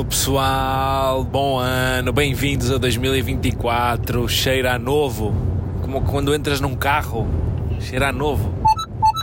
ano, 0.00 0.04
pessoal! 0.04 1.24
Bom 1.24 1.58
ano, 1.58 2.12
bem-vindos 2.12 2.70
a 2.70 2.78
2024. 2.78 4.28
Cheira 4.28 4.74
a 4.74 4.78
novo, 4.78 5.34
como 5.82 6.00
quando 6.02 6.34
entras 6.34 6.60
num 6.60 6.74
carro, 6.74 7.28
cheira 7.80 8.08
a 8.08 8.12
novo. 8.12 8.50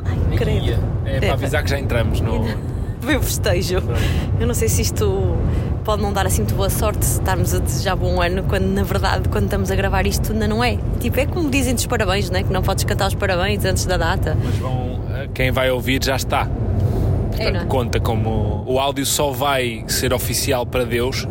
Ai, 0.05 0.37
credo. 0.37 0.77
É 1.05 1.19
para 1.19 1.33
avisar 1.33 1.63
que 1.63 1.69
já 1.69 1.79
entramos 1.79 2.21
no. 2.21 2.45
Veio 3.01 3.21
festejo. 3.21 3.77
Eu 4.39 4.45
não 4.45 4.53
sei 4.53 4.67
se 4.67 4.81
isto 4.83 5.35
pode 5.83 6.01
não 6.01 6.13
dar 6.13 6.27
assim 6.27 6.41
muito 6.41 6.55
boa 6.55 6.69
sorte 6.69 7.05
se 7.05 7.19
estarmos 7.19 7.53
a 7.53 7.59
desejar 7.59 7.95
bom 7.95 8.21
ano, 8.21 8.43
quando 8.43 8.65
na 8.65 8.83
verdade, 8.83 9.29
quando 9.29 9.45
estamos 9.45 9.71
a 9.71 9.75
gravar 9.75 10.05
isto, 10.05 10.31
ainda 10.31 10.47
não 10.47 10.63
é. 10.63 10.77
Tipo, 10.99 11.19
é 11.19 11.25
como 11.25 11.49
dizem 11.49 11.73
dos 11.73 11.87
parabéns, 11.87 12.29
né? 12.29 12.43
Que 12.43 12.53
não 12.53 12.61
podes 12.61 12.83
cantar 12.83 13.07
os 13.07 13.15
parabéns 13.15 13.65
antes 13.65 13.85
da 13.85 13.97
data. 13.97 14.37
Mas 14.43 14.55
vão, 14.57 14.99
quem 15.33 15.49
vai 15.49 15.71
ouvir 15.71 16.03
já 16.03 16.15
está. 16.15 16.47
Portanto, 17.37 17.63
é? 17.63 17.65
conta 17.65 17.99
como 17.99 18.63
o 18.65 18.79
áudio 18.79 19.05
só 19.05 19.31
vai 19.31 19.83
ser 19.87 20.13
oficial 20.13 20.65
para 20.65 20.83
Deus 20.83 21.27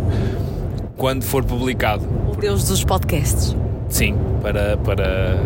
quando 0.97 1.25
for 1.25 1.45
publicado. 1.45 2.07
O 2.33 2.37
Deus 2.37 2.65
dos 2.65 2.85
podcasts. 2.85 3.57
Sim, 3.89 4.17
para, 4.41 4.77
para 4.79 5.39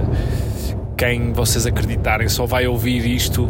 quem 0.96 1.32
vocês 1.32 1.66
acreditarem, 1.66 2.28
só 2.28 2.46
vai 2.46 2.66
ouvir 2.66 3.06
isto 3.06 3.48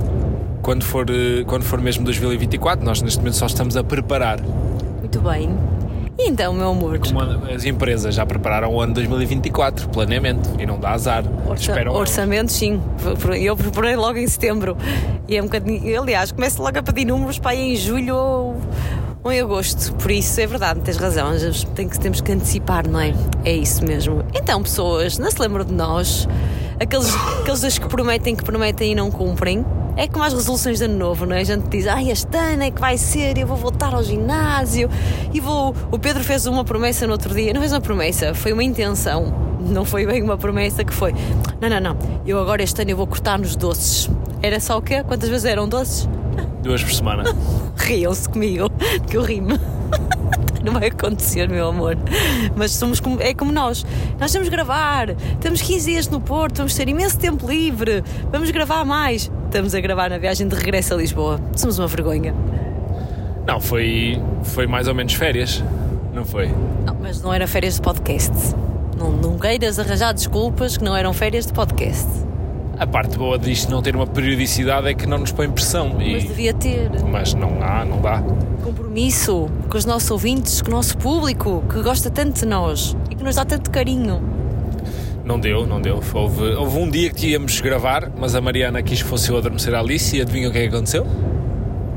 quando 0.62 0.84
for, 0.84 1.06
eh, 1.10 1.44
quando 1.46 1.64
for 1.64 1.80
mesmo 1.80 2.04
2024. 2.04 2.84
Nós 2.84 3.02
neste 3.02 3.18
momento 3.18 3.36
só 3.36 3.46
estamos 3.46 3.76
a 3.76 3.82
preparar. 3.82 4.40
Muito 5.00 5.20
bem. 5.20 5.50
E 6.22 6.28
então, 6.28 6.52
meu 6.52 6.68
amor, 6.70 6.98
Como 6.98 7.18
as 7.50 7.64
empresas 7.64 8.14
já 8.14 8.26
prepararam 8.26 8.74
o 8.74 8.80
ano 8.80 8.92
2024, 8.92 9.88
planeamento, 9.88 10.50
e 10.58 10.66
não 10.66 10.78
dá 10.78 10.90
azar. 10.90 11.24
orça- 11.48 11.70
Esperam 11.70 11.94
orçamento, 11.94 12.52
sim. 12.52 12.78
Eu 13.40 13.56
preparei 13.56 13.96
logo 13.96 14.18
em 14.18 14.26
setembro. 14.26 14.76
E 15.26 15.36
é 15.36 15.40
um 15.40 15.46
bocadinho. 15.46 16.02
Aliás, 16.02 16.30
começo 16.30 16.62
logo 16.62 16.78
a 16.78 16.82
pedir 16.82 17.06
números 17.06 17.38
para 17.38 17.54
ir 17.54 17.72
em 17.72 17.76
julho 17.76 18.14
ou, 18.16 18.56
ou 19.24 19.32
em 19.32 19.40
agosto. 19.40 19.94
Por 19.94 20.10
isso 20.10 20.38
é 20.42 20.46
verdade, 20.46 20.80
tens 20.80 20.98
razão. 20.98 21.30
Tem 21.74 21.88
que, 21.88 21.98
temos 21.98 22.20
que 22.20 22.30
antecipar, 22.32 22.86
não 22.86 23.00
é? 23.00 23.14
É 23.44 23.52
isso 23.54 23.82
mesmo. 23.86 24.22
Então, 24.34 24.62
pessoas, 24.62 25.16
não 25.18 25.30
se 25.30 25.40
lembram 25.40 25.64
de 25.64 25.72
nós? 25.72 26.28
Aqueles, 26.78 27.14
aqueles 27.40 27.78
que 27.78 27.88
prometem, 27.88 28.36
que 28.36 28.44
prometem 28.44 28.92
e 28.92 28.94
não 28.94 29.10
cumprem. 29.10 29.64
É 30.00 30.08
como 30.08 30.24
as 30.24 30.32
resoluções 30.32 30.78
de 30.78 30.86
ano 30.86 30.96
novo, 30.96 31.26
não 31.26 31.36
é? 31.36 31.40
A 31.40 31.44
gente 31.44 31.68
diz, 31.68 31.86
ai, 31.86 32.10
este 32.10 32.34
ano 32.34 32.62
é 32.62 32.70
que 32.70 32.80
vai 32.80 32.96
ser, 32.96 33.36
eu 33.36 33.46
vou 33.46 33.58
voltar 33.58 33.92
ao 33.92 34.02
ginásio 34.02 34.88
e 35.30 35.38
vou. 35.40 35.74
O 35.92 35.98
Pedro 35.98 36.24
fez 36.24 36.46
uma 36.46 36.64
promessa 36.64 37.06
no 37.06 37.12
outro 37.12 37.34
dia, 37.34 37.52
não 37.52 37.60
fez 37.60 37.70
uma 37.70 37.82
promessa, 37.82 38.32
foi 38.32 38.54
uma 38.54 38.64
intenção, 38.64 39.30
não 39.60 39.84
foi 39.84 40.06
bem 40.06 40.22
uma 40.22 40.38
promessa 40.38 40.82
que 40.86 40.94
foi. 40.94 41.14
Não, 41.60 41.68
não, 41.68 41.80
não, 41.80 41.98
eu 42.24 42.40
agora 42.40 42.62
este 42.62 42.80
ano 42.80 42.92
eu 42.92 42.96
vou 42.96 43.06
cortar 43.06 43.38
nos 43.38 43.54
doces. 43.54 44.08
Era 44.40 44.58
só 44.58 44.78
o 44.78 44.80
quê? 44.80 45.04
Quantas 45.04 45.28
vezes 45.28 45.44
eram 45.44 45.68
doces? 45.68 46.08
duas 46.62 46.82
por 46.82 46.94
semana. 46.94 47.24
Riam-se 47.76 48.26
comigo, 48.26 48.70
que 49.06 49.18
eu 49.18 49.22
rimo. 49.22 49.50
Não 50.64 50.74
vai 50.74 50.88
acontecer, 50.88 51.48
meu 51.48 51.68
amor. 51.68 51.96
Mas 52.54 52.72
somos 52.72 53.00
como, 53.00 53.20
é 53.20 53.32
como 53.34 53.50
nós. 53.50 53.84
Nós 54.18 54.30
temos 54.30 54.48
gravar, 54.48 55.14
temos 55.40 55.62
15 55.62 55.90
dias 55.90 56.08
no 56.08 56.20
Porto, 56.20 56.58
vamos 56.58 56.74
ter 56.74 56.88
imenso 56.88 57.18
tempo 57.18 57.46
livre, 57.48 58.04
vamos 58.30 58.50
gravar 58.50 58.84
mais. 58.84 59.30
Estamos 59.46 59.74
a 59.74 59.80
gravar 59.80 60.10
na 60.10 60.18
viagem 60.18 60.46
de 60.46 60.54
regresso 60.54 60.94
a 60.94 60.96
Lisboa. 60.96 61.40
Somos 61.56 61.78
uma 61.78 61.88
vergonha. 61.88 62.34
Não, 63.46 63.60
foi, 63.60 64.20
foi 64.44 64.66
mais 64.66 64.86
ou 64.86 64.94
menos 64.94 65.14
férias, 65.14 65.64
não 66.12 66.24
foi? 66.24 66.48
Não, 66.84 66.94
mas 67.00 67.22
não 67.22 67.32
era 67.32 67.46
férias 67.46 67.74
de 67.74 67.80
podcast. 67.80 68.54
Não, 68.96 69.10
não 69.10 69.38
queiras 69.38 69.78
arranjar 69.78 70.12
desculpas 70.12 70.76
que 70.76 70.84
não 70.84 70.94
eram 70.94 71.12
férias 71.12 71.46
de 71.46 71.52
podcast. 71.52 72.06
A 72.80 72.86
parte 72.86 73.18
boa 73.18 73.38
disto 73.38 73.70
não 73.70 73.82
ter 73.82 73.94
uma 73.94 74.06
periodicidade 74.06 74.88
é 74.88 74.94
que 74.94 75.06
não 75.06 75.18
nos 75.18 75.30
põe 75.32 75.50
pressão. 75.50 75.90
Mas 75.98 76.24
E, 76.24 76.28
devia 76.28 76.54
ter 76.54 76.90
mas 77.10 77.34
não 77.34 77.62
há, 77.62 77.84
não 77.84 78.00
dá. 78.00 78.22
compromisso 78.64 79.50
com 79.68 79.76
os 79.76 79.84
nossos 79.84 80.10
ouvintes, 80.10 80.62
com 80.62 80.68
o 80.70 80.74
nosso 80.74 80.96
público 80.96 81.62
que 81.70 81.82
gosta 81.82 82.10
tanto 82.10 82.40
de 82.40 82.46
nós 82.46 82.96
e 83.10 83.14
que 83.14 83.22
nos 83.22 83.36
dá 83.36 83.44
tanto 83.44 83.70
carinho. 83.70 84.22
Não 85.22 85.38
deu, 85.38 85.66
não 85.66 85.78
deu. 85.78 86.00
Houve, 86.14 86.42
houve 86.54 86.78
um 86.78 86.88
dia 86.90 87.10
que 87.10 87.28
íamos 87.28 87.60
gravar, 87.60 88.10
mas 88.18 88.34
a 88.34 88.40
Mariana 88.40 88.82
quis 88.82 89.02
que 89.02 89.08
fosse 89.08 89.28
eu 89.30 89.36
adormecer 89.36 89.74
a 89.74 89.78
Alice 89.80 90.16
e 90.16 90.22
adivinha 90.22 90.48
o 90.48 90.52
que 90.52 90.58
é 90.58 90.62
que 90.62 90.74
aconteceu? 90.74 91.06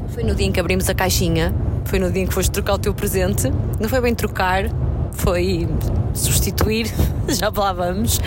Foi 0.09 0.22
no 0.24 0.35
dia 0.35 0.46
em 0.47 0.52
que 0.52 0.59
abrimos 0.59 0.90
a 0.90 0.94
caixinha, 0.94 1.53
foi 1.85 1.97
no 1.97 2.12
dia 2.12 2.24
em 2.24 2.28
que 2.28 2.34
foste 2.34 2.52
trocar 2.52 2.74
o 2.74 2.78
teu 2.78 2.94
presente. 2.94 3.50
Não 3.79 3.88
foi 3.88 4.02
bem 4.02 4.13
trocar, 4.13 4.66
foi 5.16 5.68
substituir, 6.13 6.88
já 7.28 7.51
lá 7.56 7.74
vamos. 7.74 8.19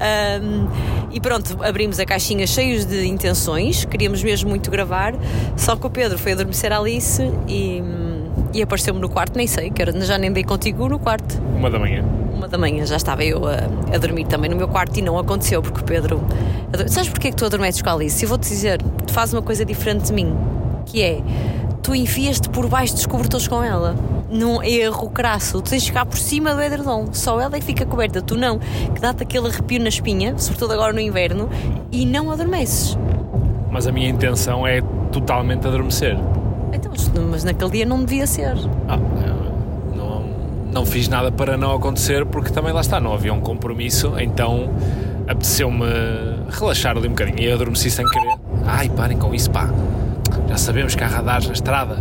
Ahm, 0.00 0.68
e 1.10 1.20
pronto, 1.20 1.58
abrimos 1.62 1.98
a 2.00 2.04
caixinha 2.04 2.46
cheios 2.46 2.84
de 2.84 3.06
intenções, 3.06 3.84
queríamos 3.84 4.22
mesmo 4.22 4.50
muito 4.50 4.70
gravar, 4.70 5.14
só 5.56 5.76
que 5.76 5.86
o 5.86 5.90
Pedro 5.90 6.18
foi 6.18 6.32
adormecer 6.32 6.72
a 6.72 6.78
Alice 6.78 7.22
e, 7.46 7.82
e 8.52 8.62
apareceu-me 8.62 9.00
no 9.00 9.08
quarto, 9.08 9.36
nem 9.36 9.46
sei, 9.46 9.70
que 9.70 9.80
era, 9.80 9.92
já 10.00 10.18
nem 10.18 10.32
dei 10.32 10.44
contigo 10.44 10.88
no 10.88 10.98
quarto. 10.98 11.40
Uma 11.56 11.70
da 11.70 11.78
manhã. 11.78 12.04
Uma 12.34 12.48
da 12.48 12.58
manhã 12.58 12.84
já 12.84 12.96
estava 12.96 13.24
eu 13.24 13.46
a, 13.46 13.94
a 13.94 13.98
dormir 13.98 14.26
também 14.26 14.50
no 14.50 14.56
meu 14.56 14.68
quarto 14.68 14.98
e 14.98 15.02
não 15.02 15.18
aconteceu 15.18 15.62
porque 15.62 15.80
o 15.80 15.84
Pedro. 15.84 16.20
Sabes 16.88 17.08
porquê 17.08 17.30
que 17.30 17.36
tu 17.36 17.44
adormeces 17.44 17.80
com 17.80 17.90
a 17.90 17.92
Alice? 17.92 18.22
Eu 18.22 18.28
vou-te 18.28 18.48
dizer, 18.48 18.82
tu 19.06 19.12
fazes 19.12 19.32
uma 19.32 19.42
coisa 19.42 19.64
diferente 19.64 20.06
de 20.06 20.12
mim, 20.12 20.36
que 20.84 21.00
é 21.02 21.20
tu 21.82 21.94
enfias-te 21.94 22.48
por 22.48 22.66
baixo 22.66 22.94
dos 22.94 23.06
cobertores 23.06 23.46
com 23.46 23.62
ela. 23.62 23.94
Num 24.34 24.60
erro 24.64 25.08
crasso, 25.10 25.62
tu 25.62 25.70
tens 25.70 25.82
de 25.84 25.88
ficar 25.90 26.04
por 26.04 26.18
cima 26.18 26.52
do 26.54 26.60
edredom, 26.60 27.06
só 27.12 27.40
ela 27.40 27.54
é 27.56 27.60
que 27.60 27.64
fica 27.66 27.86
coberta, 27.86 28.20
tu 28.20 28.36
não, 28.36 28.58
que 28.58 29.00
dá-te 29.00 29.22
aquele 29.22 29.46
arrepio 29.46 29.80
na 29.80 29.88
espinha, 29.88 30.34
sobretudo 30.36 30.72
agora 30.72 30.92
no 30.92 30.98
inverno, 30.98 31.48
e 31.92 32.04
não 32.04 32.32
adormeces. 32.32 32.98
Mas 33.70 33.86
a 33.86 33.92
minha 33.92 34.08
intenção 34.08 34.66
é 34.66 34.82
totalmente 35.12 35.66
adormecer. 35.68 36.18
Então, 36.72 36.90
mas- 37.30 37.44
naquele 37.44 37.70
dia 37.70 37.86
não 37.86 38.00
devia 38.04 38.26
ser. 38.26 38.56
Ah, 38.88 38.98
não, 39.94 40.24
não 40.72 40.84
fiz 40.84 41.06
nada 41.06 41.30
para 41.30 41.56
não 41.56 41.72
acontecer 41.72 42.26
porque 42.26 42.50
também 42.50 42.72
lá 42.72 42.80
está, 42.80 42.98
não 43.00 43.12
havia 43.14 43.32
um 43.32 43.40
compromisso, 43.40 44.14
então 44.18 44.68
apeteceu-me 45.28 45.84
relaxar 46.50 46.96
ali 46.96 47.06
um 47.06 47.10
bocadinho 47.10 47.38
e 47.38 47.52
adormeci 47.52 47.88
sem 47.88 48.04
querer. 48.08 48.36
Ai, 48.66 48.88
parem 48.88 49.16
com 49.16 49.32
isso, 49.32 49.48
pá. 49.48 49.70
Já 50.48 50.56
sabemos 50.56 50.96
que 50.96 51.04
há 51.04 51.06
radares 51.06 51.46
na 51.46 51.52
estrada. 51.52 51.96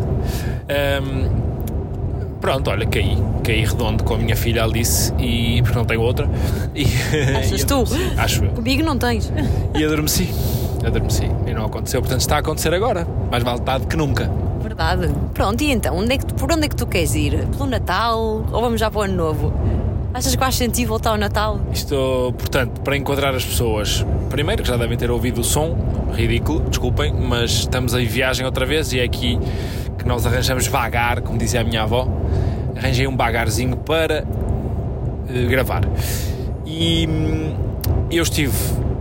Ahm, 0.67 1.42
pronto, 2.43 2.69
olha, 2.69 2.85
caí. 2.85 3.17
Caí 3.41 3.63
redondo 3.63 4.03
com 4.03 4.15
a 4.15 4.17
minha 4.17 4.35
filha 4.35 4.65
Alice 4.65 5.13
e. 5.17 5.61
porque 5.61 5.77
não 5.77 5.85
tenho 5.85 6.01
outra. 6.01 6.29
E, 6.75 6.85
Achas 7.37 7.61
e 7.61 7.65
tu? 7.65 7.83
Acho 8.17 8.43
eu. 8.43 8.49
Comigo 8.51 8.83
não 8.83 8.97
tens. 8.97 9.31
E 9.73 9.85
adormeci. 9.85 10.29
Adormeci. 10.85 11.29
E 11.47 11.53
não 11.53 11.65
aconteceu. 11.65 12.01
Portanto, 12.01 12.19
está 12.21 12.35
a 12.35 12.39
acontecer 12.39 12.73
agora. 12.73 13.07
Mais 13.31 13.43
vale 13.43 13.61
tarde 13.61 13.87
que 13.87 13.95
nunca. 13.95 14.29
Verdade. 14.61 15.09
Pronto, 15.33 15.61
e 15.63 15.71
então, 15.71 15.95
onde 15.95 16.15
é 16.15 16.17
que 16.17 16.25
por 16.33 16.51
onde 16.51 16.65
é 16.65 16.67
que 16.67 16.75
tu 16.75 16.85
queres 16.87 17.13
ir? 17.15 17.45
Pelo 17.55 17.67
Natal 17.67 18.43
ou 18.51 18.61
vamos 18.61 18.79
já 18.79 18.89
para 18.91 18.99
o 18.99 19.03
Ano 19.03 19.15
Novo? 19.15 19.53
Achas 20.13 20.33
que 20.33 20.39
faz 20.39 20.55
sentido 20.55 20.89
voltar 20.89 21.11
ao 21.11 21.17
Natal? 21.17 21.59
Isto, 21.71 22.33
portanto, 22.37 22.81
para 22.81 22.97
enquadrar 22.97 23.33
as 23.35 23.45
pessoas, 23.45 24.05
primeiro 24.29 24.63
que 24.63 24.67
já 24.67 24.75
devem 24.75 24.97
ter 24.97 25.09
ouvido 25.09 25.41
o 25.41 25.43
som, 25.43 25.77
ridículo, 26.11 26.59
desculpem, 26.69 27.13
mas 27.13 27.51
estamos 27.51 27.93
em 27.93 28.05
viagem 28.05 28.45
outra 28.45 28.65
vez 28.65 28.91
e 28.93 28.99
é 28.99 29.03
aqui 29.03 29.39
que 29.97 30.07
nós 30.07 30.25
arranjamos 30.25 30.67
vagar, 30.67 31.21
como 31.21 31.37
dizia 31.37 31.61
a 31.61 31.63
minha 31.63 31.83
avó. 31.83 32.07
Arranjei 32.77 33.07
um 33.07 33.15
bagarzinho 33.15 33.77
para 33.77 34.25
eh, 35.29 35.45
gravar. 35.47 35.83
E 36.65 37.07
hum, 37.07 37.53
eu 38.11 38.23
estive 38.23 38.53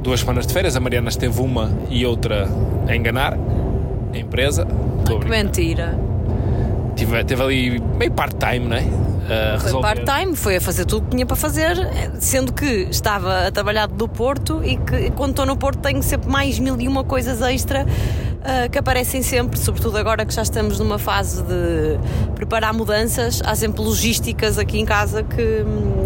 duas 0.02 0.20
semanas 0.20 0.46
de 0.46 0.52
férias, 0.52 0.76
a 0.76 0.80
Mariana 0.80 1.08
esteve 1.08 1.40
uma 1.40 1.70
e 1.88 2.04
outra 2.04 2.48
a 2.88 2.96
enganar 2.96 3.36
a 4.12 4.18
empresa. 4.18 4.66
Estou 5.00 5.18
a 5.18 5.20
Que 5.20 5.28
mentira. 5.28 5.98
Tive, 6.96 7.24
teve 7.24 7.42
ali 7.42 7.80
meio 7.98 8.12
part-time, 8.12 8.66
não 8.66 8.76
é? 8.76 8.84
A 9.54 9.58
Foi 9.58 9.80
part-time, 9.80 10.36
foi 10.36 10.56
a 10.56 10.60
fazer 10.60 10.84
tudo 10.84 11.02
o 11.02 11.04
que 11.04 11.10
tinha 11.12 11.24
para 11.24 11.36
fazer, 11.36 11.76
sendo 12.18 12.52
que 12.52 12.88
estava 12.90 13.46
a 13.46 13.50
trabalhar 13.50 13.86
do 13.86 14.08
Porto 14.08 14.60
e 14.64 14.76
que 14.76 15.10
quando 15.12 15.30
estou 15.30 15.46
no 15.46 15.56
Porto 15.56 15.78
tenho 15.78 16.02
sempre 16.02 16.28
mais 16.28 16.58
mil 16.58 16.78
e 16.80 16.88
uma 16.88 17.04
coisas 17.04 17.40
extra 17.40 17.86
ah, 18.44 18.68
que 18.68 18.78
aparecem 18.78 19.22
sempre, 19.22 19.58
sobretudo 19.58 19.96
agora 19.96 20.24
que 20.26 20.34
já 20.34 20.42
estamos 20.42 20.78
numa 20.78 20.98
fase 20.98 21.42
de 21.42 21.98
preparar 22.34 22.74
mudanças, 22.74 23.40
há 23.44 23.54
sempre 23.54 23.80
logísticas 23.82 24.58
aqui 24.58 24.78
em 24.78 24.84
casa 24.84 25.22
que, 25.22 25.62
hum, 25.62 26.01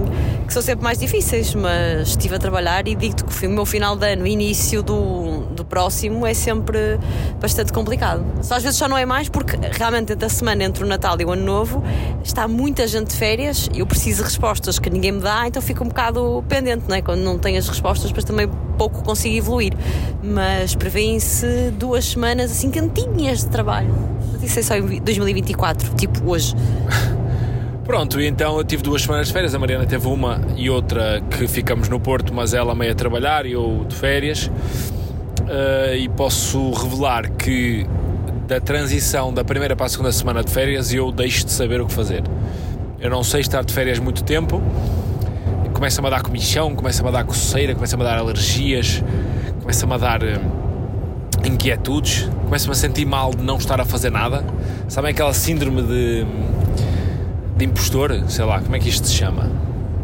que 0.47 0.53
são 0.53 0.63
sempre 0.63 0.85
mais 0.85 0.99
difíceis, 0.99 1.55
mas 1.55 2.09
estive 2.09 2.37
a 2.37 2.39
trabalhar 2.39 2.87
e 2.87 2.95
digo-te 2.95 3.25
que 3.25 3.47
o 3.47 3.51
meu 3.51 3.67
final 3.67 3.97
de 3.97 4.13
ano, 4.13 4.27
início 4.27 4.83
do, 4.83 5.41
do 5.47 5.65
próximo, 5.65 6.27
é 6.27 6.33
sempre 6.33 6.99
bastante 7.41 7.73
complicado. 7.73 8.25
Só 8.43 8.55
às 8.55 8.63
vezes 8.63 8.79
só 8.79 8.89
não 8.89 8.97
é 8.97 9.05
mais 9.05 9.29
porque 9.29 9.57
realmente 9.73 10.13
entre 10.13 10.25
a 10.25 10.29
semana 10.29 10.65
entre 10.65 10.85
o 10.85 10.87
Natal 10.87 11.17
e 11.21 11.25
o 11.25 11.33
Ano 11.33 11.45
Novo 11.45 11.83
está 12.23 12.47
muita 12.47 12.87
gente 12.87 13.09
de 13.09 13.17
férias 13.17 13.69
e 13.75 13.81
eu 13.81 13.87
preciso 13.87 14.19
de 14.19 14.25
respostas 14.25 14.79
que 14.79 14.89
ninguém 14.89 15.13
me 15.13 15.21
dá, 15.21 15.47
então 15.47 15.61
fico 15.61 15.85
um 15.85 15.89
bocado 15.89 16.45
pendente, 16.49 16.85
não 16.89 16.97
é? 16.97 17.03
Quando 17.03 17.21
não 17.21 17.39
tenho 17.39 17.59
as 17.59 17.69
respostas, 17.69 18.09
depois 18.09 18.25
também 18.25 18.49
pouco 18.79 19.03
consigo 19.03 19.37
evoluir. 19.37 19.73
Mas 20.23 20.75
prevêem-se 20.75 21.71
duas 21.73 22.05
semanas 22.05 22.51
assim 22.53 22.71
cantinhas 22.71 23.41
de 23.41 23.49
trabalho. 23.49 23.95
Mas 24.33 24.43
isso 24.43 24.59
é 24.61 24.63
só 24.63 24.77
em 24.77 25.01
2024, 25.01 25.95
tipo 25.95 26.31
hoje. 26.31 26.55
Pronto, 27.87 28.21
então 28.21 28.59
eu 28.59 28.65
tive 28.65 28.83
duas 28.83 29.03
semanas 29.03 29.29
de 29.29 29.33
férias, 29.33 29.55
a 29.55 29.61
Mariana 29.61 29.87
teve 29.87 30.09
uma 30.09 30.41
e 30.57 30.69
outra 30.69 31.23
que 31.31 31.47
ficamos 31.47 31.89
no 31.89 32.01
Porto, 32.01 32.35
mas 32.35 32.53
ela 32.53 32.75
meio 32.75 32.91
a 32.91 32.95
trabalhar 32.97 33.47
e 33.47 33.53
eu 33.53 33.87
de 33.89 33.95
férias. 33.95 34.51
Eh, 35.49 35.99
e 35.99 36.09
posso 36.09 36.73
revelar 36.73 37.31
que 37.31 37.87
da 38.49 38.61
transição 38.61 39.33
da 39.33 39.45
primeira 39.45 39.77
para 39.77 39.87
a 39.87 39.89
segunda 39.89 40.11
semana 40.11 40.43
de 40.43 40.51
férias 40.51 40.93
eu 40.93 41.13
deixo 41.13 41.47
de 41.47 41.53
saber 41.53 41.81
o 41.81 41.87
que 41.87 41.93
fazer. 41.93 42.25
Eu 42.99 43.09
não 43.09 43.23
sei 43.23 43.43
estar 43.43 43.65
de 43.65 43.73
férias 43.73 44.01
muito 44.01 44.25
tempo. 44.25 44.61
Começa-me 45.73 46.09
a 46.09 46.11
dar 46.11 46.23
comichão, 46.23 46.75
começa-me 46.75 47.09
a 47.09 47.13
dar 47.13 47.25
coceira, 47.25 47.73
começa-me 47.73 48.03
a 48.03 48.07
dar 48.07 48.19
alergias, 48.19 49.01
começa-me 49.61 49.93
a 49.93 49.99
dar 49.99 50.23
uh, 50.25 51.47
inquietudes, 51.47 52.29
começo-me 52.47 52.73
a 52.73 52.77
sentir 52.77 53.05
mal 53.05 53.31
de 53.31 53.45
não 53.45 53.59
estar 53.59 53.81
a 53.81 53.85
fazer 53.85 54.11
nada. 54.11 54.45
Sabem 54.89 55.13
aquela 55.13 55.33
síndrome 55.33 55.83
de, 55.83 56.27
de 57.57 57.65
impostor? 57.65 58.23
Sei 58.29 58.45
lá, 58.45 58.61
como 58.61 58.77
é 58.77 58.79
que 58.79 58.89
isto 58.89 59.07
se 59.07 59.15
chama? 59.15 59.51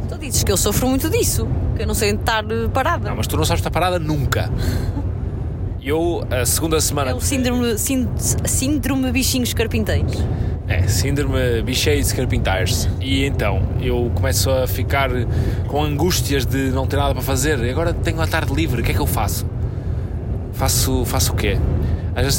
Tu 0.09 0.19
dizes 0.19 0.43
que 0.43 0.51
eu 0.51 0.57
sofro 0.57 0.89
muito 0.89 1.09
disso, 1.11 1.47
que 1.77 1.83
eu 1.83 1.87
não 1.87 1.95
sei 1.95 2.11
estar 2.11 2.45
eh, 2.45 2.69
parada. 2.73 3.09
Não, 3.09 3.17
mas 3.17 3.27
tu 3.27 3.37
não 3.37 3.45
sabes 3.45 3.61
estar 3.61 3.71
parada 3.71 3.99
nunca. 3.99 4.51
Eu, 5.85 6.25
a 6.31 6.47
segunda 6.47 6.81
semana. 6.81 7.11
É 7.11 7.15
o 7.15 7.21
síndrome, 7.21 7.75
síndrome 7.77 9.11
bichinhos 9.11 9.53
carpinteiros. 9.53 10.25
É, 10.69 10.87
síndrome 10.87 11.61
bicheiros 11.63 12.13
carpinteiros. 12.13 12.89
E 13.01 13.25
então, 13.25 13.63
eu 13.81 14.11
começo 14.15 14.49
a 14.49 14.67
ficar 14.67 15.11
com 15.67 15.83
angústias 15.83 16.47
de 16.47 16.71
não 16.71 16.87
ter 16.87 16.97
nada 16.97 17.13
para 17.13 17.23
fazer. 17.23 17.59
E 17.65 17.71
agora 17.71 17.93
tenho 17.93 18.21
a 18.21 18.27
tarde 18.29 18.55
livre, 18.55 18.81
o 18.81 18.85
que 18.85 18.93
é 18.93 18.95
que 18.95 19.01
eu 19.01 19.07
faço? 19.07 19.45
Faço, 20.53 21.05
faço 21.05 21.33
o 21.33 21.35
quê? 21.35 21.59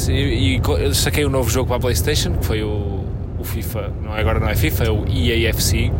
E, 0.08 0.56
e 0.56 0.94
saquei 0.94 1.26
um 1.26 1.30
novo 1.30 1.50
jogo 1.50 1.66
para 1.66 1.76
a 1.76 1.80
Playstation, 1.80 2.32
que 2.38 2.46
foi 2.46 2.62
o, 2.62 3.03
o 3.44 3.46
FIFA, 3.46 3.92
não, 4.02 4.16
é, 4.16 4.20
agora 4.20 4.40
não 4.40 4.48
é 4.48 4.56
FIFA, 4.56 4.84
é 4.84 4.90
o 4.90 5.04
EAFC, 5.06 5.92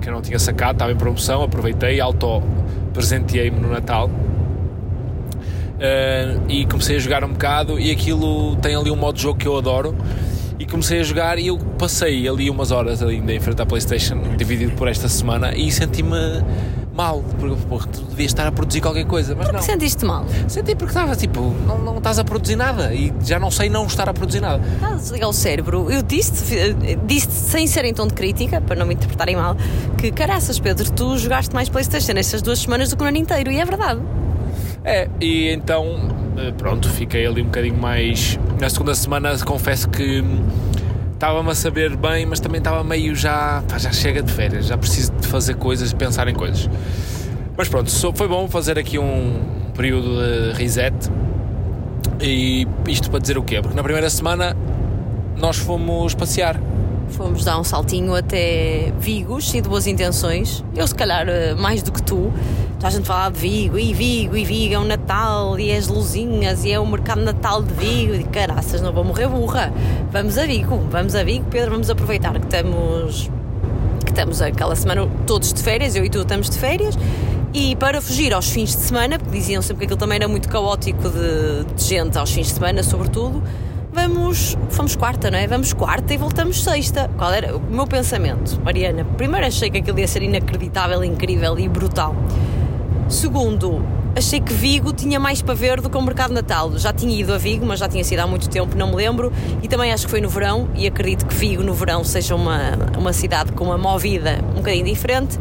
que 0.00 0.08
eu 0.08 0.12
não 0.12 0.22
tinha 0.22 0.38
sacado, 0.38 0.72
estava 0.72 0.90
em 0.90 0.96
promoção, 0.96 1.42
aproveitei, 1.42 2.00
auto-presenteei-me 2.00 3.60
no 3.60 3.70
Natal. 3.70 4.10
Uh, 5.76 6.40
e 6.48 6.64
comecei 6.64 6.96
a 6.96 6.98
jogar 6.98 7.24
um 7.24 7.32
bocado 7.32 7.78
e 7.78 7.90
aquilo 7.90 8.56
tem 8.56 8.74
ali 8.74 8.90
um 8.90 8.96
modo 8.96 9.16
de 9.16 9.22
jogo 9.22 9.38
que 9.38 9.46
eu 9.46 9.56
adoro. 9.56 9.94
E 10.58 10.64
comecei 10.64 11.00
a 11.00 11.02
jogar 11.02 11.38
e 11.38 11.48
eu 11.48 11.58
passei 11.58 12.28
ali 12.28 12.48
umas 12.48 12.70
horas 12.70 13.02
ainda 13.02 13.32
em 13.32 13.40
frente 13.40 13.60
à 13.60 13.66
Playstation 13.66 14.36
dividido 14.36 14.72
por 14.76 14.86
esta 14.86 15.08
semana 15.08 15.52
e 15.56 15.72
senti-me 15.72 16.16
mal, 16.94 17.22
porque 17.38 17.56
porra, 17.68 17.86
tu 17.86 18.02
devias 18.02 18.30
estar 18.30 18.46
a 18.46 18.52
produzir 18.52 18.80
qualquer 18.80 19.04
coisa, 19.06 19.34
mas 19.34 19.46
Por 19.46 19.54
que 19.54 19.56
não. 19.60 19.62
sentiste 19.62 20.04
mal? 20.04 20.24
Senti 20.48 20.74
porque 20.74 20.90
estava 20.90 21.16
tipo, 21.16 21.40
não, 21.66 21.78
não 21.78 21.98
estás 21.98 22.18
a 22.18 22.24
produzir 22.24 22.56
nada 22.56 22.94
e 22.94 23.12
já 23.24 23.38
não 23.38 23.50
sei 23.50 23.68
não 23.68 23.86
estar 23.86 24.08
a 24.08 24.12
produzir 24.14 24.40
nada. 24.40 24.62
Estás 24.74 24.92
a 24.92 24.96
desligar 24.96 25.28
o 25.28 25.32
cérebro. 25.32 25.90
Eu 25.90 26.02
disse-te, 26.02 26.74
disse 27.06 27.30
sem 27.30 27.66
ser 27.66 27.84
em 27.84 27.94
tom 27.94 28.06
de 28.06 28.14
crítica, 28.14 28.60
para 28.60 28.76
não 28.76 28.86
me 28.86 28.94
interpretarem 28.94 29.36
mal, 29.36 29.56
que 29.96 30.10
caraças, 30.12 30.58
Pedro, 30.58 30.90
tu 30.92 31.16
jogaste 31.18 31.54
mais 31.54 31.68
Playstation 31.68 32.12
estas 32.16 32.42
duas 32.42 32.58
semanas 32.58 32.90
do 32.90 32.96
que 32.96 33.02
no 33.02 33.08
ano 33.08 33.18
inteiro, 33.18 33.50
e 33.50 33.58
é 33.58 33.64
verdade. 33.64 34.00
É, 34.84 35.08
e 35.20 35.48
então, 35.50 36.10
eh, 36.36 36.52
pronto, 36.52 36.88
fiquei 36.88 37.26
ali 37.26 37.40
um 37.40 37.46
bocadinho 37.46 37.76
mais. 37.76 38.38
Na 38.60 38.68
segunda 38.68 38.94
semana, 38.94 39.36
confesso 39.44 39.88
que 39.88 40.20
hum, 40.20 40.44
estava-me 41.22 41.50
a 41.50 41.54
saber 41.54 41.96
bem, 41.96 42.26
mas 42.26 42.40
também 42.40 42.58
estava 42.58 42.82
meio 42.82 43.14
já. 43.14 43.62
Pá, 43.68 43.78
já 43.78 43.92
chega 43.92 44.24
de 44.24 44.32
férias, 44.32 44.66
já 44.66 44.76
preciso 44.76 45.12
de 45.12 45.28
fazer 45.28 45.54
coisas, 45.54 45.92
pensar 45.92 46.26
em 46.26 46.34
coisas. 46.34 46.68
Mas 47.56 47.68
pronto, 47.68 47.88
foi 48.12 48.26
bom 48.26 48.48
fazer 48.48 48.76
aqui 48.76 48.98
um 48.98 49.40
período 49.72 50.16
de 50.16 50.58
reset. 50.58 50.92
E 52.20 52.66
isto 52.88 53.08
para 53.08 53.20
dizer 53.20 53.38
o 53.38 53.42
quê? 53.44 53.60
Porque 53.62 53.76
na 53.76 53.84
primeira 53.84 54.10
semana 54.10 54.56
nós 55.36 55.58
fomos 55.58 56.12
passear. 56.12 56.60
Fomos 57.12 57.44
dar 57.44 57.60
um 57.60 57.64
saltinho 57.64 58.14
até 58.14 58.92
Vigos 58.98 59.52
e 59.54 59.60
de 59.60 59.68
boas 59.68 59.86
intenções. 59.86 60.64
Eu, 60.74 60.86
se 60.86 60.94
calhar, 60.94 61.28
eh, 61.28 61.54
mais 61.54 61.82
do 61.82 61.92
que 61.92 62.02
tu. 62.02 62.32
Está 62.74 62.88
a 62.88 62.90
gente 62.90 63.06
falar 63.06 63.30
de 63.30 63.38
Vigo, 63.38 63.78
e 63.78 63.92
Vigo, 63.92 64.36
e 64.36 64.44
Vigo, 64.44 64.74
é 64.74 64.78
o 64.78 64.84
Natal, 64.84 65.60
e 65.60 65.70
é 65.70 65.76
as 65.76 65.88
luzinhas, 65.88 66.64
e 66.64 66.72
é 66.72 66.80
o 66.80 66.86
mercado 66.86 67.20
Natal 67.20 67.62
de 67.62 67.72
Vigo. 67.74 68.14
E 68.14 68.24
caraças, 68.24 68.80
não 68.80 68.92
vou 68.92 69.04
morrer 69.04 69.28
burra. 69.28 69.72
Vamos 70.10 70.38
a 70.38 70.46
Vigo, 70.46 70.78
vamos 70.90 71.14
a 71.14 71.22
Vigo, 71.22 71.44
Pedro, 71.50 71.72
vamos 71.72 71.90
aproveitar 71.90 72.32
que 72.32 72.46
estamos, 72.46 73.30
que 74.04 74.10
estamos 74.10 74.40
aquela 74.40 74.74
semana 74.74 75.06
todos 75.26 75.52
de 75.52 75.62
férias, 75.62 75.94
eu 75.94 76.04
e 76.04 76.10
tu 76.10 76.22
estamos 76.22 76.48
de 76.48 76.58
férias. 76.58 76.98
E 77.54 77.76
para 77.76 78.00
fugir 78.00 78.32
aos 78.32 78.48
fins 78.48 78.70
de 78.70 78.80
semana, 78.80 79.18
porque 79.18 79.38
diziam 79.38 79.60
sempre 79.60 79.80
que 79.80 79.84
aquilo 79.84 80.00
também 80.00 80.16
era 80.16 80.26
muito 80.26 80.48
caótico 80.48 81.10
de, 81.10 81.74
de 81.76 81.84
gente 81.84 82.16
aos 82.16 82.32
fins 82.32 82.46
de 82.46 82.54
semana, 82.54 82.82
sobretudo, 82.82 83.42
vamos, 83.92 84.56
fomos 84.70 84.96
quarta, 84.96 85.30
não 85.30 85.38
é? 85.38 85.46
Vamos 85.46 85.72
quarta 85.72 86.14
e 86.14 86.16
voltamos 86.16 86.62
sexta. 86.62 87.10
Qual 87.16 87.32
era 87.32 87.56
o 87.56 87.60
meu 87.60 87.86
pensamento? 87.86 88.60
Mariana, 88.64 89.04
primeiro 89.04 89.46
achei 89.46 89.70
que 89.70 89.78
aquilo 89.78 90.00
ia 90.00 90.08
ser 90.08 90.22
inacreditável, 90.22 91.04
incrível 91.04 91.58
e 91.58 91.68
brutal. 91.68 92.16
Segundo, 93.08 93.84
achei 94.16 94.40
que 94.40 94.52
Vigo 94.52 94.92
tinha 94.92 95.20
mais 95.20 95.42
para 95.42 95.54
ver 95.54 95.80
do 95.80 95.90
que 95.90 95.96
o 95.96 96.02
Mercado 96.02 96.28
de 96.28 96.34
Natal. 96.36 96.76
Já 96.78 96.92
tinha 96.92 97.14
ido 97.14 97.32
a 97.32 97.38
Vigo, 97.38 97.66
mas 97.66 97.78
já 97.78 97.88
tinha 97.88 98.02
sido 98.02 98.20
há 98.20 98.26
muito 98.26 98.48
tempo, 98.48 98.76
não 98.76 98.88
me 98.88 98.96
lembro. 98.96 99.30
E 99.62 99.68
também 99.68 99.92
acho 99.92 100.06
que 100.06 100.10
foi 100.10 100.20
no 100.20 100.28
verão, 100.28 100.68
e 100.74 100.86
acredito 100.86 101.26
que 101.26 101.34
Vigo 101.34 101.62
no 101.62 101.74
verão 101.74 102.02
seja 102.02 102.34
uma, 102.34 102.78
uma 102.96 103.12
cidade 103.12 103.52
com 103.52 103.64
uma 103.64 103.78
movida 103.78 104.40
um 104.52 104.56
bocadinho 104.56 104.86
diferente. 104.86 105.38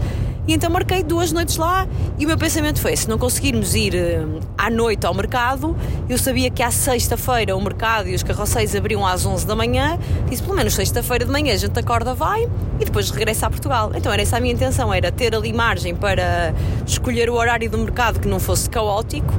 E 0.47 0.53
então 0.53 0.71
marquei 0.71 1.03
duas 1.03 1.31
noites 1.31 1.57
lá 1.57 1.87
e 2.17 2.25
o 2.25 2.27
meu 2.27 2.37
pensamento 2.37 2.81
foi: 2.81 2.95
se 2.95 3.07
não 3.07 3.17
conseguirmos 3.17 3.75
ir 3.75 3.93
eh, 3.95 4.25
à 4.57 4.69
noite 4.71 5.05
ao 5.05 5.13
mercado, 5.13 5.75
eu 6.09 6.17
sabia 6.17 6.49
que 6.49 6.63
à 6.63 6.71
sexta-feira 6.71 7.55
o 7.55 7.61
mercado 7.61 8.09
e 8.09 8.15
os 8.15 8.23
carroceiros 8.23 8.75
abriam 8.75 9.05
às 9.05 9.25
11 9.25 9.45
da 9.45 9.55
manhã, 9.55 9.99
disse 10.27 10.41
pelo 10.41 10.55
menos 10.55 10.73
sexta-feira 10.73 11.25
de 11.25 11.31
manhã 11.31 11.53
a 11.53 11.57
gente 11.57 11.79
acorda, 11.79 12.15
vai 12.15 12.49
e 12.79 12.85
depois 12.85 13.11
regressa 13.11 13.45
a 13.45 13.49
Portugal. 13.49 13.91
Então 13.93 14.11
era 14.11 14.21
essa 14.21 14.37
a 14.37 14.39
minha 14.39 14.53
intenção: 14.53 14.91
era 14.91 15.11
ter 15.11 15.35
ali 15.35 15.53
margem 15.53 15.95
para 15.95 16.53
escolher 16.87 17.29
o 17.29 17.35
horário 17.35 17.69
do 17.69 17.77
mercado 17.77 18.19
que 18.19 18.27
não 18.27 18.39
fosse 18.39 18.67
caótico 18.67 19.33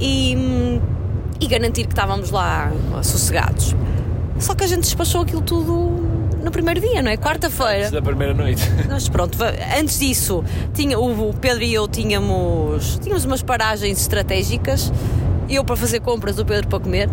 e, 0.00 0.80
e 1.40 1.46
garantir 1.46 1.84
que 1.84 1.92
estávamos 1.92 2.30
lá 2.30 2.72
sossegados. 3.02 3.76
Só 4.38 4.54
que 4.54 4.64
a 4.64 4.66
gente 4.66 4.80
despachou 4.80 5.22
aquilo 5.22 5.42
tudo 5.42 6.07
no 6.48 6.52
primeiro 6.52 6.80
dia, 6.80 7.02
não 7.02 7.10
é? 7.10 7.16
Quarta-feira. 7.16 7.90
Da 7.90 8.00
primeira 8.00 8.32
noite. 8.32 8.62
Mas 8.88 9.08
pronto, 9.08 9.36
antes 9.78 9.98
disso, 9.98 10.42
tinha, 10.72 10.98
o 10.98 11.28
o 11.28 11.34
Pedro 11.34 11.62
e 11.62 11.74
eu 11.74 11.86
tínhamos, 11.86 12.98
tínhamos 13.02 13.24
umas 13.24 13.42
paragens 13.42 14.00
estratégicas. 14.00 14.90
Eu 15.48 15.62
para 15.64 15.76
fazer 15.76 16.00
compras, 16.00 16.38
o 16.38 16.44
Pedro 16.44 16.68
para 16.68 16.80
comer. 16.80 17.10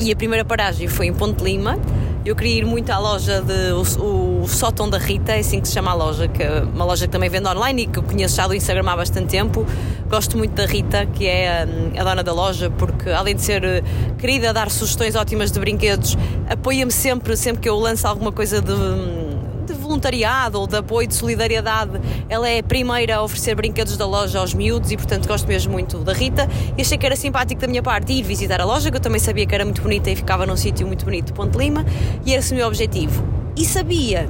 E 0.00 0.12
a 0.12 0.16
primeira 0.16 0.44
paragem 0.44 0.86
foi 0.86 1.06
em 1.06 1.12
Ponte 1.12 1.42
Lima. 1.42 1.78
Eu 2.24 2.36
queria 2.36 2.58
ir 2.58 2.64
muito 2.64 2.90
à 2.90 2.98
loja 2.98 3.40
de 3.40 3.72
o, 3.72 4.04
o 4.04 4.29
Sótão 4.48 4.88
da 4.88 4.98
Rita, 4.98 5.32
é 5.32 5.40
assim 5.40 5.60
que 5.60 5.68
se 5.68 5.74
chama 5.74 5.90
a 5.90 5.94
loja, 5.94 6.28
que 6.28 6.42
é 6.42 6.62
uma 6.62 6.84
loja 6.84 7.06
que 7.06 7.12
também 7.12 7.28
vende 7.28 7.48
online 7.48 7.82
e 7.82 7.86
que 7.86 7.98
eu 7.98 8.02
conheço 8.02 8.36
já 8.36 8.46
do 8.46 8.54
Instagram 8.54 8.88
há 8.88 8.96
bastante 8.96 9.28
tempo. 9.28 9.66
Gosto 10.08 10.36
muito 10.38 10.52
da 10.52 10.66
Rita, 10.66 11.06
que 11.06 11.26
é 11.26 11.66
hum, 11.66 11.98
a 11.98 12.04
dona 12.04 12.22
da 12.22 12.32
loja, 12.32 12.70
porque 12.70 13.10
além 13.10 13.34
de 13.34 13.42
ser 13.42 13.64
eh, 13.64 13.82
querida, 14.18 14.52
dar 14.52 14.70
sugestões 14.70 15.14
ótimas 15.14 15.50
de 15.50 15.60
brinquedos, 15.60 16.16
apoia-me 16.48 16.90
sempre, 16.90 17.36
sempre 17.36 17.62
que 17.62 17.68
eu 17.68 17.76
lanço 17.78 18.06
alguma 18.06 18.32
coisa 18.32 18.60
de, 18.60 18.72
hum, 18.72 19.38
de 19.66 19.72
voluntariado 19.72 20.60
ou 20.60 20.66
de 20.66 20.76
apoio 20.76 21.06
de 21.06 21.14
solidariedade. 21.14 22.00
Ela 22.28 22.48
é 22.48 22.58
a 22.58 22.62
primeira 22.62 23.16
a 23.16 23.22
oferecer 23.22 23.54
brinquedos 23.54 23.96
da 23.96 24.06
loja 24.06 24.38
aos 24.38 24.54
miúdos 24.54 24.90
e, 24.90 24.96
portanto, 24.96 25.26
gosto 25.28 25.46
mesmo 25.46 25.72
muito 25.72 25.98
da 25.98 26.12
Rita. 26.12 26.48
E 26.76 26.82
achei 26.82 26.98
que 26.98 27.06
era 27.06 27.16
simpático 27.16 27.60
da 27.60 27.66
minha 27.66 27.82
parte 27.82 28.12
ir 28.12 28.22
visitar 28.22 28.60
a 28.60 28.64
loja, 28.64 28.90
que 28.90 28.96
eu 28.96 29.00
também 29.00 29.20
sabia 29.20 29.46
que 29.46 29.54
era 29.54 29.64
muito 29.64 29.82
bonita 29.82 30.10
e 30.10 30.16
ficava 30.16 30.46
num 30.46 30.56
sítio 30.56 30.86
muito 30.86 31.04
bonito 31.04 31.32
Ponte 31.32 31.56
Lima, 31.56 31.84
e 32.24 32.32
era 32.32 32.40
esse 32.40 32.52
o 32.52 32.56
meu 32.56 32.66
objetivo. 32.66 33.39
E 33.56 33.64
sabia 33.64 34.28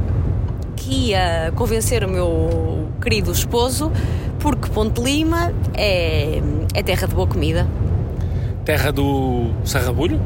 que 0.76 1.08
ia 1.10 1.52
convencer 1.54 2.04
o 2.04 2.08
meu 2.10 2.88
querido 3.00 3.30
esposo, 3.32 3.92
porque 4.38 4.68
Ponte 4.70 5.00
Lima 5.00 5.52
é, 5.74 6.40
é 6.74 6.82
terra 6.82 7.06
de 7.06 7.14
boa 7.14 7.26
comida. 7.26 7.66
terra 8.64 8.90
do 8.92 9.50
sarrabulho 9.64 10.20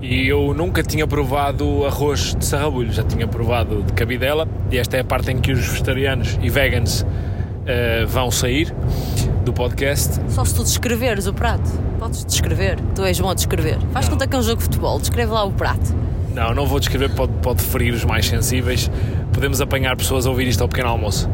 e 0.00 0.28
eu 0.28 0.54
nunca 0.54 0.82
tinha 0.82 1.06
provado 1.06 1.84
arroz 1.86 2.34
de 2.34 2.44
sarrabulho, 2.44 2.92
já 2.92 3.02
tinha 3.02 3.26
provado 3.26 3.82
de 3.82 3.92
cabidela 3.94 4.46
e 4.70 4.78
esta 4.78 4.96
é 4.96 5.00
a 5.00 5.04
parte 5.04 5.30
em 5.32 5.38
que 5.38 5.50
os 5.52 5.66
vegetarianos 5.66 6.38
e 6.42 6.48
vegans 6.50 7.04
eh, 7.66 8.04
vão 8.06 8.30
sair 8.30 8.72
do 9.44 9.52
podcast. 9.52 10.20
Só 10.28 10.44
se 10.44 10.54
tu 10.54 10.62
descreveres 10.62 11.26
o 11.26 11.32
prato. 11.34 11.68
Podes 11.98 12.24
descrever. 12.24 12.78
Tu 12.94 13.02
és 13.02 13.18
bom 13.18 13.30
a 13.30 13.34
descrever. 13.34 13.78
Faz 13.92 14.06
Não. 14.06 14.12
conta 14.12 14.26
que 14.28 14.36
é 14.36 14.38
um 14.38 14.42
jogo 14.42 14.58
de 14.58 14.64
futebol. 14.64 15.00
Descreve 15.00 15.32
lá 15.32 15.42
o 15.44 15.50
prato. 15.50 15.94
Não, 16.38 16.54
não 16.54 16.66
vou 16.66 16.78
descrever, 16.78 17.10
pode, 17.10 17.32
pode 17.42 17.62
ferir 17.62 17.92
os 17.92 18.04
mais 18.04 18.26
sensíveis. 18.26 18.88
Podemos 19.32 19.60
apanhar 19.60 19.96
pessoas 19.96 20.24
a 20.24 20.30
ouvir 20.30 20.46
isto 20.46 20.62
ao 20.62 20.68
pequeno 20.68 20.88
almoço. 20.88 21.28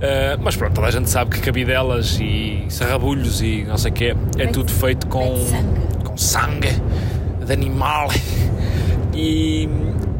Eh, 0.00 0.36
mas 0.40 0.54
pronto, 0.54 0.74
toda 0.74 0.86
a 0.86 0.90
gente 0.90 1.10
sabe 1.10 1.32
que 1.32 1.40
cabidelas 1.40 2.20
e 2.20 2.64
sarrabulhos 2.68 3.40
e 3.40 3.64
não 3.64 3.76
sei 3.76 3.90
o 3.90 3.94
quê 3.94 4.16
é 4.38 4.46
tudo 4.46 4.70
feito 4.70 5.06
com 5.08 5.34
com 6.04 6.16
sangue 6.16 6.68
de 7.44 7.52
animal 7.52 8.08
e, 9.14 9.68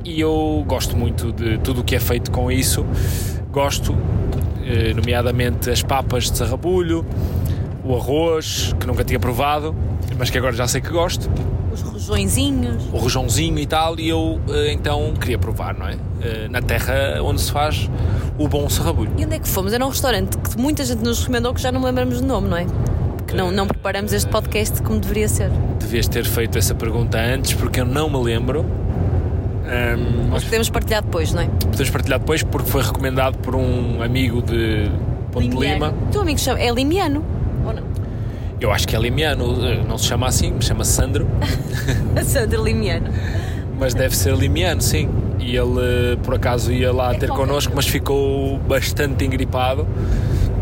e 0.04 0.20
eu 0.20 0.64
gosto 0.66 0.96
muito 0.96 1.30
de 1.30 1.58
tudo 1.58 1.82
o 1.82 1.84
que 1.84 1.94
é 1.94 2.00
feito 2.00 2.30
com 2.30 2.50
isso. 2.50 2.84
Gosto, 3.52 3.96
eh, 4.64 4.92
nomeadamente 4.92 5.70
as 5.70 5.82
papas 5.82 6.30
de 6.30 6.38
sarrabulho, 6.38 7.04
o 7.86 7.96
arroz, 7.96 8.74
que 8.78 8.86
nunca 8.86 9.04
tinha 9.04 9.18
provado, 9.20 9.74
mas 10.18 10.30
que 10.30 10.38
agora 10.38 10.52
já 10.54 10.66
sei 10.66 10.80
que 10.80 10.90
gosto, 10.90 11.30
Os 11.72 11.80
rojõezinhos. 11.82 12.84
o 12.92 12.96
rojãozinho 12.96 13.58
e 13.58 13.66
tal, 13.66 13.98
e 14.00 14.08
eu 14.08 14.40
eh, 14.48 14.72
então 14.72 15.12
queria 15.20 15.38
provar, 15.38 15.74
não 15.74 15.86
é? 15.88 15.96
Eh, 16.22 16.48
Na 16.50 16.60
terra 16.62 17.20
onde 17.22 17.40
se 17.40 17.52
faz 17.52 17.88
o 18.38 18.48
bom 18.48 18.68
sarrabulho. 18.68 19.10
E 19.16 19.24
onde 19.24 19.36
é 19.36 19.38
que 19.38 19.48
fomos? 19.48 19.72
Era 19.72 19.84
um 19.84 19.88
restaurante 19.90 20.36
que 20.38 20.58
muita 20.60 20.84
gente 20.84 21.02
nos 21.02 21.20
recomendou 21.20 21.52
que 21.54 21.60
já 21.60 21.70
não 21.72 21.82
lembramos 21.82 22.20
do 22.20 22.26
nome, 22.26 22.48
não 22.48 22.56
é? 22.56 22.66
Que 23.26 23.34
não, 23.34 23.50
não 23.50 23.66
preparamos 23.66 24.12
este 24.12 24.28
podcast 24.30 24.80
como 24.82 24.98
deveria 25.00 25.28
ser. 25.28 25.50
Devias 25.80 26.06
ter 26.08 26.24
feito 26.24 26.56
essa 26.58 26.74
pergunta 26.74 27.18
antes, 27.18 27.54
porque 27.54 27.80
eu 27.80 27.84
não 27.84 28.08
me 28.08 28.18
lembro. 28.22 28.64
Um, 29.66 30.28
Mas 30.30 30.44
podemos 30.44 30.70
partilhar 30.70 31.02
depois, 31.02 31.32
não 31.32 31.42
é? 31.42 31.46
podemos 31.46 31.90
partilhar 31.90 32.20
depois 32.20 32.42
porque 32.44 32.70
foi 32.70 32.82
recomendado 32.82 33.36
por 33.38 33.56
um 33.56 34.00
amigo 34.00 34.40
de 34.40 34.88
Ponte 35.32 35.48
de 35.48 35.56
Lima. 35.56 35.92
O 36.06 36.10
teu 36.12 36.20
amigo 36.20 36.38
chama- 36.38 36.60
é 36.60 36.70
limiano? 36.70 37.24
Ou 37.66 37.72
não? 37.74 37.82
Eu 38.60 38.72
acho 38.72 38.88
que 38.88 38.96
é 38.96 38.98
limiano, 38.98 39.54
eh, 39.66 39.82
não 39.86 39.98
se 39.98 40.06
chama 40.06 40.26
assim, 40.26 40.54
chama 40.60 40.84
Sandro, 40.84 41.26
Sandra 42.24 42.58
Limiano. 42.58 43.08
mas 43.78 43.92
deve 43.92 44.16
ser 44.16 44.34
limiano, 44.34 44.80
sim. 44.80 45.08
E 45.38 45.54
ele 45.54 45.78
eh, 45.80 46.16
por 46.22 46.34
acaso 46.34 46.72
ia 46.72 46.90
lá 46.92 47.12
ter 47.14 47.26
qualquer 47.28 47.36
connosco, 47.46 47.72
mas 47.76 47.86
ficou 47.86 48.56
bastante 48.60 49.24
engripado, 49.26 49.86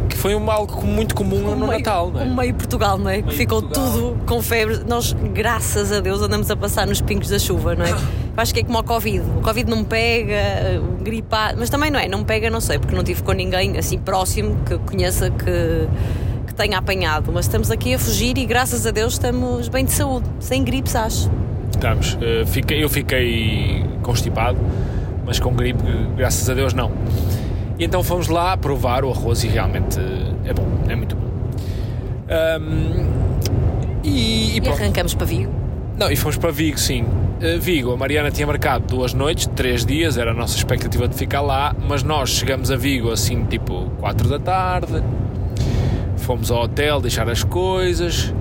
que 0.08 0.16
foi 0.16 0.34
um 0.34 0.50
algo 0.50 0.84
muito 0.84 1.14
comum 1.14 1.38
no 1.54 1.66
meio, 1.68 1.78
Natal, 1.78 2.10
não 2.10 2.20
é? 2.20 2.24
como 2.24 2.36
meio 2.36 2.54
Portugal, 2.54 2.98
não 2.98 3.08
é? 3.08 3.18
Que 3.18 3.26
Meio 3.26 3.38
ficou 3.38 3.62
Portugal. 3.62 3.92
tudo 3.92 4.16
com 4.26 4.42
febre. 4.42 4.80
Nós, 4.88 5.12
graças 5.32 5.92
a 5.92 6.00
Deus, 6.00 6.20
andamos 6.20 6.50
a 6.50 6.56
passar 6.56 6.86
nos 6.88 7.00
pingos 7.00 7.28
da 7.28 7.38
chuva, 7.38 7.76
não 7.76 7.84
é? 7.86 7.94
Acho 8.36 8.52
que 8.52 8.58
é 8.60 8.64
como 8.64 8.76
o 8.76 8.82
Covid. 8.82 9.20
O 9.38 9.40
Covid 9.40 9.70
não 9.70 9.78
me 9.78 9.84
pega, 9.84 10.80
o 10.80 11.00
gripar, 11.04 11.54
mas 11.56 11.70
também 11.70 11.92
não 11.92 12.00
é, 12.00 12.08
não 12.08 12.18
me 12.18 12.24
pega, 12.24 12.50
não 12.50 12.60
sei, 12.60 12.80
porque 12.80 12.94
não 12.96 13.04
tive 13.04 13.22
com 13.22 13.30
ninguém 13.32 13.78
assim 13.78 13.96
próximo 13.98 14.56
que 14.66 14.76
conheça 14.78 15.30
que, 15.30 15.86
que 16.54 16.62
tenha 16.62 16.78
apanhado. 16.78 17.30
Mas 17.32 17.46
estamos 17.46 17.70
aqui 17.70 17.94
a 17.94 17.98
fugir 17.98 18.38
e 18.38 18.46
graças 18.46 18.86
a 18.86 18.90
Deus 18.90 19.14
estamos 19.14 19.68
bem 19.68 19.84
de 19.84 19.92
saúde, 19.92 20.26
sem 20.38 20.62
gripes, 20.64 20.94
acho. 20.94 21.30
Estamos. 21.70 22.16
eh, 22.22 22.44
eu 22.80 22.88
fiquei 22.88 23.84
constipado, 24.02 24.58
mas 25.26 25.38
com 25.40 25.52
gripe, 25.54 25.82
graças 26.16 26.48
a 26.48 26.54
Deus, 26.54 26.72
não. 26.72 26.90
E 27.78 27.84
então 27.84 28.02
fomos 28.04 28.28
lá 28.28 28.56
provar 28.56 29.04
o 29.04 29.10
arroz 29.10 29.42
e 29.42 29.48
realmente 29.48 29.98
é 30.44 30.52
bom, 30.52 30.66
é 30.88 30.94
muito 30.94 31.16
bom. 31.16 31.24
Ahm, 32.30 33.06
e, 34.04 34.56
e 34.56 34.60
E 34.60 34.68
arrancamos 34.68 35.14
para 35.14 35.26
Vigo. 35.26 35.52
Não, 35.98 36.10
e 36.10 36.16
fomos 36.16 36.36
para 36.36 36.50
Vigo, 36.52 36.78
sim. 36.78 37.04
Eh, 37.40 37.58
Vigo, 37.58 37.92
a 37.92 37.96
Mariana 37.96 38.30
tinha 38.30 38.46
marcado 38.46 38.86
duas 38.86 39.12
noites, 39.12 39.48
três 39.56 39.84
dias, 39.84 40.16
era 40.16 40.30
a 40.30 40.34
nossa 40.34 40.56
expectativa 40.56 41.08
de 41.08 41.16
ficar 41.16 41.40
lá, 41.40 41.74
mas 41.88 42.02
nós 42.04 42.30
chegamos 42.30 42.70
a 42.70 42.76
Vigo 42.76 43.10
assim, 43.10 43.44
tipo, 43.44 43.90
quatro 43.98 44.28
da 44.28 44.38
tarde, 44.38 45.02
fomos 46.24 46.50
ao 46.50 46.62
hotel 46.64 47.00
deixar 47.00 47.28
as 47.28 47.44
coisas 47.44 48.32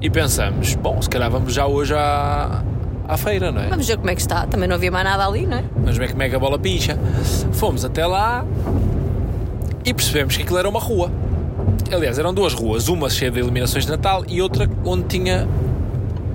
e 0.00 0.10
pensamos, 0.10 0.74
bom, 0.74 1.00
se 1.00 1.08
calhar 1.08 1.30
vamos 1.30 1.54
já 1.54 1.66
hoje 1.66 1.94
à, 1.94 2.62
à 3.06 3.16
feira, 3.16 3.50
não 3.52 3.62
é? 3.62 3.68
Vamos 3.68 3.86
ver 3.86 3.96
como 3.96 4.10
é 4.10 4.14
que 4.14 4.20
está. 4.20 4.46
Também 4.46 4.68
não 4.68 4.74
havia 4.76 4.90
mais 4.90 5.04
nada 5.04 5.24
ali, 5.26 5.46
não 5.46 5.56
é? 5.58 5.64
Vamos 5.76 5.96
ver 5.96 6.10
como 6.10 6.22
é 6.22 6.28
que 6.28 6.34
a 6.36 6.38
bola 6.38 6.58
pincha. 6.58 6.98
Fomos 7.52 7.84
até 7.84 8.04
lá 8.06 8.44
e 9.84 9.94
percebemos 9.94 10.36
que 10.36 10.42
aquilo 10.42 10.58
era 10.58 10.68
uma 10.68 10.80
rua. 10.80 11.10
Aliás, 11.92 12.18
eram 12.18 12.34
duas 12.34 12.52
ruas, 12.52 12.88
uma 12.88 13.08
cheia 13.08 13.30
de 13.30 13.38
iluminações 13.38 13.84
de 13.86 13.90
Natal 13.90 14.24
e 14.28 14.42
outra 14.42 14.68
onde 14.84 15.04
tinha 15.04 15.48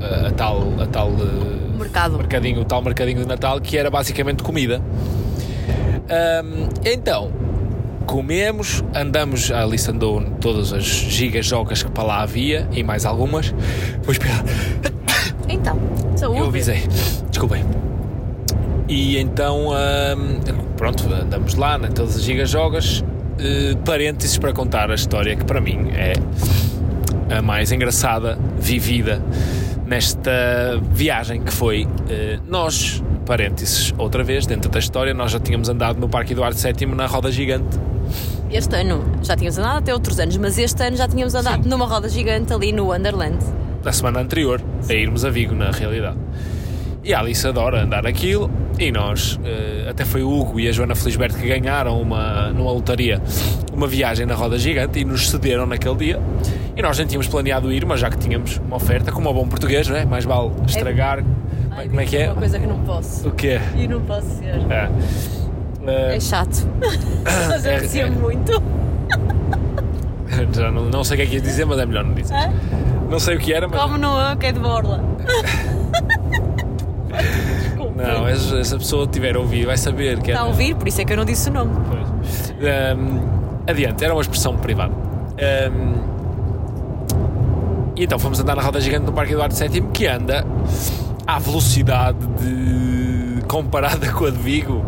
eh, 0.01 0.27
a 0.27 0.31
tal, 0.31 0.63
a 0.81 0.85
tal 0.87 1.09
eh, 1.09 1.77
Mercado. 1.77 2.17
mercadinho, 2.17 2.61
o 2.61 2.65
tal 2.65 2.81
mercadinho 2.81 3.19
de 3.21 3.27
Natal 3.27 3.59
que 3.61 3.77
era 3.77 3.89
basicamente 3.91 4.41
comida. 4.41 4.81
Ahm, 6.09 6.69
então, 6.85 7.31
comemos, 8.05 8.83
andamos, 8.93 9.51
a 9.51 9.63
Alice 9.63 9.89
andou 9.89 10.21
todas 10.39 10.73
as 10.73 10.83
gigas-jogas 10.83 11.83
que 11.83 11.91
para 11.91 12.03
lá 12.03 12.21
havia 12.21 12.67
e 12.71 12.83
mais 12.83 13.05
algumas. 13.05 13.53
Vou 14.03 14.11
esperar. 14.11 14.43
Então, 15.49 15.77
saúde. 16.15 16.39
Eu 16.39 16.47
avisei. 16.47 16.83
Desculpem. 17.29 17.63
E 18.87 19.17
então, 19.17 19.69
hum, 19.69 20.39
pronto, 20.77 21.03
andamos 21.13 21.55
lá, 21.55 21.77
né, 21.77 21.89
todas 21.93 22.15
as 22.15 22.23
gigas-jogas. 22.23 23.03
Uh, 23.33 23.75
parênteses 23.83 24.37
para 24.37 24.53
contar 24.53 24.91
a 24.91 24.93
história 24.93 25.35
que 25.35 25.43
para 25.43 25.59
mim 25.59 25.89
é 25.95 26.13
a 27.35 27.41
mais 27.41 27.71
engraçada 27.71 28.37
vivida 28.59 29.19
nesta 29.87 30.79
viagem 30.91 31.41
que 31.41 31.51
foi 31.51 31.85
uh, 31.85 32.41
nós, 32.47 33.03
parênteses, 33.23 33.93
outra 33.97 34.23
vez, 34.23 34.45
dentro 34.45 34.69
da 34.69 34.79
história, 34.79 35.13
nós 35.13 35.31
já 35.31 35.39
tínhamos 35.39 35.69
andado 35.69 35.99
no 35.99 36.07
Parque 36.09 36.33
Eduardo 36.33 36.57
VII 36.57 36.87
na 36.87 37.05
roda 37.05 37.31
gigante. 37.31 37.79
Este 38.51 38.75
ano 38.75 39.03
já 39.23 39.35
tínhamos 39.35 39.57
andado 39.57 39.77
até 39.77 39.93
outros 39.93 40.19
anos, 40.19 40.37
mas 40.37 40.57
este 40.57 40.83
ano 40.83 40.95
já 40.95 41.07
tínhamos 41.07 41.33
andado 41.33 41.67
numa 41.67 41.85
roda 41.85 42.07
gigante 42.07 42.53
ali 42.53 42.71
no 42.71 42.85
Wonderland. 42.91 43.39
da 43.81 43.91
semana 43.91 44.21
anterior 44.21 44.61
a 44.89 44.93
irmos 44.93 45.25
a 45.25 45.29
Vigo, 45.29 45.53
na 45.53 45.71
realidade. 45.71 46.17
E 47.03 47.13
a 47.13 47.19
Alice 47.19 47.45
adora 47.45 47.83
andar 47.83 48.07
aquilo 48.07 48.49
e 48.79 48.91
nós, 48.91 49.37
eh, 49.43 49.87
até 49.89 50.05
foi 50.05 50.23
o 50.23 50.31
Hugo 50.31 50.57
e 50.59 50.69
a 50.69 50.71
Joana 50.71 50.95
Felisberto 50.95 51.37
que 51.37 51.47
ganharam 51.47 52.01
uma, 52.01 52.49
numa 52.51 52.71
lotaria 52.71 53.21
uma 53.73 53.87
viagem 53.87 54.25
na 54.25 54.35
roda 54.35 54.57
gigante 54.57 54.99
e 54.99 55.05
nos 55.05 55.29
cederam 55.29 55.65
naquele 55.65 55.95
dia. 55.95 56.21
E 56.77 56.81
nós 56.81 56.97
nem 56.97 57.05
tínhamos 57.05 57.27
planeado 57.27 57.71
ir, 57.73 57.85
mas 57.85 57.99
já 57.99 58.09
que 58.09 58.17
tínhamos 58.17 58.57
uma 58.65 58.77
oferta, 58.77 59.11
como 59.11 59.29
um 59.29 59.33
bom 59.33 59.47
português, 59.47 59.87
não 59.87 59.97
é? 59.97 60.05
mais 60.05 60.23
vale 60.25 60.51
estragar. 60.65 61.23
Como 61.87 61.99
é 62.01 62.05
que 62.05 62.17
é? 62.17 62.27
Uma 62.31 62.35
coisa 62.35 62.59
que 62.59 62.67
não 62.67 62.79
posso. 62.79 63.27
O 63.27 63.31
quê? 63.31 63.59
E 63.75 63.87
não 63.87 64.01
posso 64.01 64.27
ser. 64.37 64.55
É. 64.71 64.89
Eh, 65.85 66.15
É 66.15 66.19
chato. 66.19 66.67
Mas 67.49 67.65
É- 67.65 67.75
aprecia 67.75 68.03
é- 68.07 68.09
muito. 68.09 68.51
já 70.53 70.71
não, 70.71 70.85
não 70.85 71.03
sei 71.03 71.15
o 71.15 71.17
que 71.17 71.23
é 71.23 71.25
que 71.27 71.35
ia 71.35 71.41
dizer, 71.41 71.65
mas 71.65 71.77
é 71.79 71.85
melhor 71.85 72.03
não 72.05 72.13
dizer. 72.13 72.33
Hã? 72.33 72.51
Não 73.09 73.19
sei 73.19 73.35
o 73.35 73.39
que 73.39 73.53
era, 73.53 73.67
mas. 73.67 73.79
Como 73.81 73.97
no 73.97 74.35
que 74.37 74.47
é 74.47 74.51
de 74.51 74.59
borla. 74.59 75.03
Desculpa. 77.63 77.93
Não, 78.03 78.27
essa, 78.27 78.57
essa 78.57 78.77
pessoa 78.77 79.05
tiver 79.05 79.35
a 79.35 79.39
ouvir 79.39 79.65
vai 79.67 79.77
saber 79.77 80.19
que 80.19 80.31
é. 80.31 80.33
Está 80.33 80.45
a 80.45 80.47
ouvir, 80.47 80.75
por 80.75 80.87
isso 80.87 80.99
é 81.01 81.05
que 81.05 81.13
eu 81.13 81.17
não 81.17 81.25
disse 81.25 81.47
o 81.49 81.53
nome. 81.53 81.71
Pois. 81.87 82.53
Ahm, 82.59 83.19
adiante, 83.69 84.03
era 84.03 84.13
uma 84.13 84.21
expressão 84.21 84.57
privada. 84.57 84.93
Ahm, 85.37 85.93
e 87.95 88.03
então 88.05 88.17
fomos 88.17 88.39
andar 88.39 88.55
na 88.55 88.63
roda 88.63 88.81
gigante 88.81 89.05
no 89.05 89.13
Parque 89.13 89.33
Eduardo 89.33 89.53
VII 89.55 89.81
que 89.93 90.07
anda 90.07 90.43
à 91.25 91.39
velocidade 91.39 92.17
de. 92.39 93.41
comparada 93.47 94.11
com 94.11 94.25
a 94.25 94.29
de 94.29 94.37
Vigo. 94.37 94.83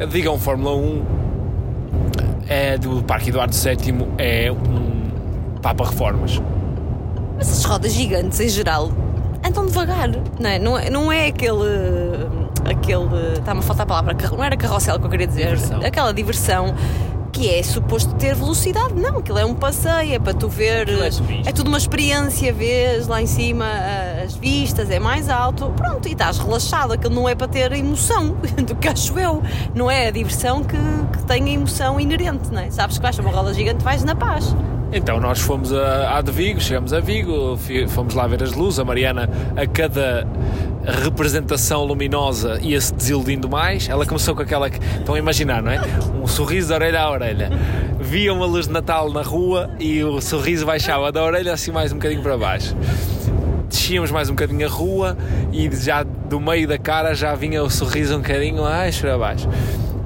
A 0.00 0.04
de 0.04 0.10
Vigo 0.10 0.28
é 0.28 0.30
um 0.30 0.38
Fórmula 0.38 0.76
1, 0.76 1.04
é 2.48 2.78
do 2.78 3.02
Parque 3.02 3.30
Eduardo 3.30 3.54
VII 3.54 4.06
é 4.18 4.50
um 4.52 5.58
Papa 5.60 5.84
Reformas. 5.84 6.40
Mas 7.36 7.52
as 7.52 7.64
rodas 7.64 7.92
gigantes, 7.92 8.40
em 8.40 8.48
geral, 8.48 8.90
andam 9.46 9.66
devagar. 9.66 10.10
Não 10.40 10.50
é, 10.50 10.58
não 10.58 10.78
é, 10.78 10.90
não 10.90 11.12
é 11.12 11.26
aquele. 11.28 12.26
aquele. 12.64 13.38
Está-me 13.38 13.60
a 13.60 13.62
faltar 13.62 13.84
a 13.84 13.86
palavra. 13.86 14.16
Não 14.30 14.44
era 14.44 14.56
carrossel 14.56 14.98
que 14.98 15.06
eu 15.06 15.10
queria 15.10 15.26
dizer. 15.26 15.56
Diversão. 15.56 15.80
Aquela 15.84 16.12
diversão 16.12 16.74
que 17.38 17.48
é 17.48 17.62
suposto 17.62 18.14
ter 18.16 18.34
velocidade. 18.34 18.94
Não, 18.94 19.18
aquilo 19.18 19.38
é 19.38 19.44
um 19.44 19.54
passeio, 19.54 20.14
é 20.14 20.18
para 20.18 20.34
tu 20.34 20.48
ver. 20.48 20.88
É 20.88 21.10
subir. 21.10 21.46
É 21.46 21.52
tudo 21.52 21.68
uma 21.68 21.78
experiência, 21.78 22.52
vês 22.52 23.06
lá 23.06 23.22
em 23.22 23.26
cima 23.26 23.64
as 24.24 24.34
vistas, 24.34 24.90
é 24.90 24.98
mais 24.98 25.28
alto. 25.28 25.72
Pronto, 25.76 26.08
e 26.08 26.12
estás 26.12 26.38
relaxado. 26.38 26.92
Aquilo 26.92 27.14
não 27.14 27.28
é 27.28 27.36
para 27.36 27.46
ter 27.46 27.72
emoção, 27.72 28.36
do 28.66 28.74
que 28.74 28.88
acho 28.88 29.16
eu. 29.18 29.40
Não 29.72 29.88
é 29.88 30.08
a 30.08 30.10
diversão 30.10 30.64
que, 30.64 30.76
que 31.12 31.24
tem 31.26 31.44
a 31.44 31.50
emoção 31.50 32.00
inerente, 32.00 32.50
não 32.50 32.60
é? 32.60 32.70
Sabes 32.70 32.96
que 32.96 33.02
vais 33.02 33.14
para 33.14 33.24
uma 33.24 33.32
roda 33.32 33.54
gigante, 33.54 33.84
vais 33.84 34.02
na 34.02 34.16
paz. 34.16 34.56
Então 34.92 35.20
nós 35.20 35.38
fomos 35.38 35.72
a, 35.72 36.18
à 36.18 36.22
de 36.22 36.32
Vigo, 36.32 36.60
chegamos 36.60 36.92
a 36.92 37.00
Vigo, 37.00 37.58
fomos 37.88 38.14
lá 38.14 38.26
ver 38.26 38.42
as 38.42 38.52
luzes. 38.52 38.80
A 38.80 38.84
Mariana, 38.84 39.28
a 39.56 39.66
cada 39.66 40.26
representação 40.84 41.84
luminosa, 41.84 42.58
ia-se 42.60 42.94
desiludindo 42.94 43.48
mais. 43.48 43.88
Ela 43.88 44.06
começou 44.06 44.34
com 44.34 44.42
aquela 44.42 44.70
que. 44.70 44.78
Estão 44.98 45.14
a 45.14 45.18
imaginar, 45.18 45.62
não 45.62 45.70
é? 45.70 45.80
Um 46.22 46.26
sorriso 46.26 46.68
de 46.68 46.74
orelha 46.74 47.00
a 47.00 47.10
orelha. 47.10 47.50
Via 48.00 48.32
uma 48.32 48.46
luz 48.46 48.66
de 48.66 48.72
Natal 48.72 49.12
na 49.12 49.22
rua 49.22 49.70
e 49.78 50.02
o 50.02 50.20
sorriso 50.20 50.64
baixava 50.64 51.10
da 51.12 51.22
orelha 51.22 51.52
assim 51.52 51.70
mais 51.70 51.92
um 51.92 51.96
bocadinho 51.96 52.22
para 52.22 52.36
baixo. 52.36 52.76
Descíamos 53.68 54.10
mais 54.10 54.30
um 54.30 54.32
bocadinho 54.32 54.66
a 54.66 54.70
rua 54.70 55.16
e 55.52 55.70
já 55.74 56.02
do 56.02 56.40
meio 56.40 56.66
da 56.66 56.78
cara 56.78 57.14
já 57.14 57.34
vinha 57.34 57.62
o 57.62 57.70
sorriso 57.70 58.14
um 58.14 58.18
bocadinho 58.18 58.62
mais 58.62 58.98
para 58.98 59.18
baixo. 59.18 59.48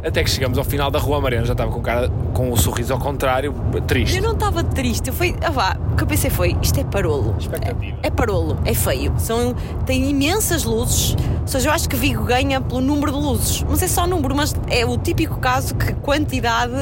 Até 0.05 0.25
que 0.25 0.31
chegamos 0.31 0.59
ao 0.59 0.65
final 0.65 0.91
da 0.91 0.99
rua, 0.99 1.19
a 1.19 1.21
Mariana 1.21 1.47
já 1.47 1.53
estava 1.53 1.71
com, 1.71 1.81
cara, 1.81 2.11
com 2.35 2.51
o 2.51 2.57
sorriso 2.57 2.93
ao 2.93 2.99
contrário, 2.99 3.55
triste. 3.87 4.17
Eu 4.17 4.23
não 4.25 4.33
estava 4.33 4.65
triste, 4.65 5.07
eu 5.09 5.13
fui. 5.15 5.37
Ah, 5.41 5.51
vá, 5.51 5.77
o 5.93 5.97
que 5.97 6.03
eu 6.03 6.07
pensei 6.09 6.29
foi: 6.29 6.57
isto 6.61 6.81
é 6.81 6.85
parolo. 6.85 7.37
Expectativa. 7.39 7.97
É, 8.03 8.09
é 8.09 8.11
parolo, 8.11 8.59
é 8.65 8.75
feio. 8.75 9.13
São, 9.19 9.55
tem 9.87 10.11
imensas 10.11 10.65
luzes. 10.65 11.15
Ou 11.43 11.47
seja, 11.47 11.69
eu 11.69 11.73
acho 11.73 11.89
que 11.89 11.95
Vigo 11.95 12.25
ganha 12.25 12.61
pelo 12.61 12.81
número 12.81 13.13
de 13.13 13.19
luzes. 13.19 13.65
Mas 13.69 13.81
é 13.83 13.87
só 13.87 14.05
número, 14.07 14.35
mas 14.35 14.55
é 14.69 14.85
o 14.85 14.99
típico 14.99 15.39
caso 15.39 15.75
que 15.77 15.93
quantidade 15.95 16.73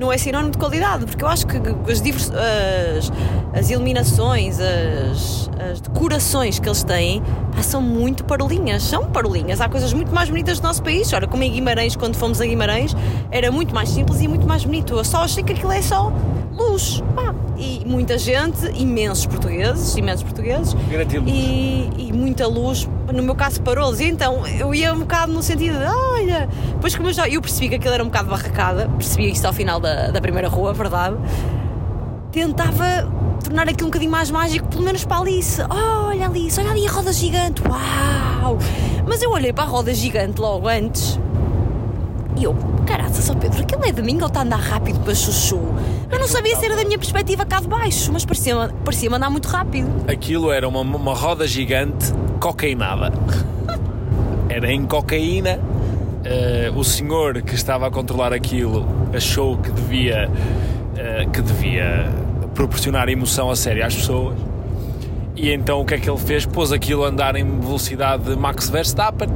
não 0.00 0.12
é 0.12 0.18
sinónimo 0.18 0.50
de 0.50 0.58
qualidade. 0.58 1.06
Porque 1.06 1.22
eu 1.24 1.28
acho 1.28 1.46
que 1.46 1.56
as, 1.90 2.00
divers- 2.00 2.32
as, 2.32 3.12
as 3.56 3.70
iluminações, 3.70 4.58
as, 4.58 5.48
as 5.70 5.80
decorações 5.80 6.58
que 6.58 6.68
eles 6.68 6.84
têm 6.84 7.22
pá, 7.54 7.62
são 7.62 7.80
muito 7.80 8.24
parolinhas. 8.24 8.82
São 8.82 9.10
parolinhas. 9.10 9.60
Há 9.60 9.68
coisas 9.68 9.92
muito 9.92 10.14
mais 10.14 10.28
bonitas 10.28 10.60
do 10.60 10.62
nosso 10.62 10.82
país. 10.82 11.12
Olha, 11.12 11.26
como 11.26 11.42
em 11.42 11.52
Guimarães, 11.52 11.96
quando 11.96 12.16
fomos 12.16 12.40
a 12.40 12.46
Guimarães, 12.46 12.94
era 13.30 13.50
muito 13.50 13.74
mais 13.74 13.88
simples 13.88 14.20
e 14.20 14.28
muito 14.28 14.46
mais 14.46 14.64
bonito. 14.64 14.94
Eu 14.94 15.04
só 15.04 15.24
achei 15.24 15.42
que 15.42 15.52
aquilo 15.52 15.72
é 15.72 15.82
só 15.82 16.12
luz. 16.52 17.02
Pá. 17.14 17.34
E 17.56 17.82
muita 17.86 18.18
gente, 18.18 18.66
imensos 18.74 19.26
portugueses, 19.26 19.96
imensos 19.96 20.24
portugueses, 20.24 20.74
e, 21.24 21.88
e 21.96 22.12
muita 22.12 22.48
luz, 22.48 22.88
no 23.12 23.22
meu 23.22 23.36
caso 23.36 23.62
parou-los. 23.62 24.00
E 24.00 24.06
então 24.06 24.44
eu 24.46 24.74
ia 24.74 24.92
um 24.92 25.00
bocado 25.00 25.32
no 25.32 25.40
sentido 25.40 25.78
de, 25.78 25.84
olha, 25.84 26.48
depois 26.72 26.96
como 26.96 27.08
eu 27.08 27.12
já 27.12 27.28
eu 27.28 27.40
percebi 27.40 27.68
que 27.68 27.76
aquilo 27.76 27.94
era 27.94 28.02
um 28.02 28.06
bocado 28.06 28.28
barracada, 28.28 28.88
percebi 28.96 29.30
isto 29.30 29.44
ao 29.46 29.52
final 29.52 29.78
da, 29.78 30.10
da 30.10 30.20
primeira 30.20 30.48
rua, 30.48 30.72
verdade. 30.72 31.16
Tentava 32.34 33.08
tornar 33.42 33.68
aquilo 33.68 33.86
um 33.86 33.90
bocadinho 33.90 34.10
mais 34.10 34.30
mágico, 34.30 34.66
pelo 34.66 34.82
menos 34.82 35.04
para 35.04 35.18
a 35.18 35.20
Alice. 35.20 35.62
Oh, 35.62 36.08
olha 36.08 36.26
Alice, 36.26 36.60
olha 36.60 36.70
ali 36.70 36.86
a 36.86 36.90
roda 36.90 37.12
gigante, 37.12 37.62
uau! 37.62 38.58
Mas 39.06 39.22
eu 39.22 39.30
olhei 39.30 39.52
para 39.52 39.64
a 39.64 39.66
roda 39.68 39.94
gigante 39.94 40.40
logo 40.40 40.66
antes 40.66 41.18
e 42.36 42.42
eu, 42.42 42.56
caraca, 42.84 43.14
só 43.14 43.32
Pedro, 43.34 43.62
aquilo 43.62 43.84
é 43.84 43.92
de 43.92 44.02
mim 44.02 44.18
ou 44.20 44.26
está 44.26 44.40
a 44.40 44.42
andar 44.42 44.58
rápido 44.58 44.98
para 45.00 45.14
chuchu? 45.14 45.60
Eu 46.10 46.18
não 46.18 46.26
sabia 46.26 46.56
se 46.56 46.64
era 46.64 46.74
da 46.74 46.84
minha 46.84 46.98
perspectiva 46.98 47.46
cá 47.46 47.60
de 47.60 47.68
baixo, 47.68 48.12
mas 48.12 48.24
parecia, 48.24 48.70
parecia 48.84 49.14
andar 49.14 49.30
muito 49.30 49.46
rápido. 49.46 49.88
Aquilo 50.10 50.50
era 50.50 50.66
uma, 50.66 50.80
uma 50.80 51.14
roda 51.14 51.46
gigante 51.46 52.12
cocainada. 52.40 53.12
Era 54.48 54.72
em 54.72 54.84
cocaína. 54.84 55.60
Uh, 56.24 56.78
o 56.78 56.82
senhor 56.82 57.42
que 57.42 57.54
estava 57.54 57.86
a 57.86 57.90
controlar 57.90 58.32
aquilo 58.32 58.86
achou 59.14 59.58
que 59.58 59.70
devia, 59.70 60.28
uh, 60.28 61.30
que 61.30 61.42
devia 61.42 62.10
proporcionar 62.54 63.08
emoção 63.08 63.50
a 63.50 63.56
sério 63.56 63.84
às 63.84 63.94
pessoas. 63.94 64.36
E 65.36 65.50
então 65.50 65.80
o 65.80 65.84
que 65.84 65.94
é 65.94 65.98
que 65.98 66.08
ele 66.08 66.18
fez? 66.18 66.46
Pôs 66.46 66.72
aquilo 66.72 67.04
a 67.04 67.08
andar 67.08 67.36
em 67.36 67.60
velocidade 67.60 68.24
de 68.24 68.36
Max 68.36 68.68
Verstappen. 68.68 69.28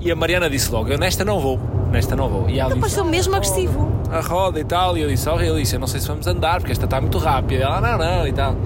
E 0.00 0.10
a 0.10 0.16
Mariana 0.16 0.48
disse 0.48 0.70
logo: 0.70 0.88
Eu 0.88 0.98
nesta 0.98 1.24
não 1.24 1.38
vou 1.38 1.60
nesta 1.92 2.16
não 2.16 2.28
vou. 2.28 2.48
E 2.48 2.58
ela 2.58 2.74
pareceu 2.76 3.04
mesmo 3.04 3.36
agressivo. 3.36 3.92
A 4.10 4.20
roda 4.20 4.58
e 4.58 4.64
tal, 4.64 4.96
e 4.96 5.02
eu 5.02 5.08
disse, 5.08 5.28
oh 5.28 5.34
Alice, 5.34 5.72
eu 5.72 5.78
não 5.78 5.86
sei 5.86 6.00
se 6.00 6.08
vamos 6.08 6.26
andar, 6.26 6.58
porque 6.58 6.72
esta 6.72 6.86
está 6.86 7.00
muito 7.00 7.18
rápida. 7.18 7.54
E 7.54 7.62
ela, 7.62 7.80
não, 7.80 7.98
não, 7.98 8.26
e 8.26 8.32
tal. 8.32 8.56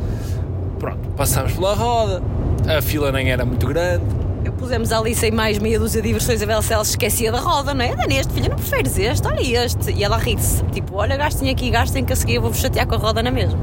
Pronto, 0.78 1.08
passamos 1.16 1.52
pela 1.52 1.74
roda, 1.74 2.22
a 2.66 2.80
fila 2.80 3.12
nem 3.12 3.30
era 3.30 3.44
muito 3.44 3.66
grande. 3.66 4.04
Pusemos 4.58 4.90
a 4.90 4.98
Alice 4.98 5.24
em 5.26 5.30
mais 5.30 5.58
meia 5.58 5.78
dúzia 5.78 6.00
de 6.00 6.08
diversões 6.08 6.42
a 6.42 6.46
ver 6.46 6.62
se 6.62 6.74
esquecia 6.74 7.30
da 7.30 7.38
roda, 7.38 7.74
não 7.74 7.84
é? 7.84 7.92
Anda 7.92 8.06
neste, 8.06 8.32
filha, 8.32 8.48
não 8.48 8.56
preferes 8.56 8.98
este, 8.98 9.26
olha 9.26 9.64
este. 9.64 9.92
E 9.92 10.02
ela 10.02 10.16
ri-se, 10.16 10.64
tipo, 10.72 10.96
olha, 10.96 11.16
gastem 11.16 11.50
aqui, 11.50 11.70
gastem 11.70 12.04
que 12.04 12.12
a 12.12 12.16
seguir 12.16 12.36
eu 12.36 12.42
vou-vos 12.42 12.58
chatear 12.58 12.86
com 12.86 12.94
a 12.94 12.98
roda 12.98 13.22
na 13.22 13.30
mesma. 13.30 13.58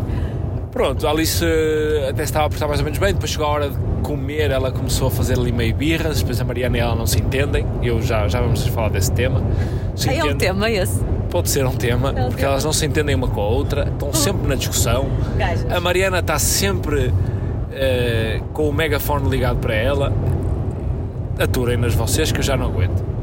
Pronto, 0.72 1.06
a 1.08 1.12
Alice 1.12 1.46
eh, 1.46 2.10
até 2.10 2.24
estava 2.24 2.48
a 2.48 2.50
prestar 2.50 2.68
mais 2.68 2.80
ou 2.80 2.84
menos 2.84 2.98
bem, 2.98 3.14
depois 3.14 3.30
chegou 3.30 3.46
a 3.46 3.50
hora 3.50 3.70
de 3.70 3.78
comer, 4.02 4.50
ela 4.50 4.72
começou 4.72 5.08
a 5.08 5.12
fazer 5.12 5.38
ali 5.38 5.52
meio 5.52 5.76
birras, 5.76 6.20
depois 6.20 6.42
a 6.42 6.44
Mariana 6.44 6.78
e 6.78 6.80
ela 6.80 6.96
não 6.96 7.06
se 7.06 7.20
entendem, 7.20 7.64
eu 7.84 8.02
já, 8.02 8.28
já 8.28 8.42
vamos 8.42 8.66
falar 8.68 8.90
desse 8.90 9.12
tema. 9.12 9.44
Se 9.96 10.10
é 10.10 10.24
um 10.24 10.36
tema 10.36 10.72
esse? 10.72 11.00
Pode 11.30 11.50
ser 11.50 11.64
um 11.66 11.76
tema, 11.76 12.10
é 12.10 12.22
um 12.22 12.26
porque 12.26 12.38
tema. 12.38 12.54
elas 12.54 12.64
não 12.64 12.74
se 12.74 12.86
entendem 12.88 13.16
uma 13.16 13.28
com 13.28 13.42
a 13.42 13.48
outra, 13.48 13.88
estão 13.88 14.10
hum. 14.10 14.14
sempre 14.14 14.48
na 14.48 14.56
discussão. 14.56 15.08
Gajas. 15.38 15.72
A 15.72 15.80
Mariana 15.80 16.20
está 16.20 16.40
sempre 16.40 17.08
uh, 17.08 18.44
com 18.52 18.68
o 18.68 18.74
megafone 18.74 19.30
ligado 19.30 19.58
para 19.58 19.76
ela. 19.76 20.12
Aturem-nas 21.40 21.94
vocês 21.94 22.32
que 22.32 22.40
eu 22.40 22.44
já 22.44 22.56
não 22.56 22.68
aguento 22.68 23.14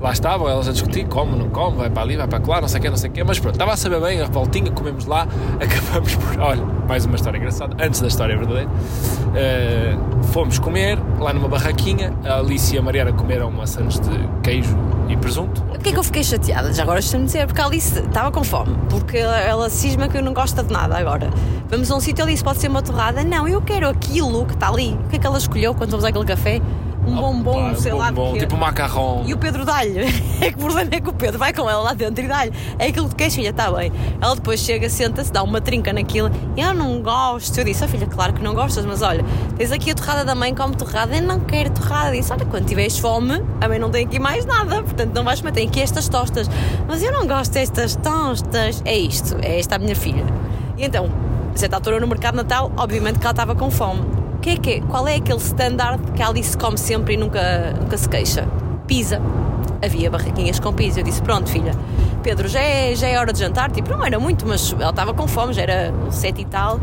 lá 0.00 0.12
estavam 0.12 0.48
elas 0.48 0.68
a 0.68 0.72
discutir 0.72 1.06
como, 1.06 1.36
não 1.36 1.48
come, 1.50 1.76
vai 1.76 1.90
para 1.90 2.02
ali, 2.02 2.16
vai 2.16 2.26
para 2.26 2.40
lá, 2.46 2.60
não 2.60 2.68
sei 2.68 2.78
o 2.78 2.82
quê, 2.82 2.90
não 2.90 2.96
sei 2.96 3.10
o 3.10 3.12
quê, 3.12 3.24
mas 3.24 3.38
pronto, 3.38 3.54
estava 3.54 3.72
a 3.72 3.76
saber 3.76 4.00
bem, 4.00 4.20
a 4.20 4.26
revoltinha, 4.26 4.70
comemos 4.70 5.06
lá, 5.06 5.26
acabamos 5.60 6.14
por, 6.14 6.40
olha, 6.40 6.64
mais 6.88 7.04
uma 7.04 7.16
história 7.16 7.38
engraçada, 7.38 7.76
antes 7.84 8.00
da 8.00 8.08
história 8.08 8.36
verdadeira, 8.36 8.70
uh, 8.70 10.24
fomos 10.26 10.58
comer 10.58 10.98
lá 11.18 11.32
numa 11.32 11.48
barraquinha, 11.48 12.14
a 12.24 12.38
Alice 12.38 12.74
e 12.74 12.78
a 12.78 12.82
Mariana 12.82 13.12
comeram 13.12 13.50
maçãs 13.50 13.98
de 13.98 14.28
queijo 14.42 14.76
e 15.08 15.16
presunto. 15.16 15.64
O 15.74 15.78
que 15.78 15.88
é 15.88 15.92
que 15.92 15.98
eu 15.98 16.04
fiquei 16.04 16.22
chateada? 16.22 16.72
Já 16.72 16.82
agora 16.82 17.00
estou-me 17.00 17.26
dizer, 17.26 17.46
porque 17.46 17.60
a 17.60 17.66
Alice 17.66 17.98
estava 17.98 18.30
com 18.30 18.44
fome, 18.44 18.76
porque 18.88 19.18
ela, 19.18 19.38
ela 19.40 19.70
cisma 19.70 20.08
que 20.08 20.16
eu 20.16 20.22
não 20.22 20.32
gosta 20.32 20.62
de 20.62 20.72
nada 20.72 20.96
agora. 20.96 21.30
Vamos 21.68 21.90
a 21.90 21.96
um 21.96 22.00
sítio, 22.00 22.24
Alice, 22.24 22.42
pode 22.42 22.58
ser 22.58 22.68
uma 22.68 22.82
torrada? 22.82 23.24
Não, 23.24 23.48
eu 23.48 23.60
quero 23.60 23.88
aquilo 23.88 24.44
que 24.46 24.54
está 24.54 24.68
ali. 24.68 24.98
O 25.04 25.08
que 25.08 25.16
é 25.16 25.18
que 25.18 25.26
ela 25.26 25.38
escolheu 25.38 25.74
quando 25.74 25.90
vamos 25.90 26.04
àquele 26.04 26.24
café? 26.24 26.60
Um 27.08 27.16
bombom, 27.16 27.74
sei 27.74 27.92
um 27.92 27.98
bombom, 27.98 28.32
lá. 28.32 28.38
Tipo 28.38 28.54
um 28.54 28.58
macarrão. 28.58 29.22
E 29.26 29.34
o 29.34 29.38
Pedro 29.38 29.64
dá-lhe. 29.64 29.98
É 30.40 30.52
que 30.52 30.56
o 30.56 30.58
problema 30.58 30.88
é 30.94 31.00
que 31.00 31.08
o 31.08 31.12
Pedro 31.12 31.36
vai 31.36 31.52
com 31.52 31.68
ela 31.68 31.82
lá 31.82 31.94
dentro 31.94 32.24
e 32.24 32.28
dá-lhe. 32.28 32.52
É 32.78 32.86
aquilo 32.86 33.08
que 33.08 33.16
queres, 33.16 33.34
filha, 33.34 33.50
está 33.50 33.72
bem. 33.72 33.90
Ela 34.20 34.36
depois 34.36 34.60
chega, 34.60 34.88
senta-se, 34.88 35.32
dá 35.32 35.42
uma 35.42 35.60
trinca 35.60 35.92
naquilo. 35.92 36.30
E 36.56 36.60
eu 36.60 36.72
não 36.72 37.02
gosto. 37.02 37.58
Eu 37.58 37.64
disse, 37.64 37.84
oh, 37.84 37.88
filha, 37.88 38.06
claro 38.06 38.32
que 38.32 38.42
não 38.42 38.54
gostas, 38.54 38.86
mas 38.86 39.02
olha, 39.02 39.24
tens 39.56 39.72
aqui 39.72 39.90
a 39.90 39.94
torrada 39.96 40.24
da 40.24 40.36
mãe, 40.36 40.54
come 40.54 40.76
torrada. 40.76 41.16
Eu 41.16 41.22
não 41.22 41.40
quero 41.40 41.70
torrada. 41.70 42.14
E 42.14 42.20
disse, 42.20 42.32
olha, 42.32 42.46
quando 42.46 42.66
tiveres 42.66 42.98
fome, 42.98 43.42
a 43.60 43.68
mãe 43.68 43.80
não 43.80 43.90
tem 43.90 44.06
aqui 44.06 44.20
mais 44.20 44.44
nada. 44.46 44.80
Portanto, 44.80 45.12
não 45.12 45.24
vais 45.24 45.42
meter 45.42 45.66
aqui 45.66 45.80
estas 45.80 46.08
tostas. 46.08 46.48
Mas 46.86 47.02
eu 47.02 47.10
não 47.10 47.26
gosto 47.26 47.52
destas 47.52 47.96
tostas. 47.96 48.80
É 48.84 48.96
isto, 48.96 49.36
é 49.42 49.58
esta 49.58 49.74
a 49.74 49.78
minha 49.78 49.96
filha. 49.96 50.24
E 50.76 50.84
então, 50.84 51.10
certa 51.56 51.76
altura 51.76 51.98
no 51.98 52.06
mercado 52.06 52.34
de 52.34 52.42
Natal, 52.44 52.70
obviamente 52.76 53.18
que 53.18 53.26
ela 53.26 53.32
estava 53.32 53.56
com 53.56 53.70
fome 53.70 54.17
que 54.48 54.52
é 54.52 54.56
que 54.56 54.70
é? 54.70 54.80
Qual 54.80 55.06
é 55.06 55.16
aquele 55.16 55.38
standard 55.38 56.12
que 56.12 56.22
a 56.22 56.28
Alice 56.28 56.56
come 56.56 56.78
sempre 56.78 57.14
e 57.14 57.16
nunca, 57.16 57.72
nunca 57.78 57.96
se 57.98 58.08
queixa? 58.08 58.48
Pizza. 58.86 59.20
Havia 59.84 60.10
barraquinhas 60.10 60.58
com 60.58 60.72
pizza. 60.72 61.00
Eu 61.00 61.04
disse: 61.04 61.20
Pronto, 61.20 61.50
filha, 61.50 61.72
Pedro, 62.22 62.48
já 62.48 62.60
é, 62.60 62.94
já 62.94 63.08
é 63.08 63.18
hora 63.18 63.32
de 63.32 63.40
jantar. 63.40 63.70
Tipo, 63.70 63.90
não 63.90 64.04
era 64.04 64.18
muito, 64.18 64.46
mas 64.46 64.72
ela 64.72 64.90
estava 64.90 65.12
com 65.12 65.28
fome, 65.28 65.52
já 65.52 65.62
era 65.62 65.92
sete 66.10 66.42
e 66.42 66.44
tal. 66.44 66.80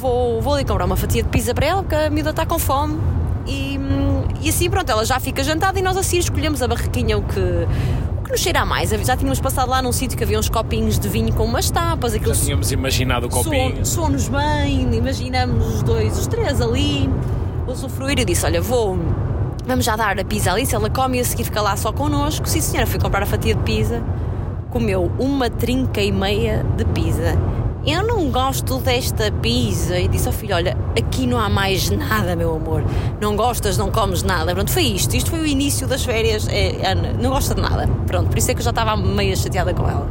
Vou, 0.00 0.40
vou 0.40 0.54
ali 0.54 0.64
comprar 0.64 0.84
uma 0.84 0.96
fatia 0.96 1.22
de 1.22 1.28
pizza 1.28 1.54
para 1.54 1.66
ela, 1.66 1.82
porque 1.82 1.94
a 1.94 2.10
miúda 2.10 2.30
está 2.30 2.44
com 2.44 2.58
fome. 2.58 2.98
E, 3.46 3.80
e 4.42 4.48
assim, 4.50 4.68
pronto, 4.68 4.90
ela 4.90 5.04
já 5.04 5.18
fica 5.18 5.42
jantada 5.42 5.78
e 5.78 5.82
nós 5.82 5.96
assim 5.96 6.18
escolhemos 6.18 6.62
a 6.62 6.68
barraquinha 6.68 7.16
o 7.16 7.22
que, 7.22 7.66
que 8.30 8.32
nos 8.32 8.40
cheira 8.40 8.60
a 8.60 8.66
mais. 8.66 8.90
Já 8.90 9.16
tínhamos 9.16 9.40
passado 9.40 9.68
lá 9.68 9.82
num 9.82 9.92
sítio 9.92 10.16
que 10.16 10.22
havia 10.22 10.38
uns 10.38 10.48
copinhos 10.48 10.98
de 10.98 11.08
vinho 11.08 11.34
com 11.34 11.44
umas 11.44 11.70
tapas. 11.70 12.12
Já 12.12 12.32
tínhamos 12.32 12.70
imaginado 12.70 13.26
o 13.26 13.30
copinho. 13.30 13.84
Soou-nos 13.84 14.28
bem, 14.28 14.94
imaginamos 14.94 15.74
os 15.74 15.82
dois, 15.82 16.16
os 16.16 16.26
três 16.26 16.60
ali, 16.60 17.10
usufruir. 17.66 18.18
Eu 18.18 18.24
disse: 18.24 18.46
Olha, 18.46 18.62
vou. 18.62 18.98
Vamos 19.66 19.84
já 19.84 19.94
dar 19.94 20.18
a 20.18 20.24
pizza 20.24 20.52
ali, 20.52 20.64
se 20.64 20.74
ela 20.74 20.88
come 20.88 21.18
e 21.18 21.20
a 21.20 21.24
seguir 21.24 21.44
fica 21.44 21.60
lá 21.60 21.76
só 21.76 21.92
connosco. 21.92 22.48
Sim, 22.48 22.60
senhora, 22.60 22.86
fui 22.86 22.98
comprar 22.98 23.22
a 23.22 23.26
fatia 23.26 23.54
de 23.54 23.62
pizza. 23.62 24.02
Comeu 24.70 25.10
uma 25.18 25.50
trinca 25.50 26.00
e 26.00 26.12
meia 26.12 26.64
de 26.76 26.84
pizza 26.86 27.36
eu 27.86 28.06
não 28.06 28.30
gosto 28.30 28.78
desta 28.78 29.32
pizza. 29.32 29.98
E 29.98 30.08
disse 30.08 30.26
ao 30.26 30.32
filho: 30.32 30.54
Olha, 30.54 30.76
aqui 30.98 31.26
não 31.26 31.38
há 31.38 31.48
mais 31.48 31.90
nada, 31.90 32.36
meu 32.36 32.54
amor. 32.54 32.84
Não 33.20 33.34
gostas, 33.36 33.78
não 33.78 33.90
comes 33.90 34.22
nada. 34.22 34.54
Pronto, 34.54 34.70
foi 34.70 34.82
isto. 34.82 35.14
Isto 35.14 35.30
foi 35.30 35.40
o 35.40 35.46
início 35.46 35.86
das 35.86 36.04
férias. 36.04 36.46
É, 36.48 36.86
Ana, 36.86 37.12
não 37.14 37.30
gosta 37.30 37.54
de 37.54 37.60
nada. 37.60 37.88
Pronto, 38.06 38.28
por 38.28 38.38
isso 38.38 38.50
é 38.50 38.54
que 38.54 38.60
eu 38.60 38.64
já 38.64 38.70
estava 38.70 38.96
meio 38.96 39.36
chateada 39.36 39.72
com 39.72 39.88
ela. 39.88 40.08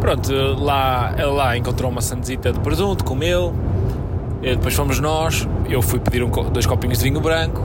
Pronto, 0.00 0.32
lá, 0.58 1.14
ela 1.16 1.32
lá 1.32 1.56
encontrou 1.56 1.90
uma 1.90 2.00
sanzita 2.00 2.52
de 2.52 2.60
presunto, 2.60 3.04
comeu. 3.04 3.54
Depois 4.40 4.74
fomos 4.74 4.98
nós. 4.98 5.46
Eu 5.68 5.82
fui 5.82 6.00
pedir 6.00 6.22
um, 6.22 6.30
dois 6.30 6.66
copinhos 6.66 6.98
de 6.98 7.04
vinho 7.04 7.20
branco. 7.20 7.62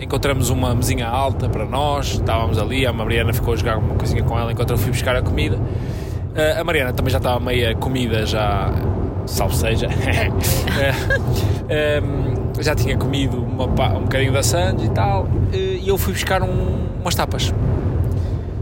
Encontramos 0.00 0.50
uma 0.50 0.74
mesinha 0.74 1.08
alta 1.08 1.48
para 1.48 1.64
nós. 1.64 2.14
Estávamos 2.14 2.58
ali. 2.58 2.86
A 2.86 2.92
Mariana 2.92 3.32
ficou 3.32 3.54
a 3.54 3.56
jogar 3.56 3.78
uma 3.78 3.94
coisinha 3.94 4.22
com 4.22 4.38
ela 4.38 4.52
enquanto 4.52 4.70
eu 4.70 4.78
fui 4.78 4.90
buscar 4.90 5.14
a 5.16 5.22
comida. 5.22 5.58
Uh, 6.32 6.60
a 6.60 6.64
Mariana 6.64 6.92
também 6.92 7.12
já 7.12 7.18
estava 7.18 7.38
meia 7.38 7.74
comida, 7.74 8.24
já. 8.24 8.72
Salve 9.26 9.54
seja. 9.54 9.88
um, 12.02 12.52
já 12.62 12.74
tinha 12.74 12.96
comido 12.96 13.36
uma, 13.36 13.66
um 13.66 14.02
bocadinho 14.02 14.32
da 14.32 14.42
sandes 14.42 14.86
e 14.86 14.90
tal. 14.90 15.28
E 15.52 15.86
eu 15.86 15.96
fui 15.98 16.12
buscar 16.12 16.42
um, 16.42 16.88
umas 17.00 17.14
tapas. 17.14 17.52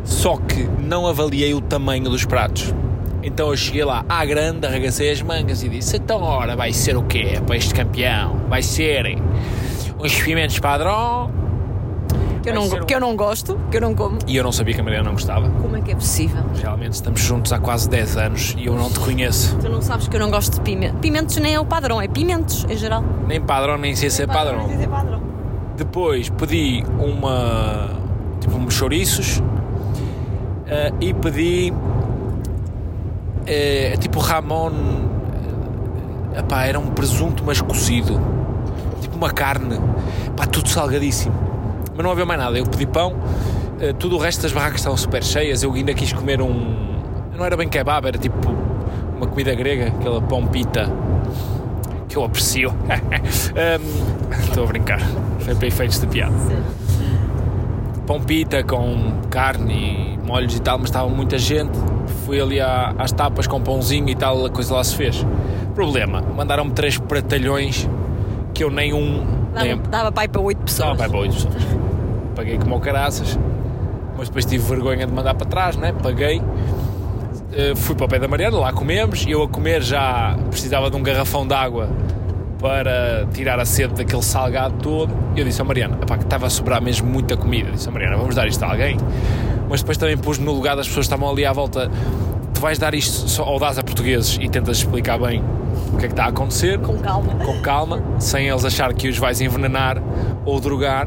Só 0.05 0.37
que 0.37 0.65
não 0.79 1.07
avaliei 1.07 1.55
o 1.55 1.61
tamanho 1.61 2.05
dos 2.05 2.25
pratos. 2.25 2.75
Então 3.23 3.51
eu 3.51 3.57
cheguei 3.57 3.85
lá 3.85 4.05
à 4.09 4.25
grande, 4.25 4.67
arregacei 4.67 5.11
as 5.11 5.23
mangas 5.23 5.63
e 5.63 5.69
disse: 5.69 5.97
Então, 5.97 6.23
ora, 6.23 6.57
vai 6.57 6.73
ser 6.73 6.97
o 6.97 7.03
quê 7.03 7.41
para 7.47 7.57
este 7.57 7.75
campeão? 7.75 8.37
Vai 8.49 8.63
ser 8.63 9.17
uns 9.99 10.21
pimentos 10.23 10.59
padrão 10.59 11.31
que 12.51 12.59
eu, 12.59 12.79
não, 12.81 12.87
que 12.87 12.95
eu 12.95 13.01
não 13.01 13.17
gosto, 13.17 13.61
que 13.71 13.77
eu 13.77 13.81
não 13.81 13.95
como. 13.95 14.19
E 14.27 14.37
eu 14.37 14.45
não 14.45 14.53
sabia 14.53 14.75
que 14.75 14.81
a 14.81 14.85
Mariana 14.85 15.05
não 15.05 15.13
gostava. 15.13 15.49
Como 15.49 15.77
é 15.77 15.81
que 15.81 15.93
é 15.93 15.95
possível? 15.95 16.43
Realmente 16.55 16.95
estamos 16.95 17.21
juntos 17.21 17.53
há 17.53 17.59
quase 17.59 17.89
10 17.89 18.17
anos 18.17 18.55
e 18.59 18.67
eu 18.67 18.75
não 18.75 18.91
te 18.91 19.01
conheço. 19.01 19.57
Tu 19.59 19.69
não 19.69 19.81
sabes 19.81 20.09
que 20.09 20.17
eu 20.17 20.21
não 20.21 20.31
gosto 20.31 20.55
de 20.55 20.61
pimentos. 20.61 21.01
Pimentos 21.01 21.37
nem 21.37 21.55
é 21.55 21.61
o 21.61 21.65
padrão, 21.65 22.01
é 22.01 22.09
pimentos 22.09 22.65
em 22.69 22.77
geral. 22.77 23.05
Nem 23.27 23.41
padrão, 23.41 23.79
nem 23.79 23.95
sei 23.95 24.11
se 24.11 24.23
é 24.23 24.27
padrão. 24.27 24.67
Nem 24.67 24.79
sei 24.79 24.87
padrão. 24.89 25.21
Depois 25.77 26.29
pedi 26.31 26.85
uma. 26.99 27.91
tipo 28.41 28.57
uns 28.57 28.75
chouriços 28.75 29.39
uh, 29.39 29.45
e 31.01 31.15
pedi. 31.15 31.73
Uh, 33.43 33.99
tipo 33.99 34.19
Ramon. 34.19 34.73
Epá, 36.37 36.65
era 36.65 36.79
um 36.79 36.89
presunto, 36.89 37.43
mas 37.45 37.61
cozido. 37.61 38.21
Tipo 39.01 39.17
uma 39.17 39.31
carne. 39.31 39.81
Pá, 40.37 40.47
tudo 40.47 40.69
salgadíssimo 40.69 41.50
mas 42.01 42.05
não 42.05 42.11
havia 42.13 42.25
mais 42.25 42.41
nada. 42.41 42.59
Eu 42.59 42.65
pedi 42.65 42.87
pão, 42.87 43.13
uh, 43.13 43.95
tudo 43.99 44.17
o 44.17 44.19
resto 44.19 44.43
das 44.43 44.53
barracas 44.53 44.81
estavam 44.81 44.97
super 44.97 45.23
cheias. 45.23 45.63
Eu 45.63 45.73
ainda 45.75 45.93
quis 45.93 46.13
comer 46.13 46.41
um. 46.41 46.77
Não 47.37 47.45
era 47.45 47.57
bem 47.57 47.69
kebab, 47.69 48.09
era 48.09 48.19
tipo 48.19 48.51
uma 49.17 49.27
comida 49.27 49.55
grega, 49.55 49.89
aquela 49.89 50.21
pão 50.23 50.47
pita 50.47 50.91
que 52.09 52.17
eu 52.17 52.25
aprecio. 52.25 52.73
Estou 54.41 54.65
um, 54.65 54.67
a 54.67 54.69
brincar, 54.69 55.01
foi 55.41 55.55
para 55.55 55.67
efeitos 55.67 56.01
de 56.01 56.07
piada. 56.07 56.35
Pão 58.07 58.21
pita 58.21 58.65
com 58.65 59.13
carne 59.31 60.15
e 60.15 60.27
molhos 60.27 60.57
e 60.57 60.61
tal, 60.61 60.79
mas 60.79 60.89
estava 60.89 61.09
muita 61.09 61.39
gente. 61.39 61.79
Fui 62.25 62.41
ali 62.41 62.61
à, 62.61 62.95
às 62.99 63.13
tapas 63.13 63.47
com 63.47 63.61
pãozinho 63.61 64.09
e 64.09 64.15
tal, 64.15 64.47
a 64.47 64.51
coisa 64.51 64.75
lá 64.75 64.83
se 64.83 64.97
fez. 64.97 65.25
Problema, 65.75 66.23
mandaram-me 66.35 66.73
três 66.73 66.99
pratalhões 66.99 67.89
que 68.55 68.65
eu 68.65 68.71
nem 68.71 68.95
um. 68.95 69.25
Dava, 69.53 69.67
nem... 69.67 69.79
dava 69.79 70.13
pai 70.13 70.29
para 70.29 70.41
oito 70.41 70.63
pessoas. 70.63 70.89
Dava 70.89 70.99
pai 70.99 71.09
para 71.09 71.19
oito 71.19 71.35
pessoas 71.35 71.80
paguei 72.40 72.57
como 72.57 72.74
o 72.74 72.81
caraças, 72.81 73.38
mas 74.16 74.29
depois 74.29 74.46
tive 74.46 74.64
vergonha 74.66 75.07
de 75.07 75.12
mandar 75.12 75.35
para 75.35 75.46
trás, 75.46 75.76
né? 75.76 75.92
Paguei. 76.03 76.40
eh, 77.53 77.74
fui 77.76 77.94
para 77.94 78.07
o 78.07 78.09
pé 78.09 78.18
da 78.18 78.26
Mariana, 78.26 78.59
lá 78.59 78.72
comemos. 78.72 79.26
Eu 79.29 79.42
a 79.42 79.48
comer 79.48 79.83
já 79.83 80.38
precisava 80.48 80.90
de 80.90 80.96
um 80.96 81.03
garrafão 81.03 81.46
de 81.46 81.53
água 81.53 81.90
para 82.59 83.26
tirar 83.35 83.61
a 83.61 83.66
sede 83.66 83.92
daquele 83.92 84.22
salgado 84.22 84.74
todo. 84.83 85.12
Eu 85.37 85.44
disse 85.44 85.61
a 85.61 85.64
Mariana, 85.64 85.98
epá, 86.00 86.16
que 86.16 86.24
estava 86.24 86.46
a 86.46 86.50
sobrar 86.50 86.81
mesmo 86.81 87.07
muita 87.07 87.37
comida. 87.37 87.68
Eu 87.68 87.74
disse 87.74 87.90
a 87.90 87.92
Mariana, 87.92 88.16
vamos 88.16 88.35
dar 88.35 88.46
isto 88.48 88.62
a 88.62 88.70
alguém. 88.70 88.96
Mas 89.68 89.81
depois 89.81 89.98
também 89.98 90.16
pus-me 90.16 90.46
no 90.46 90.53
lugar 90.53 90.76
das 90.76 90.88
pessoas 90.88 91.07
que 91.07 91.12
estavam 91.12 91.31
ali 91.31 91.44
à 91.44 91.53
volta. 91.53 91.90
Tu 92.55 92.61
vais 92.61 92.79
dar 92.79 92.94
isto 92.94 93.29
só, 93.29 93.44
ou 93.44 93.59
dás 93.59 93.79
a 93.79 93.83
portugueses 93.83 94.38
e 94.40 94.48
tentas 94.48 94.79
explicar 94.79 95.18
bem 95.18 95.44
o 95.92 95.98
que 95.98 96.07
é 96.07 96.09
que 96.09 96.14
está 96.14 96.24
a 96.24 96.29
acontecer. 96.29 96.79
Com 96.79 96.96
calma. 96.98 97.35
Com 97.44 97.61
calma, 97.61 98.03
sem 98.18 98.48
eles 98.48 98.64
achar 98.64 98.94
que 98.94 99.09
os 99.09 99.18
vais 99.18 99.42
envenenar 99.42 100.03
ou 100.46 100.59
drogar, 100.59 101.07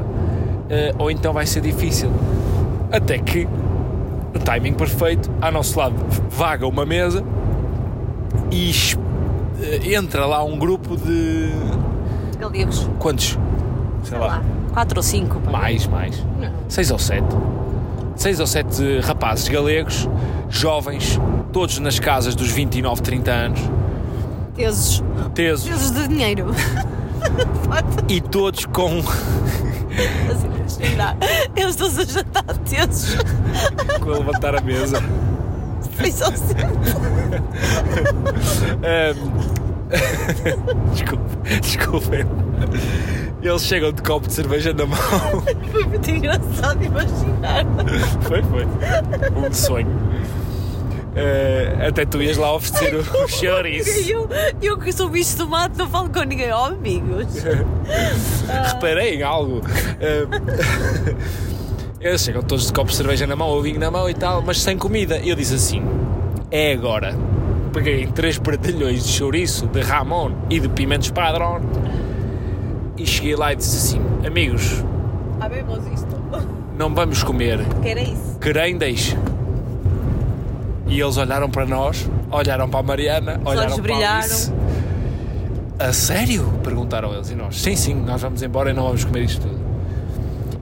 ou 0.98 1.10
então 1.10 1.32
vai 1.32 1.46
ser 1.46 1.60
difícil. 1.60 2.10
Até 2.90 3.18
que, 3.18 3.46
timing 4.44 4.74
perfeito, 4.74 5.30
ao 5.40 5.52
nosso 5.52 5.78
lado 5.78 5.94
vaga 6.30 6.66
uma 6.66 6.86
mesa 6.86 7.24
e 8.50 8.70
eh, 9.60 9.94
entra 9.94 10.26
lá 10.26 10.42
um 10.44 10.58
grupo 10.58 10.96
de. 10.96 11.50
Galegos. 12.38 12.88
Quantos? 12.98 13.38
Sei 14.02 14.10
Sei 14.10 14.18
lá. 14.18 14.26
lá. 14.26 14.42
Quatro 14.72 14.98
ou 14.98 15.02
cinco. 15.02 15.40
Mais, 15.50 15.86
mais. 15.86 16.24
Não. 16.40 16.50
Seis 16.68 16.90
ou 16.90 16.98
sete. 16.98 17.26
Seis 18.16 18.38
ou 18.38 18.46
sete 18.46 19.00
rapazes 19.00 19.48
galegos, 19.48 20.08
jovens, 20.48 21.18
todos 21.52 21.78
nas 21.80 21.98
casas 21.98 22.34
dos 22.36 22.50
29, 22.50 23.02
30 23.02 23.30
anos, 23.30 23.60
Tesos. 24.54 25.02
tesos 25.34 25.66
Tesos 25.68 25.90
de 25.90 26.06
dinheiro. 26.06 26.46
e 28.08 28.20
todos 28.20 28.66
com. 28.66 29.00
Assim. 30.30 30.84
Eles 31.56 31.76
todos 31.76 31.98
a 31.98 32.04
jantar 32.04 32.44
tesos. 32.58 33.16
com 34.00 34.10
a 34.10 34.18
levantar 34.18 34.56
a 34.56 34.60
mesa. 34.60 35.02
Seis 35.96 36.20
ou 36.20 36.32
sete. 36.32 36.64
Ahm, 38.82 39.64
Desculpe, 40.92 41.60
desculpem. 41.60 42.26
Eles 43.42 43.62
chegam 43.62 43.92
de 43.92 44.02
copo 44.02 44.26
de 44.26 44.32
cerveja 44.32 44.72
na 44.72 44.86
mão. 44.86 44.98
Foi 45.70 45.84
muito 45.84 46.10
engraçado 46.10 46.82
imaginar. 46.82 47.64
Foi, 48.22 48.42
foi. 48.42 48.66
Um 49.36 49.52
sonho. 49.52 49.86
Eh, 51.16 51.86
até 51.88 52.04
tu 52.04 52.20
ias 52.22 52.36
lá 52.36 52.54
oferecer 52.54 52.94
o, 52.94 53.24
o 53.24 53.28
chouriço. 53.28 54.10
Eu, 54.10 54.28
eu 54.60 54.78
que 54.78 54.92
sou 54.92 55.08
bicho 55.08 55.36
do 55.38 55.48
mato, 55.48 55.78
não 55.78 55.88
falo 55.88 56.10
com 56.10 56.20
ninguém. 56.22 56.52
Oh, 56.52 56.64
amigos. 56.64 57.26
Reparei 58.72 59.16
em 59.16 59.22
algo. 59.22 59.60
Ahm, 60.00 61.14
Eles 62.00 62.20
chegam 62.22 62.42
todos 62.42 62.66
de 62.66 62.72
copo 62.72 62.90
de 62.90 62.96
cerveja 62.96 63.26
na 63.26 63.34
mão, 63.34 63.48
ou 63.48 63.62
vinho 63.62 63.78
na 63.80 63.90
mão 63.90 64.10
e 64.10 64.14
tal, 64.14 64.42
mas 64.42 64.60
sem 64.60 64.76
comida. 64.76 65.18
Eu 65.18 65.34
disse 65.34 65.54
assim: 65.54 65.82
é 66.50 66.72
agora. 66.72 67.16
Peguei 67.72 68.06
três 68.06 68.38
pratilhões 68.38 69.04
de 69.04 69.10
chouriço, 69.10 69.66
de 69.66 69.80
ramon 69.80 70.32
e 70.50 70.60
de 70.60 70.68
pimentos 70.68 71.10
padrão 71.10 71.60
e 72.96 73.06
cheguei 73.06 73.34
lá 73.34 73.52
e 73.52 73.56
disse 73.56 73.76
assim: 73.76 74.00
amigos, 74.26 74.84
isto. 75.92 76.22
não 76.78 76.94
vamos 76.94 77.22
comer 77.22 77.58
Que 77.82 77.88
era 77.88 78.02
isso? 78.02 78.38
querendes. 78.40 79.16
E 80.94 81.00
eles 81.00 81.16
olharam 81.16 81.50
para 81.50 81.66
nós, 81.66 82.08
olharam 82.30 82.68
para 82.68 82.78
a 82.78 82.82
Mariana, 82.84 83.40
olharam 83.44 83.72
olhos 83.72 83.80
para 83.80 83.92
a 83.94 83.96
brilharam. 83.96 84.18
Alice. 84.20 84.52
A 85.76 85.92
sério? 85.92 86.52
Perguntaram 86.62 87.12
eles 87.12 87.30
e 87.30 87.34
nós. 87.34 87.60
Sim, 87.60 87.74
sim, 87.74 87.94
nós 87.94 88.22
vamos 88.22 88.40
embora 88.44 88.70
e 88.70 88.72
não 88.72 88.84
vamos 88.84 89.02
comer 89.04 89.24
isto 89.24 89.40
tudo. 89.40 89.58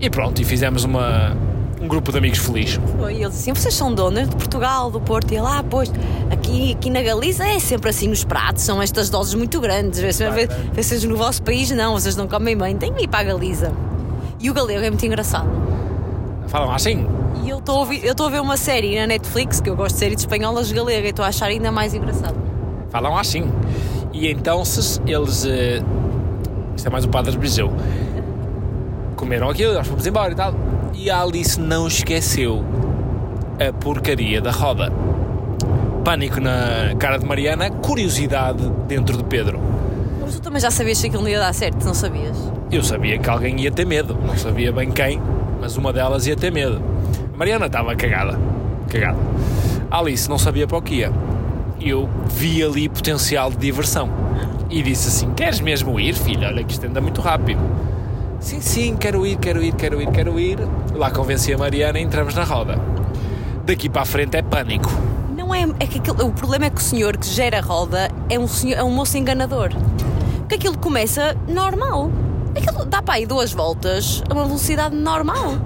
E 0.01 0.09
pronto, 0.09 0.41
e 0.41 0.45
fizemos 0.47 0.85
uma, 0.85 1.37
um 1.83 1.87
grupo 1.87 2.11
de 2.11 2.17
amigos 2.17 2.39
feliz. 2.39 2.81
Foi, 2.99 3.13
e 3.17 3.23
eles 3.23 3.35
assim, 3.37 3.53
vocês 3.53 3.75
são 3.75 3.93
donas 3.95 4.27
de 4.27 4.35
Portugal, 4.35 4.91
do 4.91 5.03
Porto, 5.03 5.35
e 5.35 5.39
lá, 5.39 5.63
pois, 5.63 5.93
aqui, 6.31 6.73
aqui 6.73 6.89
na 6.89 7.03
Galiza 7.03 7.45
é 7.47 7.59
sempre 7.59 7.91
assim 7.91 8.11
os 8.11 8.25
pratos, 8.25 8.63
são 8.63 8.81
estas 8.81 9.11
doses 9.11 9.35
muito 9.35 9.61
grandes, 9.61 9.99
se 10.17 10.31
vê- 10.31 10.49
vocês 10.73 11.05
no 11.05 11.15
vosso 11.15 11.43
país 11.43 11.71
não, 11.73 11.93
vocês 11.93 12.17
não 12.17 12.27
comem 12.27 12.57
bem, 12.57 12.75
tem 12.79 12.91
que 12.95 13.05
ir 13.05 13.09
para 13.09 13.21
a 13.21 13.25
Galiza. 13.25 13.71
E 14.41 14.49
o 14.49 14.55
galego 14.55 14.83
é 14.83 14.89
muito 14.89 15.05
engraçado. 15.05 15.47
Falam 16.49 16.73
assim. 16.73 17.07
E 17.43 17.49
eu 17.51 17.59
estou 17.59 17.77
a 17.77 17.79
ouvir- 17.81 18.05
eu 18.05 18.13
estou 18.13 18.27
a 18.27 18.31
ver 18.31 18.41
uma 18.41 18.57
série 18.57 18.99
na 18.99 19.07
Netflix, 19.07 19.61
que 19.61 19.69
eu 19.69 19.75
gosto 19.77 19.95
de 19.95 20.01
séries 20.01 20.21
espanholas 20.21 20.71
galega, 20.71 21.07
e 21.07 21.11
estou 21.11 21.25
a 21.25 21.29
achar 21.29 21.47
ainda 21.47 21.73
mais 21.73 21.93
engraçado. 21.95 22.37
Falam 22.91 23.17
assim. 23.17 23.51
E 24.13 24.29
então 24.29 24.65
se 24.65 25.01
eles. 25.07 25.45
eh, 25.47 25.83
isto 26.77 26.87
é 26.87 26.91
mais 26.91 27.05
o 27.05 27.09
Padre 27.09 27.37
Viseu. 27.37 27.73
Comeram 29.17 29.49
aquilo, 29.49 29.75
nós 29.75 29.87
fomos 29.87 30.07
embora 30.07 30.33
e 30.33 30.37
tal. 30.37 30.55
E 30.95 31.11
a 31.11 31.21
Alice 31.23 31.59
não 31.61 31.87
esqueceu 31.87 32.63
a 33.59 33.73
porcaria 33.73 34.41
da 34.41 34.51
roda. 34.51 34.93
Pânico 36.05 36.41
na 36.41 36.95
cara 36.99 37.19
de 37.19 37.25
Mariana, 37.25 37.71
curiosidade 37.71 38.69
dentro 38.89 39.17
de 39.17 39.25
Pedro. 39.25 39.61
Mas 40.21 40.35
tu 40.35 40.43
também 40.43 40.61
já 40.61 40.71
sabias 40.71 41.01
que 41.01 41.07
aquilo 41.07 41.23
não 41.23 41.31
ia 41.31 41.39
dar 41.39 41.53
certo, 41.55 41.85
não 41.85 41.95
sabias? 41.95 42.37
Eu 42.71 42.83
sabia 42.83 43.19
que 43.19 43.31
alguém 43.31 43.61
ia 43.61 43.71
ter 43.71 43.87
medo, 43.87 44.17
não 44.27 44.37
sabia 44.37 44.73
bem 44.73 44.91
quem, 44.91 45.21
mas 45.61 45.77
uma 45.77 45.93
delas 45.93 46.27
ia 46.27 46.35
ter 46.37 46.51
medo. 46.53 46.83
Mariana 47.37 47.67
estava 47.67 47.95
cagada. 47.97 48.39
Cagada. 48.89 49.19
Alice 49.91 50.29
não 50.29 50.39
sabia 50.39 50.67
para 50.67 50.77
o 50.79 50.83
que 50.83 50.97
ia. 50.97 51.13
Eu 51.81 52.09
vi 52.29 52.63
ali 52.63 52.89
potencial 52.89 53.51
de 53.51 53.57
diversão. 53.57 54.09
E 54.71 54.83
disse 54.83 55.09
assim: 55.09 55.31
Queres 55.35 55.61
mesmo 55.61 55.99
ir, 55.99 56.15
filha? 56.15 56.49
Olha 56.49 56.65
que 56.65 56.73
isto 56.73 56.87
anda 56.87 57.01
muito 57.01 57.21
rápido. 57.21 57.61
Sim, 58.41 58.61
sim, 58.61 58.97
quero 58.97 59.25
ir, 59.27 59.37
quero 59.37 59.63
ir, 59.63 59.73
quero 59.75 60.01
ir, 60.01 60.11
quero 60.11 60.39
ir. 60.39 60.59
Lá 60.95 61.11
convenci 61.11 61.53
a 61.53 61.59
Mariana 61.59 61.99
e 61.99 62.03
entramos 62.03 62.35
na 62.35 62.45
roda. 62.45 62.79
Daqui 63.65 63.89
para 63.89 64.03
a 64.03 64.05
frente 64.05 64.37
é 64.37 64.43
pânico. 64.43 64.91
Não 65.37 65.55
é, 65.55 65.63
é 65.79 65.87
que 65.87 65.99
aquilo- 65.99 66.27
o 66.27 66.33
problema 66.33 66.67
é 66.67 66.71
que 66.71 66.79
o 66.81 66.83
senhor 66.85 67.17
que 67.17 67.27
gera 67.27 67.59
a 67.59 67.61
roda 67.61 68.11
é 68.29 68.39
um, 68.39 68.49
senhor, 68.49 68.79
é 68.79 68.83
um 68.83 68.91
moço 68.91 69.17
enganador. 69.17 69.71
Porque 70.39 70.57
aquilo 70.57 70.77
começa 70.79 71.37
normal. 71.49 72.11
Aquilo 72.57 72.85
dá 72.85 73.01
para 73.01 73.15
aí 73.15 73.27
duas 73.27 73.53
voltas 73.53 74.23
a 74.29 74.35
uma 74.35 74.45
velocidade 74.45 74.95
normal. 74.97 75.57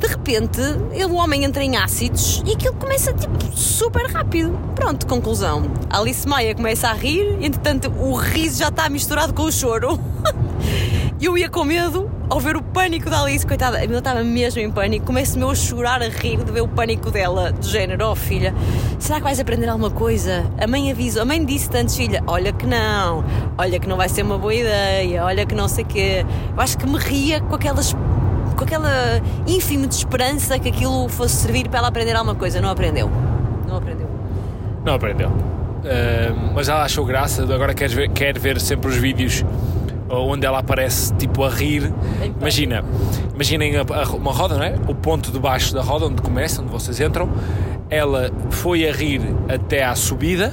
De 0.00 0.06
repente, 0.06 0.60
ele, 0.92 1.04
o 1.04 1.14
homem 1.14 1.44
entra 1.44 1.62
em 1.62 1.76
ácidos 1.76 2.42
e 2.46 2.52
aquilo 2.52 2.74
começa 2.74 3.12
tipo 3.12 3.36
super 3.54 4.10
rápido. 4.10 4.58
Pronto, 4.74 5.06
conclusão. 5.06 5.70
A 5.90 5.98
Alice 5.98 6.26
Maia 6.26 6.54
começa 6.54 6.88
a 6.88 6.94
rir, 6.94 7.36
entretanto 7.40 7.92
o 7.98 8.14
riso 8.14 8.58
já 8.58 8.68
está 8.68 8.88
misturado 8.88 9.34
com 9.34 9.42
o 9.42 9.52
choro. 9.52 10.00
Eu 11.20 11.36
ia 11.36 11.50
com 11.50 11.64
medo 11.64 12.10
ao 12.30 12.40
ver 12.40 12.56
o 12.56 12.62
pânico 12.62 13.10
da 13.10 13.20
Alice, 13.20 13.46
coitada, 13.46 13.84
ela 13.84 13.98
estava 13.98 14.24
mesmo 14.24 14.58
em 14.62 14.70
pânico. 14.70 15.04
Começo-me 15.04 15.44
a 15.44 15.54
chorar, 15.54 16.00
a 16.00 16.08
rir 16.08 16.42
de 16.42 16.50
ver 16.50 16.62
o 16.62 16.68
pânico 16.68 17.10
dela, 17.10 17.52
do 17.52 17.66
género: 17.66 18.10
Oh 18.10 18.14
filha, 18.14 18.54
será 18.98 19.18
que 19.18 19.24
vais 19.24 19.38
aprender 19.38 19.68
alguma 19.68 19.90
coisa? 19.90 20.50
A 20.58 20.66
mãe 20.66 20.90
avisou, 20.90 21.20
a 21.20 21.24
mãe 21.26 21.44
disse 21.44 21.68
antes, 21.76 21.94
filha: 21.94 22.22
Olha 22.26 22.54
que 22.54 22.66
não, 22.66 23.22
olha 23.58 23.78
que 23.78 23.86
não 23.86 23.98
vai 23.98 24.08
ser 24.08 24.22
uma 24.22 24.38
boa 24.38 24.54
ideia, 24.54 25.22
olha 25.22 25.44
que 25.44 25.54
não 25.54 25.68
sei 25.68 25.84
o 25.84 25.86
quê. 25.86 26.26
Eu 26.54 26.60
acho 26.62 26.78
que 26.78 26.86
me 26.86 26.96
ria 26.96 27.38
com 27.42 27.54
aquelas. 27.54 27.94
Com 28.60 28.64
aquela 28.64 29.22
ínfimo 29.46 29.86
de 29.86 29.94
esperança 29.94 30.58
que 30.58 30.68
aquilo 30.68 31.08
fosse 31.08 31.36
servir 31.36 31.66
para 31.70 31.78
ela 31.78 31.88
aprender 31.88 32.14
alguma 32.14 32.34
coisa. 32.34 32.60
Não 32.60 32.68
aprendeu. 32.68 33.10
Não 33.66 33.76
aprendeu. 33.78 34.06
Não 34.84 34.92
aprendeu. 34.94 35.32
Ah, 35.82 36.52
mas 36.54 36.68
ela 36.68 36.82
achou 36.84 37.06
graça, 37.06 37.42
agora 37.42 37.72
quer 37.72 37.88
ver, 37.88 38.10
quer 38.10 38.38
ver 38.38 38.60
sempre 38.60 38.90
os 38.90 38.96
vídeos 38.96 39.42
onde 40.10 40.44
ela 40.44 40.58
aparece 40.58 41.14
tipo 41.14 41.42
a 41.42 41.48
rir. 41.48 41.90
Imagina, 42.38 42.84
imaginem 43.34 43.72
uma 44.12 44.30
roda, 44.32 44.56
não 44.58 44.64
é? 44.64 44.74
O 44.88 44.94
ponto 44.94 45.30
de 45.32 45.38
baixo 45.38 45.72
da 45.72 45.80
roda, 45.80 46.04
onde 46.04 46.20
começa, 46.20 46.60
onde 46.60 46.70
vocês 46.70 47.00
entram. 47.00 47.30
Ela 47.88 48.30
foi 48.50 48.86
a 48.86 48.92
rir 48.92 49.22
até 49.48 49.84
à 49.84 49.94
subida. 49.94 50.52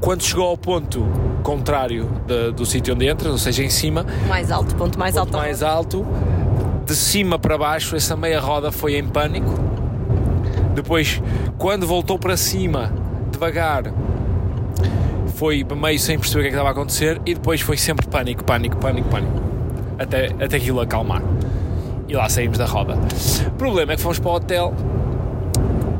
Quando 0.00 0.22
chegou 0.22 0.46
ao 0.46 0.56
ponto 0.56 1.06
contrário 1.42 2.08
da- 2.26 2.50
do 2.50 2.64
sítio 2.64 2.94
onde 2.94 3.06
entra, 3.06 3.30
ou 3.30 3.38
seja, 3.38 3.64
em 3.64 3.70
cima, 3.70 4.06
Mais 4.28 4.50
alto, 4.52 4.74
ponto 4.76 4.96
mais 4.98 5.16
alto. 5.16 5.32
ponto 5.32 5.40
mais 5.40 5.62
alto, 5.62 6.06
de 6.92 6.98
cima 6.98 7.38
para 7.38 7.56
baixo, 7.56 7.96
essa 7.96 8.14
meia 8.14 8.38
roda 8.38 8.70
foi 8.70 8.98
em 8.98 9.08
pânico. 9.08 9.50
Depois, 10.74 11.22
quando 11.56 11.86
voltou 11.86 12.18
para 12.18 12.36
cima, 12.36 12.92
devagar, 13.30 13.84
foi 15.36 15.64
meio 15.64 15.98
sem 15.98 16.18
perceber 16.18 16.40
o 16.40 16.42
que 16.42 16.48
é 16.48 16.50
que 16.50 16.56
estava 16.56 16.68
a 16.68 16.72
acontecer 16.72 17.18
e 17.24 17.34
depois 17.34 17.62
foi 17.62 17.78
sempre 17.78 18.06
pânico, 18.06 18.44
pânico, 18.44 18.76
pânico, 18.76 19.08
pânico. 19.08 19.40
Até, 19.98 20.26
até 20.38 20.56
aquilo 20.58 20.80
acalmar. 20.80 21.22
E 22.06 22.14
lá 22.14 22.28
saímos 22.28 22.58
da 22.58 22.66
roda. 22.66 22.98
O 23.46 23.50
problema 23.52 23.92
é 23.92 23.96
que 23.96 24.02
fomos 24.02 24.18
para 24.18 24.30
o 24.30 24.34
hotel 24.34 24.74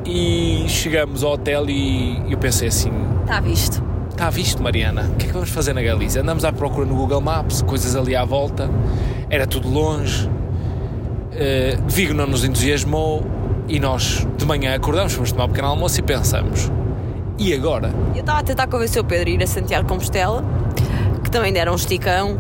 e 0.05 0.67
chegamos 0.69 1.25
ao 1.25 1.33
hotel 1.33 1.71
e 1.71 2.23
eu 2.31 2.37
pensei 2.37 2.69
assim, 2.69 2.93
Está 3.23 3.41
visto. 3.41 3.83
Está 4.11 4.29
visto, 4.29 4.63
Mariana? 4.63 5.09
O 5.11 5.17
que 5.17 5.25
é 5.25 5.29
que 5.29 5.33
vamos 5.33 5.49
fazer 5.49 5.73
na 5.73 5.81
Galiza? 5.81 6.21
Andamos 6.21 6.45
à 6.45 6.53
procura 6.53 6.85
no 6.85 6.95
Google 6.95 7.23
Maps, 7.23 7.63
coisas 7.63 7.97
ali 7.97 8.15
à 8.15 8.27
volta, 8.27 8.69
era 9.31 9.47
tudo 9.47 9.71
longe, 9.71 10.29
eh, 11.43 11.77
Vigo 11.89 12.15
não 12.15 12.27
nos 12.27 12.45
entusiasmou 12.45 13.27
e 13.69 13.81
nós 13.81 14.27
de 14.37 14.47
manhã 14.47 14.75
acordamos, 14.75 15.13
fomos 15.13 15.33
tomar 15.33 15.47
um 15.47 15.49
pequeno 15.49 15.69
almoço 15.69 15.99
e 15.99 16.03
pensamos: 16.03 16.71
e 17.39 17.53
agora? 17.53 17.93
Eu 18.15 18.21
estava 18.21 18.39
a 18.39 18.43
tentar 18.43 18.69
convencer 18.69 19.03
o 19.03 19.05
Pedro 19.05 19.29
a 19.29 19.33
ir 19.33 19.43
a 19.43 19.47
Santiago 19.47 19.89
Compostela, 19.89 20.45
que 21.25 21.31
também 21.31 21.53
deram 21.53 21.73
um 21.73 21.77
esticão, 21.77 22.39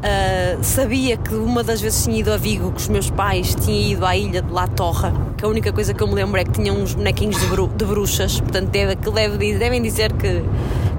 Uh, 0.00 0.64
sabia 0.64 1.18
que 1.18 1.34
uma 1.34 1.62
das 1.62 1.78
vezes 1.82 2.04
tinha 2.04 2.20
ido 2.20 2.32
a 2.32 2.38
Vigo 2.38 2.70
com 2.70 2.78
os 2.78 2.88
meus 2.88 3.10
pais, 3.10 3.54
tinha 3.54 3.92
ido 3.92 4.06
à 4.06 4.16
ilha 4.16 4.40
de 4.40 4.50
La 4.50 4.66
Torre, 4.66 5.12
que 5.36 5.44
a 5.44 5.48
única 5.48 5.70
coisa 5.74 5.92
que 5.92 6.02
eu 6.02 6.08
me 6.08 6.14
lembro 6.14 6.40
é 6.40 6.44
que 6.44 6.52
tinha 6.52 6.72
uns 6.72 6.94
bonequinhos 6.94 7.38
de, 7.38 7.46
bru 7.48 7.68
de 7.68 7.84
bruxas, 7.84 8.40
portanto 8.40 8.70
deve, 8.70 8.96
que 8.96 9.10
deve, 9.10 9.58
devem 9.58 9.82
dizer 9.82 10.10
que, 10.14 10.42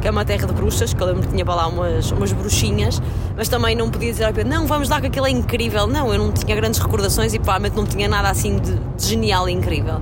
que 0.02 0.08
é 0.08 0.12
uma 0.12 0.26
terra 0.26 0.48
de 0.48 0.54
bruxas, 0.54 0.94
que 0.94 1.02
eu 1.02 1.08
lembro 1.08 1.22
que 1.22 1.30
tinha 1.30 1.46
para 1.46 1.56
lá 1.56 1.68
umas, 1.68 2.12
umas 2.12 2.34
bruxinhas, 2.34 3.02
mas 3.38 3.48
também 3.48 3.76
não 3.76 3.90
podia 3.90 4.12
dizer 4.12 4.26
ao 4.26 4.34
Pedro, 4.34 4.52
não, 4.52 4.66
vamos 4.66 4.90
lá 4.90 5.00
que 5.00 5.08
aquilo 5.08 5.28
é 5.28 5.30
incrível. 5.30 5.86
Não, 5.88 6.12
eu 6.12 6.18
não 6.18 6.32
tinha 6.32 6.56
grandes 6.56 6.80
recordações 6.80 7.34
e 7.34 7.40
provavelmente 7.40 7.76
não 7.76 7.86
tinha 7.86 8.10
nada 8.10 8.30
assim 8.30 8.58
de, 8.58 8.74
de 8.74 9.08
genial 9.08 9.48
e 9.48 9.54
incrível. 9.54 10.02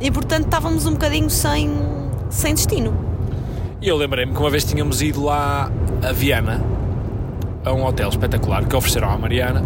E 0.00 0.10
portanto 0.10 0.44
estávamos 0.44 0.84
um 0.86 0.92
bocadinho 0.92 1.30
sem, 1.30 1.70
sem 2.28 2.54
destino. 2.54 2.92
E 3.80 3.88
eu 3.88 3.96
lembrei-me 3.96 4.32
que 4.32 4.38
uma 4.38 4.50
vez 4.50 4.64
tínhamos 4.64 5.00
ido 5.00 5.24
lá 5.24 5.70
a 6.02 6.12
Viana 6.12 6.62
a 7.64 7.72
um 7.72 7.84
hotel 7.84 8.08
espetacular 8.08 8.66
que 8.66 8.74
ofereceram 8.74 9.10
à 9.10 9.16
Mariana. 9.16 9.62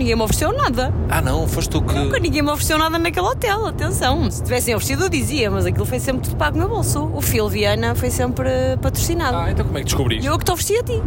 Ninguém 0.00 0.16
me 0.16 0.22
ofereceu 0.22 0.50
nada. 0.54 0.94
Ah, 1.10 1.20
não, 1.20 1.46
foste 1.46 1.68
tu 1.68 1.82
que. 1.82 1.94
Nunca 1.94 2.18
ninguém 2.18 2.40
me 2.40 2.48
ofereceu 2.48 2.78
nada 2.78 2.98
naquele 2.98 3.26
hotel, 3.26 3.66
atenção. 3.66 4.30
Se 4.30 4.42
tivessem 4.42 4.74
oferecido, 4.74 5.04
eu 5.04 5.08
dizia, 5.10 5.50
mas 5.50 5.66
aquilo 5.66 5.84
foi 5.84 6.00
sempre 6.00 6.22
tudo 6.22 6.36
pago 6.36 6.56
no 6.56 6.64
meu 6.64 6.74
bolso. 6.74 7.10
O 7.14 7.20
Phil 7.20 7.46
Viana 7.50 7.94
foi 7.94 8.08
sempre 8.08 8.48
patrocinado. 8.80 9.36
Ah, 9.36 9.50
então 9.50 9.62
como 9.62 9.76
é 9.76 9.82
que 9.82 9.84
descobriste? 9.84 10.26
Eu 10.26 10.38
que 10.38 10.44
te 10.46 10.52
ofereci 10.52 10.76
a 10.78 10.82
ti. 10.82 11.02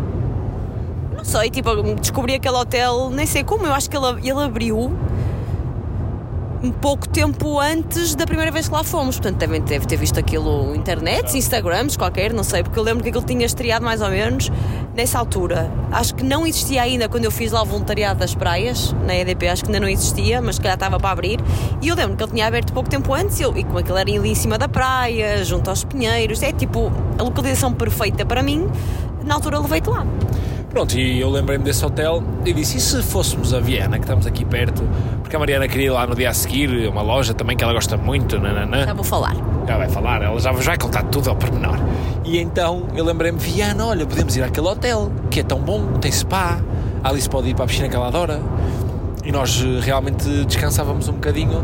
Não 1.17 1.23
sei, 1.25 1.49
tipo, 1.49 1.71
descobri 1.95 2.35
aquele 2.35 2.55
hotel, 2.55 3.09
nem 3.09 3.25
sei 3.25 3.43
como, 3.43 3.65
eu 3.65 3.73
acho 3.73 3.89
que 3.89 3.97
ele, 3.97 4.29
ele 4.29 4.39
abriu 4.43 4.95
um 6.63 6.71
pouco 6.71 7.07
tempo 7.09 7.59
antes 7.59 8.15
da 8.15 8.25
primeira 8.25 8.49
vez 8.49 8.69
que 8.69 8.73
lá 8.73 8.85
fomos. 8.85 9.17
Portanto, 9.17 9.37
devem 9.37 9.61
deve 9.61 9.85
ter 9.85 9.97
visto 9.97 10.17
aquilo 10.17 10.73
internet, 10.73 11.37
Instagrams, 11.37 11.97
qualquer, 11.97 12.31
não 12.31 12.43
sei, 12.43 12.63
porque 12.63 12.79
eu 12.79 12.83
lembro 12.83 13.03
que 13.03 13.09
aquilo 13.09 13.25
tinha 13.25 13.45
estreado 13.45 13.83
mais 13.83 14.01
ou 14.01 14.09
menos 14.09 14.49
nessa 14.95 15.19
altura. 15.19 15.69
Acho 15.91 16.15
que 16.15 16.23
não 16.23 16.47
existia 16.47 16.81
ainda 16.81 17.09
quando 17.09 17.25
eu 17.25 17.31
fiz 17.31 17.51
lá 17.51 17.61
o 17.61 17.65
voluntariado 17.65 18.19
das 18.19 18.33
praias, 18.33 18.95
na 19.05 19.13
EDP, 19.13 19.49
acho 19.49 19.63
que 19.63 19.69
ainda 19.69 19.81
não 19.81 19.89
existia, 19.89 20.41
mas 20.41 20.57
que 20.57 20.65
já 20.65 20.75
estava 20.75 20.97
para 20.97 21.09
abrir. 21.09 21.39
E 21.81 21.89
eu 21.89 21.95
lembro 21.95 22.15
que 22.15 22.23
ele 22.23 22.31
tinha 22.31 22.47
aberto 22.47 22.71
pouco 22.71 22.89
tempo 22.89 23.13
antes 23.13 23.41
e, 23.41 23.43
eu, 23.43 23.55
e 23.57 23.63
como 23.65 23.79
aquilo 23.79 23.97
era 23.97 24.09
ali 24.09 24.29
em 24.29 24.35
cima 24.35 24.57
da 24.57 24.69
praia, 24.69 25.43
junto 25.43 25.69
aos 25.69 25.83
pinheiros, 25.83 26.41
é 26.41 26.53
tipo 26.53 26.89
a 27.19 27.23
localização 27.23 27.73
perfeita 27.73 28.25
para 28.25 28.41
mim, 28.41 28.69
na 29.25 29.35
altura 29.35 29.59
levei-te 29.59 29.89
lá. 29.89 30.05
Pronto, 30.73 30.97
e 30.97 31.21
eu 31.21 31.29
lembrei-me 31.29 31.63
desse 31.63 31.85
hotel 31.85 32.23
e 32.43 32.51
disse: 32.51 32.77
e 32.77 32.81
se 32.81 33.03
fôssemos 33.03 33.53
a 33.53 33.59
Viena, 33.59 33.99
que 33.99 34.05
estamos 34.05 34.25
aqui 34.25 34.43
perto? 34.43 34.81
Porque 35.21 35.35
a 35.35 35.39
Mariana 35.39 35.67
queria 35.67 35.85
ir 35.85 35.89
lá 35.91 36.07
no 36.07 36.15
dia 36.15 36.31
a 36.31 36.33
seguir, 36.33 36.89
uma 36.89 37.03
loja 37.03 37.31
também 37.31 37.55
que 37.55 37.63
ela 37.63 37.73
gosta 37.73 37.95
muito. 37.95 38.39
Nananã. 38.39 38.83
Já 38.83 38.93
vou 38.95 39.03
falar. 39.03 39.35
Já 39.67 39.77
vai 39.77 39.87
falar, 39.87 40.23
ela 40.23 40.39
já 40.39 40.51
vai 40.51 40.75
contar 40.75 41.03
tudo 41.03 41.29
ao 41.29 41.35
pormenor. 41.35 41.77
E 42.25 42.39
então 42.39 42.87
eu 42.95 43.05
lembrei-me: 43.05 43.37
Viana, 43.37 43.85
olha, 43.85 44.03
podemos 44.03 44.35
ir 44.35 44.41
àquele 44.41 44.67
hotel 44.67 45.11
que 45.29 45.41
é 45.41 45.43
tão 45.43 45.59
bom, 45.59 45.93
tem 46.01 46.11
spa, 46.11 46.59
a 47.03 47.09
Alice 47.09 47.29
pode 47.29 47.49
ir 47.49 47.53
para 47.53 47.65
a 47.65 47.67
piscina 47.67 47.87
que 47.87 47.95
ela 47.95 48.07
adora. 48.07 48.41
E 49.23 49.31
nós 49.31 49.63
eh, 49.63 49.79
realmente 49.79 50.27
descansávamos 50.45 51.07
um 51.07 51.13
bocadinho. 51.13 51.63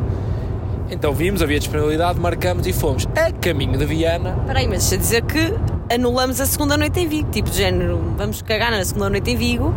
Então 0.92 1.14
vimos, 1.14 1.42
havia 1.42 1.58
disponibilidade, 1.58 2.20
marcamos 2.20 2.68
e 2.68 2.74
fomos 2.74 3.08
a 3.16 3.32
caminho 3.32 3.76
de 3.76 3.86
Viana. 3.86 4.38
Espera 4.42 4.60
aí, 4.60 4.68
mas 4.68 4.88
deixa 4.88 4.98
dizer 4.98 5.24
que 5.24 5.52
anulamos 5.92 6.40
a 6.40 6.46
segunda 6.46 6.78
noite 6.78 7.00
em 7.00 7.08
Vigo. 7.08 7.30
Tipo, 7.32 7.50
de 7.50 7.58
género, 7.58 8.00
vamos 8.18 8.42
cagar 8.42 8.72
na 8.72 8.84
segunda 8.84 9.10
noite 9.10 9.32
em 9.32 9.36
Vigo 9.36 9.74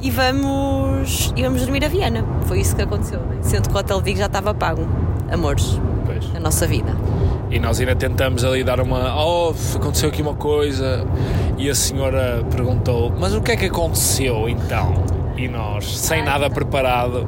e 0.00 0.10
vamos, 0.10 1.32
e 1.36 1.42
vamos 1.42 1.62
dormir 1.62 1.84
a 1.84 1.88
Viana. 1.88 2.24
Foi 2.42 2.60
isso 2.60 2.76
que 2.76 2.82
aconteceu, 2.82 3.20
né? 3.20 3.38
sendo 3.42 3.68
que 3.68 3.74
o 3.74 3.78
Hotel 3.78 4.00
Vigo 4.00 4.18
já 4.18 4.26
estava 4.26 4.54
pago. 4.54 4.86
Amores, 5.30 5.80
Pois. 6.04 6.24
a 6.34 6.40
nossa 6.40 6.66
vida. 6.66 6.94
E 7.50 7.58
nós 7.58 7.78
ainda 7.80 7.94
tentamos 7.94 8.44
ali 8.44 8.62
dar 8.64 8.80
uma. 8.80 9.14
Oh, 9.24 9.54
aconteceu 9.76 10.08
aqui 10.08 10.20
uma 10.20 10.34
coisa. 10.34 11.06
E 11.56 11.70
a 11.70 11.74
senhora 11.74 12.44
perguntou: 12.50 13.12
Mas 13.18 13.34
o 13.34 13.40
que 13.40 13.52
é 13.52 13.56
que 13.56 13.66
aconteceu 13.66 14.48
então? 14.48 15.04
E 15.36 15.48
nós, 15.48 15.84
sem 15.98 16.24
nada 16.24 16.50
preparado, 16.50 17.26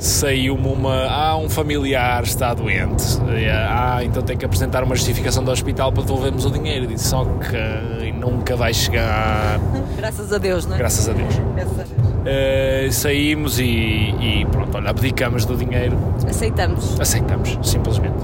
saiu-me 0.00 0.66
uma. 0.66 1.04
Ah, 1.08 1.36
um 1.36 1.48
familiar 1.48 2.24
está 2.24 2.52
doente. 2.54 3.04
E, 3.36 3.48
Ah, 3.48 4.00
então 4.02 4.22
tem 4.22 4.36
que 4.36 4.44
apresentar 4.44 4.82
uma 4.82 4.96
justificação 4.96 5.44
do 5.44 5.50
hospital 5.52 5.92
para 5.92 6.02
devolvermos 6.02 6.44
o 6.44 6.50
dinheiro. 6.50 6.86
Disse: 6.86 7.14
Ok, 7.14 8.12
nunca 8.18 8.56
vai 8.56 8.74
chegar. 8.74 9.60
Graças 9.96 10.32
a 10.32 10.38
Deus, 10.38 10.66
não 10.66 10.74
é? 10.74 10.78
Graças 10.78 11.08
a 11.08 11.12
Deus. 11.12 11.34
Graças 11.54 11.72
a 11.80 11.82
Deus. 11.84 12.10
Eh, 12.26 12.88
saímos 12.90 13.58
e, 13.60 13.64
e 13.64 14.46
pronto, 14.50 14.76
olha, 14.76 14.90
abdicamos 14.90 15.44
do 15.44 15.56
dinheiro. 15.56 15.96
Aceitamos. 16.28 16.98
Aceitamos, 17.00 17.58
simplesmente. 17.62 18.18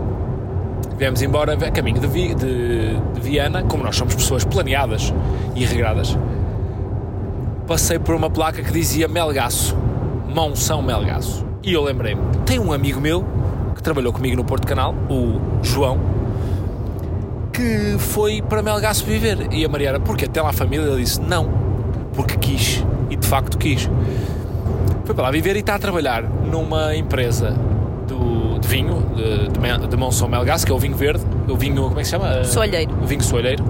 Viemos 0.99 1.21
embora 1.23 1.53
a 1.55 1.71
caminho 1.71 2.01
de, 2.01 2.07
Vi- 2.07 2.35
de, 2.35 2.95
de 3.15 3.21
Viana, 3.21 3.63
como 3.63 3.85
nós 3.85 3.97
somos 3.97 4.15
pessoas 4.15 4.45
planeadas 4.45 5.13
e 5.55 5.65
regradas. 5.65 6.17
Passei 7.67 7.99
por 7.99 8.15
uma 8.15 8.31
placa 8.31 8.63
que 8.63 8.73
dizia 8.73 9.09
Melgaço, 9.09 9.77
Monção 10.29 10.81
Melgaço. 10.83 11.46
E 11.67 11.73
eu 11.73 11.83
lembrei-me, 11.83 12.21
tem 12.47 12.61
um 12.61 12.73
amigo 12.73 13.01
meu 13.01 13.25
que 13.75 13.83
trabalhou 13.83 14.13
comigo 14.13 14.37
no 14.37 14.45
Porto 14.45 14.65
Canal, 14.67 14.95
o 15.11 15.41
João, 15.65 15.99
que 17.53 17.97
foi 17.99 18.41
para 18.41 18.63
Melgaço 18.63 19.05
viver. 19.05 19.49
E 19.53 19.65
a 19.65 19.69
Mariana, 19.69 19.99
porquê? 19.99 20.29
Tem 20.29 20.41
lá 20.43 20.51
a 20.51 20.53
família? 20.53 20.95
Disse, 20.97 21.21
não, 21.21 21.51
porque 22.15 22.37
quis. 22.37 22.85
E 23.11 23.17
de 23.17 23.27
facto 23.27 23.59
quis. 23.59 23.91
Foi 25.05 25.13
para 25.15 25.25
lá 25.25 25.31
viver 25.33 25.57
e 25.57 25.59
está 25.59 25.75
a 25.75 25.79
trabalhar 25.79 26.23
numa 26.23 26.95
empresa 26.95 27.51
do, 28.07 28.61
de 28.61 28.69
vinho, 28.69 29.03
de, 29.17 29.49
de, 29.49 29.87
de 29.89 29.97
Monção 29.97 30.29
Melgaço, 30.29 30.65
que 30.65 30.71
é 30.71 30.75
o 30.75 30.79
vinho 30.79 30.97
verde. 30.97 31.25
O 31.49 31.57
vinho, 31.57 31.83
como 31.83 31.95
é 31.99 32.03
que 32.03 32.05
se 32.05 32.11
chama? 32.13 32.45
Soalheiro. 32.45 32.93
O 33.03 33.07
vinho 33.07 33.23
soalheiro. 33.25 33.65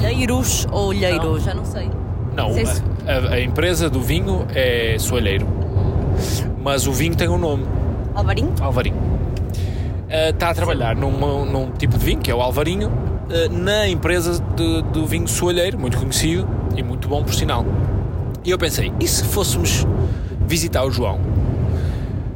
Leiros 0.00 0.66
ou 0.72 0.88
Olheiro, 0.88 1.38
já 1.38 1.54
não 1.54 1.64
sei. 1.64 1.88
Não, 2.34 2.50
a, 3.06 3.12
a- 3.12 3.34
a 3.34 3.40
empresa 3.40 3.88
do 3.88 4.00
vinho 4.00 4.44
é 4.54 4.96
soalheiro. 4.98 5.46
Mas 6.66 6.84
o 6.88 6.92
vinho 6.92 7.14
tem 7.14 7.28
um 7.28 7.38
nome, 7.38 7.64
Alvarinho? 8.12 8.52
Alvarinho. 8.60 8.96
Eh, 10.08 10.30
Está 10.30 10.50
a 10.50 10.54
trabalhar 10.54 10.96
numa- 10.96 11.44
num 11.44 11.70
tipo 11.70 11.96
de 11.96 12.04
vinho, 12.04 12.18
que 12.18 12.28
é 12.28 12.34
o 12.34 12.42
Alvarinho, 12.42 12.90
eh, 13.30 13.48
na 13.48 13.86
empresa 13.86 14.42
de- 14.56 14.82
do 14.82 15.06
vinho 15.06 15.28
soalheiro, 15.28 15.78
muito 15.78 15.96
conhecido 15.96 16.44
e 16.76 16.82
muito 16.82 17.06
bom 17.08 17.22
por 17.22 17.32
sinal. 17.32 17.64
E 18.44 18.50
eu 18.50 18.58
pensei, 18.58 18.92
e 18.98 19.06
se 19.06 19.22
fôssemos 19.26 19.86
visitar 20.44 20.84
o 20.84 20.90
João? 20.90 21.20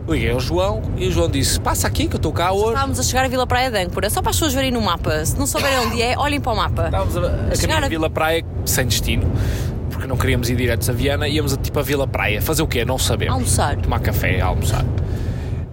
Liguei 0.09 0.31
ao 0.31 0.38
João 0.38 0.81
e 0.97 1.09
o 1.09 1.11
João 1.12 1.29
disse: 1.29 1.59
Passa 1.61 1.88
aqui 1.88 2.07
que 2.07 2.14
eu 2.14 2.19
estou 2.19 2.33
cá 2.33 2.53
hoje. 2.53 2.69
Estávamos 2.69 3.01
a 3.01 3.03
chegar 3.03 3.25
a 3.25 3.29
Vila 3.29 3.47
Praia 3.49 3.69
de 3.69 3.79
Âncora, 3.79 4.09
só 4.11 4.23
para 4.23 4.31
as 4.31 4.37
pessoas 4.37 4.55
verem 4.55 4.71
no 4.71 4.81
mapa. 4.81 5.25
Se 5.25 5.37
não 5.37 5.47
souberem 5.47 5.79
onde 5.87 6.01
é, 6.03 6.16
olhem 6.16 6.40
para 6.40 6.53
o 6.53 6.57
mapa. 6.57 6.85
Estávamos 6.87 7.16
a, 7.16 7.21
a 7.21 7.55
chegar 7.57 7.75
caminho 7.75 7.87
a- 7.87 7.88
Vila 7.88 8.11
Praia 8.11 8.45
sem 8.64 8.87
destino, 8.87 9.29
porque 10.00 10.08
não 10.08 10.16
queríamos 10.16 10.48
ir 10.48 10.56
diretos 10.56 10.88
a 10.88 10.94
Viana, 10.94 11.28
íamos 11.28 11.52
a, 11.52 11.58
tipo 11.58 11.78
a 11.78 11.82
Vila 11.82 12.06
Praia. 12.06 12.40
Fazer 12.40 12.62
o 12.62 12.66
quê? 12.66 12.86
Não 12.86 12.96
sabemos. 12.96 13.34
Almoçar. 13.34 13.76
Tomar 13.76 14.00
café, 14.00 14.40
almoçar. 14.40 14.82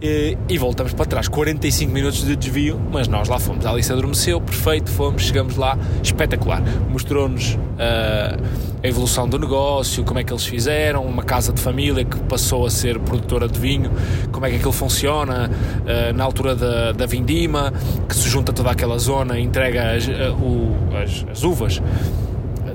E, 0.01 0.37
e 0.49 0.57
voltamos 0.57 0.93
para 0.93 1.05
trás, 1.05 1.29
45 1.29 1.91
minutos 1.93 2.25
de 2.25 2.35
desvio, 2.35 2.77
mas 2.91 3.07
nós 3.07 3.29
lá 3.29 3.39
fomos. 3.39 3.65
A 3.65 3.71
Alice 3.71 3.89
adormeceu, 3.89 4.41
perfeito, 4.41 4.91
fomos, 4.91 5.23
chegamos 5.23 5.55
lá, 5.55 5.77
espetacular. 6.03 6.61
Mostrou-nos 6.89 7.57
ah, 7.79 8.37
a 8.83 8.87
evolução 8.87 9.29
do 9.29 9.39
negócio, 9.39 10.03
como 10.03 10.19
é 10.19 10.25
que 10.25 10.33
eles 10.33 10.45
fizeram, 10.45 11.05
uma 11.05 11.23
casa 11.23 11.53
de 11.53 11.61
família 11.61 12.03
que 12.03 12.17
passou 12.23 12.65
a 12.65 12.69
ser 12.69 12.99
produtora 12.99 13.47
de 13.47 13.57
vinho, 13.57 13.89
como 14.33 14.45
é 14.45 14.49
que 14.49 14.57
aquilo 14.57 14.73
funciona 14.73 15.49
ah, 15.87 16.11
na 16.11 16.23
altura 16.25 16.53
da, 16.53 16.91
da 16.91 17.05
vindima, 17.05 17.71
que 18.09 18.13
se 18.15 18.27
junta 18.27 18.51
toda 18.51 18.71
aquela 18.71 18.99
zona 18.99 19.39
entrega 19.39 19.93
as, 19.95 20.03
ah, 20.09 20.33
o- 20.33 20.75
as- 21.01 21.25
as 21.31 21.43
uvas 21.45 21.81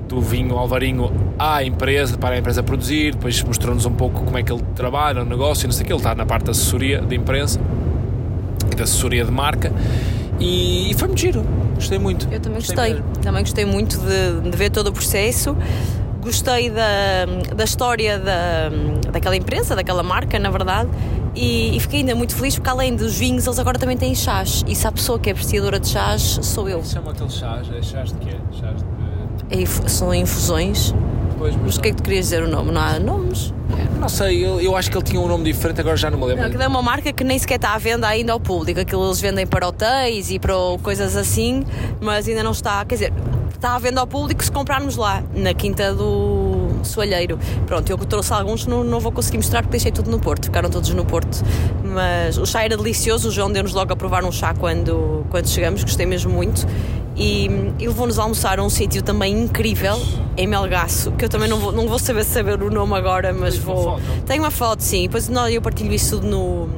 do 0.09 0.21
vinho 0.21 0.59
Alvarinho 0.59 1.11
à 1.39 1.65
empresa, 1.65 2.17
para 2.17 2.35
a 2.35 2.39
empresa 2.39 2.63
produzir, 2.63 3.13
depois 3.13 3.43
mostrou-nos 3.43 3.87
um 3.87 3.93
pouco 3.93 4.23
como 4.23 4.39
é 4.39 4.43
que 4.43 4.53
ele 4.53 4.63
trabalha, 4.75 5.23
o 5.23 5.25
negócio, 5.25 5.67
não 5.67 5.73
sei 5.73 5.83
o 5.83 5.87
que, 5.87 5.93
ele 5.93 5.99
está 5.99 6.15
na 6.15 6.27
parte 6.27 6.45
da 6.45 6.53
assessoria 6.53 7.01
de 7.01 7.17
imprensa 7.17 7.61
e 8.71 8.77
da 8.77 8.85
assessoria 8.85 9.25
de 9.25 9.31
marca 9.31 9.73
e, 10.43 10.93
foi 10.99 11.09
muito 11.09 11.21
giro, 11.21 11.45
gostei 11.75 11.99
muito. 11.99 12.29
Eu 12.33 12.41
também 12.41 12.59
gostei. 12.59 12.95
mesmo. 12.95 13.05
Também 13.23 13.43
gostei 13.43 13.65
muito 13.65 13.97
de, 13.99 14.51
de 14.51 14.57
ver 14.57 14.71
todo 14.71 14.89
o 14.89 14.93
processo. 14.93 15.57
Gostei 16.21 16.71
da, 16.71 17.27
da 17.55 17.65
história 17.65 18.19
da, 18.19 18.69
daquela 19.13 19.37
empresa, 19.37 19.77
daquela 19.77 20.03
marca, 20.03 20.39
na 20.39 20.51
verdade. 20.51 20.89
E, 21.35 21.77
e 21.77 21.81
fiquei 21.81 22.01
ainda 22.01 22.15
muito 22.15 22.35
feliz 22.35 22.57
porque, 22.57 22.71
além 22.71 22.95
dos 22.95 23.17
vinhos, 23.17 23.47
eles 23.47 23.59
agora 23.59 23.79
também 23.79 23.97
têm 23.97 24.15
chás. 24.15 24.65
E 24.67 24.75
se 24.75 24.87
a 24.87 24.93
pessoa 24.93 25.19
que 25.19 25.31
é 25.31 25.33
apreciadora 25.33 25.79
de 25.79 25.89
chás, 25.89 26.39
sou 26.43 26.69
eu. 26.69 26.83
Chama 26.85 27.13
aqueles 27.13 27.35
chás, 27.35 27.69
é 27.73 27.83
chás 27.83 28.13
de 28.13 28.19
quê? 28.19 28.37
Chás 28.53 28.77
de... 28.77 29.63
É 29.63 29.67
são 29.89 30.15
infusões. 30.15 30.95
Pois, 31.43 31.57
Mas 31.57 31.77
o 31.77 31.81
que 31.81 31.89
é 31.89 31.91
que 31.91 31.97
tu 31.97 32.05
querias 32.05 32.27
dizer 32.27 32.45
o 32.45 32.49
nome? 32.49 32.71
Não 32.71 32.81
há 32.81 33.01
nomes? 33.01 33.53
Não 33.99 34.09
sei, 34.09 34.47
eu, 34.47 34.61
eu 34.61 34.77
acho 34.77 34.89
que 34.89 34.97
ele 34.97 35.05
tinha 35.05 35.21
um 35.21 35.27
nome 35.27 35.43
diferente, 35.43 35.81
agora 35.81 35.97
já 35.97 36.09
não 36.09 36.17
me 36.17 36.27
lembro. 36.27 36.43
Não, 36.43 36.49
aquilo 36.49 36.63
é 36.63 36.69
uma 36.69 36.83
marca 36.83 37.13
que 37.13 37.25
nem 37.25 37.37
sequer 37.37 37.57
está 37.57 37.75
à 37.75 37.79
venda 37.79 38.07
ainda 38.07 38.33
ao 38.33 38.39
público. 38.39 38.79
Aquilo 38.79 39.05
eles 39.05 39.21
vendem 39.21 39.45
para 39.45 39.67
hotéis 39.67 40.31
e 40.31 40.39
para 40.39 40.55
coisas 40.81 41.17
assim, 41.17 41.65
mas 42.01 42.29
ainda 42.29 42.45
não 42.45 42.53
está. 42.53 42.85
Quer 42.85 42.95
dizer, 42.95 43.13
está 43.53 43.75
à 43.75 43.79
venda 43.81 44.01
ao 44.01 44.07
público 44.07 44.45
se 44.45 44.53
comprarmos 44.53 44.95
lá, 44.95 45.21
na 45.35 45.53
quinta 45.53 45.93
do, 45.93 46.32
soalheiro. 46.87 47.39
Pronto, 47.67 47.89
eu 47.91 47.99
trouxe 47.99 48.33
alguns, 48.33 48.67
não, 48.67 48.85
não 48.85 49.01
vou 49.01 49.13
conseguir 49.13 49.39
mostrar 49.39 49.63
porque 49.63 49.73
deixei 49.73 49.93
tudo 49.93 50.11
no 50.11 50.19
Porto, 50.19 50.47
ficaram 50.47 50.71
todos 50.71 50.91
no 50.91 51.05
Porto. 51.05 51.43
Mas 51.85 52.39
o 52.39 52.47
chá 52.47 52.65
era 52.65 52.77
delicioso, 52.77 53.29
o 53.29 53.31
João 53.31 53.51
deu-nos 53.51 53.73
logo 53.73 53.93
a 53.93 53.97
provar 53.97 54.25
um 54.25 54.33
chá 54.33 54.55
quando, 54.55 55.27
quando 55.31 55.49
chegamos, 55.49 55.83
gostei 55.83 56.07
mesmo 56.07 56.33
muito. 56.33 56.67
E, 57.15 57.45
e 57.79 57.87
levou-nos 57.87 58.19
a 58.19 58.23
almoçar 58.23 58.59
a 58.59 58.63
um 58.63 58.71
sítio 58.71 59.03
também 59.03 59.39
incrível, 59.39 60.01
em 60.37 60.47
Melgaço, 60.47 61.13
que 61.13 61.27
eu 61.27 61.29
também 61.29 61.49
não 61.49 61.59
vou, 61.59 61.71
não 61.71 61.87
vou 61.87 61.99
saber 61.99 62.25
saber 62.25 62.63
o 62.63 62.71
nome 62.71 62.95
agora, 62.95 63.35
mas 63.35 63.57
uma 63.57 63.65
vou. 63.65 63.85
foto? 63.85 64.03
Tenho 64.27 64.43
uma 64.43 64.51
foto, 64.51 64.81
sim, 64.81 65.03
depois 65.03 65.31
eu 65.51 65.61
partilho 65.61 65.93
isso 65.93 66.23
no, 66.23 66.69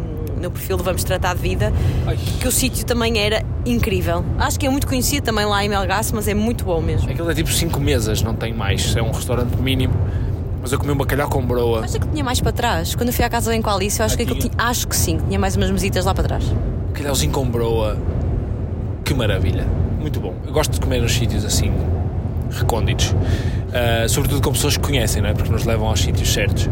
no 0.45 0.51
perfil 0.51 0.77
do 0.77 0.85
Vamos 0.85 1.03
Tratar 1.05 1.35
de 1.35 1.43
Vida, 1.43 1.73
Ai. 2.07 2.17
que 2.41 2.47
o 2.47 2.53
sítio 2.53 2.85
também 2.87 3.19
era 3.19 3.43
incrível. 3.67 4.25
Acho 4.39 4.59
que 4.59 4.67
é 4.67 4.71
muito 4.71 4.87
conhecido 4.87 5.25
também 5.25 5.45
lá 5.45 5.65
em 5.65 5.69
Melgaço, 5.69 6.15
mas 6.15 6.29
é 6.29 6.35
muito 6.35 6.65
bom 6.65 6.81
mesmo. 6.81 7.11
Aquilo 7.11 7.31
é 7.31 7.35
tipo 7.35 7.51
5 7.51 7.81
mesas, 7.81 8.23
não 8.23 8.35
tem 8.35 8.53
mais. 8.53 8.95
É 8.97 9.03
um 9.03 9.11
restaurante 9.11 9.57
mínimo. 9.57 9.95
Mas 10.61 10.73
eu 10.73 10.79
comi 10.79 10.93
um 10.93 10.97
bacalhau 10.97 11.29
com 11.29 11.45
broa. 11.45 11.85
Acho 11.85 11.99
que 12.01 12.09
tinha 12.09 12.25
mais 12.25 12.41
para 12.41 12.53
trás. 12.53 12.95
Quando 12.95 13.09
eu 13.09 13.13
fui 13.13 13.25
à 13.25 13.29
casa 13.29 13.51
bem 13.51 13.61
com 13.61 13.69
a 13.69 13.75
Alice, 13.75 14.01
eu 14.01 14.07
acho 14.07 14.15
Ah, 14.15 14.19
que 14.19 14.25
tinha? 14.27 14.51
acho 14.57 14.89
que 14.89 14.97
sim, 14.97 15.19
tinha 15.29 15.39
mais 15.39 15.57
umas 15.57 15.71
mesitas 15.71 16.05
lá 16.07 16.15
para 16.15 16.25
trás. 16.25 16.45
Bacalhauzinho 16.89 17.33
com 17.33 17.47
broa. 17.47 17.99
Que 19.05 19.13
maravilha. 19.13 19.67
Muito 20.01 20.21
bom. 20.21 20.33
Eu 20.47 20.53
gosto 20.53 20.73
de 20.73 20.81
comer 20.81 21.03
nos 21.03 21.13
sítios 21.13 21.45
assim, 21.45 21.71
recônditos. 22.51 23.15
Ah, 23.75 24.07
sobretudo 24.09 24.41
com 24.41 24.53
pessoas 24.53 24.77
que 24.77 24.83
conhecem, 24.83 25.21
não 25.21 25.29
é? 25.29 25.35
Porque 25.35 25.51
nos 25.53 25.65
levam 25.65 25.87
aos 25.89 26.01
sítios 26.01 26.33
certos. 26.33 26.69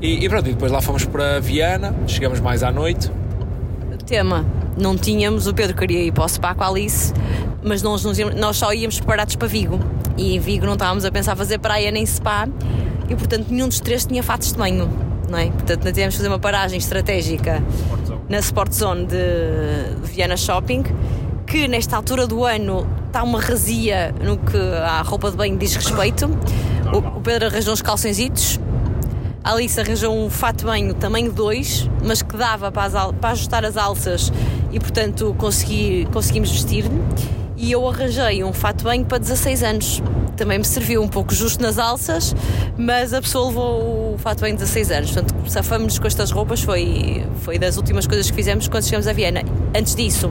E, 0.00 0.24
e 0.24 0.28
pronto, 0.28 0.48
e 0.48 0.52
depois 0.52 0.72
lá 0.72 0.80
fomos 0.80 1.04
para 1.04 1.40
Viana, 1.40 1.94
chegamos 2.06 2.40
mais 2.40 2.62
à 2.62 2.72
noite. 2.72 3.10
Tema, 4.06 4.44
não 4.76 4.96
tínhamos, 4.96 5.46
o 5.46 5.54
Pedro 5.54 5.76
queria 5.76 6.02
ir 6.02 6.12
para 6.12 6.24
o 6.24 6.28
spa 6.28 6.54
com 6.54 6.64
a 6.64 6.68
Alice, 6.68 7.12
mas 7.62 7.82
nós, 7.82 8.02
nós 8.36 8.56
só 8.56 8.72
íamos 8.72 8.98
preparados 8.98 9.36
para 9.36 9.46
Vigo. 9.46 9.78
E 10.16 10.34
em 10.34 10.40
Vigo 10.40 10.66
não 10.66 10.72
estávamos 10.72 11.04
a 11.04 11.12
pensar 11.12 11.36
fazer 11.36 11.58
praia 11.58 11.90
nem 11.90 12.04
spa, 12.04 12.48
e 13.08 13.14
portanto 13.14 13.48
nenhum 13.50 13.68
dos 13.68 13.80
três 13.80 14.04
tinha 14.06 14.22
fatos 14.22 14.52
de 14.52 14.58
banho, 14.58 14.90
não 15.28 15.38
é? 15.38 15.46
Portanto, 15.46 15.84
nós 15.84 15.92
tivemos 15.92 16.14
que 16.14 16.18
fazer 16.18 16.28
uma 16.28 16.38
paragem 16.38 16.78
estratégica 16.78 17.62
na 18.28 18.38
Sport 18.38 18.72
Zone 18.72 19.06
de, 19.06 19.16
de 20.02 20.12
Viana 20.12 20.36
Shopping, 20.36 20.82
que 21.46 21.68
nesta 21.68 21.96
altura 21.96 22.26
do 22.26 22.44
ano 22.44 22.86
está 23.06 23.22
uma 23.22 23.40
razia 23.40 24.14
no 24.24 24.38
que 24.38 24.56
a 24.56 25.02
roupa 25.02 25.30
de 25.30 25.36
banho 25.36 25.56
diz 25.58 25.74
respeito. 25.74 26.30
O, 26.92 27.18
o 27.18 27.20
Pedro 27.20 27.48
arranjou 27.48 27.72
uns 27.72 27.82
calçõezitos, 27.82 28.58
a 29.42 29.52
Alice 29.52 29.80
arranjou 29.80 30.14
um 30.14 30.28
fato 30.28 30.66
banho 30.66 30.92
tamanho 30.94 31.32
2, 31.32 31.88
mas 32.04 32.20
que 32.20 32.36
dava 32.36 32.70
para, 32.70 32.84
as 32.84 33.12
para 33.12 33.30
ajustar 33.30 33.64
as 33.64 33.76
alças 33.76 34.32
e, 34.70 34.78
portanto, 34.78 35.34
consegui, 35.38 36.06
conseguimos 36.12 36.50
vestir-lhe. 36.50 36.90
E 37.56 37.72
eu 37.72 37.86
arranjei 37.88 38.44
um 38.44 38.52
fato 38.52 38.84
banho 38.84 39.04
para 39.04 39.18
16 39.18 39.62
anos. 39.62 40.02
Também 40.36 40.58
me 40.58 40.64
serviu 40.64 41.02
um 41.02 41.08
pouco 41.08 41.34
justo 41.34 41.62
nas 41.62 41.78
alças, 41.78 42.34
mas 42.76 43.12
a 43.12 43.20
pessoa 43.20 43.48
levou 43.48 44.14
o 44.14 44.18
fato 44.18 44.40
banho 44.40 44.54
de 44.54 44.60
16 44.60 44.90
anos. 44.90 45.10
Portanto, 45.12 45.34
safamos-nos 45.50 45.98
com 45.98 46.06
estas 46.06 46.30
roupas, 46.30 46.62
foi, 46.62 47.26
foi 47.42 47.58
das 47.58 47.76
últimas 47.76 48.06
coisas 48.06 48.30
que 48.30 48.36
fizemos 48.36 48.68
quando 48.68 48.84
chegamos 48.84 49.06
a 49.06 49.12
Viena. 49.12 49.42
Antes 49.76 49.94
disso, 49.94 50.30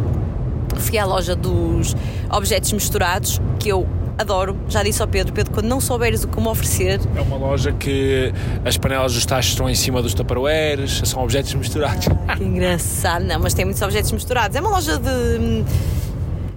fui 0.77 0.97
à 0.97 1.05
loja 1.05 1.35
dos 1.35 1.95
objetos 2.31 2.71
misturados, 2.71 3.39
que 3.59 3.69
eu 3.69 3.87
adoro. 4.19 4.55
Já 4.67 4.83
disse 4.83 5.01
ao 5.01 5.07
Pedro, 5.07 5.33
Pedro, 5.33 5.51
quando 5.53 5.65
não 5.67 5.79
souberes 5.79 6.23
o 6.23 6.27
que 6.27 6.39
me 6.39 6.47
oferecer, 6.47 6.99
É 7.15 7.21
uma 7.21 7.37
loja 7.37 7.71
que 7.71 8.31
as 8.65 8.77
panelas 8.77 9.13
dos 9.13 9.25
tachos 9.25 9.51
estão 9.51 9.69
em 9.69 9.75
cima 9.75 10.01
dos 10.01 10.13
tupperwares, 10.13 11.01
são 11.05 11.23
objetos 11.23 11.53
misturados. 11.53 12.07
Que 12.37 12.43
engraçado, 12.43 13.23
não, 13.25 13.39
mas 13.39 13.53
tem 13.53 13.65
muitos 13.65 13.81
objetos 13.81 14.11
misturados. 14.11 14.55
É 14.55 14.59
uma 14.61 14.69
loja 14.69 14.97
de. 14.99 15.09
hum, 15.09 15.65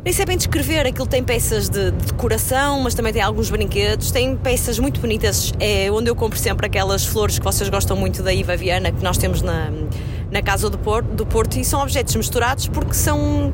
Nem 0.05 0.12
sei 0.12 0.25
bem 0.27 0.37
descrever, 0.37 0.85
aquilo 0.85 1.07
tem 1.07 1.22
peças 1.22 1.68
de, 1.68 1.92
de 1.92 2.07
decoração, 2.07 2.81
mas 2.81 2.92
também 2.92 3.12
tem 3.12 3.22
alguns 3.22 3.48
brinquedos, 3.51 4.11
tem 4.11 4.37
peças 4.37 4.77
muito 4.81 5.01
bonitas. 5.01 5.53
É 5.61 5.88
onde 5.92 6.11
eu 6.11 6.16
compro 6.16 6.37
sempre 6.38 6.66
aquelas 6.66 7.05
flores 7.07 7.38
que 7.38 7.44
vocês 7.44 7.68
gostam 7.70 7.96
muito 7.96 8.20
da 8.22 8.35
Iva 8.35 8.57
Viana, 8.57 8.90
que 8.90 9.03
nós 9.05 9.16
temos 9.16 9.42
na, 9.42 9.70
na 10.33 10.42
Casa 10.42 10.68
do 10.68 10.77
Porto, 10.77 11.07
do 11.14 11.25
Porto, 11.25 11.57
e 11.57 11.64
são 11.64 11.81
objetos 11.81 12.16
misturados 12.16 12.66
porque 12.66 12.94
são. 12.94 13.53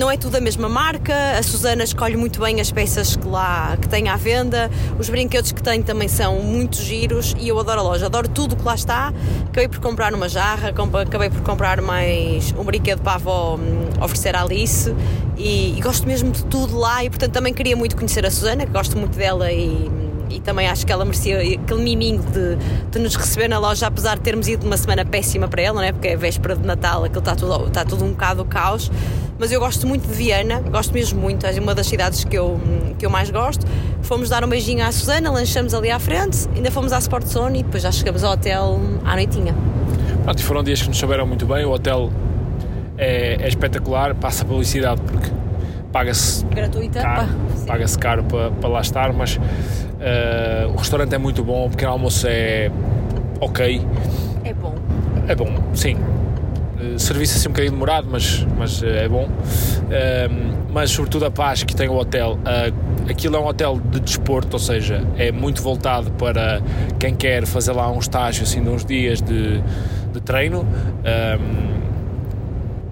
Não 0.00 0.10
é 0.10 0.16
tudo 0.16 0.36
a 0.36 0.40
mesma 0.40 0.66
marca, 0.66 1.36
a 1.38 1.42
Susana 1.42 1.84
escolhe 1.84 2.16
muito 2.16 2.40
bem 2.40 2.58
as 2.58 2.72
peças 2.72 3.16
que 3.16 3.28
lá 3.28 3.76
que 3.76 3.86
tem 3.86 4.08
à 4.08 4.16
venda, 4.16 4.70
os 4.98 5.10
brinquedos 5.10 5.52
que 5.52 5.62
tem 5.62 5.82
também 5.82 6.08
são 6.08 6.36
muito 6.36 6.80
giros 6.80 7.36
e 7.38 7.48
eu 7.48 7.58
adoro 7.60 7.80
a 7.80 7.82
loja, 7.82 8.06
adoro 8.06 8.26
tudo 8.26 8.56
que 8.56 8.64
lá 8.64 8.74
está. 8.74 9.12
Acabei 9.42 9.68
por 9.68 9.78
comprar 9.78 10.14
uma 10.14 10.26
jarra, 10.26 10.70
acabei 10.70 11.28
por 11.28 11.42
comprar 11.42 11.82
mais 11.82 12.50
um 12.52 12.64
brinquedo 12.64 13.02
para 13.02 13.12
a 13.12 13.14
avó 13.16 13.56
hum, 13.56 13.90
oferecer 14.02 14.34
à 14.34 14.40
Alice. 14.40 14.90
E, 15.36 15.76
e 15.76 15.80
gosto 15.82 16.06
mesmo 16.06 16.30
de 16.30 16.46
tudo 16.46 16.78
lá 16.78 17.04
e 17.04 17.10
portanto 17.10 17.32
também 17.32 17.52
queria 17.52 17.76
muito 17.76 17.94
conhecer 17.94 18.24
a 18.24 18.30
Susana, 18.30 18.64
que 18.64 18.72
gosto 18.72 18.96
muito 18.96 19.18
dela 19.18 19.52
e, 19.52 19.90
e 20.30 20.40
também 20.40 20.68
acho 20.68 20.86
que 20.86 20.92
ela 20.92 21.04
merecia 21.04 21.38
aquele 21.38 21.82
miminho 21.82 22.22
de, 22.22 22.56
de 22.90 22.98
nos 22.98 23.16
receber 23.16 23.48
na 23.48 23.58
loja, 23.58 23.86
apesar 23.86 24.16
de 24.16 24.22
termos 24.22 24.48
ido 24.48 24.66
uma 24.66 24.76
semana 24.76 25.04
péssima 25.04 25.48
para 25.48 25.62
ela, 25.62 25.80
não 25.80 25.86
é? 25.86 25.92
porque 25.92 26.08
é 26.08 26.16
véspera 26.16 26.56
de 26.56 26.66
Natal, 26.66 27.04
aquilo 27.04 27.20
está 27.20 27.34
tudo, 27.34 27.66
está 27.66 27.84
tudo 27.84 28.04
um 28.04 28.10
bocado 28.10 28.44
caos. 28.44 28.90
Mas 29.38 29.50
eu 29.50 29.58
gosto 29.58 29.86
muito 29.86 30.06
de 30.06 30.12
Viana, 30.12 30.60
gosto 30.60 30.92
mesmo 30.92 31.18
muito, 31.18 31.46
é 31.46 31.58
uma 31.58 31.74
das 31.74 31.86
cidades 31.86 32.24
que 32.24 32.36
eu, 32.36 32.60
que 32.98 33.06
eu 33.06 33.10
mais 33.10 33.30
gosto. 33.30 33.66
Fomos 34.02 34.28
dar 34.28 34.44
um 34.44 34.48
beijinho 34.48 34.84
à 34.84 34.92
Susana, 34.92 35.30
lanchamos 35.30 35.72
ali 35.72 35.90
à 35.90 35.98
frente, 35.98 36.46
ainda 36.54 36.70
fomos 36.70 36.92
à 36.92 36.98
Sport 36.98 37.26
Zone 37.26 37.60
e 37.60 37.62
depois 37.62 37.82
já 37.82 37.90
chegamos 37.90 38.22
ao 38.22 38.34
hotel 38.34 38.78
à 39.02 39.14
noitinha. 39.14 39.54
Pronto, 40.24 40.38
e 40.38 40.42
foram 40.42 40.62
dias 40.62 40.82
que 40.82 40.88
nos 40.88 40.98
souberam 40.98 41.26
muito 41.26 41.46
bem. 41.46 41.64
O 41.64 41.70
hotel 41.70 42.10
é, 42.98 43.38
é 43.40 43.48
espetacular, 43.48 44.14
passa 44.14 44.44
publicidade 44.44 45.00
porque 45.00 45.30
paga-se 45.92 46.44
Gratuita? 46.46 47.00
caro, 47.00 47.28
paga-se 47.66 47.98
caro 47.98 48.24
para, 48.24 48.50
para 48.50 48.68
lá 48.68 48.80
estar, 48.80 49.12
mas 49.12 49.38
eh, 50.00 50.66
o 50.72 50.76
restaurante 50.76 51.14
é 51.14 51.18
muito 51.18 51.42
bom, 51.44 51.66
o 51.66 51.70
pequeno 51.70 51.92
almoço 51.92 52.26
é 52.28 52.70
ok, 53.40 53.84
É 54.44 54.52
bom. 54.54 54.74
é 55.28 55.34
bom, 55.34 55.48
sim. 55.74 55.96
Eh, 56.80 56.98
Serviço 56.98 57.36
assim 57.36 57.48
um 57.48 57.52
bocadinho 57.52 57.72
demorado, 57.72 58.06
mas, 58.10 58.46
mas 58.56 58.82
eh, 58.82 59.04
é 59.04 59.08
bom. 59.08 59.28
Ehm, 59.90 60.50
mas 60.72 60.90
sobretudo 60.92 61.24
a 61.26 61.30
paz 61.30 61.64
que 61.64 61.74
tem 61.74 61.88
o 61.88 61.96
hotel. 61.96 62.38
Aquilo 63.08 63.34
é 63.36 63.40
um 63.40 63.46
hotel 63.46 63.80
de 63.90 63.98
desporto, 63.98 64.52
ou 64.54 64.58
seja, 64.60 65.02
é 65.18 65.32
muito 65.32 65.60
voltado 65.62 66.12
para 66.12 66.62
quem 66.98 67.12
quer 67.14 67.44
fazer 67.44 67.72
lá 67.72 67.90
um 67.90 67.98
estágio 67.98 68.44
assim 68.44 68.62
de 68.62 68.68
uns 68.68 68.84
dias 68.84 69.20
de, 69.20 69.60
de 70.12 70.20
treino. 70.20 70.64
Ehm, 71.04 71.70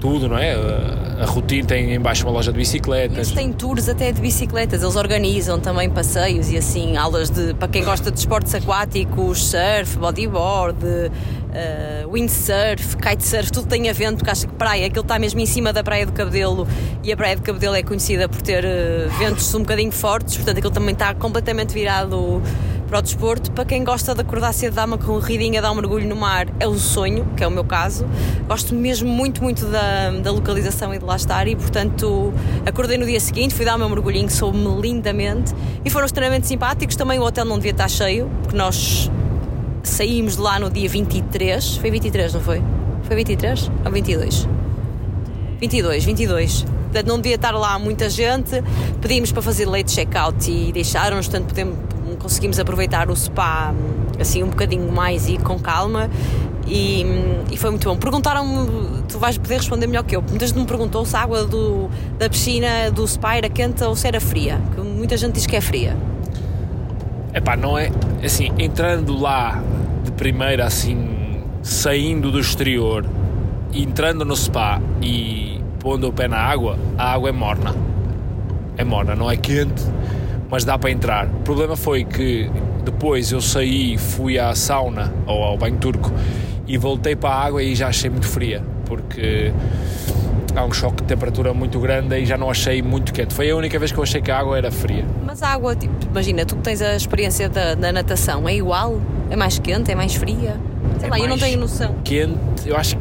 tudo, 0.00 0.28
não 0.28 0.36
é? 0.38 0.54
A, 1.20 1.24
rotina 1.26 1.66
tem 1.66 1.94
em 1.94 2.00
baixo 2.00 2.24
uma 2.24 2.32
loja 2.32 2.52
de 2.52 2.58
bicicletas. 2.58 3.16
Eles 3.16 3.32
têm 3.32 3.52
tours 3.52 3.88
até 3.88 4.12
de 4.12 4.20
bicicletas, 4.20 4.82
eles 4.82 4.96
organizam 4.96 5.58
também 5.58 5.90
passeios 5.90 6.50
e 6.50 6.56
assim, 6.56 6.96
aulas 6.96 7.30
de 7.30 7.54
para 7.54 7.68
quem 7.68 7.84
gosta 7.84 8.10
de 8.10 8.18
esportes 8.18 8.54
aquáticos, 8.54 9.50
surf, 9.50 9.98
bodyboard, 9.98 10.78
eh, 11.52 12.04
windsurf, 12.10 12.96
kitesurf, 12.96 13.50
tudo 13.50 13.66
tem 13.66 13.88
a 13.88 13.92
vento, 13.92 14.18
porque 14.18 14.30
acho 14.30 14.46
que 14.46 14.54
praia, 14.54 14.86
aquilo 14.86 15.02
está 15.02 15.18
mesmo 15.18 15.40
em 15.40 15.46
cima 15.46 15.72
da 15.72 15.82
Praia 15.82 16.06
do 16.06 16.12
Cabedelo 16.12 16.66
e 17.02 17.12
a 17.12 17.16
Praia 17.16 17.36
do 17.36 17.42
Cabedelo 17.42 17.74
é 17.74 17.82
conhecida 17.82 18.28
por 18.28 18.42
ter 18.42 18.64
eh, 18.64 19.08
ventos 19.18 19.52
um 19.54 19.60
bocadinho 19.60 19.92
fortes, 19.92 20.36
portanto 20.36 20.58
aquilo 20.58 20.72
também 20.72 20.92
está 20.92 21.14
completamente 21.14 21.72
virado 21.72 22.42
para 22.88 22.98
o 22.98 23.02
desporto. 23.02 23.52
Para 23.52 23.64
quem 23.64 23.84
gosta 23.84 24.14
de 24.14 24.22
acordar 24.22 24.52
cedo, 24.52 24.74
dar 24.74 24.86
uma 24.86 24.98
corridinha, 24.98 25.60
dar 25.62 25.70
um 25.70 25.74
mergulho 25.74 26.08
no 26.08 26.16
mar, 26.16 26.48
é 26.58 26.66
um 26.66 26.78
sonho, 26.78 27.26
que 27.36 27.44
é 27.44 27.46
o 27.46 27.50
meu 27.50 27.64
caso. 27.64 28.06
Gosto 28.48 28.74
mesmo 28.74 29.08
muito, 29.08 29.42
muito 29.42 29.66
da, 29.66 30.10
da 30.10 30.32
localização 30.32 30.92
e 30.94 30.98
de 30.98 31.04
lá 31.04 31.16
estar 31.16 31.46
e, 31.46 31.54
portanto, 31.54 32.32
acordei 32.66 32.96
no 32.98 33.06
dia 33.06 33.20
seguinte, 33.20 33.54
fui 33.54 33.64
dar 33.64 33.76
o 33.76 33.78
meu 33.78 33.88
mergulhinho, 33.88 34.30
soube-me 34.30 34.80
lindamente 34.80 35.54
e 35.84 35.90
foram 35.90 36.06
extremamente 36.06 36.46
simpáticos. 36.46 36.96
Também 36.96 37.18
o 37.18 37.22
hotel 37.22 37.44
não 37.44 37.56
devia 37.56 37.72
estar 37.72 37.88
cheio, 37.88 38.28
porque 38.42 38.56
nós 38.56 39.10
saímos 39.82 40.36
de 40.36 40.42
lá 40.42 40.58
no 40.58 40.70
dia 40.70 40.88
23. 40.88 41.76
Foi 41.76 41.90
23, 41.90 42.34
não 42.34 42.40
foi? 42.40 42.62
Foi 43.02 43.16
23 43.16 43.70
ou 43.84 43.92
22? 43.92 44.48
22, 45.60 46.04
22. 46.04 46.62
Portanto, 46.62 47.06
não 47.06 47.16
devia 47.16 47.34
estar 47.34 47.50
lá 47.52 47.78
muita 47.78 48.08
gente. 48.08 48.62
Pedimos 49.00 49.30
para 49.30 49.42
fazer 49.42 49.66
late 49.66 49.92
check-out 49.92 50.50
e 50.50 50.72
deixaram-nos, 50.72 51.28
portanto, 51.28 51.48
podemos, 51.48 51.76
conseguimos 52.18 52.58
aproveitar 52.58 53.10
o 53.10 53.16
spa 53.16 53.72
assim 54.20 54.42
um 54.42 54.48
bocadinho 54.48 54.90
mais 54.92 55.28
e 55.28 55.38
com 55.38 55.58
calma. 55.58 56.10
E, 56.66 57.02
e 57.50 57.56
foi 57.56 57.70
muito 57.70 57.88
bom. 57.88 57.96
Perguntaram-me, 57.96 59.02
tu 59.08 59.18
vais 59.18 59.38
poder 59.38 59.56
responder 59.56 59.86
melhor 59.86 60.04
que 60.04 60.14
eu. 60.14 60.22
Muita 60.22 60.46
gente 60.46 60.58
me 60.58 60.66
perguntou 60.66 61.04
se 61.06 61.16
a 61.16 61.20
água 61.20 61.44
do, 61.44 61.88
da 62.18 62.28
piscina 62.28 62.90
do 62.90 63.06
spa 63.06 63.36
era 63.36 63.48
quente 63.48 63.82
ou 63.82 63.96
se 63.96 64.06
era 64.06 64.20
fria. 64.20 64.60
Que 64.74 64.80
muita 64.82 65.16
gente 65.16 65.34
diz 65.34 65.46
que 65.46 65.56
é 65.56 65.60
fria. 65.60 65.96
Epá, 67.32 67.56
não 67.56 67.78
é 67.78 67.90
assim, 68.22 68.50
entrando 68.58 69.18
lá 69.18 69.62
de 70.04 70.10
primeira 70.12 70.66
assim, 70.66 71.42
saindo 71.62 72.30
do 72.30 72.38
exterior, 72.38 73.06
entrando 73.72 74.24
no 74.24 74.36
spa 74.36 74.80
e 75.00 75.60
pondo 75.78 76.08
o 76.08 76.12
pé 76.12 76.28
na 76.28 76.38
água, 76.38 76.78
a 76.96 77.12
água 77.12 77.28
é 77.28 77.32
morna. 77.32 77.74
É 78.76 78.84
morna, 78.84 79.14
não 79.14 79.30
é 79.30 79.36
quente, 79.36 79.82
mas 80.50 80.64
dá 80.64 80.78
para 80.78 80.90
entrar. 80.90 81.26
O 81.26 81.40
problema 81.40 81.76
foi 81.76 82.04
que 82.04 82.50
depois 82.84 83.30
eu 83.32 83.40
saí, 83.40 83.96
fui 83.98 84.38
à 84.38 84.54
sauna 84.54 85.12
ou 85.26 85.42
ao 85.42 85.56
banho 85.58 85.76
turco 85.76 86.10
e 86.66 86.76
voltei 86.78 87.14
para 87.16 87.30
a 87.30 87.44
água 87.44 87.62
e 87.62 87.74
já 87.74 87.88
achei 87.88 88.10
muito 88.10 88.26
fria, 88.26 88.62
porque 88.86 89.52
há 90.54 90.64
um 90.64 90.72
choque 90.72 91.02
de 91.02 91.04
temperatura 91.04 91.52
muito 91.54 91.78
grande 91.78 92.16
e 92.18 92.26
já 92.26 92.36
não 92.36 92.50
achei 92.50 92.82
muito 92.82 93.12
quente. 93.12 93.32
Foi 93.34 93.50
a 93.50 93.56
única 93.56 93.78
vez 93.78 93.92
que 93.92 93.98
eu 93.98 94.02
achei 94.02 94.20
que 94.20 94.30
a 94.30 94.38
água 94.38 94.56
era 94.56 94.70
fria. 94.70 95.04
Mas 95.24 95.42
a 95.42 95.48
água, 95.48 95.76
tipo, 95.76 95.94
imagina, 96.10 96.44
tu 96.44 96.56
que 96.56 96.62
tens 96.62 96.82
a 96.82 96.94
experiência 96.96 97.48
da, 97.48 97.74
da 97.74 97.92
natação, 97.92 98.48
é 98.48 98.54
igual? 98.56 99.00
É 99.30 99.36
mais 99.36 99.58
quente? 99.58 99.90
É 99.90 99.94
mais 99.94 100.14
fria? 100.14 100.56
Sei 100.98 101.06
É 101.08 101.10
lá, 101.10 101.18
eu 101.18 101.28
não 101.28 101.38
tenho 101.38 101.60
noção. 101.60 101.94
Quente, 102.04 102.38
eu 102.66 102.76
acho, 102.76 102.96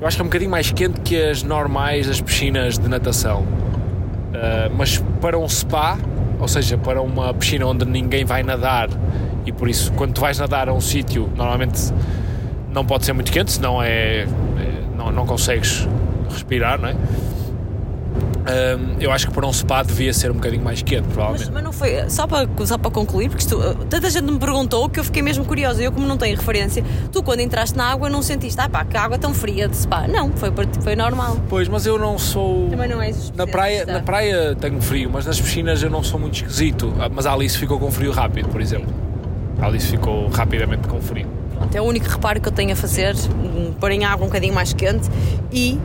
eu 0.00 0.06
acho 0.06 0.16
que 0.16 0.20
é 0.20 0.24
um 0.24 0.28
bocadinho 0.28 0.50
mais 0.50 0.70
quente 0.72 1.00
que 1.00 1.16
as 1.22 1.42
normais 1.42 2.06
das 2.08 2.20
piscinas 2.20 2.78
de 2.78 2.88
natação. 2.88 3.44
Ah, 4.34 4.70
mas 4.76 5.02
para 5.20 5.38
um 5.38 5.48
spa, 5.48 5.96
ou 6.42 6.48
seja, 6.48 6.76
para 6.76 7.00
uma 7.00 7.32
piscina 7.32 7.64
onde 7.66 7.84
ninguém 7.84 8.24
vai 8.24 8.42
nadar 8.42 8.88
e 9.46 9.52
por 9.52 9.68
isso 9.68 9.92
quando 9.92 10.12
tu 10.12 10.20
vais 10.20 10.38
nadar 10.40 10.68
a 10.68 10.72
um 10.74 10.80
sítio, 10.80 11.30
normalmente 11.36 11.80
não 12.72 12.84
pode 12.84 13.06
ser 13.06 13.12
muito 13.12 13.30
quente, 13.30 13.52
senão 13.52 13.80
é, 13.80 14.22
é- 14.22 14.26
não, 14.96 15.12
não 15.12 15.24
consegues 15.24 15.88
respirar, 16.28 16.80
não 16.80 16.88
é? 16.88 16.96
Ah, 18.46 18.78
eu 19.00 19.10
acho 19.12 19.28
que 19.28 19.32
para 19.34 19.46
um 19.46 19.52
spa 19.52 19.82
devia 19.82 20.12
ser 20.12 20.30
um 20.30 20.34
bocadinho 20.34 20.62
mais 20.64 20.82
quente, 20.82 21.04
Mas, 21.06 21.12
provavelmente. 21.14 21.50
mas 21.52 21.64
não 21.64 21.72
foi, 21.72 22.08
só 22.10 22.26
para, 22.26 22.48
só 22.66 22.76
para 22.78 22.90
concluir, 22.90 23.28
porque 23.30 23.44
tanta 23.88 24.10
gente 24.10 24.24
me 24.30 24.38
perguntou 24.38 24.88
que 24.88 24.98
eu 25.00 25.04
fiquei 25.04 25.22
mesmo 25.22 25.44
curiosa. 25.44 25.82
Eu, 25.82 25.92
como 25.92 26.06
não 26.06 26.16
tenho 26.16 26.36
referência, 26.36 26.84
tu 27.12 27.22
quando 27.22 27.40
entraste 27.40 27.76
na 27.76 27.90
água 27.90 28.08
não 28.08 28.22
sentiste, 28.22 28.60
ah 28.60 28.68
pá, 28.68 28.84
que 28.84 28.96
água 28.96 29.18
tão 29.18 29.32
fria 29.32 29.68
de 29.68 29.76
spa. 29.76 30.06
Não, 30.08 30.30
foi, 30.32 30.50
foi 30.82 30.96
normal. 30.96 31.36
Pois, 31.48 31.68
mas 31.68 31.86
eu 31.86 31.98
não 31.98 32.18
sou. 32.18 32.68
Também 32.70 32.88
não 32.88 33.00
és 33.00 33.32
Na 33.36 33.46
praia, 33.46 33.86
na 33.86 34.00
praia 34.00 34.54
tenho 34.56 34.80
frio, 34.80 35.10
mas 35.12 35.24
nas 35.26 35.40
piscinas 35.40 35.82
eu 35.82 35.90
não 35.90 36.02
sou 36.02 36.18
muito 36.18 36.34
esquisito. 36.34 36.92
Ah, 36.98 37.08
Mas 37.12 37.26
a 37.26 37.32
Alice 37.32 37.56
ficou 37.56 37.78
com 37.78 37.90
frio 37.90 38.10
rápido, 38.12 38.48
por 38.48 38.60
exemplo. 38.60 38.92
A 39.60 39.66
Alice 39.66 39.86
ficou 39.86 40.28
rapidamente 40.28 40.88
com 40.88 41.00
frio. 41.00 41.26
Pronto, 41.56 41.74
é 41.76 41.80
o 41.80 41.84
único 41.84 42.08
reparo 42.08 42.40
que 42.40 42.48
eu 42.48 42.52
tenho 42.52 42.72
a 42.72 42.76
fazer, 42.76 43.14
hum, 43.14 43.72
pôr 43.78 43.92
em 43.92 44.04
água 44.04 44.24
um 44.24 44.28
bocadinho 44.28 44.52
mais 44.54 44.72
quente 44.72 45.08
e 45.52 45.78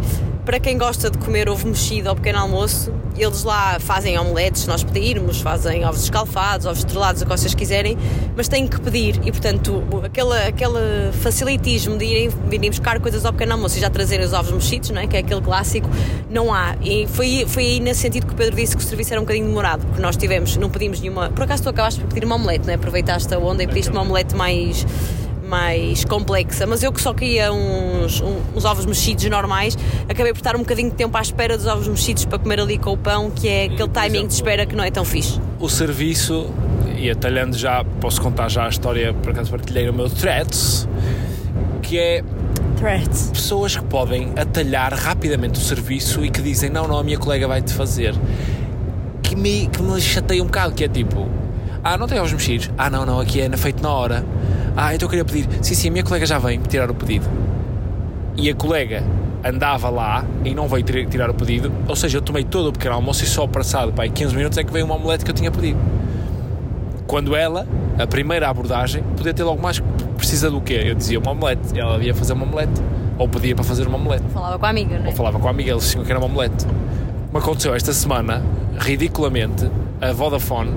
para 0.48 0.62
quem 0.62 0.78
gosta 0.78 1.10
de 1.10 1.18
comer 1.18 1.50
ovo 1.50 1.68
mexido 1.68 2.08
ao 2.08 2.16
pequeno 2.16 2.40
almoço, 2.40 2.90
eles 3.18 3.44
lá 3.44 3.82
fazem 3.82 4.18
omeletes, 4.18 4.62
se 4.62 4.68
nós 4.70 4.82
pedirmos, 4.82 5.42
fazem 5.42 5.84
ovos 5.84 6.04
escalfados, 6.04 6.66
ovos 6.66 6.80
estrelados, 6.80 7.22
o 7.22 7.26
que 7.26 7.30
vocês 7.30 7.54
quiserem, 7.54 7.98
mas 8.34 8.48
têm 8.48 8.66
que 8.66 8.80
pedir 8.80 9.20
e 9.26 9.32
portanto 9.32 9.84
aquele, 10.06 10.38
aquele 10.48 11.12
facilitismo 11.22 11.98
de 11.98 12.06
irem, 12.06 12.30
virem 12.48 12.70
buscar 12.70 12.98
coisas 13.02 13.26
ao 13.26 13.34
pequeno 13.34 13.56
almoço 13.56 13.78
e 13.78 13.82
já 13.82 13.90
trazerem 13.90 14.26
os 14.26 14.32
ovos 14.32 14.54
mexidos, 14.54 14.90
não 14.92 15.02
é? 15.02 15.08
que 15.08 15.18
é 15.18 15.20
aquele 15.20 15.42
clássico, 15.42 15.90
não 16.30 16.54
há. 16.54 16.78
E 16.82 17.06
foi, 17.08 17.44
foi 17.46 17.66
aí 17.66 17.80
nesse 17.82 18.00
sentido 18.00 18.26
que 18.26 18.34
o 18.34 18.36
Pedro 18.38 18.56
disse 18.56 18.78
que 18.78 18.82
o 18.82 18.86
serviço 18.86 19.14
era 19.14 19.20
um 19.20 19.26
bocadinho 19.26 19.48
demorado, 19.48 19.86
porque 19.86 20.02
nós 20.02 20.16
tivemos, 20.16 20.56
não 20.56 20.70
pedimos 20.70 21.02
nenhuma. 21.02 21.30
Por 21.30 21.44
acaso 21.44 21.64
tu 21.64 21.68
acabaste 21.68 22.00
por 22.00 22.08
pedir 22.08 22.24
uma 22.26 22.36
omelete, 22.36 22.66
não 22.66 22.72
é? 22.72 22.76
Aproveitaste 22.78 23.34
a 23.34 23.38
onda 23.38 23.64
e 23.64 23.68
pediste 23.68 23.92
uma 23.92 24.02
omelete 24.02 24.34
mais 24.34 24.86
mais 25.48 26.04
complexa, 26.04 26.66
mas 26.68 26.84
eu 26.84 26.92
que 26.92 27.02
só 27.02 27.14
queria 27.14 27.52
uns, 27.52 28.22
uns 28.56 28.66
ovos 28.66 28.86
mexidos 28.86 29.26
normais, 29.30 29.78
acabei 30.10 30.34
por 30.34 30.40
estar 30.40 30.56
um 30.56 30.60
bocadinho 30.60 30.90
de 30.90 30.96
tempo 30.96 31.18
à 31.18 31.22
espera 31.22 31.58
dos 31.58 31.66
ovos 31.66 31.88
mexidos 31.88 32.26
para 32.26 32.38
comer 32.38 32.60
ali 32.60 32.78
com 32.78 32.92
o 32.92 32.98
pão, 32.98 33.32
que 33.32 33.48
é 33.48 33.66
aquele 33.66 33.80
por 33.80 33.90
timing 33.90 34.10
exemplo, 34.10 34.28
de 34.28 34.34
espera 34.34 34.66
que 34.66 34.76
não 34.76 34.84
é 34.84 34.92
tão 34.92 35.06
fixe. 35.06 35.40
O 35.60 35.70
serviço, 35.70 36.48
e 36.98 37.10
atalhando 37.10 37.58
já, 37.58 37.84
posso 38.02 38.22
contar 38.22 38.50
já 38.50 38.66
a 38.66 38.70
história, 38.70 39.14
por 39.14 39.32
acaso 39.32 39.50
partilhei 39.50 39.86
no 39.88 39.94
meu 39.94 40.10
threads, 40.10 40.88
que 41.82 41.98
é 41.98 42.24
Threats. 42.78 43.32
pessoas 43.34 43.76
que 43.76 43.84
podem 43.86 44.34
atalhar 44.38 44.94
rapidamente 44.94 45.60
o 45.60 45.64
serviço 45.64 46.24
e 46.24 46.30
que 46.30 46.42
dizem 46.42 46.70
não, 46.70 46.88
não, 46.88 47.00
a 47.00 47.04
minha 47.04 47.18
colega 47.18 47.48
vai-te 47.48 47.74
fazer. 47.74 48.14
Que 49.24 49.36
me, 49.36 49.68
que 49.68 49.82
me 49.82 50.00
chateia 50.00 50.44
um 50.44 50.46
bocado, 50.46 50.76
que 50.76 50.84
é 50.84 50.88
tipo, 50.88 51.28
ah, 51.84 51.98
não 51.98 52.08
tem 52.08 52.20
ovos 52.20 52.34
mexidos? 52.34 52.70
Ah, 52.78 52.90
não, 52.90 53.06
não, 53.06 53.20
aqui 53.20 53.42
é 53.42 53.58
feito 53.58 53.82
na 53.82 53.90
hora. 53.90 54.24
Ah, 54.80 54.94
então 54.94 55.08
eu 55.08 55.10
queria 55.10 55.26
pedir, 55.26 55.48
sim, 55.64 55.74
sim, 55.74 55.88
a 55.88 55.92
minha 55.92 56.04
colega 56.04 56.24
já 56.26 56.38
vem 56.38 56.60
tirar 56.62 56.90
o 56.92 56.94
pedido. 56.94 57.26
E 58.36 58.48
a 58.48 58.54
colega 58.54 59.04
andava 59.44 59.90
lá 59.90 60.24
e 60.46 60.54
não 60.54 60.68
veio 60.68 60.84
tir- 60.84 61.08
tirar 61.08 61.30
o 61.32 61.34
pedido, 61.34 61.72
ou 61.88 61.96
seja, 61.96 62.20
eu 62.20 62.22
tomei 62.22 62.44
todo 62.44 62.68
o 62.70 62.72
pequeno 62.72 62.94
almoço 62.94 63.24
e 63.24 63.28
só 63.28 63.48
passado, 63.48 63.92
pá, 63.92 64.04
aí 64.04 64.10
15 64.12 64.36
minutos 64.36 64.56
é 64.58 64.64
que 64.64 64.72
veio 64.72 64.86
uma 64.86 64.94
omelete 64.96 65.26
que 65.26 65.32
eu 65.32 65.36
tinha 65.36 65.50
pedido. 65.50 65.80
Quando 67.08 67.36
ela, 67.36 67.66
a 67.98 68.06
primeira 68.06 68.48
abordagem, 68.50 69.02
podia 69.16 69.34
ter 69.34 69.44
logo 69.44 69.62
mais, 69.62 69.82
precisa 70.16 70.52
do 70.52 70.62
quê? 70.62 70.84
Eu 70.86 70.94
dizia 70.96 71.18
uma 71.20 71.32
omelete, 71.32 71.80
ela 71.80 71.98
ia 72.04 72.14
fazer 72.14 72.34
uma 72.34 72.46
omelete, 72.46 72.80
ou 73.18 73.28
pedia 73.28 73.56
para 73.56 73.64
fazer 73.64 73.88
uma 73.88 73.98
omelete. 73.98 74.26
Falava 74.32 74.60
com 74.60 74.66
a 74.66 74.70
amiga, 74.70 75.00
não 75.00 75.06
é? 75.06 75.08
Ou 75.08 75.14
falava 75.16 75.40
com 75.40 75.48
a 75.48 75.52
amiga, 75.52 75.72
eles 75.72 75.84
diziam 75.86 76.04
que 76.04 76.12
era 76.12 76.20
uma 76.20 76.28
omelete. 76.28 76.66
Como 77.32 77.38
aconteceu 77.44 77.74
esta 77.74 77.94
semana, 77.94 78.44
ridiculamente, 78.78 79.68
a 80.02 80.12
Vodafone, 80.12 80.72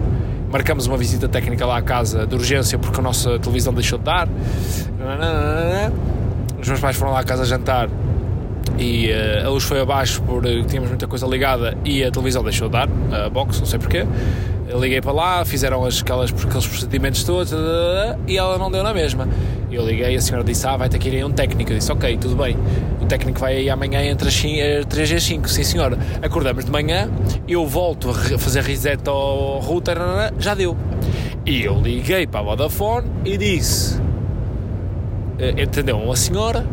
marcamos 0.51 0.87
uma 0.87 0.97
visita 0.97 1.29
técnica 1.29 1.65
lá 1.65 1.79
à 1.79 1.83
casa 1.83 2.27
de 2.27 2.35
urgência 2.35 2.79
porque 2.79 2.99
a 2.99 3.03
nossa 3.03 3.39
televisão 3.39 3.73
deixou 3.73 3.99
de 3.99 4.05
dar. 4.05 4.29
Os 6.61 6.69
meus 6.69 6.81
pais 6.81 6.97
foram 6.97 7.13
lá 7.13 7.21
à 7.21 7.25
casa 7.25 7.45
jantar 7.45 7.89
e 8.79 9.11
eh, 9.11 9.43
a 9.45 9.49
luz 9.49 9.65
foi 9.65 9.81
abaixo 9.81 10.23
porque 10.23 10.63
tínhamos 10.65 10.91
muita 10.91 11.07
coisa 11.07 11.27
ligada 11.27 11.77
e 11.85 12.05
a 12.05 12.11
televisão 12.11 12.43
deixou 12.43 12.69
de 12.69 12.73
dar, 12.73 12.89
a 13.13 13.29
box, 13.31 13.59
não 13.61 13.67
sei 13.67 13.79
porquê. 13.79 14.07
Eu 14.69 14.81
liguei 14.81 15.01
para 15.01 15.13
lá, 15.13 15.45
fizeram 15.45 15.85
as, 15.85 16.01
aquelas, 16.01 16.31
aqueles 16.31 16.67
procedimentos 16.67 17.25
todos 17.25 17.53
e 18.27 18.37
ela 18.37 18.59
não 18.59 18.71
deu 18.71 18.83
na 18.83 18.95
mesma. 18.95 19.29
Eu 19.71 19.87
liguei, 19.87 20.17
a 20.17 20.21
senhora 20.21 20.45
disse: 20.45 20.67
Ah, 20.67 20.77
vai 20.77 20.89
ter 20.89 20.99
que 20.99 21.09
ir 21.09 21.17
aí 21.17 21.25
um 21.25 21.31
técnico. 21.31 21.73
Eu 21.73 21.79
disse: 21.79 21.93
Ok, 21.93 22.17
tudo 22.19 22.37
bem. 22.37 22.57
O 23.01 23.07
técnico 23.07 23.39
vai 23.39 23.57
aí 23.57 23.71
amanhã 23.71 24.03
entre 24.03 24.29
as 24.29 24.87
3 24.89 25.11
e 25.11 25.15
as 25.15 25.23
5. 25.23 25.49
Sim, 25.49 25.65
senhora. 25.65 25.99
Acordamos 26.23 26.65
de 26.65 26.71
manhã, 26.71 27.11
eu 27.47 27.67
volto 27.67 28.11
a 28.11 28.39
fazer 28.39 28.63
reset 28.63 29.09
ao 29.09 29.61
router, 29.61 29.97
já 30.39 30.55
deu. 30.55 30.77
E 31.47 31.63
eu 31.63 31.81
liguei 31.81 32.27
para 32.27 32.41
a 32.41 32.43
Vodafone 32.43 33.09
e 33.25 33.37
disse: 33.39 34.01
eh, 35.39 35.63
Entendeu? 35.63 35.99
Uma 35.99 36.17
senhora 36.17 36.67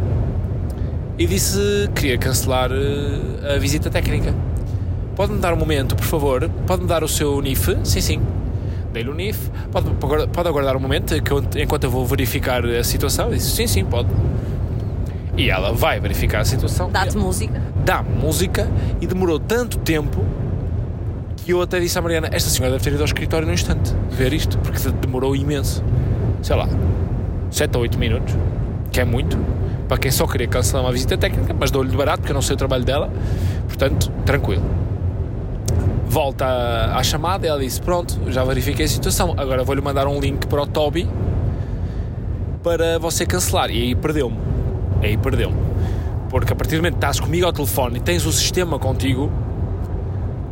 e 1.20 1.26
disse 1.26 1.58
que 1.96 2.02
queria 2.02 2.18
cancelar 2.18 2.72
eh, 2.72 3.56
a 3.56 3.58
visita 3.58 3.90
técnica. 3.90 4.34
Pode-me 5.16 5.40
dar 5.40 5.54
um 5.54 5.58
momento, 5.58 5.96
por 5.96 6.06
favor? 6.06 6.50
Pode-me 6.68 6.88
dar 6.88 7.04
o 7.04 7.08
seu 7.08 7.42
NIF? 7.42 7.76
Sim, 7.84 8.02
sim. 8.02 8.22
Dei-lhe 8.98 9.12
o 9.12 9.14
NIF. 9.14 9.52
Pode, 9.72 9.92
pode 10.34 10.50
aguardar 10.50 10.76
um 10.76 10.80
momento 10.80 11.22
que 11.22 11.32
eu- 11.32 11.44
enquanto 11.56 11.84
eu 11.84 11.92
vou 11.92 12.04
verificar 12.04 12.66
a 12.66 12.84
situação? 12.84 13.28
Eu 13.28 13.36
disse, 13.36 13.52
sim, 13.52 13.68
sim, 13.68 13.86
pode. 13.86 14.10
E 15.38 15.52
ela 15.52 15.72
vai 15.72 16.00
verificar 16.00 16.40
a 16.40 16.46
situação. 16.46 16.90
Dá-te 16.90 17.16
música. 17.16 17.62
Dá 17.86 18.02
música 18.02 18.68
e 19.00 19.06
demorou 19.06 19.40
tanto 19.40 19.78
tempo 19.78 20.26
que 21.46 21.54
eu 21.54 21.62
até 21.62 21.80
disse 21.80 21.98
à 22.00 22.02
Mariana: 22.02 22.28
Esta 22.32 22.50
senhora 22.50 22.72
deve 22.72 22.84
ter 22.84 22.92
ido 22.94 23.02
ao 23.02 23.06
escritório 23.06 23.46
num 23.48 23.54
instante 23.54 23.94
ver 24.10 24.34
isto, 24.34 24.58
porque 24.58 24.80
demorou 25.00 25.36
imenso. 25.36 25.84
Sei 26.42 26.56
lá, 26.56 26.68
7 27.52 27.76
ou 27.76 27.84
8 27.84 28.00
minutos, 28.00 28.36
que 28.92 29.00
é 29.00 29.06
muito, 29.06 29.38
para 29.88 29.98
quem 30.00 30.10
só 30.10 30.26
queria 30.26 30.48
cancelar 30.48 30.84
uma 30.84 30.92
visita 30.92 31.16
técnica, 31.20 31.56
mas 31.58 31.70
dou-lhe 31.70 31.92
de 31.92 31.96
barato 31.98 32.22
porque 32.22 32.32
eu 32.32 32.36
não 32.36 32.42
sei 32.42 32.56
o 32.56 32.58
trabalho 32.58 32.84
dela, 32.84 33.12
portanto, 33.68 34.12
tranquilo. 34.26 34.64
Volta 36.18 36.48
à, 36.96 37.04
chamada 37.04 37.46
e 37.46 37.50
ela 37.50 37.60
disse: 37.60 37.80
Pronto, 37.80 38.20
já 38.30 38.44
verifiquei 38.44 38.86
a 38.86 38.88
situação, 38.88 39.36
agora 39.38 39.64
vou-lhe 39.64 39.82
mandar 39.82 40.08
um 40.08 40.20
link 40.20 40.48
para 40.48 40.64
o 40.64 40.66
Toby 40.66 41.08
para 42.64 42.98
você 42.98 43.24
cancelar. 43.24 43.70
E 43.70 43.84
aí 43.84 43.96
perdeu-me. 43.96 44.36
Aí 45.04 45.16
perdeu-me. 45.16 45.56
Porque 46.28 46.52
a 46.52 46.56
partir 46.56 46.72
do 46.72 46.78
momento 46.78 46.94
que 46.94 46.98
estás 46.98 47.20
comigo 47.20 47.46
ao 47.46 47.54
telefone 47.54 47.98
e 47.98 48.00
tens 48.00 48.26
o 48.26 48.32
sistema 48.32 48.80
contigo, 48.80 49.32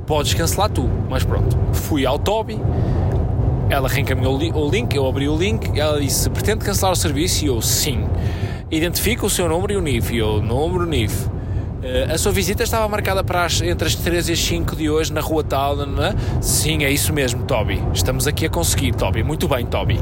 podes 0.06 0.36
cancelar 0.36 0.70
tu. 0.70 0.88
Mas 1.10 1.24
pronto, 1.24 1.58
fui 1.74 2.06
ao 2.06 2.20
Toby, 2.20 2.62
ela 3.68 3.90
reencaminhou 3.90 4.36
o 4.36 4.70
link, 4.70 4.96
eu 4.96 5.08
abri 5.08 5.28
o 5.28 5.36
link, 5.36 5.80
ela 5.80 6.00
disse: 6.00 6.30
pretende 6.30 6.64
cancelar 6.64 6.94
o 6.94 6.96
serviço? 6.96 7.44
E 7.44 7.48
eu, 7.48 7.60
sim. 7.60 8.06
Identifica 8.70 9.26
o 9.26 9.30
seu 9.32 9.50
número 9.50 9.74
e 9.74 9.78
o 9.78 9.82
NIF. 9.82 10.14
E 10.14 10.20
eu, 10.20 10.44
número 10.44 10.86
NIF. 10.86 11.28
Eh, 11.88 12.08
a 12.12 12.18
sua 12.18 12.32
visita 12.32 12.64
estava 12.64 12.88
marcada 12.90 13.24
para 13.24 13.46
as- 13.46 13.62
entre 13.62 13.88
as 13.88 13.94
3 13.94 14.28
e 14.28 14.32
as 14.32 14.40
5 14.40 14.76
de 14.76 14.90
hoje 14.90 15.14
na 15.14 15.22
rua 15.22 15.44
tal, 15.44 15.76
não 15.76 16.04
é? 16.04 16.16
Sim, 16.42 16.84
é 16.84 16.90
isso 16.90 17.14
mesmo, 17.14 17.44
Toby. 17.44 17.80
Estamos 17.94 18.26
aqui 18.26 18.48
a 18.48 18.50
conseguir, 18.50 18.94
Toby. 18.96 19.22
Muito 19.24 19.48
bem, 19.48 19.64
Toby. 19.68 20.00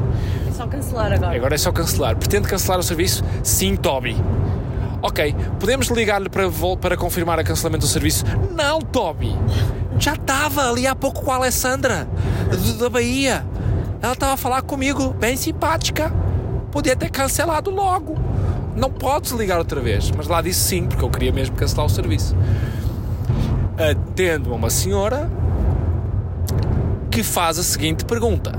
É 0.48 0.52
só 0.52 0.66
cancelar 0.66 1.12
agora. 1.12 1.36
Agora 1.36 1.54
é 1.54 1.58
só 1.58 1.70
cancelar. 1.70 2.16
Pretende 2.16 2.48
cancelar 2.48 2.78
o 2.80 2.82
serviço? 2.82 3.22
Sim, 3.42 3.76
Toby. 3.76 4.16
Ok, 5.02 5.36
podemos 5.60 5.88
ligar-lhe 5.88 6.30
para, 6.30 6.44
para 6.80 6.96
confirmar 6.96 7.38
o 7.38 7.44
cancelamento 7.44 7.84
do 7.84 7.90
serviço? 7.90 8.24
Não, 8.54 8.80
Toby. 8.80 9.36
Já 9.98 10.14
estava 10.14 10.70
ali 10.70 10.86
há 10.86 10.94
pouco 10.94 11.22
com 11.22 11.30
a 11.30 11.36
Alessandra, 11.36 12.08
da 12.78 12.88
Bahia. 12.88 13.44
Ela 14.00 14.14
estava 14.14 14.32
a 14.32 14.36
falar 14.38 14.62
comigo, 14.62 15.12
bem 15.20 15.36
simpática. 15.36 16.10
Podia 16.72 16.96
ter 16.96 17.10
cancelado 17.10 17.70
logo. 17.70 18.16
Não 18.76 18.90
podes 18.90 19.32
ligar 19.32 19.58
outra 19.58 19.80
vez. 19.80 20.10
Mas 20.10 20.26
lá 20.26 20.42
disse 20.42 20.60
sim, 20.60 20.86
porque 20.86 21.04
eu 21.04 21.10
queria 21.10 21.32
mesmo 21.32 21.56
cancelar 21.56 21.86
o 21.86 21.90
serviço. 21.90 22.36
Atendo 23.78 24.52
a 24.52 24.56
uma 24.56 24.70
senhora 24.70 25.30
que 27.10 27.22
faz 27.22 27.58
a 27.58 27.62
seguinte 27.62 28.04
pergunta. 28.04 28.52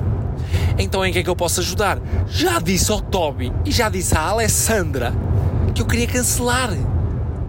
Então 0.77 1.05
em 1.05 1.11
que 1.11 1.19
é 1.19 1.23
que 1.23 1.29
eu 1.29 1.35
posso 1.35 1.59
ajudar? 1.59 1.99
Já 2.27 2.59
disse 2.59 2.91
ao 2.91 3.01
Toby 3.01 3.51
e 3.65 3.71
já 3.71 3.89
disse 3.89 4.17
à 4.17 4.21
Alessandra 4.21 5.13
que 5.73 5.81
eu 5.81 5.85
queria 5.85 6.07
cancelar. 6.07 6.71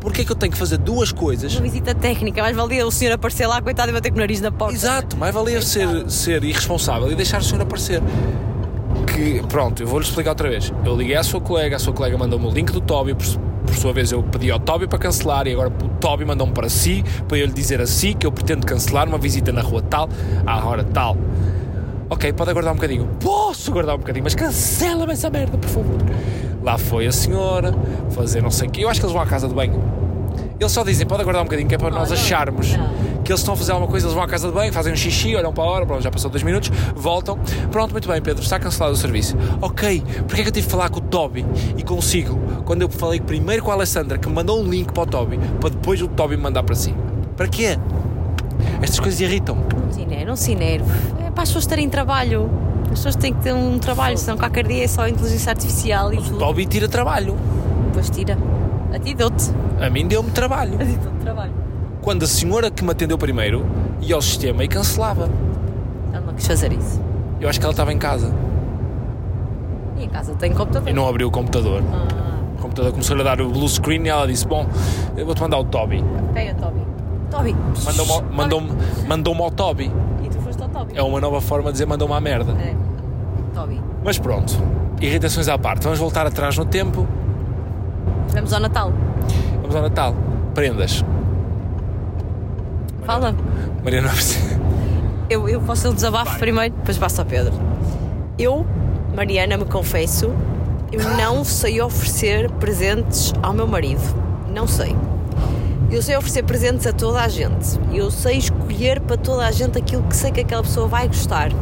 Porquê 0.01 0.23
é 0.23 0.25
que 0.25 0.31
eu 0.31 0.37
tenho 0.37 0.53
que 0.53 0.59
fazer 0.59 0.79
duas 0.79 1.11
coisas? 1.11 1.53
Uma 1.55 1.63
visita 1.63 1.93
técnica, 1.95 2.41
mais 2.41 2.55
valia 2.55 2.87
o 2.87 2.93
senhor 2.93 3.13
aparecer 3.15 3.47
lá, 3.47 3.61
coitado, 3.61 3.91
e 3.91 3.93
bater 3.93 4.11
com 4.11 4.17
o 4.17 4.21
nariz 4.21 4.41
na 4.41 4.53
porta. 4.53 4.75
Exato, 4.75 5.17
mais 5.17 5.35
valia 5.35 5.61
ser, 5.61 6.09
ser 6.09 6.45
irresponsável 6.45 7.11
e 7.11 7.17
deixar 7.17 7.41
o 7.41 7.45
senhor 7.45 7.63
aparecer. 7.63 8.01
Que, 9.17 9.43
pronto, 9.49 9.83
eu 9.83 9.87
vou-lhe 9.87 10.05
explicar 10.05 10.33
outra 10.33 10.47
vez. 10.51 10.71
Eu 10.85 10.95
liguei 10.95 11.17
à 11.17 11.23
sua 11.23 11.41
colega, 11.41 11.77
a 11.77 11.79
sua 11.79 11.95
colega 11.95 12.19
mandou-me 12.19 12.47
o 12.49 12.51
link 12.51 12.71
do 12.71 12.83
Toby, 12.83 13.15
por 13.15 13.75
sua 13.75 13.91
vez 13.91 14.13
eu 14.13 14.23
pedi 14.23 14.51
ao 14.51 14.61
Toby 14.61 14.87
para 14.87 14.99
cancelar 14.99 15.47
e 15.47 15.55
agora 15.55 15.71
o 15.71 15.89
Toby 15.99 16.27
mandou-me 16.27 16.53
para 16.53 16.69
si, 16.69 17.03
para 17.27 17.39
eu 17.39 17.47
lhe 17.47 17.53
dizer 17.55 17.81
assim 17.81 18.13
que 18.13 18.27
eu 18.27 18.31
pretendo 18.31 18.67
cancelar 18.67 19.09
uma 19.09 19.17
visita 19.17 19.51
na 19.53 19.63
rua 19.63 19.81
tal, 19.81 20.11
à 20.45 20.63
hora 20.63 20.85
tal. 20.85 21.17
Ok, 22.11 22.31
pode 22.35 22.51
aguardar 22.51 22.75
um 22.75 22.77
bocadinho. 22.77 23.09
Posso 23.19 23.71
aguardar 23.71 23.95
um 23.95 23.99
bocadinho, 24.01 24.23
mas 24.23 24.35
cancela-me 24.35 25.15
essa 25.15 25.31
merda, 25.31 25.57
por 25.57 25.71
favor. 25.71 25.97
Lá 26.63 26.77
foi 26.77 27.07
a 27.07 27.13
senhora 27.13 27.75
fazer 28.11 28.43
não 28.43 28.51
sei 28.51 28.69
o 28.69 28.71
quê. 28.71 28.85
Eu 28.85 28.91
acho 28.91 29.01
que 29.01 29.07
eles 29.07 29.15
vão 29.15 29.23
à 29.23 29.27
casa 29.27 29.49
de 29.49 29.55
banho. 29.55 29.83
Eles 30.61 30.73
só 30.73 30.85
dizem, 30.85 31.07
pode 31.07 31.23
aguardar 31.23 31.41
um 31.41 31.47
bocadinho, 31.47 31.67
que 31.67 31.75
é 31.75 31.79
para 31.79 31.91
nós 31.91 32.11
não, 32.11 32.17
acharmos. 32.17 32.77
Que 33.27 33.33
eles 33.33 33.41
estão 33.41 33.55
a 33.55 33.57
fazer 33.57 33.73
alguma 33.73 33.91
coisa, 33.91 34.07
eles 34.07 34.15
vão 34.15 34.23
à 34.23 34.29
casa 34.29 34.47
de 34.47 34.55
banho, 34.55 34.73
fazem 34.73 34.93
um 34.93 34.97
xixi, 34.97 35.35
olham 35.35 35.53
para 35.53 35.65
a 35.65 35.67
hora, 35.67 35.87
pronto, 35.87 36.01
já 36.03 36.11
passou 36.11 36.31
dois 36.31 36.45
minutos, 36.45 36.71
voltam. 36.95 37.39
Pronto, 37.73 37.91
muito 37.91 38.09
bem, 38.09 38.23
Pedro, 38.23 38.43
está 38.43 38.59
cancelado 38.59 38.95
o 38.95 38.97
serviço. 38.97 39.37
Ok, 39.61 40.03
porque 40.27 40.41
é 40.41 40.45
que 40.45 40.49
eu 40.49 40.53
tive 40.53 40.67
de 40.67 40.71
falar 40.71 40.89
com 40.89 40.99
o 40.99 41.03
Toby 41.03 41.45
e 41.77 41.83
consigo, 41.83 42.39
quando 42.65 42.83
eu 42.83 42.89
falei 42.89 43.21
primeiro 43.21 43.65
com 43.65 43.73
a 43.73 43.75
Alessandra, 43.75 44.17
que 44.17 44.29
me 44.29 44.35
mandou 44.35 44.61
um 44.61 44.65
link 44.69 44.93
para 44.93 45.03
o 45.03 45.07
Toby, 45.07 45.39
para 45.61 45.71
depois 45.71 46.01
o 46.01 46.07
Toby 46.07 46.37
me 46.37 46.43
mandar 46.45 46.63
para 46.63 46.77
si? 46.77 46.95
Para 47.37 47.49
quê? 47.49 47.77
Estas 48.81 49.01
coisas 49.01 49.19
se 49.19 49.25
enerve, 49.25 50.25
não 50.25 50.37
se 50.37 50.53
enerve. 50.53 50.91
É 51.27 51.31
para 51.31 51.43
as 51.43 51.49
pessoas 51.49 51.67
terem 51.67 51.89
trabalho. 51.89 52.49
As 52.85 52.91
pessoas 52.91 53.17
têm 53.17 53.35
que 53.35 53.41
ter 53.43 53.53
um 53.53 53.79
trabalho, 53.79 54.17
senão 54.17 54.39
qualquer 54.39 54.67
dia 54.67 54.85
é 54.85 54.89
só 54.89 55.09
inteligência 55.09 55.51
artificial 55.51 56.15
e 56.15 56.19
O 56.19 56.23
tudo. 56.23 56.39
Toby 56.39 56.65
tira 56.67 56.89
trabalho. 56.89 57.37
Depois 57.89 58.09
tira. 58.09 58.39
A 58.93 58.99
ti 58.99 59.15
deu-te. 59.15 59.51
A 59.81 59.91
mim 59.91 60.07
deu-me 60.07 60.31
trabalho. 60.31 60.75
A 60.75 60.85
ti 60.85 60.97
deu-te 60.97 61.19
trabalho. 61.19 61.66
Quando 62.07 62.23
a 62.23 62.27
senhora 62.29 62.71
que 62.71 62.85
me 62.85 62.93
atendeu 62.93 63.19
primeiro 63.19 63.67
ia 64.01 64.15
ao 64.15 64.23
sistema 64.23 64.63
e 64.63 64.69
cancelava. 64.69 65.29
Ela 66.13 66.25
não 66.25 66.35
quis 66.35 66.47
fazer 66.47 66.73
isso. 66.73 67.01
Eu 67.41 67.49
acho 67.49 67.59
que 67.59 67.67
ela 67.67 67.73
estava 67.73 67.93
em 67.93 67.99
casa 67.99 68.33
E 69.99 70.05
em 70.05 70.09
casa 70.09 70.33
tem 70.37 70.53
computador. 70.53 70.89
e 70.89 70.93
não 70.93 71.09
abriu 71.09 71.27
o 71.27 71.31
computador. 71.33 71.83
Ah, 71.93 72.37
O 72.57 72.63
computador 72.63 72.93
começou 72.93 73.19
a 73.19 73.23
dar 73.25 73.41
o 73.41 73.49
blue 73.51 73.69
screen 73.69 74.05
e 74.05 74.09
ela 74.09 74.25
disse: 74.25 74.47
Bom, 74.47 74.67
eu 75.17 75.27
vou-te 75.27 75.41
mandar 75.43 75.59
o 75.59 75.65
Toby. 75.65 76.05
quem 76.33 76.47
é 76.49 76.55
Toby? 76.55 76.81
Toby. 77.29 77.57
Mandou-me 77.85 78.13
ao- 78.13 78.23
mandou-me 78.23 78.69
mandou-me 79.09 79.43
ao 79.43 79.51
Toby. 79.51 79.91
E 80.25 80.29
tu 80.29 80.39
foste 80.39 80.63
ao 80.63 80.69
Toby. 80.69 80.93
É 80.97 81.03
uma 81.03 81.21
nova 81.21 81.41
forma 81.41 81.65
de 81.67 81.73
dizer 81.73 81.87
mandou-me 81.87 82.15
à 82.15 82.21
merda. 82.21 82.53
É. 82.53 82.73
Toby. 83.53 83.83
Mas 84.05 84.17
pronto, 84.17 84.55
irritações 85.01 85.49
à 85.49 85.59
parte. 85.59 85.83
Vamos 85.83 85.99
voltar 85.99 86.25
atrás 86.25 86.57
no 86.57 86.65
tempo. 86.67 87.05
Vamos 88.29 88.53
ao 88.53 88.61
Natal. 88.61 88.93
Vamos 89.61 89.75
ao 89.75 89.83
Natal. 89.83 90.15
Prendas. 90.55 91.05
Fala. 93.07 93.33
Mariana, 93.85 94.11
Eu, 95.31 95.49
eu 95.49 95.61
posso 95.61 95.89
o 95.91 95.95
desabafo 95.95 96.39
primeiro, 96.41 96.75
depois 96.75 96.99
passo 96.99 97.21
ao 97.21 97.27
Pedro. 97.27 97.53
Eu, 98.37 98.67
Mariana, 99.15 99.57
me 99.57 99.65
confesso, 99.65 100.35
eu 100.91 101.03
não 101.17 101.45
sei 101.45 101.81
oferecer 101.81 102.51
presentes 102.53 103.33
ao 103.41 103.53
meu 103.53 103.67
marido. 103.69 104.03
Não 104.53 104.67
sei. 104.67 104.97
Eu 105.89 106.03
sei 106.03 106.17
oferecer 106.17 106.43
presentes 106.43 106.85
a 106.85 106.93
toda 106.93 107.21
a 107.21 107.29
gente. 107.29 107.79
Eu 107.93 108.11
sei 108.11 108.39
escolher 108.39 109.01
para 109.01 109.17
toda 109.17 109.47
a 109.47 109.53
gente 109.53 109.79
aquilo 109.79 110.03
que 110.03 110.17
sei 110.17 110.33
que 110.33 110.41
aquela 110.41 110.63
pessoa 110.63 110.89
vai 110.89 111.07
gostar. 111.07 111.53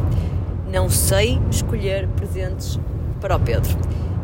Não 0.71 0.89
sei 0.89 1.39
escolher 1.51 2.07
presentes 2.07 2.79
para 3.21 3.35
o 3.35 3.39
Pedro. 3.39 3.77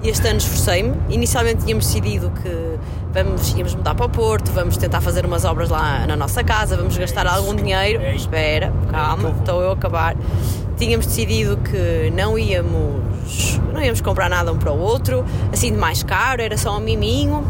Este 0.03 0.27
ano 0.27 0.39
esforcei-me. 0.39 0.95
Inicialmente 1.09 1.65
tínhamos 1.65 1.85
decidido 1.85 2.31
que 2.31 2.79
vamos, 3.13 3.53
íamos 3.53 3.75
mudar 3.75 3.95
para 3.95 4.05
o 4.05 4.09
Porto, 4.09 4.51
vamos 4.51 4.77
tentar 4.77 5.01
fazer 5.01 5.25
umas 5.25 5.45
obras 5.45 5.69
lá 5.69 6.05
na 6.07 6.15
nossa 6.15 6.43
casa, 6.43 6.77
vamos 6.77 6.97
gastar 6.97 7.27
algum 7.27 7.55
dinheiro. 7.55 8.01
Espera, 8.15 8.71
calma, 8.89 9.29
estou 9.39 9.61
eu 9.61 9.69
a 9.69 9.73
acabar. 9.73 10.15
Tínhamos 10.77 11.05
decidido 11.05 11.57
que 11.57 12.11
não 12.15 12.39
íamos, 12.39 13.59
não 13.73 13.81
íamos 13.81 14.01
comprar 14.01 14.29
nada 14.29 14.51
um 14.51 14.57
para 14.57 14.71
o 14.71 14.79
outro, 14.79 15.23
assim 15.51 15.71
de 15.71 15.77
mais 15.77 16.01
caro, 16.01 16.41
era 16.41 16.57
só 16.57 16.77
um 16.77 16.79
miminho. 16.79 17.45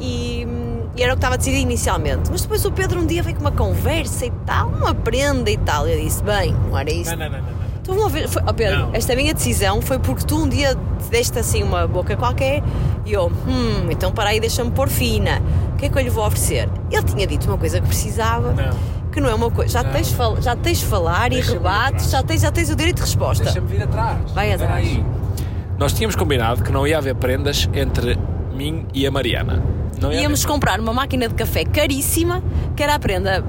E, 0.00 0.46
e 0.94 1.02
era 1.02 1.12
o 1.12 1.16
que 1.16 1.18
estava 1.18 1.38
decidido 1.38 1.62
inicialmente. 1.62 2.30
Mas 2.30 2.42
depois 2.42 2.64
o 2.64 2.72
Pedro 2.72 3.00
um 3.00 3.06
dia 3.06 3.22
veio 3.22 3.36
com 3.36 3.42
uma 3.42 3.52
conversa 3.52 4.26
e 4.26 4.30
tal, 4.44 4.68
uma 4.68 4.94
prenda 4.94 5.50
e 5.50 5.56
tal. 5.56 5.88
Eu 5.88 5.98
disse: 5.98 6.22
Bem, 6.22 6.52
não 6.52 6.76
era 6.76 6.92
isso. 6.92 7.10
não, 7.10 7.16
não, 7.16 7.30
não, 7.30 7.40
não. 7.40 7.65
Foi, 7.86 8.42
oh 8.46 8.54
Pedro, 8.54 8.90
esta 8.92 9.14
minha 9.14 9.32
decisão 9.32 9.80
foi 9.80 9.98
porque 9.98 10.24
tu 10.24 10.42
um 10.42 10.48
dia 10.48 10.74
te 10.74 11.08
deste 11.10 11.38
assim 11.38 11.62
uma 11.62 11.86
boca 11.86 12.16
qualquer 12.16 12.62
e 13.04 13.12
eu, 13.12 13.26
hum, 13.46 13.86
então 13.90 14.10
para 14.12 14.30
aí 14.30 14.40
deixa-me 14.40 14.70
pôr 14.72 14.88
fina. 14.88 15.40
O 15.72 15.76
que 15.76 15.86
é 15.86 15.88
que 15.88 15.96
eu 15.98 16.02
lhe 16.02 16.10
vou 16.10 16.26
oferecer? 16.26 16.68
Ele 16.90 17.02
tinha 17.04 17.26
dito 17.26 17.46
uma 17.46 17.56
coisa 17.58 17.80
que 17.80 17.86
precisava, 17.86 18.52
Não. 18.52 19.10
que 19.12 19.20
não 19.20 19.28
é 19.30 19.34
uma 19.34 19.50
coisa. 19.50 19.70
Já, 19.72 19.82
Não. 19.82 19.92
tens, 19.92 20.10
fal- 20.10 20.40
já 20.42 20.56
tens 20.56 20.78
de 20.78 20.86
falar 20.86 21.32
e 21.32 21.40
rebates, 21.40 22.10
já 22.10 22.22
tens, 22.22 22.40
já 22.40 22.50
tens 22.50 22.70
o 22.70 22.74
direito 22.76 22.96
de 22.96 23.02
resposta. 23.02 23.44
Deixa-me 23.44 23.68
vir 23.68 23.82
atrás. 23.82 24.18
Vai 24.32 24.52
atrás. 24.52 24.74
aí. 24.86 25.04
Nós 25.78 25.92
tínhamos 25.92 26.16
combinado 26.16 26.62
que 26.64 26.72
não 26.72 26.86
ia 26.86 26.96
haver 26.98 27.14
prendas 27.14 27.68
entre 27.74 28.18
mim 28.54 28.86
e 28.94 29.06
a 29.06 29.10
Mariana. 29.10 29.62
Não 30.00 30.10
Íamos 30.12 30.40
haver. 30.40 30.52
comprar 30.52 30.80
uma 30.80 30.92
máquina 30.92 31.28
de 31.28 31.34
café 31.34 31.64
caríssima, 31.64 32.42
que 32.74 32.82
era 32.82 32.94
a 32.94 32.98
prenda 32.98 33.44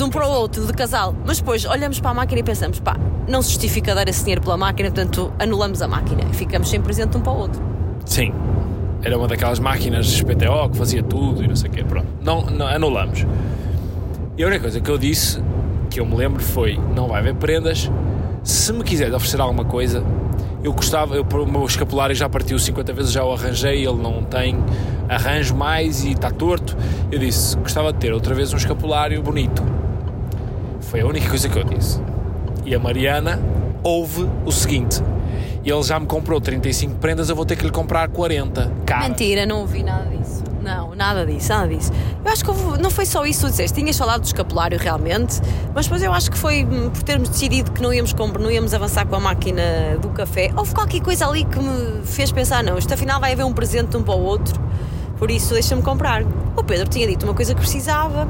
de 0.00 0.04
um 0.04 0.08
para 0.08 0.26
o 0.26 0.30
outro, 0.30 0.66
de 0.66 0.72
casal. 0.72 1.14
Mas 1.26 1.40
depois 1.40 1.66
olhamos 1.66 2.00
para 2.00 2.10
a 2.12 2.14
máquina 2.14 2.40
e 2.40 2.42
pensamos, 2.42 2.80
pá, 2.80 2.96
não 3.28 3.42
se 3.42 3.50
justifica 3.50 3.94
dar 3.94 4.08
esse 4.08 4.20
dinheiro 4.20 4.40
pela 4.40 4.56
máquina, 4.56 4.90
portanto 4.90 5.30
anulamos 5.38 5.82
a 5.82 5.88
máquina 5.88 6.22
e 6.30 6.34
ficamos 6.34 6.70
sem 6.70 6.80
presente 6.80 7.18
um 7.18 7.20
para 7.20 7.32
o 7.32 7.36
outro. 7.36 7.62
Sim. 8.06 8.32
Era 9.02 9.18
uma 9.18 9.28
daquelas 9.28 9.58
máquinas 9.58 10.22
PTO 10.22 10.70
que 10.70 10.78
fazia 10.78 11.02
tudo 11.02 11.44
e 11.44 11.48
não 11.48 11.54
sei 11.54 11.68
o 11.68 11.72
quê. 11.72 11.84
Pronto. 11.84 12.06
Não, 12.22 12.46
não, 12.46 12.66
anulamos. 12.66 13.26
E 14.38 14.42
a 14.42 14.46
única 14.46 14.62
coisa 14.62 14.80
que 14.80 14.90
eu 14.90 14.96
disse, 14.96 15.42
que 15.90 16.00
eu 16.00 16.06
me 16.06 16.16
lembro, 16.16 16.42
foi: 16.42 16.80
não 16.94 17.06
vai 17.08 17.20
haver 17.20 17.34
prendas. 17.34 17.90
Se 18.42 18.72
me 18.72 18.82
quiser 18.82 19.12
oferecer 19.12 19.38
alguma 19.38 19.66
coisa, 19.66 20.02
eu 20.64 20.72
gostava, 20.72 21.14
eu, 21.14 21.24
o 21.24 21.46
meu 21.46 21.64
escapulário 21.66 22.14
já 22.14 22.26
partiu 22.26 22.58
50 22.58 22.92
vezes, 22.94 23.12
já 23.12 23.22
o 23.22 23.32
arranjei, 23.32 23.86
ele 23.86 24.02
não 24.02 24.22
tem 24.22 24.58
arranjo 25.10 25.54
mais 25.54 26.04
e 26.04 26.12
está 26.12 26.30
torto. 26.30 26.74
Eu 27.12 27.18
disse: 27.18 27.54
gostava 27.58 27.92
de 27.92 27.98
ter 27.98 28.14
outra 28.14 28.34
vez 28.34 28.50
um 28.54 28.56
escapulário 28.56 29.22
bonito. 29.22 29.79
Foi 30.90 31.02
a 31.02 31.06
única 31.06 31.28
coisa 31.28 31.48
que 31.48 31.56
eu 31.56 31.62
disse. 31.62 32.00
E 32.66 32.74
a 32.74 32.78
Mariana 32.80 33.40
ouve 33.80 34.28
o 34.44 34.50
seguinte: 34.50 35.00
ele 35.64 35.82
já 35.84 36.00
me 36.00 36.06
comprou 36.06 36.40
35 36.40 36.96
prendas, 36.96 37.28
eu 37.28 37.36
vou 37.36 37.46
ter 37.46 37.54
que 37.54 37.64
lhe 37.64 37.70
comprar 37.70 38.08
40. 38.08 38.72
Cara, 38.84 39.08
Mentira, 39.08 39.46
não 39.46 39.60
ouvi 39.60 39.84
nada 39.84 40.04
disso. 40.06 40.42
Não, 40.60 40.92
nada 40.96 41.24
disso, 41.24 41.48
nada 41.50 41.68
disso. 41.68 41.92
Eu 42.24 42.32
acho 42.32 42.44
que 42.44 42.82
não 42.82 42.90
foi 42.90 43.06
só 43.06 43.24
isso 43.24 43.42
que 43.42 43.46
tu 43.46 43.50
disseste. 43.50 43.80
Tinhas 43.80 43.96
falado 43.96 44.22
do 44.22 44.26
escapulário 44.26 44.76
realmente, 44.80 45.40
mas 45.72 45.86
depois 45.86 46.02
eu 46.02 46.12
acho 46.12 46.28
que 46.28 46.36
foi 46.36 46.64
hum, 46.64 46.90
por 46.90 47.04
termos 47.04 47.28
decidido 47.28 47.70
que 47.70 47.80
não 47.80 47.94
íamos, 47.94 48.12
não 48.12 48.50
íamos 48.50 48.74
avançar 48.74 49.06
com 49.06 49.14
a 49.14 49.20
máquina 49.20 49.62
do 50.02 50.08
café. 50.08 50.50
Houve 50.56 50.74
qualquer 50.74 51.02
coisa 51.02 51.24
ali 51.24 51.44
que 51.44 51.58
me 51.60 52.04
fez 52.04 52.32
pensar: 52.32 52.64
não, 52.64 52.76
isto 52.76 52.92
afinal 52.92 53.20
vai 53.20 53.32
haver 53.32 53.44
um 53.44 53.52
presente 53.52 53.90
de 53.90 53.96
um 53.96 54.02
para 54.02 54.14
o 54.16 54.22
outro, 54.24 54.60
por 55.16 55.30
isso 55.30 55.54
deixa-me 55.54 55.82
comprar. 55.82 56.24
O 56.56 56.64
Pedro 56.64 56.88
tinha 56.88 57.06
dito 57.06 57.24
uma 57.24 57.34
coisa 57.34 57.54
que 57.54 57.60
precisava, 57.60 58.26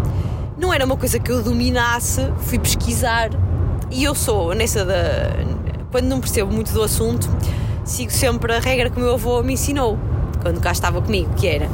não 0.60 0.72
era 0.72 0.84
uma 0.84 0.96
coisa 0.96 1.18
que 1.18 1.32
eu 1.32 1.42
dominasse, 1.42 2.30
fui 2.42 2.58
pesquisar 2.58 3.30
e 3.90 4.04
eu 4.04 4.14
sou 4.14 4.54
nessa 4.54 4.84
da. 4.84 4.94
Quando 5.90 6.04
não 6.04 6.20
percebo 6.20 6.52
muito 6.52 6.72
do 6.72 6.82
assunto, 6.82 7.28
sigo 7.84 8.12
sempre 8.12 8.52
a 8.52 8.60
regra 8.60 8.90
que 8.90 8.96
o 8.96 9.00
meu 9.00 9.14
avô 9.14 9.42
me 9.42 9.54
ensinou 9.54 9.98
quando 10.40 10.60
cá 10.60 10.70
estava 10.70 11.02
comigo, 11.02 11.34
que 11.34 11.48
era 11.48 11.68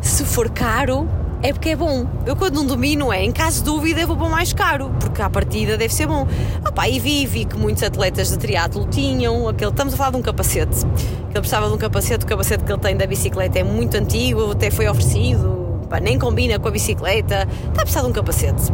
se 0.00 0.24
for 0.24 0.48
caro 0.48 1.08
é 1.42 1.52
porque 1.52 1.70
é 1.70 1.76
bom. 1.76 2.06
Eu 2.26 2.36
quando 2.36 2.56
não 2.56 2.66
domino 2.66 3.12
é, 3.12 3.24
em 3.24 3.32
caso 3.32 3.58
de 3.58 3.64
dúvida 3.64 4.00
eu 4.00 4.06
vou 4.06 4.16
para 4.16 4.26
o 4.26 4.30
mais 4.30 4.52
caro, 4.52 4.90
porque 5.00 5.22
à 5.22 5.30
partida 5.30 5.76
deve 5.76 5.92
ser 5.92 6.06
bom. 6.06 6.26
Ah 6.64 6.70
pá, 6.70 6.88
e 6.88 7.00
vi, 7.00 7.26
vi 7.26 7.44
que 7.44 7.56
muitos 7.56 7.82
atletas 7.82 8.28
de 8.28 8.38
triatlo 8.38 8.86
tinham, 8.88 9.48
aquele, 9.48 9.70
estamos 9.70 9.94
a 9.94 9.96
falar 9.96 10.10
de 10.10 10.16
um 10.16 10.22
capacete, 10.22 10.84
que 10.84 11.32
ele 11.32 11.40
precisava 11.40 11.68
de 11.68 11.74
um 11.74 11.78
capacete, 11.78 12.24
o 12.24 12.28
capacete 12.28 12.64
que 12.64 12.72
ele 12.72 12.80
tem 12.80 12.96
da 12.96 13.06
bicicleta 13.06 13.58
é 13.58 13.64
muito 13.64 13.96
antigo, 13.96 14.52
até 14.52 14.70
foi 14.70 14.88
oferecido, 14.88 15.67
nem 16.00 16.18
combina 16.18 16.58
com 16.58 16.68
a 16.68 16.70
bicicleta, 16.70 17.48
está 17.68 17.82
a 17.82 17.84
precisar 17.84 18.02
de 18.02 18.08
um 18.08 18.12
capacete. 18.12 18.72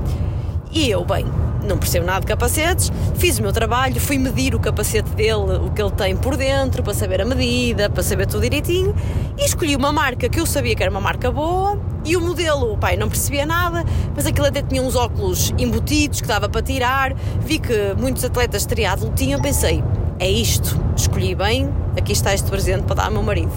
E 0.72 0.90
eu, 0.90 1.04
bem, 1.04 1.24
não 1.64 1.78
percebo 1.78 2.04
nada 2.04 2.20
de 2.20 2.26
capacetes, 2.26 2.92
fiz 3.14 3.38
o 3.38 3.42
meu 3.42 3.52
trabalho, 3.52 4.00
fui 4.00 4.18
medir 4.18 4.54
o 4.54 4.60
capacete 4.60 5.08
dele, 5.10 5.58
o 5.64 5.70
que 5.70 5.80
ele 5.80 5.90
tem 5.92 6.16
por 6.16 6.36
dentro, 6.36 6.82
para 6.82 6.92
saber 6.94 7.20
a 7.20 7.24
medida, 7.24 7.88
para 7.88 8.02
saber 8.02 8.26
tudo 8.26 8.42
direitinho, 8.42 8.94
e 9.38 9.44
escolhi 9.44 9.76
uma 9.76 9.92
marca 9.92 10.28
que 10.28 10.40
eu 10.40 10.46
sabia 10.46 10.74
que 10.74 10.82
era 10.82 10.90
uma 10.90 11.00
marca 11.00 11.30
boa, 11.30 11.80
e 12.04 12.16
o 12.16 12.20
modelo, 12.20 12.76
pai, 12.76 12.96
não 12.96 13.08
percebia 13.08 13.46
nada, 13.46 13.84
mas 14.14 14.26
aquilo 14.26 14.46
até 14.46 14.62
tinha 14.62 14.82
uns 14.82 14.94
óculos 14.94 15.54
embutidos 15.56 16.20
que 16.20 16.26
dava 16.26 16.48
para 16.48 16.60
tirar, 16.60 17.14
vi 17.40 17.58
que 17.58 17.94
muitos 17.96 18.24
atletas 18.24 18.62
de 18.62 18.68
triatlo 18.68 19.12
tinham, 19.14 19.40
pensei, 19.40 19.82
é 20.18 20.30
isto, 20.30 20.78
escolhi 20.96 21.34
bem, 21.34 21.72
aqui 21.96 22.12
está 22.12 22.34
este 22.34 22.50
presente 22.50 22.82
para 22.82 22.96
dar 22.96 23.04
ao 23.06 23.12
meu 23.12 23.22
marido. 23.22 23.52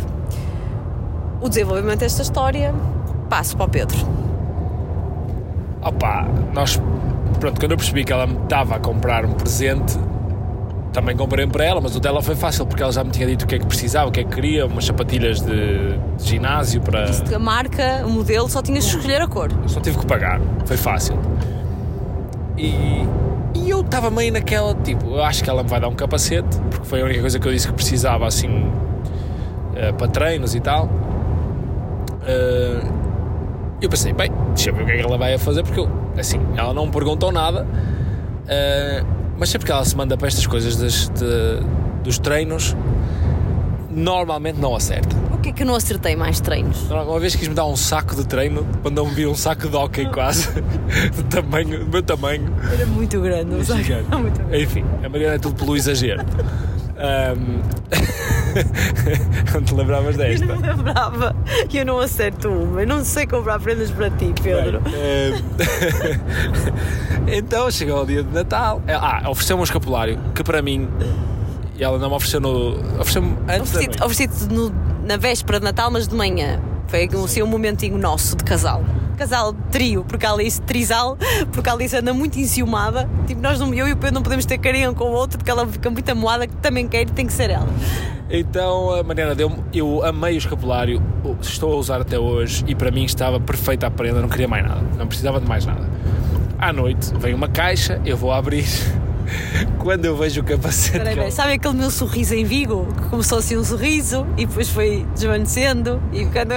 O 1.41 1.49
desenvolvimento 1.49 1.99
desta 1.99 2.21
história, 2.21 2.73
passo 3.27 3.55
para 3.55 3.65
o 3.65 3.69
Pedro. 3.69 3.97
Opa, 5.81 6.27
nós. 6.53 6.81
Pronto, 7.39 7.59
quando 7.59 7.71
eu 7.71 7.77
percebi 7.77 8.03
que 8.03 8.11
ela 8.11 8.25
me 8.25 8.37
estava 8.43 8.75
a 8.75 8.79
comprar 8.79 9.25
um 9.25 9.33
presente, 9.33 9.97
também 10.91 11.15
comprei 11.15 11.45
para 11.45 11.63
ela, 11.63 11.79
mas 11.79 11.95
o 11.95 11.99
dela 11.99 12.21
foi 12.21 12.35
fácil 12.35 12.65
porque 12.65 12.81
ela 12.81 12.91
já 12.91 13.03
me 13.03 13.11
tinha 13.11 13.27
dito 13.27 13.43
o 13.43 13.47
que 13.47 13.55
é 13.55 13.59
que 13.59 13.65
precisava, 13.65 14.09
o 14.09 14.11
que 14.11 14.21
é 14.21 14.23
que 14.23 14.31
queria, 14.31 14.65
umas 14.65 14.85
sapatilhas 14.85 15.41
de, 15.41 15.97
de 16.17 16.23
ginásio 16.23 16.81
para. 16.81 17.05
A 17.33 17.39
marca, 17.39 18.03
o 18.05 18.09
modelo, 18.09 18.49
só 18.49 18.61
tinhas 18.61 18.85
de 18.85 18.97
escolher 18.97 19.21
a 19.21 19.27
cor. 19.27 19.51
Só 19.67 19.79
tive 19.79 19.99
que 19.99 20.05
pagar, 20.05 20.41
foi 20.65 20.77
fácil. 20.77 21.19
E, 22.57 23.05
e 23.53 23.69
eu 23.69 23.81
estava 23.81 24.09
meio 24.09 24.33
naquela, 24.33 24.73
tipo, 24.73 25.05
eu 25.11 25.23
acho 25.23 25.43
que 25.43 25.49
ela 25.49 25.61
me 25.61 25.69
vai 25.69 25.79
dar 25.79 25.89
um 25.89 25.95
capacete, 25.95 26.57
porque 26.71 26.87
foi 26.87 27.01
a 27.01 27.05
única 27.05 27.21
coisa 27.21 27.39
que 27.39 27.47
eu 27.47 27.51
disse 27.51 27.67
que 27.67 27.73
precisava, 27.73 28.25
assim, 28.25 28.71
eh, 29.75 29.91
para 29.91 30.07
treinos 30.07 30.55
e 30.55 30.59
tal. 30.59 30.85
Uh, 32.27 32.96
eu 33.81 33.89
pensei, 33.89 34.13
bem, 34.13 34.31
deixa 34.49 34.69
eu 34.69 34.75
ver 34.75 34.83
o 34.83 34.85
que 34.85 34.91
é 34.91 34.97
que 34.97 35.03
ela 35.03 35.17
vai 35.17 35.33
a 35.33 35.39
fazer, 35.39 35.63
porque 35.63 35.79
eu, 35.79 35.89
assim, 36.17 36.39
ela 36.55 36.73
não 36.73 36.85
me 36.87 36.91
perguntou 36.91 37.31
nada, 37.31 37.63
uh, 37.63 39.07
mas 39.37 39.49
sempre 39.49 39.65
que 39.65 39.71
ela 39.71 39.85
se 39.85 39.95
manda 39.95 40.17
para 40.17 40.27
estas 40.27 40.47
coisas 40.47 40.75
das, 40.77 41.09
de, 41.09 41.59
dos 42.03 42.17
treinos, 42.17 42.75
normalmente 43.89 44.59
não 44.59 44.75
acerta. 44.75 45.15
O 45.31 45.37
que 45.37 45.49
é 45.49 45.51
que 45.51 45.63
eu 45.63 45.67
não 45.67 45.75
acertei 45.75 46.15
mais 46.15 46.39
treinos? 46.39 46.89
Uma 46.89 47.19
vez 47.19 47.35
quis-me 47.35 47.53
dar 47.53 47.65
um 47.65 47.75
saco 47.75 48.15
de 48.15 48.25
treino, 48.25 48.65
quando 48.81 49.05
me 49.05 49.13
vir 49.13 49.27
um 49.27 49.35
saco 49.35 49.69
de 49.69 49.75
hockey 49.75 50.05
quase, 50.11 50.49
do, 51.15 51.23
tamanho, 51.23 51.85
do 51.85 51.91
meu 51.91 52.01
tamanho. 52.01 52.51
Era 52.71 52.85
muito 52.87 53.21
grande, 53.21 53.55
o 53.55 53.63
saco. 53.63 53.79
Muito 54.17 54.39
grande. 54.39 54.63
Enfim, 54.63 54.83
a 55.03 55.09
Mariana 55.09 55.35
é 55.35 55.39
tudo 55.39 55.55
pelo 55.55 55.75
exagero. 55.75 56.25
Um... 56.97 57.61
não 59.53 59.63
te 59.63 59.73
lembravas 59.73 60.17
desta? 60.17 60.45
Eu 60.45 60.55
não 60.55 60.61
me 60.61 60.67
lembrava. 60.67 61.35
Eu 61.73 61.85
não 61.85 61.99
acerto 61.99 62.49
uma. 62.49 62.81
Eu 62.81 62.87
não 62.87 63.05
sei 63.05 63.27
comprar 63.27 63.59
prendas 63.59 63.91
para 63.91 64.09
ti, 64.09 64.33
Pedro. 64.41 64.81
Bem, 64.81 64.93
um... 65.33 65.37
então 67.31 67.69
chegou 67.69 68.01
o 68.01 68.05
dia 68.05 68.23
de 68.23 68.33
Natal. 68.33 68.81
Ah, 68.87 69.29
ofereceu-me 69.29 69.61
um 69.61 69.63
escapulário 69.63 70.19
que 70.33 70.43
para 70.43 70.61
mim 70.61 70.89
e 71.77 71.83
ela 71.83 71.99
não 71.99 72.09
me 72.09 72.15
ofereceu 72.15 72.39
no. 72.39 72.71
Ofereceu-me 72.99 73.37
antes. 73.47 73.73
Ofereci-te 73.75 74.03
ofereci 74.03 74.73
na 75.03 75.17
véspera 75.17 75.59
de 75.59 75.65
Natal, 75.65 75.91
mas 75.91 76.07
de 76.07 76.15
manhã. 76.15 76.59
Foi 76.87 77.07
assim, 77.23 77.43
um 77.43 77.47
momentinho 77.47 77.97
nosso 77.97 78.35
de 78.35 78.43
casal. 78.43 78.83
Casal 79.17 79.53
trio, 79.71 80.05
porque 80.07 80.25
a 80.25 80.31
Alice, 80.31 80.61
trisal, 80.61 81.17
porque 81.51 81.69
a 81.69 81.73
Alice 81.73 81.95
anda 81.95 82.13
muito 82.13 82.39
enciumada. 82.39 83.09
Tipo, 83.25 83.41
nós 83.41 83.59
não, 83.59 83.73
eu 83.73 83.87
e 83.87 83.93
o 83.93 83.97
Pedro 83.97 84.13
não 84.15 84.21
podemos 84.21 84.45
ter 84.45 84.57
carinho 84.59 84.93
com 84.93 85.05
o 85.05 85.11
outro, 85.11 85.37
porque 85.37 85.49
ela 85.49 85.65
fica 85.67 85.89
muito 85.89 86.09
amoada, 86.09 86.47
que 86.47 86.55
também 86.57 86.87
quer 86.87 87.01
e 87.01 87.05
tem 87.07 87.25
que 87.25 87.33
ser 87.33 87.49
ela. 87.49 87.67
Então 88.29 89.01
Mariana 89.03 89.33
deu 89.33 89.51
eu 89.73 90.03
amei 90.03 90.35
o 90.35 90.37
escapulário, 90.37 91.01
estou 91.41 91.73
a 91.73 91.75
usar 91.77 92.01
até 92.01 92.19
hoje 92.19 92.63
e 92.67 92.75
para 92.75 92.91
mim 92.91 93.05
estava 93.05 93.39
perfeita 93.39 93.87
a 93.87 93.91
prenda, 93.91 94.21
não 94.21 94.27
queria 94.27 94.47
mais 94.47 94.65
nada, 94.65 94.81
não 94.97 95.07
precisava 95.07 95.39
de 95.39 95.47
mais 95.47 95.65
nada. 95.65 95.87
À 96.59 96.73
noite 96.73 97.13
vem 97.19 97.33
uma 97.33 97.47
caixa, 97.47 98.01
eu 98.05 98.17
vou 98.17 98.31
abrir 98.31 98.65
quando 99.79 100.05
eu 100.05 100.15
vejo 100.15 100.41
o 100.41 100.43
capacete. 100.43 101.03
Peraí. 101.03 101.31
Sabe 101.31 101.53
aquele 101.53 101.75
meu 101.75 101.91
sorriso 101.91 102.33
em 102.33 102.43
Vigo? 102.43 102.87
Que 102.93 103.09
começou 103.09 103.37
assim 103.37 103.57
um 103.57 103.63
sorriso 103.63 104.25
e 104.37 104.45
depois 104.45 104.69
foi 104.69 105.05
desvanecendo 105.13 106.01
e 106.11 106.25
quando 106.25 106.53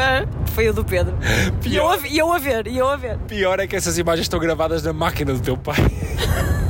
foi 0.47 0.69
o 0.69 0.73
do 0.73 0.85
Pedro. 0.85 1.15
Pior... 1.61 1.99
E 2.05 2.19
eu 2.19 2.33
a 2.33 2.39
ver, 2.39 2.67
e 2.67 2.79
eu 2.79 2.89
a 2.89 2.97
ver. 2.97 3.19
Pior 3.27 3.61
é 3.61 3.67
que 3.67 3.77
essas 3.77 3.99
imagens 3.99 4.25
estão 4.25 4.39
gravadas 4.39 4.83
na 4.83 4.93
máquina 4.93 5.33
do 5.33 5.41
teu 5.41 5.57
pai. 5.57 5.77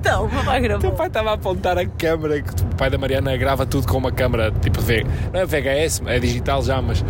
Então, 0.00 0.26
o 0.26 0.44
pai 0.44 0.60
gravou. 0.60 0.78
O 0.78 0.80
teu 0.80 0.92
pai 0.92 1.08
estava 1.08 1.30
a 1.30 1.32
apontar 1.34 1.76
a 1.76 1.84
câmera, 1.84 2.40
que 2.40 2.62
o 2.62 2.76
pai 2.76 2.88
da 2.88 2.96
Mariana 2.96 3.36
grava 3.36 3.66
tudo 3.66 3.86
com 3.86 3.98
uma 3.98 4.12
câmera 4.12 4.52
tipo 4.52 4.80
V. 4.80 5.04
Não 5.32 5.40
é 5.40 5.44
VHS, 5.44 6.02
é 6.06 6.18
digital 6.20 6.62
já, 6.62 6.80
mas, 6.80 7.04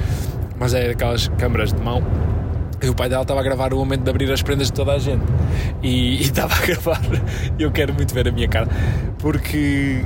mas 0.58 0.72
é 0.72 0.90
aquelas 0.90 1.28
câmaras 1.38 1.72
de 1.72 1.80
mão 1.80 2.02
e 2.80 2.88
o 2.88 2.94
pai 2.94 3.08
dela 3.08 3.22
estava 3.22 3.40
a 3.40 3.42
gravar 3.42 3.74
o 3.74 3.76
momento 3.76 4.02
de 4.02 4.10
abrir 4.10 4.30
as 4.32 4.42
prendas 4.42 4.68
de 4.68 4.72
toda 4.72 4.92
a 4.92 4.98
gente. 4.98 5.24
E, 5.82 6.20
estava 6.22 6.54
a 6.54 6.60
gravar. 6.64 7.00
Eu 7.58 7.70
quero 7.72 7.92
muito 7.92 8.14
ver 8.14 8.28
a 8.28 8.32
minha 8.32 8.48
cara. 8.48 8.68
Porque 9.18 10.04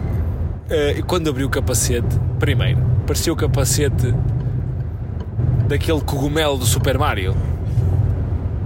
uh, 0.67 1.05
quando 1.07 1.29
abri 1.29 1.45
o 1.45 1.51
capacete, 1.51 2.19
primeiro, 2.39 2.81
parecia 3.07 3.33
o 3.33 3.37
capacete 3.37 4.15
daquele 5.69 6.01
cogumelo 6.01 6.57
do 6.57 6.65
Super 6.65 6.99
Mario. 6.99 7.37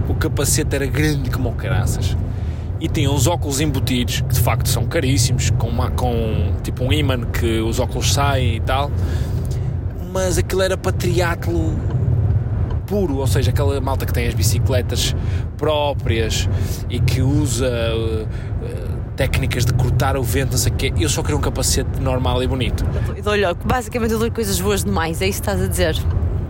O 0.07 0.15
capacete 0.15 0.75
era 0.75 0.85
grande 0.85 1.29
como 1.29 1.51
caraças. 1.53 2.15
E 2.79 2.87
tinha 2.87 3.11
uns 3.11 3.27
óculos 3.27 3.59
embutidos, 3.59 4.21
que 4.21 4.33
de 4.35 4.39
facto 4.39 4.69
são 4.69 4.85
caríssimos, 4.85 5.49
com, 5.49 5.67
uma, 5.67 5.89
com 5.91 6.53
tipo 6.63 6.83
um 6.83 6.93
imã 6.93 7.21
que 7.25 7.59
os 7.59 7.79
óculos 7.79 8.13
saem 8.13 8.55
e 8.55 8.59
tal. 8.61 8.89
Mas 10.13 10.37
aquilo 10.37 10.61
era 10.61 10.77
para 10.77 10.91
triatlo 10.91 11.75
puro, 12.87 13.17
ou 13.17 13.27
seja, 13.27 13.51
aquela 13.51 13.79
malta 13.79 14.05
que 14.05 14.13
tem 14.13 14.27
as 14.27 14.33
bicicletas 14.33 15.15
próprias 15.57 16.49
e 16.89 16.99
que 16.99 17.21
usa 17.21 17.69
uh, 17.69 18.27
técnicas 19.15 19.65
de 19.65 19.73
cortar 19.73 20.15
o 20.15 20.23
vento, 20.23 20.51
não 20.51 20.57
sei 20.57 20.71
o 20.71 20.75
quê. 20.75 20.93
Eu 20.97 21.09
só 21.09 21.21
queria 21.21 21.37
um 21.37 21.41
capacete 21.41 21.99
normal 21.99 22.41
e 22.41 22.47
bonito. 22.47 22.85
Olha, 23.25 23.53
basicamente 23.53 24.13
eu 24.13 24.19
dou 24.19 24.31
coisas 24.31 24.59
boas 24.59 24.83
demais, 24.83 25.21
é 25.21 25.27
isso 25.27 25.41
que 25.41 25.49
estás 25.49 25.61
a 25.61 25.67
dizer? 25.67 25.95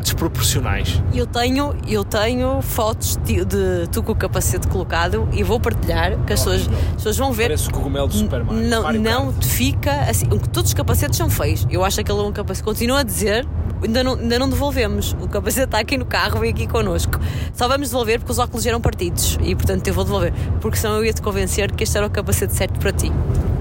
Desproporcionais. 0.08 1.02
Eu 1.14 1.26
tenho, 1.26 1.76
eu 1.88 2.04
tenho 2.04 2.62
fotos 2.62 3.18
de, 3.18 3.44
de 3.44 3.88
tu 3.92 4.02
com 4.02 4.14
o 4.14 4.16
capacete 4.16 4.68
colocado 4.68 5.28
e 5.34 5.44
vou 5.44 5.60
partilhar, 5.60 6.18
que 6.26 6.34
as, 6.34 6.40
pessoas, 6.40 6.62
as 6.62 6.96
pessoas 6.96 7.18
vão 7.18 7.34
ver. 7.34 7.46
Parece 7.46 7.70
o 7.70 7.74
cogumelo 7.74 8.08
do 8.08 8.14
Superman. 8.14 8.68
Não, 8.68 8.92
não 8.94 9.34
te 9.34 9.48
fica 9.48 9.92
assim. 10.02 10.26
Todos 10.28 10.72
os 10.72 10.74
capacetes 10.74 11.18
são 11.18 11.30
feios. 11.30 11.68
Eu 11.70 11.84
acho 11.84 11.98
que 11.98 12.02
aquele 12.02 12.20
é 12.20 12.24
um 12.24 12.32
capacete. 12.32 12.64
Continuo 12.64 12.98
a 12.98 13.04
dizer, 13.04 13.46
ainda 13.84 14.04
não, 14.04 14.14
ainda 14.14 14.40
não 14.40 14.50
devolvemos. 14.50 15.16
O 15.22 15.28
capacete 15.28 15.66
está 15.66 15.80
aqui 15.80 15.98
no 15.98 16.06
carro, 16.06 16.40
vem 16.40 16.52
aqui 16.52 16.68
connosco. 16.68 17.20
Só 17.54 17.68
vamos 17.68 17.90
devolver 17.90 18.20
porque 18.20 18.32
os 18.32 18.40
óculos 18.40 18.66
eram 18.66 18.80
partidos 18.80 19.38
e 19.42 19.56
portanto 19.56 19.88
eu 19.88 19.94
vou 19.94 20.04
devolver. 20.04 20.34
Porque 20.62 20.78
senão 20.78 20.98
eu 20.98 21.06
ia 21.06 21.14
te 21.14 21.22
convencer 21.22 21.72
que 21.72 21.84
este 21.84 21.98
era 21.98 22.08
o 22.08 22.10
capacete 22.10 22.54
certo 22.54 22.80
para 22.80 22.92
ti. 22.92 23.12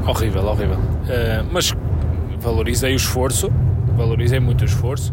Horrível, 0.06 0.44
horrível. 0.46 0.76
Uh, 0.76 1.46
mas 1.50 1.74
valorizei 2.38 2.92
o 2.92 2.96
esforço, 2.96 3.50
valorizei 3.96 4.38
muito 4.38 4.62
o 4.62 4.64
esforço. 4.64 5.12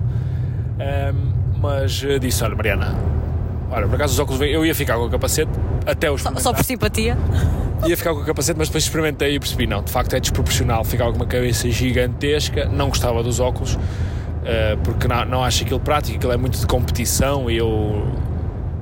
Um, 0.79 1.43
mas 1.61 2.03
eh, 2.03 2.19
disse: 2.19 2.43
Olha, 2.43 2.55
Mariana, 2.55 2.95
olha, 3.71 3.87
por 3.87 3.95
acaso 3.95 4.13
os 4.13 4.19
óculos 4.19 4.41
eu 4.41 4.65
ia 4.65 4.75
ficar 4.75 4.95
com 4.95 5.05
o 5.05 5.09
capacete 5.09 5.51
até 5.85 6.11
os. 6.11 6.21
Só, 6.21 6.33
só 6.35 6.53
por 6.53 6.63
simpatia? 6.63 7.17
Ia 7.85 7.97
ficar 7.97 8.13
com 8.13 8.21
o 8.21 8.23
capacete, 8.23 8.57
mas 8.57 8.69
depois 8.69 8.85
experimentei 8.85 9.35
e 9.35 9.39
percebi: 9.39 9.67
não, 9.67 9.83
de 9.83 9.91
facto 9.91 10.13
é 10.13 10.19
desproporcional. 10.19 10.85
Ficava 10.85 11.11
com 11.11 11.17
uma 11.17 11.25
cabeça 11.25 11.69
gigantesca, 11.69 12.65
não 12.65 12.87
gostava 12.87 13.21
dos 13.21 13.41
óculos, 13.41 13.75
uh, 13.75 14.77
porque 14.85 15.05
não, 15.05 15.25
não 15.25 15.43
acho 15.43 15.63
aquilo 15.63 15.81
prático, 15.81 16.15
aquilo 16.15 16.31
é 16.31 16.37
muito 16.37 16.57
de 16.57 16.65
competição 16.65 17.51
e 17.51 17.57
eu 17.57 18.07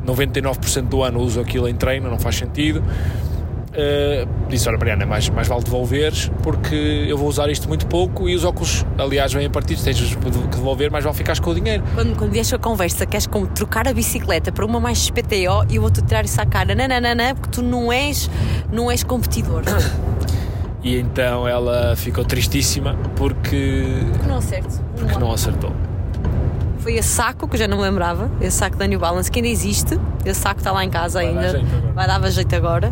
99% 0.05 0.83
do 0.83 1.01
ano 1.03 1.19
uso 1.19 1.39
aquilo 1.39 1.67
em 1.67 1.73
treino, 1.73 2.11
não 2.11 2.19
faz 2.19 2.35
sentido. 2.35 2.83
Uh, 3.71 4.27
disse: 4.49 4.67
Olha, 4.67 4.77
Mariana, 4.77 5.05
mais, 5.05 5.29
mais 5.29 5.47
vale 5.47 5.63
devolveres 5.63 6.29
porque 6.43 7.05
eu 7.07 7.17
vou 7.17 7.29
usar 7.29 7.49
isto 7.49 7.69
muito 7.69 7.87
pouco 7.87 8.27
e 8.27 8.35
os 8.35 8.43
óculos, 8.43 8.85
aliás, 8.97 9.31
vêm 9.31 9.45
a 9.45 9.49
partir, 9.49 9.77
tens 9.81 9.97
que 9.97 10.29
devolver, 10.57 10.91
mais 10.91 11.05
vale 11.05 11.15
ficares 11.15 11.39
com 11.39 11.51
o 11.51 11.55
dinheiro. 11.55 11.81
Quando, 11.95 12.17
quando 12.17 12.31
vieste 12.31 12.53
a 12.53 12.59
conversa, 12.59 13.05
queres 13.05 13.27
como 13.27 13.47
trocar 13.47 13.87
a 13.87 13.93
bicicleta 13.93 14.51
para 14.51 14.65
uma 14.65 14.79
mais 14.79 15.09
PTO 15.09 15.65
e 15.69 15.77
eu 15.77 15.81
vou-te 15.81 16.01
tirar 16.01 16.25
isso 16.25 16.41
à 16.41 16.45
cara, 16.45 16.75
não, 16.75 16.85
não, 16.85 16.99
não, 16.99 17.15
não, 17.15 17.35
porque 17.35 17.49
tu 17.49 17.61
não 17.61 17.93
és, 17.93 18.29
não 18.71 18.91
és 18.91 19.03
competidor. 19.03 19.63
E 20.83 20.97
então 20.97 21.47
ela 21.47 21.95
ficou 21.95 22.25
tristíssima 22.25 22.97
porque. 23.15 23.85
Porque 24.13 24.27
não 24.27 24.37
acertou. 24.37 24.79
Porque 24.97 25.19
não 25.19 25.31
acertou. 25.31 25.71
Foi 26.79 26.95
esse 26.95 27.09
saco 27.09 27.47
que 27.47 27.53
eu 27.53 27.59
já 27.59 27.67
não 27.67 27.77
me 27.77 27.83
lembrava, 27.83 28.31
esse 28.41 28.57
saco 28.57 28.75
da 28.77 28.87
New 28.87 28.97
Balance 28.97 29.29
que 29.29 29.37
ainda 29.37 29.47
existe, 29.47 29.99
esse 30.25 30.39
saco 30.39 30.59
está 30.59 30.71
lá 30.71 30.83
em 30.83 30.89
casa 30.89 31.19
Vai 31.19 31.27
ainda. 31.27 31.53
Dar 31.53 31.93
Vai 31.93 32.07
dar 32.07 32.29
jeito 32.31 32.55
agora 32.55 32.91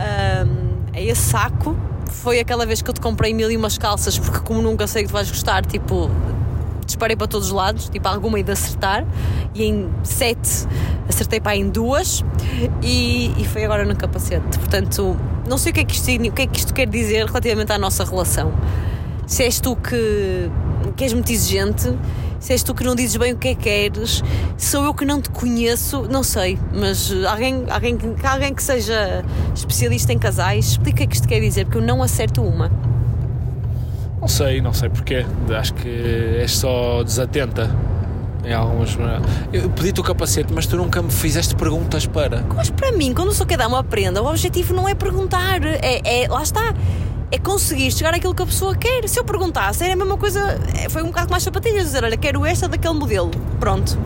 um, 0.00 0.96
a 0.96 1.00
esse 1.00 1.22
saco. 1.22 1.76
Foi 2.06 2.40
aquela 2.40 2.66
vez 2.66 2.82
que 2.82 2.90
eu 2.90 2.94
te 2.94 3.00
comprei 3.00 3.32
mil 3.32 3.50
e 3.50 3.56
umas 3.56 3.78
calças, 3.78 4.18
porque 4.18 4.40
como 4.40 4.60
nunca 4.60 4.86
sei 4.86 5.04
que 5.04 5.12
vais 5.12 5.30
gostar, 5.30 5.64
tipo, 5.64 6.10
disparei 6.84 7.16
para 7.16 7.28
todos 7.28 7.48
os 7.48 7.52
lados, 7.52 7.88
tipo, 7.88 8.08
alguma 8.08 8.42
de 8.42 8.50
acertar, 8.50 9.06
e 9.54 9.64
em 9.64 9.88
sete 10.02 10.66
acertei 11.08 11.40
para 11.40 11.54
em 11.56 11.68
duas, 11.68 12.24
e, 12.82 13.32
e 13.38 13.44
foi 13.44 13.64
agora 13.64 13.84
no 13.84 13.94
capacete. 13.94 14.58
Portanto, 14.58 15.16
não 15.48 15.56
sei 15.56 15.70
o 15.70 15.74
que, 15.74 15.80
é 15.80 15.84
que 15.84 15.94
isto, 15.94 16.10
o 16.10 16.32
que 16.32 16.42
é 16.42 16.46
que 16.46 16.58
isto 16.58 16.74
quer 16.74 16.88
dizer 16.88 17.26
relativamente 17.26 17.72
à 17.72 17.78
nossa 17.78 18.04
relação. 18.04 18.52
Se 19.26 19.44
és 19.44 19.60
tu 19.60 19.76
que, 19.76 20.50
que 20.96 21.04
és 21.04 21.12
muito 21.12 21.30
exigente, 21.30 21.96
se 22.40 22.52
és 22.52 22.62
tu 22.62 22.74
que 22.74 22.82
não 22.82 22.94
dizes 22.94 23.16
bem 23.16 23.34
o 23.34 23.36
que 23.36 23.48
é 23.48 23.54
que 23.54 23.62
queres, 23.62 24.24
sou 24.56 24.84
eu 24.84 24.94
que 24.94 25.04
não 25.04 25.20
te 25.20 25.30
conheço, 25.30 26.08
não 26.10 26.22
sei, 26.22 26.58
mas 26.72 27.12
alguém, 27.28 27.64
alguém, 27.70 27.98
alguém 28.24 28.54
que 28.54 28.62
seja 28.62 29.22
especialista 29.54 30.12
em 30.12 30.18
casais, 30.18 30.70
explica 30.70 31.04
o 31.04 31.08
que 31.08 31.14
isto 31.14 31.28
quer 31.28 31.40
dizer, 31.40 31.66
porque 31.66 31.78
eu 31.78 31.82
não 31.82 32.02
acerto 32.02 32.42
uma. 32.42 32.70
Não 34.20 34.28
sei, 34.28 34.60
não 34.60 34.72
sei 34.72 34.88
porquê. 34.90 35.24
Acho 35.58 35.72
que 35.74 35.88
és 36.38 36.52
só 36.52 37.02
desatenta. 37.02 37.70
Em 38.44 38.54
algumas. 38.54 38.96
Eu 39.52 39.68
pedi-te 39.70 40.00
o 40.00 40.02
capacete, 40.02 40.52
mas 40.52 40.66
tu 40.66 40.76
nunca 40.76 41.02
me 41.02 41.10
fizeste 41.10 41.54
perguntas 41.54 42.06
para. 42.06 42.42
Mas 42.54 42.70
para 42.70 42.90
mim, 42.92 43.12
quando 43.12 43.32
sou 43.32 43.46
dar 43.46 43.68
uma 43.68 43.84
prenda, 43.84 44.22
o 44.22 44.26
objetivo 44.26 44.72
não 44.72 44.88
é 44.88 44.94
perguntar, 44.94 45.62
é, 45.62 46.22
é 46.24 46.28
lá 46.28 46.42
está 46.42 46.74
é 47.30 47.38
conseguir 47.38 47.90
chegar 47.92 48.14
àquilo 48.14 48.34
que 48.34 48.42
a 48.42 48.46
pessoa 48.46 48.74
quer. 48.74 49.08
Se 49.08 49.18
eu 49.18 49.24
perguntasse, 49.24 49.84
era 49.84 49.92
a 49.92 49.96
mesma 49.96 50.16
coisa, 50.16 50.58
é, 50.82 50.88
foi 50.88 51.02
um 51.02 51.06
bocado 51.06 51.30
mais 51.30 51.42
sapatilhas, 51.42 51.84
dizer, 51.84 52.04
olha, 52.04 52.16
quero 52.16 52.44
esta 52.44 52.68
daquele 52.68 52.94
modelo. 52.94 53.30
Pronto. 53.58 53.98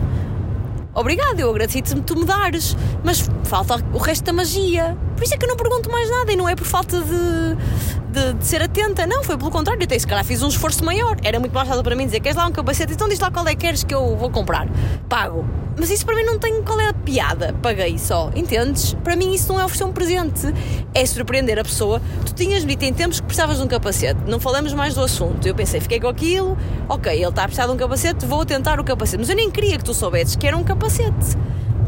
Obrigado, 0.93 1.37
eu 1.39 1.49
agradeci-te 1.49 1.93
tu 2.01 2.17
me 2.17 2.25
dares. 2.25 2.75
Mas 3.03 3.29
falta 3.43 3.83
o 3.93 3.97
resto 3.97 4.23
da 4.23 4.31
magia. 4.31 4.97
Por 5.15 5.23
isso 5.23 5.33
é 5.33 5.37
que 5.37 5.43
eu 5.43 5.49
não 5.49 5.57
pergunto 5.57 5.91
mais 5.91 6.09
nada 6.09 6.31
e 6.31 6.35
não 6.37 6.47
é 6.47 6.55
por 6.55 6.65
falta 6.65 7.01
de, 7.01 7.55
de, 8.11 8.33
de 8.33 8.45
ser 8.45 8.61
atenta, 8.61 9.05
não, 9.05 9.23
foi 9.23 9.37
pelo 9.37 9.51
contrário. 9.51 9.83
Até 9.83 9.99
se 9.99 10.07
calhar 10.07 10.23
fiz 10.23 10.41
um 10.41 10.47
esforço 10.47 10.85
maior. 10.85 11.17
Era 11.21 11.39
muito 11.39 11.53
mais 11.53 11.67
fácil 11.67 11.83
para 11.83 11.95
mim 11.95 12.05
dizer: 12.05 12.21
queres 12.21 12.37
lá 12.37 12.47
um 12.47 12.51
capacete? 12.51 12.93
Então 12.93 13.09
diz 13.09 13.19
lá 13.19 13.29
qual 13.29 13.45
é 13.47 13.51
que 13.51 13.57
queres 13.57 13.83
que 13.83 13.93
eu 13.93 14.15
vou 14.15 14.29
comprar. 14.29 14.69
Pago. 15.09 15.45
Mas 15.77 15.89
isso 15.89 16.05
para 16.05 16.15
mim 16.15 16.23
não 16.23 16.39
tem 16.39 16.63
qual 16.63 16.79
é 16.79 16.87
a 16.87 16.93
piada. 16.93 17.53
Paguei 17.61 17.97
só, 17.97 18.31
entendes? 18.35 18.93
Para 19.03 19.15
mim 19.15 19.33
isso 19.33 19.51
não 19.51 19.59
é 19.59 19.65
oferecer 19.65 19.83
um 19.83 19.91
presente, 19.91 20.53
é 20.93 21.05
surpreender 21.05 21.59
a 21.59 21.63
pessoa. 21.63 22.01
Tu 22.25 22.33
tinhas-me 22.33 22.75
dito 22.75 22.83
em 22.85 22.93
tempos 22.93 23.19
que 23.19 23.25
precisavas 23.25 23.57
de 23.57 23.63
um 23.63 23.67
capacete, 23.67 24.19
não 24.27 24.39
falamos 24.39 24.73
mais 24.73 24.95
do 24.95 25.03
assunto. 25.03 25.47
Eu 25.47 25.55
pensei, 25.55 25.79
fiquei 25.81 25.99
com 25.99 26.07
aquilo, 26.07 26.57
ok, 26.87 27.13
ele 27.13 27.27
está 27.27 27.43
a 27.43 27.45
precisar 27.45 27.67
de 27.67 27.73
um 27.73 27.77
capacete, 27.77 28.25
vou 28.25 28.45
tentar 28.45 28.79
o 28.79 28.83
capacete. 28.83 29.19
Mas 29.19 29.29
eu 29.29 29.35
nem 29.35 29.51
queria 29.51 29.77
que 29.77 29.83
tu 29.83 29.93
soubesses 29.93 30.35
que 30.35 30.47
era 30.47 30.57
um 30.57 30.63
capacete 30.63 31.37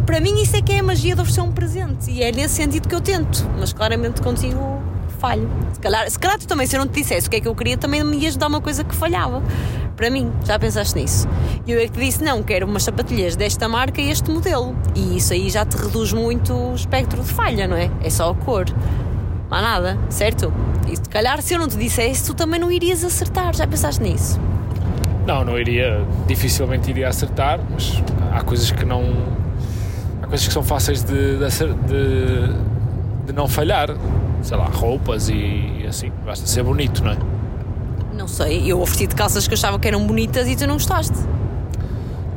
para 0.07 0.21
mim 0.21 0.41
isso 0.41 0.55
é 0.55 0.61
que 0.61 0.71
é 0.71 0.79
a 0.79 0.83
magia 0.83 1.15
de 1.15 1.21
oferecer 1.21 1.41
um 1.41 1.51
presente 1.51 2.09
e 2.09 2.23
é 2.23 2.31
nesse 2.31 2.55
sentido 2.55 2.87
que 2.87 2.95
eu 2.95 3.01
tento, 3.01 3.45
mas 3.59 3.73
claramente 3.73 4.21
contigo 4.21 4.76
falho. 5.17 5.49
Se 5.73 5.79
calhar, 5.79 6.09
se 6.09 6.19
calhar 6.19 6.39
tu 6.39 6.47
também, 6.47 6.67
se 6.67 6.75
eu 6.75 6.79
não 6.79 6.87
te 6.87 7.01
dissesse 7.01 7.27
o 7.27 7.29
que 7.29 7.37
é 7.37 7.41
que 7.41 7.47
eu 7.47 7.55
queria, 7.55 7.77
também 7.77 8.03
me 8.03 8.17
ias 8.17 8.35
dar 8.35 8.47
uma 8.47 8.61
coisa 8.61 8.83
que 8.83 8.95
falhava. 8.95 9.41
Para 9.95 10.09
mim, 10.09 10.31
já 10.45 10.59
pensaste 10.59 10.95
nisso? 10.95 11.27
E 11.65 11.71
eu 11.71 11.79
é 11.79 11.85
que 11.85 11.91
te 11.91 11.99
disse: 11.99 12.23
não, 12.23 12.43
quero 12.43 12.65
umas 12.65 12.83
sapatilhas 12.83 13.35
desta 13.35 13.67
marca 13.67 13.99
e 13.99 14.09
este 14.09 14.29
modelo. 14.29 14.75
E 14.95 15.17
isso 15.17 15.33
aí 15.33 15.49
já 15.49 15.65
te 15.65 15.75
reduz 15.75 16.13
muito 16.13 16.53
o 16.53 16.75
espectro 16.75 17.21
de 17.21 17.29
falha, 17.29 17.67
não 17.67 17.75
é? 17.75 17.89
É 18.01 18.09
só 18.09 18.29
a 18.29 18.35
cor. 18.35 18.65
Não 19.49 19.57
há 19.57 19.61
nada, 19.61 19.97
certo? 20.09 20.53
E 20.87 20.95
se 20.95 21.09
calhar, 21.09 21.41
se 21.41 21.53
eu 21.53 21.59
não 21.59 21.67
te 21.67 21.77
dissesse, 21.77 22.25
tu 22.25 22.33
também 22.33 22.59
não 22.59 22.71
irias 22.71 23.03
acertar. 23.03 23.55
Já 23.55 23.65
pensaste 23.65 24.01
nisso? 24.01 24.39
Não, 25.25 25.43
não 25.43 25.59
iria, 25.59 26.05
dificilmente 26.27 26.89
iria 26.89 27.09
acertar, 27.09 27.59
mas 27.69 28.01
há 28.31 28.41
coisas 28.43 28.71
que 28.71 28.85
não 28.85 29.37
coisas 30.27 30.47
que 30.47 30.53
são 30.53 30.63
fáceis 30.63 31.03
de, 31.03 31.37
de, 31.37 32.53
de, 33.25 33.33
não 33.33 33.47
falhar. 33.47 33.89
Sei 34.41 34.55
lá, 34.55 34.65
roupas 34.65 35.29
e 35.29 35.85
assim. 35.87 36.11
Basta 36.25 36.45
ser 36.45 36.63
bonito, 36.63 37.03
não 37.03 37.11
é? 37.11 37.17
Não 38.13 38.27
sei, 38.27 38.71
eu 38.71 38.81
ofereci 38.81 39.07
de 39.07 39.15
calças 39.15 39.47
que 39.47 39.53
eu 39.53 39.57
achava 39.57 39.77
que 39.77 39.87
eram 39.87 40.05
bonitas 40.05 40.47
e 40.47 40.55
tu 40.55 40.65
não 40.65 40.75
gostaste. 40.75 41.17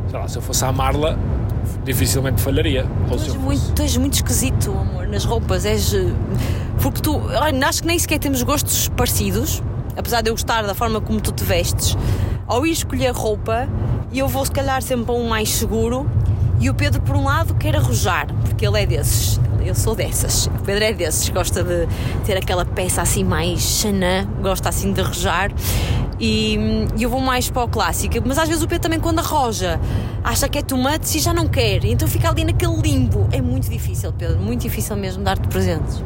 Sei 0.08 0.18
lá, 0.18 0.28
se 0.28 0.36
eu 0.36 0.42
fosse 0.42 0.64
à 0.64 0.72
Marla, 0.72 1.18
dificilmente 1.84 2.40
falharia. 2.40 2.86
Tu 3.08 3.14
és, 3.14 3.34
muito, 3.36 3.72
tu 3.72 3.82
és 3.82 3.96
muito 3.96 4.14
esquisito, 4.14 4.70
amor, 4.72 5.06
nas 5.06 5.24
roupas. 5.24 5.64
És. 5.64 5.94
Eh, 5.94 6.12
porque 6.82 7.00
tu. 7.00 7.16
Olha, 7.16 7.66
acho 7.66 7.82
que 7.82 7.86
nem 7.86 7.98
sequer 7.98 8.18
temos 8.18 8.42
gostos 8.42 8.88
parecidos, 8.88 9.62
apesar 9.96 10.22
de 10.22 10.30
eu 10.30 10.34
gostar 10.34 10.62
da 10.62 10.74
forma 10.74 11.00
como 11.00 11.20
tu 11.20 11.32
te 11.32 11.44
vestes. 11.44 11.96
Ao 12.46 12.66
ir 12.66 12.72
escolher 12.72 13.12
roupa, 13.12 13.68
eu 14.12 14.26
vou 14.26 14.44
se 14.44 14.50
calhar 14.50 14.82
sempre 14.82 15.12
a 15.12 15.14
um 15.14 15.28
mais 15.28 15.50
seguro 15.50 16.06
e 16.60 16.68
o 16.68 16.74
Pedro, 16.74 17.00
por 17.00 17.16
um 17.16 17.24
lado, 17.24 17.54
quer 17.54 17.74
arrojar, 17.74 18.26
porque 18.44 18.66
ele 18.66 18.82
é 18.82 18.84
desses. 18.84 19.40
Eu 19.64 19.74
sou 19.74 19.94
dessas. 19.94 20.46
O 20.46 20.62
Pedro 20.64 20.84
é 20.84 20.92
desses, 20.92 21.28
gosta 21.28 21.62
de 21.62 21.86
ter 22.24 22.36
aquela 22.36 22.64
peça 22.64 23.02
assim 23.02 23.24
mais 23.24 23.60
chanã, 23.60 24.26
gosta 24.40 24.68
assim 24.68 24.92
de 24.92 25.00
arrojar. 25.00 25.50
E, 26.18 26.56
e 26.96 27.02
eu 27.02 27.10
vou 27.10 27.20
mais 27.20 27.50
para 27.50 27.64
o 27.64 27.68
clássico. 27.68 28.16
Mas 28.24 28.38
às 28.38 28.48
vezes 28.48 28.62
o 28.62 28.68
Pedro 28.68 28.82
também, 28.82 29.00
quando 29.00 29.18
arroja, 29.20 29.80
acha 30.22 30.48
que 30.48 30.58
é 30.58 30.62
tomates 30.62 31.14
e 31.14 31.18
já 31.18 31.32
não 31.32 31.48
quer. 31.48 31.84
Então 31.84 32.06
fica 32.06 32.28
ali 32.28 32.44
naquele 32.44 32.76
limbo. 32.80 33.28
É 33.32 33.40
muito 33.40 33.70
difícil, 33.70 34.12
Pedro, 34.12 34.38
muito 34.38 34.62
difícil 34.62 34.96
mesmo 34.96 35.22
dar-te 35.22 35.48
presentes. 35.48 36.02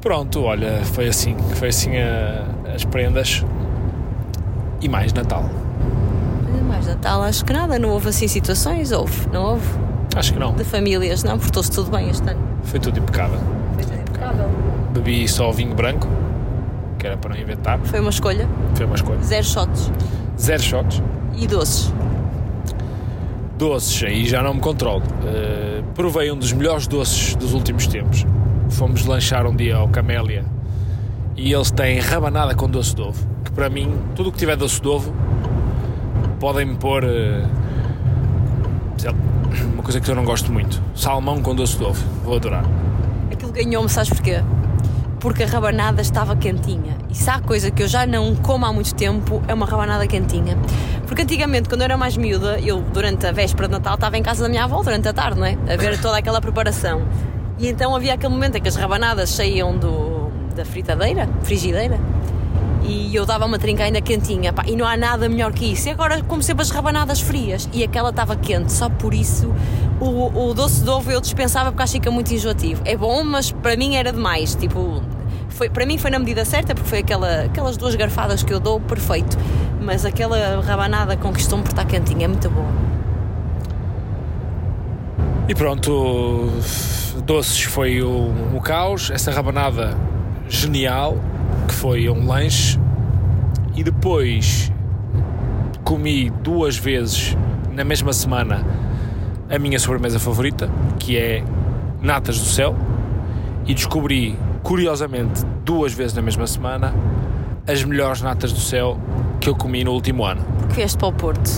Pronto, 0.00 0.42
olha, 0.42 0.82
foi 0.84 1.08
assim, 1.08 1.36
foi 1.56 1.68
assim 1.68 1.90
a, 1.98 2.72
as 2.74 2.84
prendas 2.84 3.44
e 4.80 4.88
mais 4.88 5.12
Natal. 5.12 5.44
Natal 6.90 7.22
acho 7.22 7.44
que 7.44 7.52
nada, 7.52 7.78
não 7.78 7.90
houve 7.90 8.08
assim 8.08 8.26
situações, 8.28 8.92
houve, 8.92 9.28
não 9.32 9.52
houve? 9.52 9.66
Acho 10.16 10.32
que 10.32 10.38
não. 10.38 10.52
De 10.54 10.64
famílias, 10.64 11.22
não? 11.22 11.38
Portou-se 11.38 11.70
tudo 11.70 11.90
bem 11.90 12.10
este 12.10 12.28
ano. 12.28 12.40
Foi 12.64 12.80
tudo 12.80 12.98
impecável. 12.98 13.38
Foi 13.74 13.84
tudo 13.84 14.00
impecável. 14.00 14.48
Bebi 14.92 15.28
só 15.28 15.52
vinho 15.52 15.74
branco, 15.74 16.08
que 16.98 17.06
era 17.06 17.16
para 17.16 17.34
não 17.34 17.40
inventar. 17.40 17.78
Foi 17.84 18.00
uma 18.00 18.10
escolha? 18.10 18.48
Foi 18.74 18.86
uma 18.86 18.96
escolha. 18.96 19.22
Zero 19.22 19.44
shots? 19.44 19.90
Zero 20.38 20.62
shots. 20.62 21.02
E 21.36 21.46
doces? 21.46 21.92
Doces, 23.56 24.02
aí 24.02 24.26
já 24.26 24.42
não 24.42 24.54
me 24.54 24.60
controlo. 24.60 25.02
Uh, 25.02 25.82
provei 25.94 26.30
um 26.32 26.36
dos 26.36 26.52
melhores 26.52 26.86
doces 26.86 27.36
dos 27.36 27.52
últimos 27.52 27.86
tempos. 27.86 28.26
Fomos 28.70 29.04
lanchar 29.04 29.46
um 29.46 29.54
dia 29.54 29.76
ao 29.76 29.88
Camélia 29.88 30.44
e 31.36 31.52
eles 31.52 31.70
têm 31.70 31.98
rabanada 32.00 32.54
com 32.54 32.68
doce 32.68 32.94
de 32.94 33.02
ovo. 33.02 33.26
Que 33.44 33.52
para 33.52 33.68
mim, 33.70 33.94
tudo 34.14 34.30
o 34.30 34.32
que 34.32 34.38
tiver 34.38 34.56
doce 34.56 34.80
de 34.80 34.88
ovo 34.88 35.12
podem-me 36.38 36.76
pôr 36.76 37.04
uh, 37.04 37.08
uma 39.72 39.82
coisa 39.82 40.00
que 40.00 40.10
eu 40.10 40.14
não 40.14 40.24
gosto 40.24 40.52
muito: 40.52 40.82
salmão 40.94 41.40
com 41.42 41.54
doce 41.54 41.76
de 41.76 41.84
ovo. 41.84 42.02
Vou 42.24 42.36
adorar. 42.36 42.64
Aquilo 43.30 43.52
ganhou-me, 43.52 43.88
sabes 43.88 44.10
porquê? 44.10 44.42
Porque 45.18 45.42
a 45.42 45.46
rabanada 45.46 46.00
estava 46.00 46.34
quentinha. 46.34 46.96
E 47.10 47.14
se 47.14 47.28
há 47.28 47.40
coisa 47.40 47.70
que 47.70 47.82
eu 47.82 47.88
já 47.88 48.06
não 48.06 48.34
como 48.34 48.64
há 48.64 48.72
muito 48.72 48.94
tempo, 48.94 49.42
é 49.46 49.52
uma 49.52 49.66
rabanada 49.66 50.06
quentinha. 50.06 50.56
Porque 51.06 51.22
antigamente, 51.22 51.68
quando 51.68 51.82
eu 51.82 51.86
era 51.86 51.96
mais 51.96 52.16
miúda, 52.16 52.58
eu 52.60 52.80
durante 52.80 53.26
a 53.26 53.32
véspera 53.32 53.68
de 53.68 53.72
Natal 53.72 53.94
estava 53.94 54.16
em 54.16 54.22
casa 54.22 54.42
da 54.42 54.48
minha 54.48 54.64
avó 54.64 54.82
durante 54.82 55.08
a 55.08 55.12
tarde, 55.12 55.38
não 55.38 55.46
é? 55.46 55.58
A 55.68 55.76
ver 55.76 56.00
toda 56.00 56.16
aquela 56.16 56.40
preparação. 56.40 57.02
E 57.58 57.68
então 57.68 57.94
havia 57.94 58.14
aquele 58.14 58.32
momento 58.32 58.56
em 58.56 58.62
que 58.62 58.68
as 58.68 58.76
rabanadas 58.76 59.28
saíam 59.28 59.76
do, 59.76 60.30
da 60.54 60.64
fritadeira, 60.64 61.28
frigideira, 61.42 61.98
e 62.90 63.14
eu 63.14 63.24
dava 63.24 63.46
uma 63.46 63.58
trinca 63.58 63.84
ainda 63.84 64.00
quentinha, 64.00 64.52
pá, 64.52 64.64
e 64.66 64.74
não 64.74 64.86
há 64.86 64.96
nada 64.96 65.28
melhor 65.28 65.52
que 65.52 65.72
isso. 65.72 65.88
E 65.88 65.92
agora, 65.92 66.22
como 66.22 66.42
sempre, 66.42 66.62
as 66.62 66.70
rabanadas 66.70 67.20
frias, 67.20 67.68
e 67.72 67.84
aquela 67.84 68.10
estava 68.10 68.34
quente, 68.36 68.72
só 68.72 68.88
por 68.88 69.14
isso 69.14 69.52
o, 70.00 70.48
o 70.48 70.54
doce 70.54 70.82
de 70.82 70.88
ovo 70.88 71.10
eu 71.12 71.20
dispensava 71.20 71.70
porque 71.70 71.82
acho 71.82 71.92
que 71.92 71.98
fica 71.98 72.10
muito 72.10 72.32
enjoativo. 72.32 72.82
É 72.84 72.96
bom, 72.96 73.22
mas 73.22 73.52
para 73.52 73.76
mim 73.76 73.96
era 73.96 74.12
demais, 74.12 74.54
tipo, 74.54 75.02
foi, 75.50 75.68
para 75.68 75.84
mim 75.84 75.98
foi 75.98 76.10
na 76.10 76.18
medida 76.18 76.44
certa, 76.44 76.74
porque 76.74 76.88
foi 76.88 76.98
aquela, 77.00 77.42
aquelas 77.42 77.76
duas 77.76 77.94
garfadas 77.94 78.42
que 78.42 78.52
eu 78.52 78.58
dou, 78.58 78.80
perfeito. 78.80 79.36
Mas 79.80 80.04
aquela 80.04 80.60
rabanada 80.62 81.16
conquistou-me 81.16 81.62
por 81.62 81.70
estar 81.70 81.84
quentinha, 81.84 82.24
é 82.24 82.28
muito 82.28 82.48
bom. 82.50 82.66
E 85.48 85.54
pronto, 85.54 86.50
doces 87.24 87.62
foi 87.62 88.02
o, 88.02 88.32
o 88.54 88.60
caos, 88.60 89.10
essa 89.10 89.30
rabanada 89.30 89.96
genial, 90.48 91.18
que 91.70 91.74
foi 91.76 92.10
um 92.10 92.26
lanche, 92.26 92.80
e 93.76 93.84
depois 93.84 94.72
comi 95.84 96.28
duas 96.42 96.76
vezes 96.76 97.36
na 97.72 97.84
mesma 97.84 98.12
semana 98.12 98.66
a 99.48 99.56
minha 99.56 99.78
sobremesa 99.78 100.18
favorita, 100.18 100.68
que 100.98 101.16
é 101.16 101.44
natas 102.02 102.40
do 102.40 102.44
céu, 102.44 102.74
e 103.66 103.72
descobri, 103.72 104.36
curiosamente, 104.64 105.44
duas 105.64 105.92
vezes 105.92 106.12
na 106.12 106.22
mesma 106.22 106.44
semana, 106.44 106.92
as 107.68 107.84
melhores 107.84 108.20
natas 108.20 108.52
do 108.52 108.60
céu 108.60 108.98
que 109.40 109.48
eu 109.48 109.54
comi 109.54 109.82
no 109.82 109.92
último 109.92 110.24
ano. 110.24 110.44
Porque 110.58 110.74
vieste 110.74 110.98
para 110.98 111.08
o 111.08 111.12
Porto. 111.12 111.50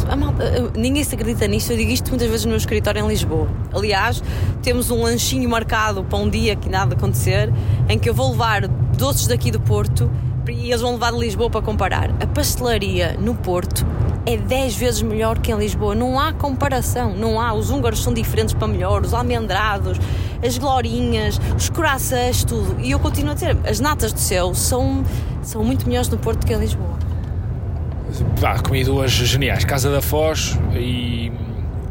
ninguém 0.77 1.03
se 1.03 1.15
acredita 1.15 1.47
nisso, 1.49 1.73
eu 1.73 1.77
digo 1.77 1.91
isto 1.91 2.09
muitas 2.11 2.29
vezes 2.29 2.45
no 2.45 2.51
meu 2.51 2.59
escritório 2.59 3.05
em 3.05 3.09
Lisboa. 3.09 3.49
Aliás, 3.75 4.23
temos 4.63 4.91
um 4.91 5.03
lanchinho 5.03 5.51
marcado 5.51 6.05
para 6.05 6.19
um 6.19 6.31
dia 6.31 6.55
que 6.55 6.69
nada 6.69 6.95
acontecer, 6.95 7.53
em 7.89 7.99
que 7.99 8.09
eu 8.09 8.15
vou 8.15 8.31
levar 8.31 8.69
doces 8.69 9.27
daqui 9.27 9.51
do 9.51 9.61
Porto 9.61 10.09
e 10.49 10.71
eles 10.71 10.81
vão 10.81 10.93
levar 10.93 11.13
de 11.13 11.19
Lisboa 11.19 11.51
para 11.51 11.61
comparar. 11.61 12.11
A 12.21 12.27
pastelaria 12.27 13.17
no 13.19 13.35
Porto 13.35 13.85
é 14.25 14.37
10 14.37 14.77
vezes 14.77 15.03
melhor 15.03 15.39
que 15.39 15.53
em 15.53 15.57
Lisboa. 15.57 15.95
Não 15.95 16.19
há 16.19 16.33
comparação, 16.33 17.15
não 17.17 17.41
há. 17.41 17.53
Os 17.53 17.71
húngaros 17.71 18.03
são 18.03 18.15
diferentes 18.15 18.55
para 18.55 18.69
melhor, 18.69 19.03
os 19.03 19.13
almendrados, 19.13 19.99
as 20.45 20.57
glorinhas, 20.57 21.41
os 21.57 21.69
corações, 21.69 22.45
tudo. 22.45 22.81
E 22.81 22.93
eu 22.93 23.01
continuo 23.01 23.33
a 23.33 23.35
dizer, 23.35 23.57
as 23.65 23.81
natas 23.81 24.13
do 24.13 24.21
céu 24.21 24.55
são, 24.55 25.05
são 25.43 25.65
muito 25.65 25.87
melhores 25.89 26.09
no 26.09 26.19
Porto 26.19 26.47
que 26.47 26.53
em 26.53 26.59
Lisboa. 26.59 27.02
Ah, 28.43 28.59
comi 28.61 28.85
duas 28.85 29.11
geniais, 29.11 29.65
Casa 29.65 29.91
da 29.91 30.03
Foz 30.03 30.59
e, 30.75 31.33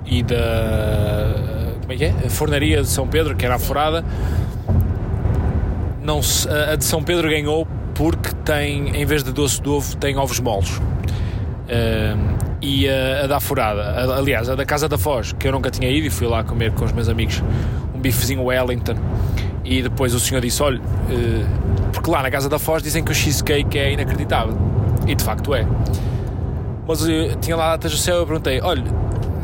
e 0.05 0.24
da 0.24 1.51
como 1.91 1.93
é 1.93 1.97
que 1.97 2.05
é? 2.05 2.26
A 2.26 2.30
Fornaria 2.30 2.82
de 2.82 2.88
São 2.88 3.07
Pedro, 3.07 3.36
que 3.36 3.45
era 3.45 3.55
a 3.55 3.59
Forada. 3.59 4.05
Não, 6.01 6.22
a 6.72 6.76
de 6.76 6.86
São 6.86 7.03
Pedro 7.03 7.30
ganhou 7.30 7.67
porque 7.93 8.32
tem, 8.45 8.95
em 8.95 9.05
vez 9.05 9.24
de 9.24 9.32
doce 9.32 9.61
de 9.61 9.67
ovo, 9.67 9.95
tem 9.97 10.17
ovos 10.17 10.39
moles. 10.39 10.78
Uh, 10.78 12.51
e 12.61 12.88
a, 12.88 13.24
a, 13.24 13.28
da 13.28 13.39
Furada, 13.39 13.82
a, 13.82 14.17
aliás, 14.17 14.49
a 14.49 14.55
da 14.55 14.65
Casa 14.65 14.88
da 14.88 14.97
Foz, 14.97 15.34
que 15.34 15.47
eu 15.47 15.51
nunca 15.51 15.69
tinha 15.69 15.89
ido 15.89 16.07
e 16.07 16.09
fui 16.09 16.28
lá 16.28 16.43
comer 16.43 16.72
com 16.72 16.86
os 16.86 16.91
meus 16.91 17.09
amigos 17.09 17.43
um 17.93 17.99
bifezinho 17.99 18.43
Wellington. 18.43 18.95
E 19.65 19.82
depois 19.82 20.13
o 20.13 20.19
senhor 20.19 20.41
disse: 20.41 20.63
Olha, 20.63 20.80
uh, 20.80 21.91
porque 21.91 22.09
lá 22.09 22.24
na 22.24 22.32
Casa 22.32 22.47
da 22.47 22.57
Foz 22.57 22.82
dizem 22.82 23.03
que 23.03 23.11
o 23.11 23.15
cheesecake 23.15 23.78
é 23.78 23.91
inacreditável. 23.91 24.57
E 25.07 25.13
de 25.13 25.24
facto 25.24 25.53
é. 25.53 25.67
Mas 26.88 27.08
eu 27.08 27.36
tinha 27.36 27.56
lá 27.56 27.72
datas 27.72 27.92
do 27.92 27.98
céu 27.98 28.18
eu 28.18 28.26
perguntei: 28.26 28.62
Olha, 28.62 28.84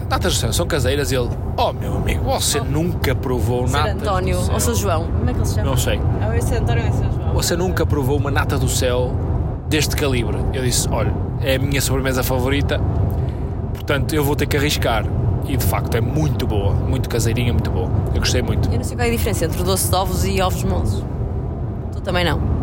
datas 0.09 0.33
do 0.33 0.39
céu 0.39 0.53
são 0.53 0.67
caseiras? 0.67 1.11
E 1.11 1.15
ele: 1.15 1.29
Oh 1.55 1.71
meu 1.73 1.95
amigo, 1.97 2.23
você 2.23 2.59
oh. 2.59 2.63
nunca 2.63 3.15
provou 3.15 3.67
nada. 3.67 3.91
António 3.91 4.37
ou 4.51 4.59
São 4.59 4.75
João, 4.75 5.05
como 5.05 5.29
é 5.29 5.33
que 5.33 5.39
ele 5.39 5.45
se 5.45 5.55
chama? 5.55 5.69
Não 5.69 5.77
sei. 5.77 5.99
É 6.21 6.27
o 6.27 6.57
António 6.61 6.85
ou 6.85 6.91
São 6.93 7.11
João? 7.11 7.33
Você 7.33 7.55
nunca 7.55 7.85
provou 7.85 8.17
uma 8.17 8.31
nata 8.31 8.57
do 8.57 8.67
céu 8.67 9.13
deste 9.67 9.95
calibre? 9.95 10.37
Eu 10.53 10.63
disse: 10.63 10.87
Olha, 10.89 11.13
é 11.41 11.55
a 11.55 11.59
minha 11.59 11.81
sobremesa 11.81 12.23
favorita, 12.23 12.79
portanto 13.73 14.13
eu 14.13 14.23
vou 14.23 14.35
ter 14.35 14.47
que 14.47 14.57
arriscar. 14.57 15.05
e 15.47 15.55
de 15.55 15.65
facto 15.65 15.95
é 15.95 16.01
muito 16.01 16.45
boa, 16.45 16.73
muito 16.73 17.07
caseirinha, 17.07 17.53
muito 17.53 17.71
boa. 17.71 17.89
Eu 18.13 18.19
gostei 18.19 18.41
muito. 18.41 18.69
Eu 18.69 18.77
não 18.77 18.83
sei 18.83 18.97
qual 18.97 19.05
é 19.05 19.09
a 19.09 19.11
diferença 19.11 19.45
entre 19.45 19.63
doce 19.63 19.89
de 19.89 19.95
ovos 19.95 20.25
e 20.25 20.41
ovos 20.41 20.63
moles. 20.63 21.03
Tu 21.93 22.01
também 22.01 22.25
não. 22.25 22.56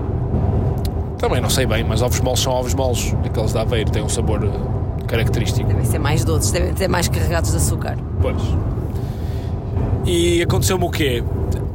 Também 1.19 1.41
não 1.41 1.51
sei 1.51 1.67
bem, 1.67 1.85
mas 1.85 2.03
ovos 2.03 2.21
moles 2.21 2.41
são 2.41 2.53
ovos 2.53 2.75
moles, 2.75 3.15
aqueles 3.25 3.53
de 3.53 3.59
Aveiro, 3.59 3.91
têm 3.91 4.03
um 4.03 4.09
sabor 4.09 4.45
uh, 4.45 5.05
característico. 5.07 5.69
Devem 5.69 5.85
ser 5.85 5.99
mais 5.99 6.25
doces, 6.25 6.53
devem 6.53 6.77
ser 6.77 6.89
mais 6.89 7.09
carregados 7.09 7.51
de 7.51 7.57
açúcar. 7.57 7.97
Pois. 8.21 8.43
E 10.05 10.43
aconteceu-me 10.43 10.85
o 10.85 10.91
quê? 10.91 11.25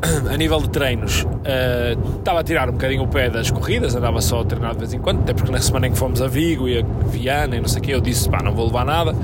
A 0.31 0.37
nível 0.37 0.59
de 0.61 0.69
treinos, 0.69 1.23
uh, 1.23 2.17
estava 2.17 2.41
a 2.41 2.43
tirar 2.43 2.69
um 2.69 2.73
bocadinho 2.73 3.03
o 3.03 3.07
pé 3.07 3.29
das 3.29 3.49
corridas, 3.49 3.95
andava 3.95 4.21
só 4.21 4.41
a 4.41 4.45
treinar 4.45 4.73
de 4.73 4.79
vez 4.79 4.93
em 4.93 4.99
quando, 4.99 5.21
até 5.21 5.33
porque 5.33 5.51
na 5.51 5.59
semana 5.59 5.87
em 5.87 5.91
que 5.91 5.97
fomos 5.97 6.21
a 6.21 6.27
Vigo 6.27 6.69
e 6.69 6.79
a 6.79 6.83
Viana 7.07 7.55
e 7.55 7.61
não 7.61 7.67
sei 7.67 7.79
o 7.79 7.83
quê, 7.83 7.93
eu 7.93 8.01
disse, 8.01 8.29
pá, 8.29 8.41
não 8.43 8.53
vou 8.53 8.67
levar 8.67 8.85
nada, 8.85 9.15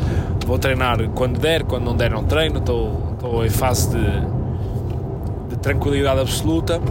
vou 0.45 0.57
treinar 0.57 0.97
quando 1.09 1.39
der, 1.39 1.63
quando 1.63 1.83
não 1.85 1.95
der 1.95 2.11
não 2.11 2.23
treino, 2.23 2.59
estou, 2.59 3.11
estou 3.13 3.45
em 3.45 3.49
fase 3.49 3.89
de, 3.91 4.21
de 5.49 5.57
tranquilidade 5.57 6.19
absoluta. 6.19 6.81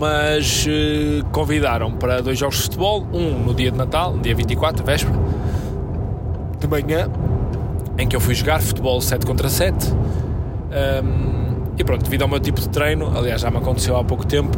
Mas 0.00 0.66
uh, 0.66 1.26
convidaram 1.30 1.92
para 1.92 2.22
dois 2.22 2.38
jogos 2.38 2.56
de 2.56 2.62
futebol, 2.62 3.06
um 3.12 3.38
no 3.38 3.52
dia 3.52 3.70
de 3.70 3.76
Natal, 3.76 4.16
dia 4.16 4.34
24, 4.34 4.82
véspera, 4.82 5.14
de 6.58 6.66
manhã, 6.66 7.06
em 7.98 8.08
que 8.08 8.16
eu 8.16 8.20
fui 8.20 8.34
jogar 8.34 8.62
futebol 8.62 8.98
7 8.98 9.26
contra 9.26 9.50
7. 9.50 9.92
Um, 9.92 11.74
e 11.76 11.84
pronto, 11.84 12.02
devido 12.02 12.22
ao 12.22 12.28
meu 12.28 12.40
tipo 12.40 12.62
de 12.62 12.70
treino, 12.70 13.12
aliás 13.14 13.42
já 13.42 13.50
me 13.50 13.58
aconteceu 13.58 13.94
há 13.94 14.02
pouco 14.02 14.24
tempo, 14.24 14.56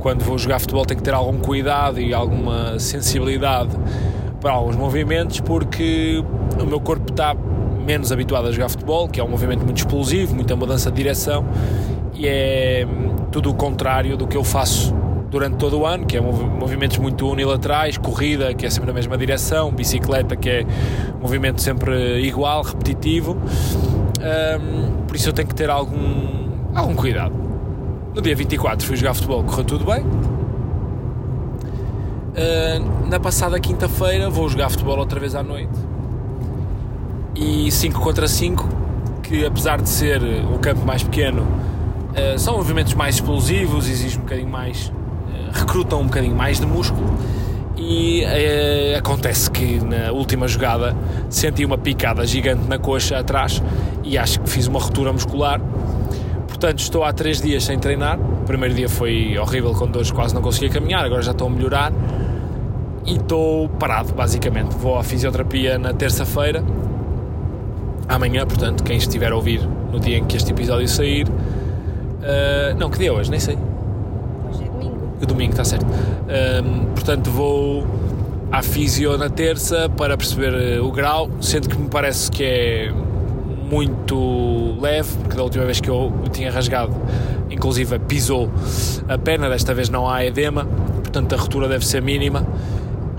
quando 0.00 0.24
vou 0.24 0.38
jogar 0.38 0.58
futebol 0.60 0.86
tenho 0.86 0.96
que 0.96 1.04
ter 1.04 1.12
algum 1.12 1.38
cuidado 1.38 2.00
e 2.00 2.14
alguma 2.14 2.78
sensibilidade 2.78 3.76
para 4.40 4.52
alguns 4.52 4.76
movimentos, 4.76 5.40
porque 5.40 6.24
o 6.58 6.64
meu 6.64 6.80
corpo 6.80 7.10
está 7.10 7.34
menos 7.84 8.10
habituado 8.12 8.48
a 8.48 8.52
jogar 8.52 8.70
futebol, 8.70 9.08
que 9.08 9.20
é 9.20 9.24
um 9.24 9.28
movimento 9.28 9.62
muito 9.62 9.76
explosivo, 9.76 10.34
muita 10.34 10.56
mudança 10.56 10.90
de 10.90 10.96
direção, 10.96 11.44
e 12.14 12.26
é 12.26 12.86
tudo 13.30 13.50
o 13.50 13.54
contrário 13.54 14.16
do 14.16 14.26
que 14.26 14.36
eu 14.36 14.44
faço 14.44 14.94
durante 15.30 15.56
todo 15.56 15.78
o 15.78 15.86
ano, 15.86 16.06
que 16.06 16.16
é 16.16 16.20
movimentos 16.20 16.98
muito 16.98 17.28
unilaterais, 17.28 17.98
corrida, 17.98 18.54
que 18.54 18.64
é 18.66 18.70
sempre 18.70 18.88
na 18.88 18.94
mesma 18.94 19.16
direção, 19.16 19.70
bicicleta, 19.70 20.34
que 20.36 20.48
é 20.48 20.66
movimento 21.20 21.60
sempre 21.60 22.20
igual, 22.22 22.62
repetitivo. 22.62 23.36
Um, 23.36 25.04
por 25.06 25.16
isso 25.16 25.28
eu 25.28 25.32
tenho 25.32 25.48
que 25.48 25.54
ter 25.54 25.70
algum, 25.70 26.48
algum 26.74 26.94
cuidado. 26.94 27.34
No 28.14 28.22
dia 28.22 28.34
24 28.34 28.86
fui 28.86 28.96
jogar 28.96 29.14
futebol, 29.14 29.44
correu 29.44 29.64
tudo 29.64 29.84
bem. 29.84 30.02
Uh, 32.34 33.08
na 33.08 33.20
passada 33.20 33.58
quinta-feira 33.60 34.30
vou 34.30 34.48
jogar 34.48 34.70
futebol 34.70 34.98
outra 34.98 35.20
vez 35.20 35.34
à 35.34 35.42
noite. 35.42 35.78
E 37.34 37.70
5 37.70 38.00
contra 38.00 38.26
5, 38.26 38.68
que 39.22 39.44
apesar 39.44 39.80
de 39.80 39.88
ser 39.88 40.22
um 40.22 40.58
campo 40.58 40.84
mais 40.84 41.02
pequeno, 41.02 41.46
uh, 42.34 42.38
são 42.38 42.56
movimentos 42.56 42.94
mais 42.94 43.16
explosivos, 43.16 43.88
exigem 43.88 44.18
um 44.18 44.22
bocadinho 44.22 44.48
mais. 44.48 44.88
Uh, 44.88 44.92
recrutam 45.52 46.00
um 46.00 46.06
bocadinho 46.06 46.34
mais 46.34 46.60
de 46.60 46.66
músculo 46.66 47.18
e 47.76 48.24
é, 48.24 48.96
acontece 48.98 49.50
que 49.50 49.78
na 49.78 50.10
última 50.10 50.48
jogada 50.48 50.96
senti 51.30 51.64
uma 51.64 51.78
picada 51.78 52.26
gigante 52.26 52.68
na 52.68 52.78
coxa 52.78 53.18
atrás 53.18 53.62
e 54.02 54.18
acho 54.18 54.40
que 54.40 54.50
fiz 54.50 54.66
uma 54.66 54.80
ruptura 54.80 55.12
muscular. 55.12 55.60
Portanto, 56.48 56.80
estou 56.80 57.04
há 57.04 57.12
três 57.12 57.40
dias 57.40 57.64
sem 57.64 57.78
treinar. 57.78 58.18
O 58.18 58.44
primeiro 58.44 58.74
dia 58.74 58.88
foi 58.88 59.38
horrível, 59.38 59.72
com 59.74 59.86
dores 59.86 60.10
quase 60.10 60.34
não 60.34 60.42
conseguia 60.42 60.70
caminhar, 60.70 61.04
agora 61.04 61.22
já 61.22 61.30
estou 61.30 61.46
a 61.46 61.50
melhorar 61.50 61.92
e 63.06 63.14
estou 63.14 63.68
parado, 63.68 64.12
basicamente. 64.12 64.74
Vou 64.76 64.98
à 64.98 65.04
fisioterapia 65.04 65.78
na 65.78 65.92
terça-feira, 65.92 66.64
amanhã, 68.08 68.44
portanto, 68.44 68.82
quem 68.82 68.96
estiver 68.96 69.30
a 69.30 69.36
ouvir 69.36 69.60
no 69.92 70.00
dia 70.00 70.18
em 70.18 70.24
que 70.24 70.36
este 70.36 70.50
episódio 70.50 70.88
sair. 70.88 71.28
Uh, 72.18 72.76
não, 72.78 72.90
que 72.90 72.98
dia 72.98 73.08
é 73.08 73.12
hoje? 73.12 73.30
Nem 73.30 73.40
sei. 73.40 73.58
O 75.20 75.26
domingo, 75.26 75.50
está 75.50 75.64
certo. 75.64 75.86
Um, 75.86 76.86
portanto, 76.94 77.30
vou 77.30 77.86
à 78.50 78.62
fisio 78.62 79.16
na 79.18 79.28
terça 79.28 79.88
para 79.88 80.16
perceber 80.16 80.54
eh, 80.54 80.80
o 80.80 80.90
grau, 80.90 81.28
sendo 81.40 81.68
que 81.68 81.78
me 81.78 81.88
parece 81.88 82.30
que 82.30 82.44
é 82.44 82.92
muito 83.70 84.76
leve, 84.80 85.14
porque 85.18 85.36
da 85.36 85.42
última 85.42 85.64
vez 85.64 85.80
que 85.80 85.90
eu 85.90 86.12
tinha 86.32 86.50
rasgado, 86.50 86.94
inclusive 87.50 87.98
pisou 87.98 88.50
a 89.08 89.18
perna, 89.18 89.48
desta 89.50 89.74
vez 89.74 89.90
não 89.90 90.08
há 90.08 90.24
edema, 90.24 90.64
portanto 90.64 91.34
a 91.34 91.36
ruptura 91.36 91.68
deve 91.68 91.86
ser 91.86 92.00
mínima, 92.00 92.46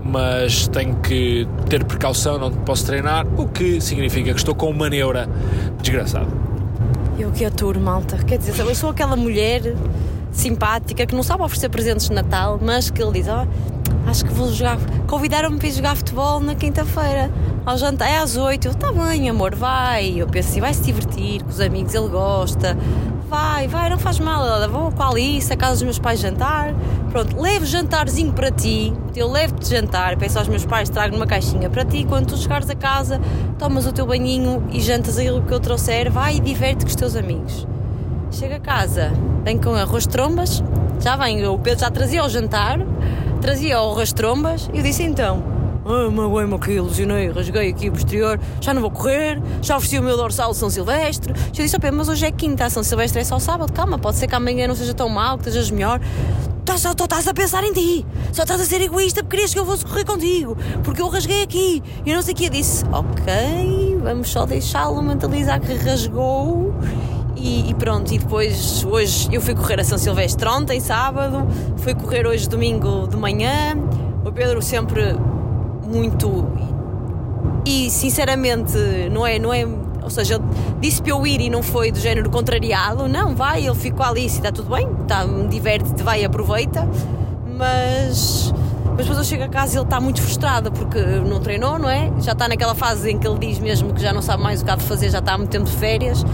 mas 0.04 0.68
tenho 0.68 0.96
que 0.96 1.48
ter 1.70 1.84
precaução, 1.84 2.40
não 2.40 2.52
posso 2.52 2.86
treinar, 2.86 3.28
o 3.38 3.48
que 3.48 3.80
significa 3.80 4.32
que 4.32 4.40
estou 4.40 4.56
com 4.56 4.70
uma 4.70 4.90
neura 4.90 5.30
desgraçado. 5.82 6.49
Eu 7.20 7.32
que 7.34 7.44
aturo, 7.44 7.82
malta. 7.82 8.18
Quer 8.24 8.38
dizer, 8.38 8.58
eu 8.58 8.74
sou 8.74 8.92
aquela 8.92 9.18
mulher 9.18 9.76
simpática, 10.32 11.06
que 11.06 11.14
não 11.14 11.22
sabe 11.22 11.44
oferecer 11.44 11.68
presentes 11.68 12.08
de 12.08 12.14
Natal, 12.14 12.58
mas 12.62 12.90
que 12.90 13.04
ele 13.04 13.12
diz: 13.12 13.28
oh, 13.28 14.10
acho 14.10 14.24
que 14.24 14.34
vou 14.34 14.50
jogar. 14.54 14.78
Convidaram-me 15.06 15.58
para 15.58 15.68
ir 15.68 15.72
jogar 15.74 15.98
futebol 15.98 16.40
na 16.40 16.56
quinta-feira. 16.56 17.30
Ao 17.66 17.78
jantar 17.78 18.10
é 18.10 18.20
às 18.20 18.38
oito. 18.38 18.70
Está 18.70 18.94
bem, 18.94 19.30
amor, 19.30 19.54
vai. 19.54 20.14
Eu 20.16 20.28
penso 20.28 20.48
assim: 20.48 20.62
vai 20.62 20.74
se 20.74 20.82
divertir 20.82 21.44
com 21.44 21.50
os 21.50 21.60
amigos, 21.60 21.94
ele 21.94 22.08
gosta. 22.08 22.78
Vai, 23.30 23.68
vai, 23.68 23.90
não 23.92 24.00
faz 24.00 24.20
mal. 24.20 24.68
Vou 24.70 24.92
com 24.92 25.04
a 25.04 25.10
Alice, 25.10 25.54
a 25.54 25.56
casa 25.56 25.74
dos 25.74 25.84
meus 25.84 26.00
pais 26.00 26.20
jantar. 26.20 26.74
Pronto, 27.12 27.40
levo 27.40 27.66
jantarzinho 27.66 28.34
para 28.34 28.50
ti. 28.50 28.92
Eu 29.16 29.32
levo-te 29.32 29.70
jantar. 29.70 30.18
Peço 30.18 30.40
aos 30.40 30.48
meus 30.48 30.66
pais, 30.66 30.90
trago 30.90 31.16
uma 31.16 31.28
caixinha 31.28 31.70
para 31.70 31.86
ti. 31.86 32.06
Quando 32.10 32.28
tu 32.28 32.38
chegares 32.38 32.70
a 32.70 32.76
casa, 32.76 33.22
tomas 33.60 33.86
o 33.86 33.92
teu 33.92 34.08
banhinho 34.08 34.64
e 34.72 34.80
jantas 34.80 35.20
aquilo 35.20 35.44
que 35.44 35.54
eu 35.54 35.60
trouxer. 35.60 36.12
Vai 36.12 36.38
e 36.38 36.40
diverte 36.40 36.84
com 36.84 36.90
os 36.90 36.96
teus 36.96 37.16
amigos. 37.16 37.68
Chega 38.32 38.56
a 38.56 38.60
casa, 38.60 39.12
vem 39.44 39.58
com 39.58 39.74
arroz 39.74 40.04
de 40.04 40.10
trombas, 40.10 40.64
já 41.00 41.16
vem, 41.16 41.46
o 41.48 41.58
Pedro 41.58 41.80
já 41.80 41.90
trazia 41.90 42.22
ao 42.22 42.30
jantar, 42.30 42.80
trazia 43.42 43.82
o 43.82 43.92
arroz 43.92 44.10
de 44.10 44.16
trombas, 44.16 44.70
e 44.72 44.78
eu 44.78 44.84
disse 44.84 45.02
então, 45.02 45.42
ah, 45.90 46.12
magoei-me 46.12 46.54
aqui, 46.54 46.74
ilusionei, 46.74 47.32
rasguei 47.32 47.70
aqui 47.70 47.90
o 47.90 47.92
posterior, 47.92 48.40
já 48.62 48.74
não 48.74 48.82
vou 48.82 48.92
correr, 48.92 49.42
já 49.62 49.76
ofereci 49.76 49.98
o 49.98 50.04
meu 50.04 50.16
dorsal 50.16 50.54
São 50.54 50.70
Silvestre. 50.70 51.34
Já 51.52 51.64
disse, 51.64 51.76
oh, 51.76 51.80
Pedro, 51.80 51.98
mas 51.98 52.10
hoje 52.10 52.26
é 52.26 52.32
quinta, 52.32 52.70
São 52.70 52.84
Silvestre 52.84 53.22
é 53.22 53.24
só 53.24 53.40
sábado, 53.40 53.74
calma, 53.74 53.98
pode 53.98 54.18
ser 54.18 54.28
que 54.28 54.36
amanhã 54.36 54.68
não 54.68 54.76
seja 54.76 54.94
tão 54.94 55.10
mal, 55.10 55.38
que 55.38 55.48
estejas 55.48 55.72
melhor. 55.72 56.00
Estás, 56.60 56.82
só 56.82 56.92
estás 56.92 57.28
a 57.28 57.34
pensar 57.34 57.64
em 57.64 57.74
ti, 57.74 58.06
só 58.32 58.44
estás 58.44 58.62
a 58.62 58.66
ser 58.66 58.80
egoísta 58.82 59.24
porque 59.24 59.38
querias 59.38 59.52
que 59.52 59.60
eu 59.60 59.66
fosse 59.66 59.84
correr 59.84 60.06
contigo, 60.06 60.56
porque 60.84 61.02
eu 61.02 61.08
rasguei 61.08 61.42
aqui. 61.42 61.82
E 62.06 62.14
não 62.14 62.22
sei 62.22 62.36
o 62.36 62.38
que, 62.38 62.46
eu 62.46 62.50
disse, 62.52 62.86
ok, 62.92 63.98
vamos 64.04 64.30
só 64.30 64.46
deixá-lo 64.46 65.02
mentalizar 65.02 65.60
que 65.60 65.74
rasgou 65.74 66.76
e, 67.36 67.72
e, 67.72 67.74
pronto, 67.74 68.14
e 68.14 68.20
depois 68.20 68.84
hoje 68.84 69.28
eu 69.32 69.42
fui 69.42 69.56
correr 69.56 69.80
a 69.80 69.84
São 69.84 69.98
Silvestre 69.98 70.48
ontem, 70.48 70.80
sábado, 70.80 71.48
fui 71.78 71.96
correr 71.96 72.28
hoje 72.28 72.48
domingo 72.48 73.08
de 73.08 73.18
manhã. 73.18 73.76
O 74.24 74.32
Pedro 74.32 74.62
sempre 74.62 75.16
muito 75.90 76.48
e 77.66 77.90
sinceramente 77.90 78.78
não 79.12 79.26
é, 79.26 79.40
não 79.40 79.54
é, 79.54 79.66
ou 80.02 80.10
seja, 80.10 80.40
disse 80.80 81.02
para 81.02 81.12
eu 81.12 81.26
ir 81.26 81.42
e 81.42 81.50
não 81.50 81.62
foi 81.62 81.92
do 81.92 82.00
género 82.00 82.30
contrariado, 82.30 83.08
não, 83.08 83.36
vai, 83.36 83.66
ele 83.66 83.76
ficou 83.76 84.06
ali, 84.06 84.30
se 84.30 84.38
está 84.38 84.52
tudo 84.52 84.74
bem, 84.76 84.88
está, 85.02 85.26
diverte-te, 85.50 86.02
vai, 86.02 86.24
aproveita, 86.24 86.88
mas 87.58 88.54
mas 89.00 89.08
depois 89.08 89.18
eu 89.18 89.24
chego 89.24 89.44
a 89.46 89.48
casa 89.48 89.76
e 89.76 89.78
ele 89.78 89.86
está 89.86 89.98
muito 90.02 90.22
frustrado 90.22 90.74
porque 90.74 91.00
não 91.00 91.40
treinou, 91.40 91.80
não 91.80 91.90
é? 91.90 92.12
Já 92.20 92.34
está 92.34 92.50
naquela 92.50 92.76
fase 92.76 93.10
em 93.10 93.18
que 93.18 93.26
ele 93.26 93.38
diz 93.40 93.58
mesmo 93.58 93.94
que 93.94 94.02
já 94.02 94.12
não 94.12 94.22
sabe 94.22 94.44
mais 94.44 94.62
o 94.62 94.66
que 94.66 94.72
há 94.72 94.76
de 94.76 94.84
fazer, 94.84 95.10
já 95.10 95.20
está 95.20 95.36
há 95.36 95.38
muito 95.38 95.52
tempo 95.52 95.64
de 95.64 95.72
férias 95.78 96.26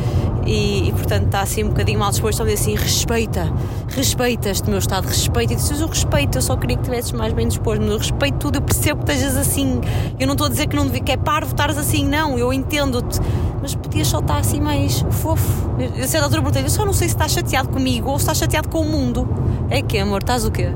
e, 0.46 0.90
e, 0.90 0.92
portanto 0.92 1.26
está 1.26 1.42
assim 1.42 1.64
um 1.64 1.70
bocadinho 1.70 2.00
mal 2.00 2.12
disposto. 2.12 2.42
Então 2.42 2.54
assim: 2.54 2.76
respeita, 2.76 3.52
respeita 3.90 4.50
este 4.50 4.70
meu 4.70 4.80
estado, 4.80 5.08
respeita. 5.08 5.54
E 5.54 5.56
disse: 5.56 5.74
Eu 5.80 5.88
respeito, 5.88 6.38
eu 6.38 6.42
só 6.42 6.56
queria 6.56 6.78
que 6.78 6.84
estivesses 6.84 7.12
mais 7.12 7.34
bem 7.34 7.48
disposto, 7.48 7.82
mas 7.82 7.92
eu 7.92 7.98
respeito 7.98 8.38
tudo, 8.38 8.58
eu 8.58 8.62
percebo 8.62 9.04
que 9.04 9.12
estejas 9.12 9.36
assim. 9.36 9.82
Eu 10.20 10.28
não 10.28 10.34
estou 10.34 10.48
a 10.48 10.50
dizer 10.50 10.68
que, 10.68 10.76
não 10.76 10.86
devia, 10.86 11.02
que 11.02 11.12
é 11.12 11.18
parvo 11.18 11.52
estares 11.52 11.78
assim, 11.78 12.06
não, 12.06 12.38
eu 12.38 12.54
entendo-te, 12.54 13.20
mas 13.62 13.74
podias 13.74 14.08
só 14.08 14.20
estar 14.20 14.38
assim 14.38 14.62
mais 14.62 15.04
fofo. 15.10 15.72
Eu, 15.80 16.04
a 16.04 16.08
certa 16.08 16.26
altura 16.26 16.42
perguntei: 16.42 16.64
Eu 16.64 16.70
só 16.70 16.86
não 16.86 16.94
sei 16.94 17.08
se 17.08 17.16
estás 17.16 17.32
chateado 17.32 17.70
comigo 17.70 18.10
ou 18.10 18.20
se 18.20 18.24
estás 18.24 18.38
chateado 18.38 18.70
com 18.70 18.82
o 18.82 18.86
mundo. 18.86 19.28
É 19.70 19.82
que, 19.82 19.98
amor, 19.98 20.22
estás 20.22 20.46
o 20.46 20.52
quê? 20.52 20.70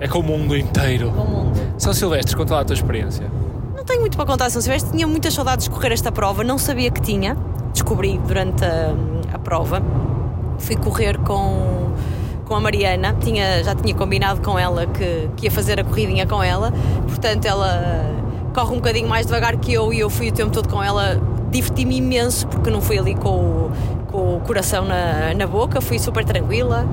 É 0.00 0.08
com 0.08 0.18
o 0.18 0.22
mundo 0.22 0.56
inteiro. 0.56 1.12
Com 1.12 1.22
o 1.22 1.28
mundo. 1.28 1.60
São 1.78 1.92
Silvestre, 1.92 2.36
conta 2.36 2.54
lá 2.54 2.60
a 2.60 2.64
tua 2.64 2.74
experiência. 2.74 3.30
Não 3.76 3.84
tenho 3.84 4.00
muito 4.00 4.16
para 4.16 4.26
contar 4.26 4.50
São 4.50 4.60
Silvestre, 4.60 4.90
tinha 4.90 5.06
muitas 5.06 5.32
saudades 5.32 5.66
de 5.66 5.70
correr 5.70 5.92
esta 5.92 6.10
prova, 6.10 6.42
não 6.42 6.58
sabia 6.58 6.90
que 6.90 7.00
tinha 7.00 7.36
descobri 7.78 8.18
durante 8.18 8.64
a, 8.64 8.92
a 9.32 9.38
prova. 9.38 9.80
Fui 10.58 10.76
correr 10.76 11.18
com, 11.18 11.92
com 12.44 12.54
a 12.54 12.60
Mariana, 12.60 13.16
tinha, 13.20 13.62
já 13.62 13.74
tinha 13.74 13.94
combinado 13.94 14.40
com 14.40 14.58
ela 14.58 14.86
que, 14.86 15.30
que 15.36 15.46
ia 15.46 15.50
fazer 15.50 15.78
a 15.78 15.84
corridinha 15.84 16.26
com 16.26 16.42
ela, 16.42 16.72
portanto 17.06 17.44
ela 17.44 18.16
corre 18.52 18.72
um 18.72 18.76
bocadinho 18.76 19.08
mais 19.08 19.26
devagar 19.26 19.56
que 19.56 19.72
eu 19.72 19.92
e 19.92 20.00
eu 20.00 20.10
fui 20.10 20.28
o 20.28 20.32
tempo 20.32 20.50
todo 20.50 20.68
com 20.68 20.82
ela. 20.82 21.20
Diverti-me 21.50 21.96
imenso 21.96 22.46
porque 22.48 22.68
não 22.68 22.80
fui 22.80 22.98
ali 22.98 23.14
com 23.14 23.30
o, 23.30 23.72
com 24.08 24.36
o 24.36 24.40
coração 24.40 24.84
na, 24.84 25.32
na 25.34 25.46
boca, 25.46 25.80
fui 25.80 25.98
super 25.98 26.24
tranquila. 26.24 26.86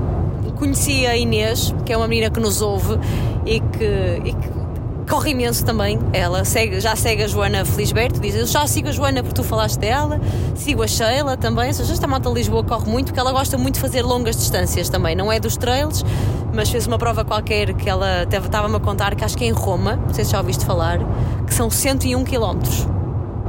Conheci 0.56 1.06
a 1.06 1.14
Inês, 1.14 1.74
que 1.84 1.92
é 1.92 1.96
uma 1.96 2.08
menina 2.08 2.30
que 2.30 2.40
nos 2.40 2.62
ouve 2.62 2.98
e 3.44 3.60
que, 3.60 4.22
e 4.24 4.32
que 4.32 4.65
corre 5.08 5.30
imenso 5.30 5.64
também. 5.64 5.98
Ela 6.12 6.44
segue, 6.44 6.80
já 6.80 6.96
segue 6.96 7.22
a 7.22 7.28
Joana 7.28 7.64
Felisberto, 7.64 8.20
diz: 8.20 8.34
Eu 8.34 8.46
já 8.46 8.66
sigo 8.66 8.88
a 8.88 8.92
Joana 8.92 9.22
porque 9.22 9.34
tu 9.34 9.44
falaste 9.44 9.78
dela, 9.78 10.20
sigo 10.54 10.82
a 10.82 10.86
Sheila 10.86 11.36
também. 11.36 11.68
Ou 11.68 11.74
seja, 11.74 11.92
esta 11.92 12.06
malta 12.06 12.28
de 12.28 12.34
Lisboa 12.34 12.64
corre 12.64 12.90
muito 12.90 13.06
porque 13.06 13.20
ela 13.20 13.32
gosta 13.32 13.56
muito 13.56 13.74
de 13.74 13.80
fazer 13.80 14.02
longas 14.02 14.36
distâncias 14.36 14.88
também. 14.88 15.14
Não 15.14 15.30
é 15.30 15.38
dos 15.38 15.56
trails, 15.56 16.04
mas 16.52 16.68
fez 16.68 16.86
uma 16.86 16.98
prova 16.98 17.24
qualquer 17.24 17.74
que 17.74 17.88
ela 17.88 18.24
estava-me 18.24 18.76
a 18.76 18.80
contar, 18.80 19.14
que 19.14 19.24
acho 19.24 19.36
que 19.36 19.44
é 19.44 19.48
em 19.48 19.52
Roma, 19.52 19.96
não 19.96 20.14
sei 20.14 20.24
se 20.24 20.32
já 20.32 20.38
ouviste 20.38 20.64
falar, 20.64 20.98
que 21.46 21.54
são 21.54 21.70
101 21.70 22.24
km. 22.24 22.96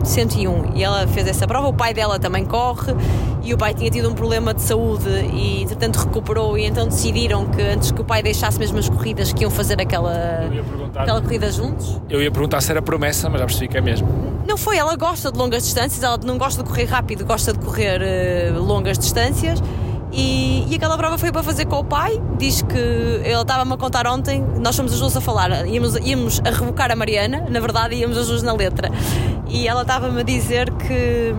101 0.04 0.76
e 0.76 0.84
ela 0.84 1.08
fez 1.08 1.28
essa 1.28 1.48
prova. 1.48 1.68
O 1.68 1.74
pai 1.74 1.94
dela 1.94 2.20
também 2.20 2.46
corre 2.46 2.94
e 3.48 3.54
o 3.54 3.58
pai 3.58 3.74
tinha 3.74 3.90
tido 3.90 4.10
um 4.10 4.14
problema 4.14 4.54
de 4.54 4.62
saúde 4.62 5.08
e 5.34 5.64
entretanto 5.64 5.96
recuperou 6.00 6.58
e 6.58 6.66
então 6.66 6.86
decidiram 6.86 7.46
que 7.46 7.62
antes 7.62 7.92
que 7.92 8.02
o 8.02 8.04
pai 8.04 8.22
deixasse 8.22 8.60
mesmo 8.60 8.78
as 8.78 8.90
corridas 8.90 9.32
que 9.32 9.44
iam 9.44 9.50
fazer 9.50 9.80
aquela, 9.80 10.50
aquela 10.94 11.22
corrida 11.22 11.50
juntos. 11.50 11.98
Eu 12.10 12.22
ia 12.22 12.30
perguntar 12.30 12.60
se 12.60 12.72
era 12.72 12.82
promessa, 12.82 13.30
mas 13.30 13.40
já 13.40 13.46
percebi 13.46 13.70
que 13.70 13.78
é 13.78 13.82
mesmo. 13.82 14.06
Não 14.46 14.58
foi, 14.58 14.76
ela 14.76 14.98
gosta 14.98 15.32
de 15.32 15.38
longas 15.38 15.64
distâncias, 15.64 16.04
ela 16.04 16.18
não 16.18 16.38
gosta 16.38 16.62
de 16.62 16.68
correr 16.68 16.86
rápido, 16.86 17.26
gosta 17.26 17.54
de 17.54 17.60
correr 17.60 18.02
uh, 18.02 18.62
longas 18.62 19.00
distâncias. 19.00 19.64
E, 20.12 20.66
e, 20.70 20.76
aquela 20.76 20.98
prova 20.98 21.18
foi 21.18 21.32
para 21.32 21.44
fazer 21.44 21.66
com 21.66 21.78
o 21.78 21.84
pai. 21.86 22.22
Diz 22.38 22.62
que 22.62 22.78
ele 22.78 23.42
estava-me 23.42 23.74
a 23.74 23.78
contar 23.78 24.08
ontem. 24.08 24.44
Nós 24.60 24.76
somos 24.76 24.94
os 24.94 25.00
dois 25.00 25.16
a 25.16 25.22
falar. 25.22 25.66
Íamos, 25.68 25.96
íamos 25.98 26.42
a 26.46 26.50
revocar 26.50 26.92
a 26.92 26.96
Mariana, 26.96 27.46
na 27.50 27.60
verdade, 27.60 27.96
íamos 27.96 28.18
os 28.18 28.28
dois 28.28 28.44
na 28.44 28.54
letra. 28.54 28.90
E 29.48 29.68
ela 29.68 29.84
estava-me 29.84 30.20
a 30.20 30.24
dizer 30.24 30.70
que. 30.74 31.34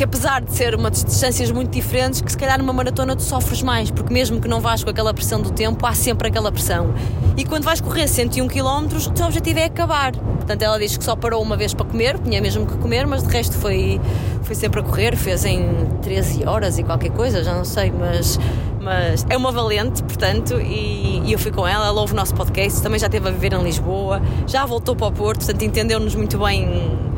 Que 0.00 0.04
apesar 0.04 0.40
de 0.40 0.56
ser 0.56 0.74
uma 0.74 0.90
distâncias 0.90 1.50
muito 1.50 1.72
diferentes, 1.72 2.22
que 2.22 2.32
se 2.32 2.38
calhar 2.38 2.58
numa 2.58 2.72
maratona 2.72 3.14
tu 3.14 3.20
sofres 3.20 3.60
mais, 3.60 3.90
porque 3.90 4.10
mesmo 4.10 4.40
que 4.40 4.48
não 4.48 4.58
vais 4.58 4.82
com 4.82 4.88
aquela 4.88 5.12
pressão 5.12 5.42
do 5.42 5.50
tempo, 5.50 5.84
há 5.84 5.92
sempre 5.92 6.28
aquela 6.28 6.50
pressão. 6.50 6.94
E 7.36 7.44
quando 7.44 7.64
vais 7.64 7.82
correr 7.82 8.08
101 8.08 8.48
km, 8.48 8.96
o 8.96 9.10
teu 9.10 9.26
objetivo 9.26 9.58
é 9.58 9.64
acabar. 9.64 10.12
Portanto, 10.12 10.62
ela 10.62 10.78
diz 10.78 10.96
que 10.96 11.04
só 11.04 11.14
parou 11.14 11.42
uma 11.42 11.54
vez 11.54 11.74
para 11.74 11.84
comer, 11.84 12.18
tinha 12.18 12.40
mesmo 12.40 12.64
que 12.64 12.78
comer, 12.78 13.06
mas 13.06 13.22
de 13.22 13.28
resto 13.28 13.54
foi, 13.58 14.00
foi 14.42 14.54
sempre 14.54 14.80
a 14.80 14.82
correr, 14.82 15.14
fez 15.16 15.44
em 15.44 15.68
13 16.00 16.46
horas 16.46 16.78
e 16.78 16.82
qualquer 16.82 17.10
coisa, 17.10 17.44
já 17.44 17.54
não 17.54 17.66
sei, 17.66 17.92
mas, 17.92 18.40
mas 18.80 19.26
é 19.28 19.36
uma 19.36 19.52
valente, 19.52 20.02
portanto, 20.02 20.58
e, 20.58 21.20
e 21.26 21.30
eu 21.30 21.38
fui 21.38 21.52
com 21.52 21.68
ela, 21.68 21.86
ela 21.86 22.00
ouve 22.00 22.14
o 22.14 22.16
nosso 22.16 22.34
podcast, 22.34 22.80
também 22.80 22.98
já 22.98 23.08
esteve 23.08 23.28
a 23.28 23.30
viver 23.30 23.52
em 23.52 23.62
Lisboa, 23.62 24.22
já 24.46 24.64
voltou 24.64 24.96
para 24.96 25.08
o 25.08 25.12
Porto, 25.12 25.44
portanto, 25.44 25.62
entendeu-nos 25.62 26.14
muito 26.14 26.38
bem 26.38 27.09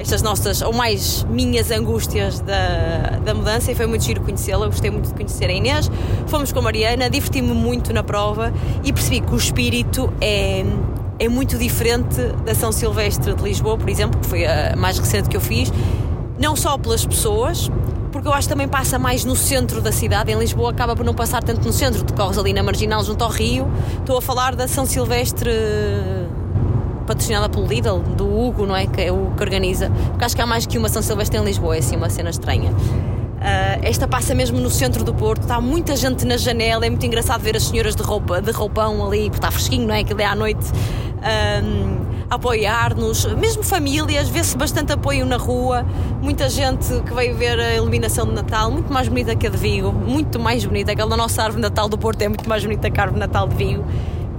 estas 0.00 0.22
nossas, 0.22 0.62
ou 0.62 0.72
mais 0.72 1.24
minhas 1.24 1.70
angústias 1.70 2.40
da, 2.40 3.20
da 3.22 3.34
mudança 3.34 3.70
e 3.70 3.74
foi 3.74 3.86
muito 3.86 4.02
giro 4.02 4.22
conhecê-la, 4.22 4.66
gostei 4.66 4.90
muito 4.90 5.08
de 5.08 5.14
conhecer 5.14 5.46
a 5.50 5.52
Inês. 5.52 5.90
Fomos 6.26 6.50
com 6.52 6.58
a 6.58 6.62
Mariana, 6.62 7.10
diverti-me 7.10 7.52
muito 7.52 7.92
na 7.92 8.02
prova 8.02 8.52
e 8.82 8.92
percebi 8.92 9.20
que 9.20 9.34
o 9.34 9.36
espírito 9.36 10.10
é, 10.20 10.64
é 11.18 11.28
muito 11.28 11.58
diferente 11.58 12.16
da 12.44 12.54
São 12.54 12.72
Silvestre 12.72 13.34
de 13.34 13.42
Lisboa, 13.42 13.76
por 13.76 13.88
exemplo, 13.88 14.18
que 14.18 14.26
foi 14.26 14.46
a 14.46 14.74
mais 14.74 14.98
recente 14.98 15.28
que 15.28 15.36
eu 15.36 15.40
fiz, 15.40 15.70
não 16.38 16.56
só 16.56 16.78
pelas 16.78 17.04
pessoas, 17.04 17.70
porque 18.10 18.26
eu 18.26 18.32
acho 18.32 18.48
que 18.48 18.54
também 18.54 18.68
passa 18.68 18.98
mais 18.98 19.24
no 19.24 19.36
centro 19.36 19.80
da 19.82 19.92
cidade. 19.92 20.32
Em 20.32 20.38
Lisboa 20.38 20.70
acaba 20.70 20.96
por 20.96 21.04
não 21.04 21.14
passar 21.14 21.42
tanto 21.42 21.64
no 21.66 21.72
centro, 21.72 22.02
tu 22.02 22.14
corres 22.14 22.38
ali 22.38 22.52
na 22.52 22.62
marginal 22.62 23.04
junto 23.04 23.22
ao 23.22 23.30
rio. 23.30 23.70
Estou 23.98 24.16
a 24.16 24.22
falar 24.22 24.56
da 24.56 24.66
São 24.66 24.86
Silvestre 24.86 25.50
patrocinada 27.10 27.48
pelo 27.48 27.66
Lidl, 27.66 27.98
do 28.16 28.24
Hugo, 28.24 28.64
não 28.64 28.76
é? 28.76 28.86
Que 28.86 29.02
é 29.02 29.12
o 29.12 29.32
que 29.36 29.42
organiza. 29.42 29.90
Porque 30.10 30.24
acho 30.24 30.36
que 30.36 30.42
há 30.42 30.46
mais 30.46 30.64
que 30.64 30.78
uma 30.78 30.88
São 30.88 31.02
Silvestre 31.02 31.38
em 31.38 31.44
Lisboa, 31.44 31.74
é 31.74 31.80
assim 31.80 31.96
uma 31.96 32.08
cena 32.08 32.30
estranha. 32.30 32.70
Uh, 32.70 33.80
esta 33.82 34.06
passa 34.06 34.32
mesmo 34.32 34.60
no 34.60 34.70
centro 34.70 35.02
do 35.02 35.12
Porto, 35.12 35.42
está 35.42 35.60
muita 35.60 35.96
gente 35.96 36.24
na 36.24 36.36
janela, 36.36 36.86
é 36.86 36.90
muito 36.90 37.04
engraçado 37.04 37.40
ver 37.40 37.56
as 37.56 37.64
senhoras 37.64 37.96
de 37.96 38.02
roupa, 38.02 38.40
de 38.40 38.52
roupão 38.52 39.04
ali, 39.04 39.24
porque 39.24 39.38
está 39.38 39.50
fresquinho, 39.50 39.88
não 39.88 39.94
é? 39.94 40.00
Aquilo 40.00 40.20
é 40.20 40.24
à 40.24 40.36
noite. 40.36 40.70
Um, 41.20 42.10
apoiar-nos, 42.30 43.24
mesmo 43.34 43.64
famílias, 43.64 44.28
vê-se 44.28 44.56
bastante 44.56 44.92
apoio 44.92 45.26
na 45.26 45.36
rua, 45.36 45.84
muita 46.22 46.48
gente 46.48 46.86
que 47.02 47.12
veio 47.12 47.34
ver 47.34 47.58
a 47.58 47.74
iluminação 47.74 48.24
de 48.24 48.34
Natal, 48.34 48.70
muito 48.70 48.92
mais 48.92 49.08
bonita 49.08 49.34
que 49.34 49.48
a 49.48 49.50
de 49.50 49.56
Vigo, 49.56 49.92
muito 49.92 50.38
mais 50.38 50.64
bonita, 50.64 50.92
aquela 50.92 51.16
nossa 51.16 51.42
árvore 51.42 51.56
de 51.56 51.68
Natal 51.68 51.88
do 51.88 51.98
Porto 51.98 52.22
é 52.22 52.28
muito 52.28 52.48
mais 52.48 52.62
bonita 52.62 52.88
que 52.88 53.00
a 53.00 53.02
árvore 53.02 53.20
de 53.20 53.26
Natal 53.26 53.48
de 53.48 53.56
Vigo. 53.56 53.84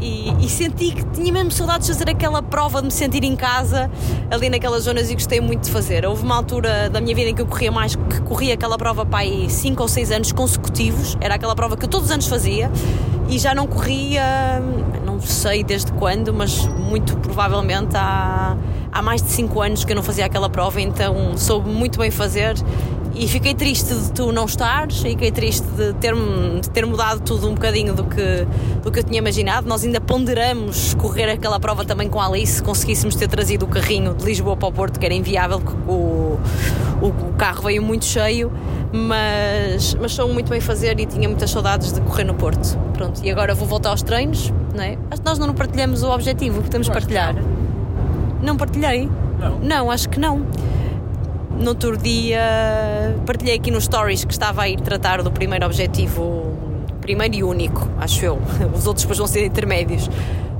E, 0.01 0.33
e, 0.43 0.49
senti 0.49 0.91
que 0.91 1.05
tinha 1.11 1.31
mesmo 1.31 1.51
saudades 1.51 1.85
de 1.85 1.93
fazer 1.93 2.09
aquela 2.09 2.41
prova 2.41 2.79
de 2.79 2.85
me 2.85 2.91
sentir 2.91 3.23
em 3.23 3.35
casa 3.35 3.89
ali 4.31 4.49
naquelas 4.49 4.83
zonas 4.83 5.11
e 5.11 5.13
gostei 5.13 5.39
muito 5.39 5.65
de 5.65 5.71
fazer. 5.71 6.03
Houve 6.05 6.23
uma 6.23 6.35
altura 6.35 6.89
da 6.89 6.99
minha 6.99 7.15
vida 7.15 7.29
em 7.29 7.35
que 7.35 7.41
eu 7.41 7.45
corria 7.45 7.71
mais, 7.71 7.95
que 7.95 8.21
corria 8.21 8.55
aquela 8.55 8.79
prova 8.79 9.05
para 9.05 9.19
aí 9.19 9.47
5 9.47 9.79
ou 9.79 9.87
6 9.87 10.11
anos 10.11 10.31
consecutivos, 10.31 11.15
era 11.21 11.35
aquela 11.35 11.55
prova 11.55 11.77
que 11.77 11.85
eu 11.85 11.89
todos 11.89 12.07
os 12.07 12.11
anos 12.11 12.27
fazia 12.27 12.71
e 13.29 13.37
já 13.37 13.53
não 13.53 13.67
corria, 13.67 14.59
não 15.05 15.21
sei 15.21 15.63
desde 15.63 15.91
quando, 15.93 16.33
mas 16.33 16.65
muito 16.67 17.15
provavelmente 17.17 17.95
há, 17.95 18.57
há 18.91 19.01
mais 19.01 19.21
de 19.21 19.29
5 19.29 19.61
anos 19.61 19.85
que 19.85 19.91
eu 19.91 19.95
não 19.95 20.03
fazia 20.03 20.25
aquela 20.25 20.49
prova, 20.49 20.81
então 20.81 21.37
soube 21.37 21.69
muito 21.69 21.99
bem 21.99 22.09
fazer 22.09 22.55
e 23.13 23.27
fiquei 23.27 23.53
triste 23.53 23.93
de 23.93 24.11
tu 24.13 24.31
não 24.31 24.45
estares, 24.45 24.99
fiquei 24.99 25.31
triste 25.31 25.67
de 25.75 25.93
ter, 25.93 26.13
de 26.15 26.69
ter 26.69 26.85
mudado 26.85 27.21
tudo 27.21 27.49
um 27.49 27.53
bocadinho 27.53 27.93
do 27.93 28.03
que, 28.05 28.47
do 28.81 28.91
que 28.91 28.99
eu 28.99 29.03
tinha 29.03 29.19
imaginado. 29.19 29.67
Nós 29.67 29.83
ainda 29.83 29.99
ponderamos 29.99 30.93
correr 30.93 31.29
aquela 31.29 31.59
prova 31.59 31.83
também 31.83 32.07
com 32.07 32.19
a 32.21 32.27
Alice, 32.27 32.53
se 32.53 32.63
conseguíssemos 32.63 33.15
ter 33.15 33.27
trazido 33.27 33.65
o 33.65 33.67
carrinho 33.67 34.13
de 34.13 34.23
Lisboa 34.23 34.55
para 34.55 34.69
o 34.69 34.71
Porto, 34.71 34.99
que 34.99 35.05
era 35.05 35.13
inviável, 35.13 35.59
porque 35.59 35.77
o, 35.91 36.39
o, 37.01 37.07
o 37.07 37.33
carro 37.37 37.63
veio 37.63 37.83
muito 37.83 38.05
cheio, 38.05 38.51
mas, 38.93 39.93
mas 39.95 40.13
sou 40.13 40.31
muito 40.31 40.49
bem 40.49 40.61
fazer 40.61 40.99
e 40.99 41.05
tinha 41.05 41.27
muitas 41.27 41.51
saudades 41.51 41.91
de 41.91 41.99
correr 42.01 42.23
no 42.23 42.33
Porto. 42.33 42.77
Pronto, 42.93 43.21
e 43.23 43.29
agora 43.29 43.53
vou 43.53 43.67
voltar 43.67 43.89
aos 43.89 44.01
treinos, 44.01 44.53
não 44.73 44.83
é? 44.83 44.97
Acho 45.09 45.21
que 45.21 45.27
nós 45.27 45.37
não 45.37 45.53
partilhamos 45.53 46.01
o 46.01 46.09
objetivo, 46.09 46.61
podemos 46.61 46.87
partilhar. 46.87 47.35
Não 48.41 48.55
partilhei? 48.55 49.09
Não. 49.37 49.59
Não, 49.59 49.91
acho 49.91 50.07
que 50.07 50.19
não 50.19 50.45
no 51.61 51.69
outro 51.69 51.95
dia 51.95 53.15
partilhei 53.25 53.55
aqui 53.55 53.71
nos 53.71 53.85
stories 53.85 54.25
que 54.25 54.33
estava 54.33 54.63
a 54.63 54.69
ir 54.69 54.81
tratar 54.81 55.21
do 55.21 55.31
primeiro 55.31 55.65
objetivo, 55.65 56.57
primeiro 57.01 57.35
e 57.35 57.43
único, 57.43 57.87
acho 57.99 58.25
eu. 58.25 58.39
Os 58.75 58.87
outros 58.87 59.03
depois 59.03 59.17
vão 59.17 59.27
ser 59.27 59.45
intermédios. 59.45 60.09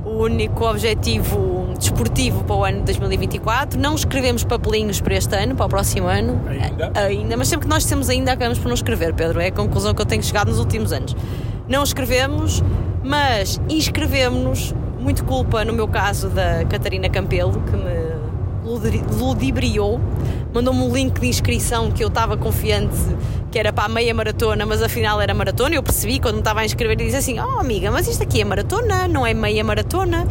O 0.04 0.24
único 0.24 0.64
objetivo 0.68 1.72
desportivo 1.78 2.44
para 2.44 2.56
o 2.56 2.64
ano 2.64 2.78
de 2.78 2.84
2024. 2.84 3.80
Não 3.80 3.94
escrevemos 3.94 4.44
papelinhos 4.44 5.00
para 5.00 5.14
este 5.14 5.34
ano, 5.34 5.56
para 5.56 5.66
o 5.66 5.68
próximo 5.68 6.06
ano. 6.06 6.40
Ainda? 6.46 6.92
Ainda, 6.94 7.36
mas 7.36 7.48
sempre 7.48 7.66
que 7.66 7.74
nós 7.74 7.84
temos 7.84 8.08
ainda, 8.08 8.32
acabamos 8.32 8.58
por 8.58 8.68
não 8.68 8.74
escrever, 8.74 9.14
Pedro. 9.14 9.40
É 9.40 9.48
a 9.48 9.52
conclusão 9.52 9.92
que 9.94 10.00
eu 10.00 10.06
tenho 10.06 10.22
chegado 10.22 10.48
nos 10.48 10.58
últimos 10.58 10.92
anos. 10.92 11.16
Não 11.68 11.82
escrevemos, 11.82 12.62
mas 13.02 13.60
inscrevemos-nos, 13.68 14.74
muito 15.00 15.24
culpa 15.24 15.64
no 15.64 15.72
meu 15.72 15.88
caso 15.88 16.28
da 16.28 16.64
Catarina 16.66 17.08
Campelo, 17.08 17.60
que 17.62 17.76
me 17.76 18.01
ludibriou 18.78 20.00
mandou-me 20.52 20.82
um 20.82 20.92
link 20.92 21.18
de 21.18 21.26
inscrição 21.26 21.90
que 21.90 22.04
eu 22.04 22.08
estava 22.08 22.36
confiante 22.36 22.96
que 23.50 23.58
era 23.58 23.72
para 23.72 23.84
a 23.84 23.88
meia 23.88 24.14
maratona, 24.14 24.64
mas 24.64 24.82
afinal 24.82 25.20
era 25.20 25.34
maratona. 25.34 25.74
Eu 25.74 25.82
percebi 25.82 26.18
quando 26.18 26.36
me 26.36 26.40
estava 26.40 26.60
a 26.60 26.64
inscrever 26.64 26.98
e 26.98 27.04
disse 27.04 27.18
assim: 27.18 27.38
Oh 27.38 27.60
amiga, 27.60 27.90
mas 27.90 28.08
isto 28.08 28.22
aqui 28.22 28.40
é 28.40 28.44
maratona, 28.44 29.06
não 29.06 29.26
é 29.26 29.34
meia 29.34 29.62
maratona. 29.62 30.26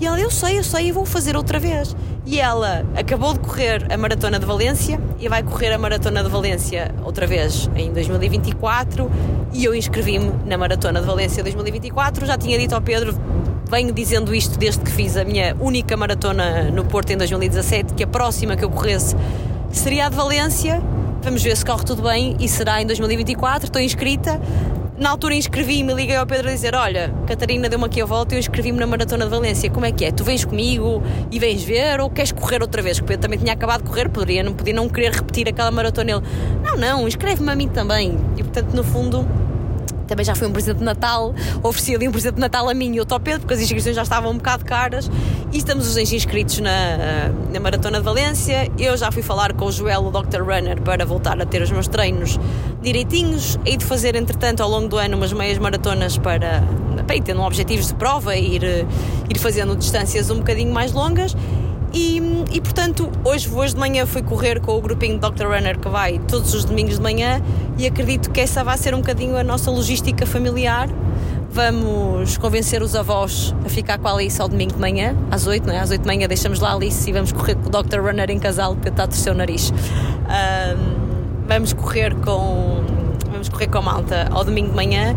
E 0.00 0.06
ela, 0.06 0.18
eu 0.18 0.30
sei, 0.30 0.58
eu 0.58 0.64
sei, 0.64 0.90
eu 0.90 0.94
vou 0.94 1.04
fazer 1.04 1.36
outra 1.36 1.58
vez. 1.58 1.94
E 2.24 2.40
ela 2.40 2.86
acabou 2.96 3.34
de 3.34 3.40
correr 3.40 3.86
a 3.92 3.98
maratona 3.98 4.38
de 4.38 4.46
Valência 4.46 5.00
e 5.18 5.28
vai 5.28 5.42
correr 5.42 5.72
a 5.72 5.78
maratona 5.78 6.22
de 6.22 6.30
Valência 6.30 6.94
outra 7.04 7.26
vez 7.26 7.68
em 7.74 7.92
2024. 7.92 9.10
E 9.52 9.64
eu 9.64 9.74
inscrevi-me 9.74 10.32
na 10.46 10.56
maratona 10.56 11.00
de 11.00 11.06
Valência 11.06 11.42
2024. 11.42 12.24
Já 12.24 12.38
tinha 12.38 12.58
dito 12.58 12.74
ao 12.74 12.80
Pedro, 12.80 13.14
venho 13.70 13.92
dizendo 13.92 14.34
isto 14.34 14.58
desde 14.58 14.80
que 14.82 14.90
fiz 14.90 15.16
a 15.16 15.24
minha 15.24 15.56
única 15.60 15.96
maratona 15.96 16.72
no 16.72 16.84
Porto 16.84 17.12
em 17.12 17.16
2017, 17.16 17.94
que 17.94 18.02
a 18.02 18.06
próxima 18.06 18.56
que 18.56 18.64
eu 18.64 18.70
corresse 18.70 19.14
seria 19.70 20.06
a 20.06 20.08
de 20.08 20.16
Valência. 20.16 20.82
Vamos 21.22 21.40
ver 21.40 21.56
se 21.56 21.64
corre 21.64 21.84
tudo 21.84 22.02
bem 22.02 22.36
e 22.40 22.48
será 22.48 22.82
em 22.82 22.86
2024. 22.86 23.66
Estou 23.66 23.80
inscrita. 23.80 24.40
Na 24.98 25.10
altura 25.10 25.36
inscrevi-me, 25.36 25.94
liguei 25.94 26.16
ao 26.16 26.26
Pedro 26.26 26.48
a 26.48 26.52
dizer: 26.52 26.74
Olha, 26.74 27.14
Catarina 27.28 27.68
deu-me 27.68 27.84
aqui 27.84 28.02
a 28.02 28.04
volta 28.04 28.34
e 28.34 28.38
eu 28.38 28.40
inscrevi-me 28.40 28.78
na 28.78 28.88
Maratona 28.88 29.24
de 29.24 29.30
Valência. 29.30 29.70
Como 29.70 29.86
é 29.86 29.92
que 29.92 30.04
é? 30.04 30.10
Tu 30.10 30.24
vens 30.24 30.44
comigo 30.44 31.00
e 31.30 31.38
vens 31.38 31.62
ver 31.62 32.00
ou 32.00 32.10
queres 32.10 32.32
correr 32.32 32.60
outra 32.62 32.82
vez? 32.82 32.98
Porque 32.98 33.12
Pedro 33.12 33.22
também 33.22 33.38
tinha 33.38 33.52
acabado 33.52 33.84
de 33.84 33.88
correr, 33.88 34.08
poderia 34.08 34.42
não, 34.42 34.52
podia 34.52 34.74
não 34.74 34.88
querer 34.88 35.12
repetir 35.12 35.48
aquela 35.48 35.70
maratona. 35.70 36.10
Ele: 36.10 36.22
Não, 36.64 36.76
não, 36.76 37.06
inscreve-me 37.06 37.52
a 37.52 37.54
mim 37.54 37.68
também. 37.68 38.18
E 38.36 38.42
portanto, 38.42 38.74
no 38.74 38.82
fundo, 38.82 39.26
também 40.10 40.24
já 40.24 40.34
foi 40.34 40.48
um 40.48 40.52
presente 40.52 40.78
de 40.78 40.84
Natal, 40.84 41.32
ofereci 41.62 41.94
ali 41.94 42.08
um 42.08 42.10
presente 42.10 42.34
de 42.34 42.40
Natal 42.40 42.68
a 42.68 42.74
mim 42.74 42.92
e 42.96 42.98
ao 42.98 43.06
Top 43.06 43.24
Pedro, 43.24 43.42
porque 43.42 43.54
as 43.54 43.60
inscrições 43.60 43.94
já 43.94 44.02
estavam 44.02 44.32
um 44.32 44.38
bocado 44.38 44.64
caras 44.64 45.08
e 45.52 45.58
estamos 45.58 45.86
os 45.86 45.94
dois 45.94 46.12
inscritos 46.12 46.58
na, 46.58 47.28
na 47.52 47.60
Maratona 47.60 47.98
de 47.98 48.04
Valência. 48.04 48.68
Eu 48.76 48.96
já 48.96 49.12
fui 49.12 49.22
falar 49.22 49.52
com 49.52 49.66
o 49.66 49.72
Joel, 49.72 50.04
o 50.04 50.10
Dr. 50.10 50.42
Runner, 50.42 50.82
para 50.82 51.06
voltar 51.06 51.40
a 51.40 51.46
ter 51.46 51.62
os 51.62 51.70
meus 51.70 51.86
treinos 51.86 52.40
direitinhos 52.82 53.56
e 53.64 53.76
de 53.76 53.84
fazer, 53.84 54.16
entretanto, 54.16 54.64
ao 54.64 54.68
longo 54.68 54.88
do 54.88 54.98
ano, 54.98 55.16
umas 55.16 55.32
meias 55.32 55.58
maratonas 55.58 56.18
para, 56.18 56.64
para 57.06 57.14
ir 57.14 57.22
tendo 57.22 57.40
objetivos 57.42 57.86
de 57.86 57.94
prova 57.94 58.34
ir, 58.34 58.64
ir 59.28 59.38
fazendo 59.38 59.76
distâncias 59.76 60.28
um 60.28 60.38
bocadinho 60.38 60.74
mais 60.74 60.90
longas. 60.92 61.36
E, 61.92 62.20
e, 62.52 62.60
portanto, 62.60 63.10
hoje, 63.24 63.50
hoje 63.50 63.74
de 63.74 63.80
manhã 63.80 64.06
fui 64.06 64.22
correr 64.22 64.60
com 64.60 64.76
o 64.76 64.80
grupinho 64.80 65.18
Dr. 65.18 65.46
Runner 65.46 65.78
que 65.78 65.88
vai 65.88 66.18
todos 66.28 66.54
os 66.54 66.64
domingos 66.64 66.96
de 66.96 67.02
manhã 67.02 67.42
e 67.76 67.86
acredito 67.86 68.30
que 68.30 68.40
essa 68.40 68.62
vai 68.62 68.78
ser 68.78 68.94
um 68.94 68.98
bocadinho 68.98 69.36
a 69.36 69.42
nossa 69.42 69.70
logística 69.70 70.24
familiar 70.24 70.88
Vamos 71.52 72.38
convencer 72.38 72.80
os 72.80 72.94
avós 72.94 73.52
a 73.66 73.68
ficar 73.68 73.98
com 73.98 74.06
a 74.06 74.12
Alice 74.12 74.40
ao 74.40 74.46
domingo 74.46 74.74
de 74.74 74.78
manhã, 74.78 75.16
às 75.32 75.48
8, 75.48 75.66
não 75.66 75.74
é? 75.74 75.80
Às 75.80 75.90
8 75.90 76.02
de 76.02 76.06
manhã 76.06 76.28
deixamos 76.28 76.60
lá 76.60 76.70
a 76.70 76.74
Alice 76.74 77.10
e 77.10 77.12
vamos 77.12 77.32
correr 77.32 77.56
com 77.56 77.66
o 77.66 77.82
Dr. 77.82 77.98
Runner 77.98 78.30
em 78.30 78.38
casal 78.38 78.76
para 78.76 78.88
tentar 78.88 79.08
torcer 79.08 79.32
o 79.32 79.36
nariz. 79.36 79.72
Um, 79.72 81.48
vamos 81.48 81.72
correr 81.72 82.14
com 82.14 82.84
vamos 83.32 83.48
correr 83.48 83.66
com 83.66 83.78
a 83.78 83.82
malta 83.82 84.28
ao 84.30 84.44
domingo 84.44 84.68
de 84.68 84.76
manhã 84.76 85.16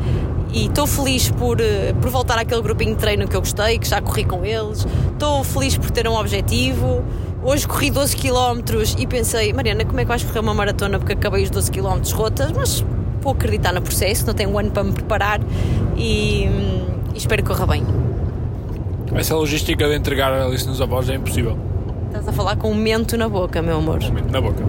e 0.53 0.67
estou 0.67 0.85
feliz 0.85 1.31
por, 1.31 1.59
eh, 1.59 1.93
por 1.99 2.11
voltar 2.11 2.37
àquele 2.37 2.61
grupinho 2.61 2.93
de 2.93 3.01
treino 3.01 3.27
que 3.27 3.35
eu 3.35 3.41
gostei, 3.41 3.79
que 3.79 3.87
já 3.87 3.99
corri 3.99 4.23
com 4.23 4.45
eles. 4.45 4.85
Estou 5.11 5.43
feliz 5.43 5.75
por 5.75 5.89
ter 5.89 6.07
um 6.07 6.13
objetivo. 6.13 7.03
Hoje 7.43 7.67
corri 7.67 7.89
12 7.89 8.15
km 8.15 8.61
e 8.97 9.07
pensei, 9.07 9.51
Mariana, 9.51 9.83
como 9.83 9.99
é 9.99 10.03
que 10.03 10.07
vais 10.07 10.23
correr 10.23 10.39
uma 10.39 10.53
maratona 10.53 10.99
porque 10.99 11.13
acabei 11.13 11.43
os 11.43 11.49
12 11.49 11.71
km 11.71 11.99
rotas? 12.13 12.51
Mas 12.51 12.85
vou 13.19 13.33
acreditar 13.33 13.73
no 13.73 13.81
processo, 13.81 14.27
não 14.27 14.33
tenho 14.33 14.51
um 14.51 14.59
ano 14.59 14.71
para 14.71 14.83
me 14.83 14.93
preparar 14.93 15.41
e, 15.97 16.45
e 16.45 17.17
espero 17.17 17.41
que 17.41 17.49
corra 17.49 17.65
bem. 17.65 17.83
Essa 19.15 19.35
logística 19.35 19.87
de 19.87 19.95
entregar 19.95 20.31
a 20.31 20.47
lista 20.47 20.69
nos 20.69 20.79
avós 20.79 21.09
é 21.09 21.15
impossível. 21.15 21.57
Estás 22.07 22.27
a 22.27 22.31
falar 22.31 22.55
com 22.57 22.71
um 22.71 22.75
mento 22.75 23.17
na 23.17 23.27
boca, 23.27 23.61
meu 23.61 23.77
amor. 23.77 23.99
Um 24.03 24.13
mento 24.13 24.31
na 24.31 24.39
boca. 24.39 24.63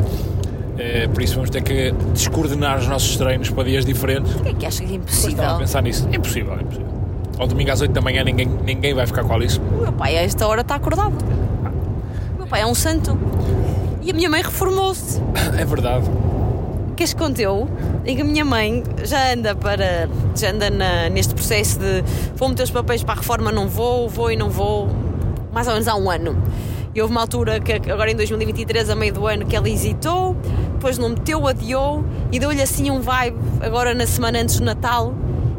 É, 0.76 1.06
por 1.06 1.22
isso 1.22 1.34
vamos 1.34 1.50
ter 1.50 1.62
que 1.62 1.92
descoordenar 2.12 2.78
os 2.78 2.88
nossos 2.88 3.16
treinos 3.16 3.50
para 3.50 3.64
dias 3.64 3.84
diferentes. 3.84 4.34
O 4.34 4.42
que 4.42 4.48
é 4.48 4.54
que 4.54 4.66
achas 4.66 4.90
impossível? 4.90 5.30
Estava 5.30 5.54
a 5.54 5.58
pensar 5.58 5.82
nisso. 5.82 6.08
É 6.10 6.16
impossível, 6.16 6.54
é 6.54 6.62
impossível. 6.62 6.94
Ao 7.38 7.46
domingo 7.46 7.70
às 7.70 7.80
8 7.80 7.92
da 7.92 8.00
manhã 8.00 8.22
ninguém, 8.24 8.46
ninguém 8.46 8.94
vai 8.94 9.06
ficar 9.06 9.24
com 9.24 9.32
a 9.32 9.36
Alice. 9.36 9.58
O 9.58 9.82
meu 9.82 9.92
pai 9.92 10.16
a 10.16 10.22
esta 10.22 10.46
hora 10.46 10.60
está 10.60 10.76
acordado. 10.76 11.14
O 12.34 12.38
meu 12.38 12.46
pai 12.46 12.62
é 12.62 12.66
um 12.66 12.74
santo. 12.74 13.18
E 14.02 14.10
a 14.10 14.14
minha 14.14 14.28
mãe 14.28 14.42
reformou-se. 14.42 15.20
É 15.58 15.64
verdade. 15.64 16.10
Que 16.96 17.12
conte 17.16 17.42
eu? 17.42 17.68
Em 18.06 18.14
que 18.14 18.22
a 18.22 18.24
minha 18.24 18.44
mãe 18.44 18.84
já 19.02 19.32
anda 19.32 19.54
para. 19.54 20.08
já 20.36 20.50
anda 20.50 20.70
na, 20.70 21.08
neste 21.08 21.34
processo 21.34 21.78
de 21.80 22.04
vou 22.36 22.48
meter 22.48 22.62
os 22.62 22.70
papéis 22.70 23.02
para 23.02 23.14
a 23.14 23.16
reforma, 23.16 23.50
não 23.50 23.68
vou, 23.68 24.08
vou 24.08 24.30
e 24.30 24.36
não 24.36 24.48
vou, 24.48 24.88
mais 25.52 25.66
ou 25.66 25.72
menos 25.72 25.88
há 25.88 25.96
um 25.96 26.08
ano. 26.08 26.36
E 26.94 27.02
houve 27.02 27.12
uma 27.12 27.22
altura 27.22 27.58
que 27.58 27.72
agora 27.72 28.12
em 28.12 28.14
2023, 28.14 28.90
a 28.90 28.94
meio 28.94 29.12
do 29.12 29.26
ano, 29.26 29.44
que 29.44 29.56
ela 29.56 29.68
hesitou, 29.68 30.36
depois 30.84 30.98
não 30.98 31.08
meteu, 31.08 31.46
adiou 31.48 32.04
e 32.30 32.38
deu-lhe 32.38 32.60
assim 32.60 32.90
um 32.90 33.00
vibe 33.00 33.38
agora 33.62 33.94
na 33.94 34.06
semana 34.06 34.40
antes 34.40 34.58
do 34.58 34.66
Natal 34.66 35.14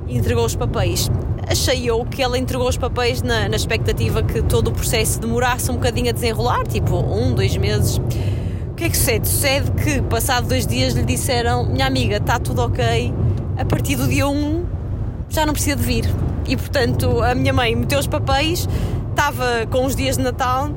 e 0.07 0.15
entregou 0.15 0.45
os 0.45 0.55
papéis. 0.55 1.09
Achei 1.49 1.89
eu 1.89 2.05
que 2.05 2.21
ela 2.21 2.37
entregou 2.37 2.69
os 2.69 2.77
papéis 2.77 3.23
na, 3.23 3.49
na 3.49 3.55
expectativa 3.55 4.21
que 4.21 4.43
todo 4.43 4.67
o 4.67 4.71
processo 4.71 5.19
demorasse 5.19 5.71
um 5.71 5.75
bocadinho 5.77 6.09
a 6.09 6.11
desenrolar, 6.11 6.67
tipo 6.67 6.95
um, 6.95 7.33
dois 7.33 7.57
meses. 7.57 7.97
O 8.69 8.75
que 8.75 8.83
é 8.83 8.89
que 8.89 8.95
sucede? 8.95 9.27
Sucede 9.27 9.71
que, 9.71 9.99
passado 10.03 10.47
dois 10.47 10.67
dias, 10.67 10.93
lhe 10.93 11.01
disseram: 11.01 11.65
Minha 11.65 11.87
amiga, 11.87 12.17
está 12.17 12.37
tudo 12.37 12.61
ok, 12.61 13.11
a 13.57 13.65
partir 13.65 13.95
do 13.95 14.07
dia 14.07 14.27
1 14.27 14.63
já 15.29 15.43
não 15.43 15.53
precisa 15.53 15.75
de 15.75 15.81
vir. 15.81 16.05
E 16.47 16.55
portanto, 16.55 17.23
a 17.23 17.33
minha 17.33 17.51
mãe 17.51 17.75
meteu 17.75 17.97
os 17.97 18.05
papéis, 18.05 18.69
estava 19.09 19.65
com 19.71 19.85
os 19.85 19.95
dias 19.95 20.17
de 20.17 20.23
Natal 20.23 20.69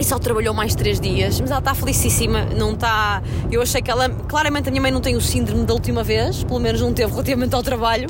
e 0.00 0.04
só 0.04 0.18
trabalhou 0.18 0.54
mais 0.54 0.74
três 0.74 0.98
dias, 0.98 1.38
mas 1.38 1.50
ela 1.50 1.58
está 1.58 1.74
felicíssima, 1.74 2.46
não 2.56 2.72
está. 2.72 3.22
Eu 3.52 3.60
achei 3.60 3.82
que 3.82 3.90
ela. 3.90 4.08
Claramente 4.08 4.68
a 4.68 4.70
minha 4.70 4.80
mãe 4.80 4.90
não 4.90 5.00
tem 5.00 5.14
o 5.14 5.20
síndrome 5.20 5.66
da 5.66 5.74
última 5.74 6.02
vez, 6.02 6.42
pelo 6.42 6.58
menos 6.58 6.80
não 6.80 6.94
teve 6.94 7.12
relativamente 7.12 7.54
ao 7.54 7.62
trabalho, 7.62 8.08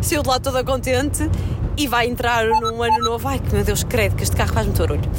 saiu 0.00 0.22
de 0.22 0.28
lá 0.28 0.38
toda 0.38 0.62
contente 0.62 1.28
e 1.76 1.88
vai 1.88 2.06
entrar 2.06 2.46
num 2.46 2.80
ano 2.80 2.98
novo. 3.00 3.26
Ai 3.26 3.40
que 3.40 3.52
meu 3.52 3.64
Deus, 3.64 3.82
credo 3.82 4.14
que 4.14 4.22
este 4.22 4.36
carro 4.36 4.52
faz 4.52 4.66
muito 4.66 4.78
barulho. 4.78 5.10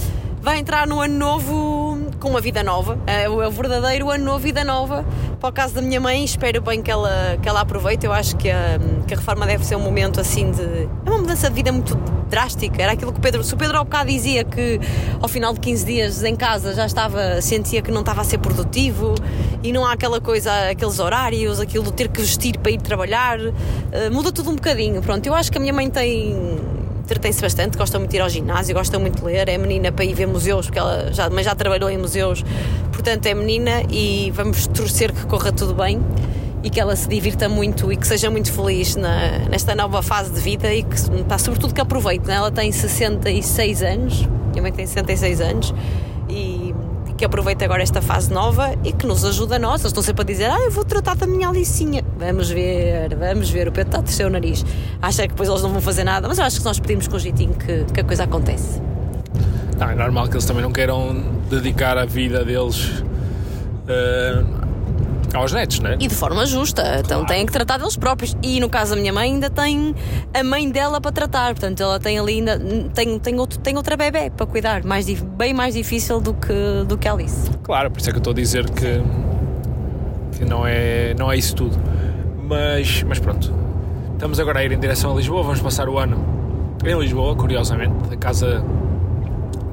Vai 0.42 0.60
entrar 0.60 0.88
num 0.88 1.02
ano 1.02 1.14
novo 1.14 1.93
com 2.24 2.30
uma 2.30 2.40
vida 2.40 2.64
nova, 2.64 2.98
é 3.06 3.28
o 3.28 3.52
verdadeiro 3.52 4.10
ano 4.10 4.24
novo, 4.24 4.40
vida 4.40 4.64
nova. 4.64 5.06
Para 5.42 5.50
o 5.50 5.52
caso 5.52 5.74
da 5.74 5.82
minha 5.82 6.00
mãe, 6.00 6.24
espero 6.24 6.62
bem 6.62 6.82
que 6.82 6.90
ela, 6.90 7.38
que 7.42 7.50
ela 7.50 7.60
aproveite. 7.60 8.06
Eu 8.06 8.14
acho 8.14 8.38
que 8.38 8.50
a, 8.50 8.80
que 9.06 9.14
a 9.14 9.18
reforma 9.18 9.46
deve 9.46 9.66
ser 9.66 9.76
um 9.76 9.82
momento 9.82 10.22
assim 10.22 10.50
de. 10.50 10.88
É 11.06 11.10
uma 11.10 11.18
mudança 11.18 11.50
de 11.50 11.56
vida 11.56 11.70
muito 11.74 11.98
drástica. 12.30 12.82
Era 12.82 12.94
aquilo 12.94 13.12
que 13.12 13.20
o 13.20 13.22
Pedro. 13.22 13.44
Se 13.44 13.54
o 13.54 13.58
Pedro 13.58 13.78
ao 13.78 13.84
bocado 13.84 14.10
dizia 14.10 14.46
que 14.46 14.80
ao 15.22 15.28
final 15.28 15.54
de 15.54 15.60
15 15.60 15.86
dias 15.86 16.24
em 16.24 16.34
casa 16.34 16.74
já 16.74 16.86
estava, 16.86 17.42
sentia 17.42 17.82
que 17.82 17.92
não 17.92 18.00
estava 18.00 18.22
a 18.22 18.24
ser 18.24 18.38
produtivo 18.38 19.16
e 19.62 19.74
não 19.74 19.86
há 19.86 19.92
aquela 19.92 20.22
coisa, 20.22 20.70
aqueles 20.70 21.00
horários, 21.00 21.60
aquilo 21.60 21.84
de 21.84 21.92
ter 21.92 22.08
que 22.08 22.22
vestir 22.22 22.58
para 22.58 22.72
ir 22.72 22.82
trabalhar, 22.82 23.38
uh, 23.38 23.54
muda 24.14 24.32
tudo 24.32 24.50
um 24.50 24.56
bocadinho. 24.56 25.02
Pronto, 25.02 25.28
eu 25.28 25.36
acho 25.36 25.52
que 25.52 25.58
a 25.58 25.62
minha 25.62 25.74
mãe 25.74 25.90
tem 25.90 26.58
entretém-se 27.14 27.42
bastante, 27.42 27.78
gosta 27.78 28.00
muito 28.00 28.10
de 28.10 28.18
ir 28.18 28.22
ao 28.22 28.30
ginásio, 28.30 28.74
gosta 28.74 28.98
muito 28.98 29.20
de 29.20 29.26
ler, 29.26 29.48
é 29.48 29.56
menina 29.56 29.92
para 29.92 30.04
ir 30.04 30.16
ver 30.16 30.26
museus, 30.26 30.66
porque 30.66 30.80
ela 30.80 31.12
já, 31.14 31.30
mas 31.30 31.46
já 31.46 31.54
trabalhou 31.54 31.88
em 31.90 31.98
museus, 31.98 32.44
portanto 32.92 33.28
é 33.28 33.36
menina 33.36 33.84
e 33.90 34.32
vamos 34.32 34.66
torcer 34.66 35.12
que 35.12 35.26
corra 35.28 35.52
tudo 35.52 35.76
bem 35.76 36.02
e 36.64 36.72
que 36.72 36.80
ela 36.80 36.96
se 36.96 37.08
divirta 37.08 37.48
muito 37.48 37.92
e 37.94 37.98
que 37.98 38.08
seja 38.08 38.32
muito 38.32 38.52
feliz 38.52 38.96
na, 38.96 39.40
nesta 39.48 39.76
nova 39.76 40.02
fase 40.02 40.32
de 40.32 40.40
vida 40.40 40.74
e 40.74 40.82
que 40.82 40.96
está 40.96 41.38
sobretudo 41.38 41.74
que 41.74 41.82
aproveite. 41.82 42.26
Né? 42.26 42.34
Ela 42.34 42.52
tem 42.52 42.72
66 42.72 43.84
anos, 43.84 44.28
minha 44.50 44.62
mãe 44.64 44.72
tem 44.72 44.88
66 44.88 45.42
anos 45.42 45.74
que 47.24 47.26
aproveite 47.26 47.64
agora 47.64 47.82
esta 47.82 48.02
fase 48.02 48.34
nova 48.34 48.76
e 48.84 48.92
que 48.92 49.08
nos 49.08 49.24
ajude 49.24 49.54
a 49.54 49.60
nós. 49.60 49.80
Eles 49.80 49.92
estão 49.92 50.04
sempre 50.04 50.24
a 50.24 50.26
dizer: 50.26 50.52
Ah, 50.52 50.60
eu 50.60 50.70
vou 50.70 50.84
tratar 50.84 51.16
da 51.16 51.26
minha 51.26 51.48
Alicinha. 51.48 52.04
Vamos 52.18 52.50
ver, 52.50 53.16
vamos 53.16 53.50
ver. 53.50 53.70
O 53.70 53.72
Pedro 53.72 53.88
está 53.88 54.00
a 54.00 54.02
descer 54.02 54.28
o 54.28 54.30
nariz. 54.30 54.66
Acha 55.02 55.22
que 55.22 55.30
depois 55.30 55.48
eles 55.48 55.62
não 55.62 55.70
vão 55.70 55.80
fazer 55.80 56.04
nada, 56.04 56.28
mas 56.28 56.38
eu 56.38 56.44
acho 56.44 56.60
que 56.60 56.66
nós 56.66 56.82
pedimos 56.82 57.08
com 57.08 57.18
jeitinho 57.18 57.54
que, 57.54 57.86
que 57.94 58.02
a 58.02 58.04
coisa 58.04 58.26
acontece. 58.26 58.82
Não, 59.80 59.90
é 59.90 59.96
normal 59.96 60.28
que 60.28 60.34
eles 60.34 60.44
também 60.44 60.64
não 60.64 60.72
queiram 60.74 61.16
dedicar 61.50 61.98
a 61.98 62.04
vida 62.04 62.44
deles. 62.44 62.90
Uh 63.88 64.63
aos 65.40 65.52
netos, 65.52 65.80
né? 65.80 65.98
E 66.00 66.08
de 66.08 66.16
forma 66.16 66.46
justa, 66.46 66.82
então 66.82 66.94
claro. 66.94 67.04
então 67.06 67.26
têm 67.26 67.46
que 67.46 67.52
tratar 67.52 67.78
deles 67.78 67.96
próprios. 67.96 68.36
E 68.42 68.60
no 68.60 68.70
caso 68.70 68.96
da 68.96 69.02
minha 69.02 69.14
mãe, 69.14 69.32
ainda 69.32 69.50
tem 69.50 69.96
a 70.34 70.44
mãe 70.44 70.70
dela 70.70 71.00
para 71.00 71.12
tratar, 71.12 71.54
portanto 71.54 71.82
ela 71.82 72.00
tem 72.00 72.20
ali 72.20 72.34
ainda 72.34 72.60
tem, 72.94 73.20
tem, 73.20 73.40
outro, 73.40 73.60
tem 73.60 73.76
outra 73.78 73.96
bebê 73.96 74.30
para 74.30 74.46
cuidar, 74.46 74.84
mais, 74.84 75.08
bem 75.22 75.54
mais 75.54 75.74
difícil 75.74 76.20
do 76.20 76.34
que, 76.34 76.84
do 76.88 76.98
que 76.98 77.08
Alice. 77.08 77.50
Claro, 77.64 77.92
por 77.92 78.00
isso 78.00 78.10
é 78.10 78.12
que 78.12 78.18
eu 78.18 78.22
estou 78.22 78.32
a 78.32 78.36
dizer 78.36 78.70
que, 78.70 79.02
que 80.38 80.46
não, 80.46 80.66
é, 80.66 81.14
não 81.18 81.32
é 81.32 81.38
isso 81.38 81.56
tudo. 81.56 81.78
Mas, 82.44 83.04
mas 83.04 83.20
pronto, 83.20 83.54
estamos 84.14 84.40
agora 84.40 84.60
a 84.60 84.64
ir 84.64 84.72
em 84.72 84.80
direção 84.80 85.12
a 85.12 85.16
Lisboa, 85.16 85.44
vamos 85.44 85.62
passar 85.62 85.88
o 85.88 85.98
ano 85.98 86.34
em 86.86 87.00
Lisboa, 87.00 87.36
curiosamente, 87.36 88.14
a 88.14 88.18
casa 88.18 88.64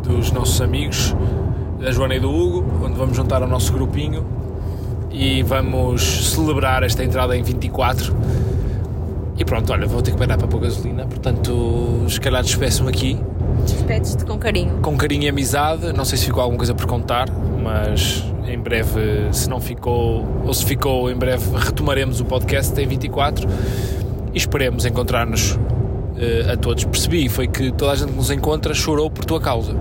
dos 0.05 0.31
nossos 0.31 0.61
amigos, 0.61 1.15
da 1.81 1.91
Joana 1.91 2.15
e 2.15 2.21
do 2.21 2.31
Hugo, 2.31 2.85
onde 2.85 2.95
vamos 2.95 3.17
juntar 3.17 3.43
o 3.43 3.47
nosso 3.47 3.73
grupinho 3.73 4.40
e 5.11 5.43
vamos 5.43 6.33
celebrar 6.33 6.83
esta 6.83 7.05
entrada 7.05 7.37
em 7.37 7.43
24. 7.43 8.15
E 9.37 9.45
pronto, 9.45 9.73
olha, 9.73 9.87
vou 9.87 10.03
ter 10.03 10.13
que 10.13 10.19
parar 10.19 10.37
para 10.37 10.47
pôr 10.47 10.61
gasolina, 10.61 11.07
portanto, 11.07 12.05
se 12.09 12.21
calhar 12.21 12.43
despeço-me 12.43 12.91
aqui. 12.91 13.19
Despedes-te 13.65 14.25
com 14.25 14.39
carinho. 14.39 14.79
Com 14.83 14.97
carinho 14.97 15.25
e 15.25 15.29
amizade, 15.29 15.93
não 15.93 16.05
sei 16.05 16.19
se 16.19 16.27
ficou 16.27 16.43
alguma 16.43 16.59
coisa 16.59 16.75
por 16.75 16.87
contar, 16.87 17.29
mas 17.63 18.25
em 18.47 18.59
breve, 18.59 19.29
se 19.33 19.49
não 19.49 19.61
ficou, 19.61 20.27
ou 20.45 20.53
se 20.53 20.65
ficou, 20.65 21.11
em 21.11 21.17
breve 21.17 21.45
retomaremos 21.57 22.21
o 22.21 22.25
podcast 22.25 22.79
em 22.81 22.87
24 22.87 23.49
e 24.35 24.37
esperemos 24.37 24.85
encontrar-nos 24.85 25.53
uh, 25.53 26.53
a 26.53 26.57
todos. 26.57 26.85
Percebi 26.85 27.29
foi 27.29 27.49
que 27.49 27.73
toda 27.73 27.93
a 27.93 27.95
gente 27.97 28.11
que 28.11 28.17
nos 28.17 28.31
encontra 28.31 28.75
chorou 28.75 29.11
por 29.11 29.25
tua 29.25 29.41
causa 29.41 29.75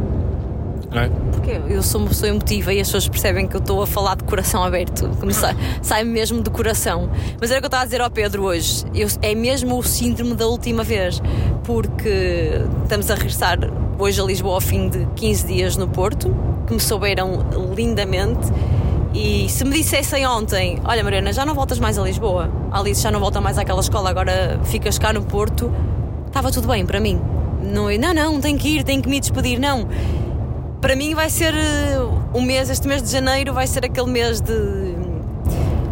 não 0.92 1.02
é? 1.02 1.10
Porque 1.32 1.52
eu 1.70 1.84
sou 1.84 2.02
uma 2.02 2.10
pessoa 2.10 2.30
emotiva 2.30 2.74
e 2.74 2.80
as 2.80 2.88
pessoas 2.88 3.08
percebem 3.08 3.48
que 3.48 3.56
eu 3.56 3.60
estou 3.60 3.82
a 3.82 3.88
falar 3.88 4.16
de 4.16 4.24
coração 4.24 4.64
aberto, 4.64 5.10
sai, 5.32 5.56
sai 5.82 6.04
mesmo 6.04 6.42
de 6.42 6.50
coração. 6.50 7.10
Mas 7.40 7.52
era 7.52 7.60
o 7.60 7.62
que 7.62 7.66
eu 7.66 7.68
estava 7.68 7.84
a 7.84 7.86
dizer 7.86 8.02
ao 8.02 8.10
Pedro 8.10 8.44
hoje, 8.44 8.86
eu, 8.94 9.08
é 9.22 9.36
mesmo 9.36 9.78
o 9.78 9.84
síndrome 9.84 10.34
da 10.36 10.48
última 10.48 10.84
vez, 10.84 11.22
porque 11.64 12.62
estamos 12.84 13.10
a 13.12 13.16
regressar 13.16 13.60
hoje 13.98 14.20
a 14.20 14.24
Lisboa 14.24 14.56
ao 14.56 14.62
fim 14.62 14.90
de 14.90 15.06
15 15.16 15.48
dias 15.48 15.78
no 15.78 15.88
Porto, 15.88 16.36
que 16.66 16.74
me 16.74 16.80
souberam 16.80 17.46
lindamente. 17.76 18.48
E 19.14 19.50
se 19.50 19.66
me 19.66 19.72
dissessem 19.72 20.26
ontem, 20.28 20.80
olha 20.86 21.04
Mariana, 21.04 21.34
já 21.34 21.44
não 21.44 21.56
voltas 21.56 21.80
mais 21.80 21.98
a 21.98 22.04
Lisboa, 22.04 22.50
a 22.72 22.80
Alice 22.80 23.02
já 23.02 23.10
não 23.10 23.20
volta 23.20 23.42
mais 23.42 23.58
àquela 23.58 23.80
escola, 23.80 24.10
agora 24.10 24.60
ficas 24.66 25.00
cá 25.00 25.12
no 25.12 25.24
Porto, 25.24 25.72
estava 26.28 26.52
tudo 26.52 26.68
bem 26.68 26.86
para 26.86 27.00
mim. 27.00 27.20
Não, 27.62 27.90
não, 27.98 28.14
não, 28.14 28.40
tenho 28.40 28.58
que 28.58 28.70
ir, 28.70 28.84
tenho 28.84 29.02
que 29.02 29.10
me 29.10 29.20
despedir, 29.20 29.60
não 29.60 29.88
para 30.82 30.96
mim 30.96 31.14
vai 31.14 31.30
ser 31.30 31.54
um 32.34 32.42
mês, 32.42 32.70
este 32.70 32.88
mês 32.88 33.04
de 33.04 33.12
janeiro 33.12 33.54
vai 33.54 33.68
ser 33.68 33.86
aquele 33.86 34.10
mês 34.10 34.40
de. 34.42 34.54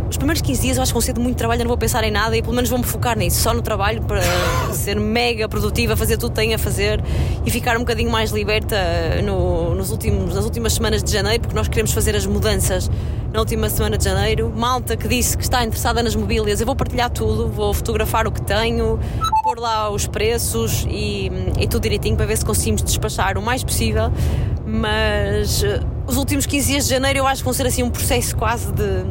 Os 0.09 0.15
primeiros 0.15 0.41
15 0.41 0.61
dias 0.61 0.77
eu 0.77 0.83
acho 0.83 0.91
que 0.91 0.93
vão 0.93 1.01
ser 1.01 1.11
de 1.11 1.19
muito 1.19 1.35
trabalho, 1.35 1.59
eu 1.59 1.65
não 1.65 1.69
vou 1.69 1.77
pensar 1.77 2.01
em 2.05 2.11
nada 2.11 2.35
e 2.37 2.41
pelo 2.41 2.55
menos 2.55 2.69
vou-me 2.69 2.85
focar 2.85 3.17
nisso, 3.17 3.41
só 3.41 3.53
no 3.53 3.61
trabalho 3.61 4.01
para 4.01 4.21
ser 4.71 4.97
mega 4.97 5.49
produtiva, 5.49 5.97
fazer 5.97 6.15
tudo 6.15 6.29
que 6.29 6.37
tenho 6.37 6.55
a 6.55 6.57
fazer 6.57 7.03
e 7.45 7.51
ficar 7.51 7.75
um 7.75 7.81
bocadinho 7.81 8.09
mais 8.09 8.31
liberta 8.31 8.77
no, 9.21 9.75
nos 9.75 9.91
últimos, 9.91 10.33
nas 10.33 10.45
últimas 10.45 10.73
semanas 10.73 11.03
de 11.03 11.11
janeiro, 11.11 11.41
porque 11.41 11.55
nós 11.55 11.67
queremos 11.67 11.91
fazer 11.91 12.15
as 12.15 12.25
mudanças 12.25 12.89
na 13.33 13.39
última 13.41 13.69
semana 13.69 13.97
de 13.97 14.05
janeiro. 14.05 14.51
Malta 14.55 14.95
que 14.95 15.09
disse 15.09 15.35
que 15.35 15.43
está 15.43 15.61
interessada 15.65 16.01
nas 16.01 16.15
mobílias, 16.15 16.61
eu 16.61 16.65
vou 16.65 16.75
partilhar 16.75 17.09
tudo, 17.09 17.49
vou 17.49 17.73
fotografar 17.73 18.25
o 18.27 18.31
que 18.31 18.41
tenho, 18.41 18.97
pôr 19.43 19.59
lá 19.59 19.89
os 19.89 20.07
preços 20.07 20.87
e, 20.89 21.29
e 21.59 21.67
tudo 21.67 21.83
direitinho 21.83 22.15
para 22.15 22.25
ver 22.25 22.37
se 22.37 22.45
conseguimos 22.45 22.81
despachar 22.81 23.37
o 23.37 23.41
mais 23.41 23.61
possível 23.61 24.09
mas 24.67 25.63
uh, 25.63 25.79
os 26.05 26.17
últimos 26.17 26.45
15 26.45 26.67
dias 26.67 26.83
de 26.83 26.89
janeiro 26.89 27.19
eu 27.19 27.27
acho 27.27 27.41
que 27.41 27.45
vão 27.45 27.53
ser 27.53 27.65
assim 27.65 27.83
um 27.83 27.89
processo 27.89 28.35
quase 28.35 28.71
de, 28.73 29.05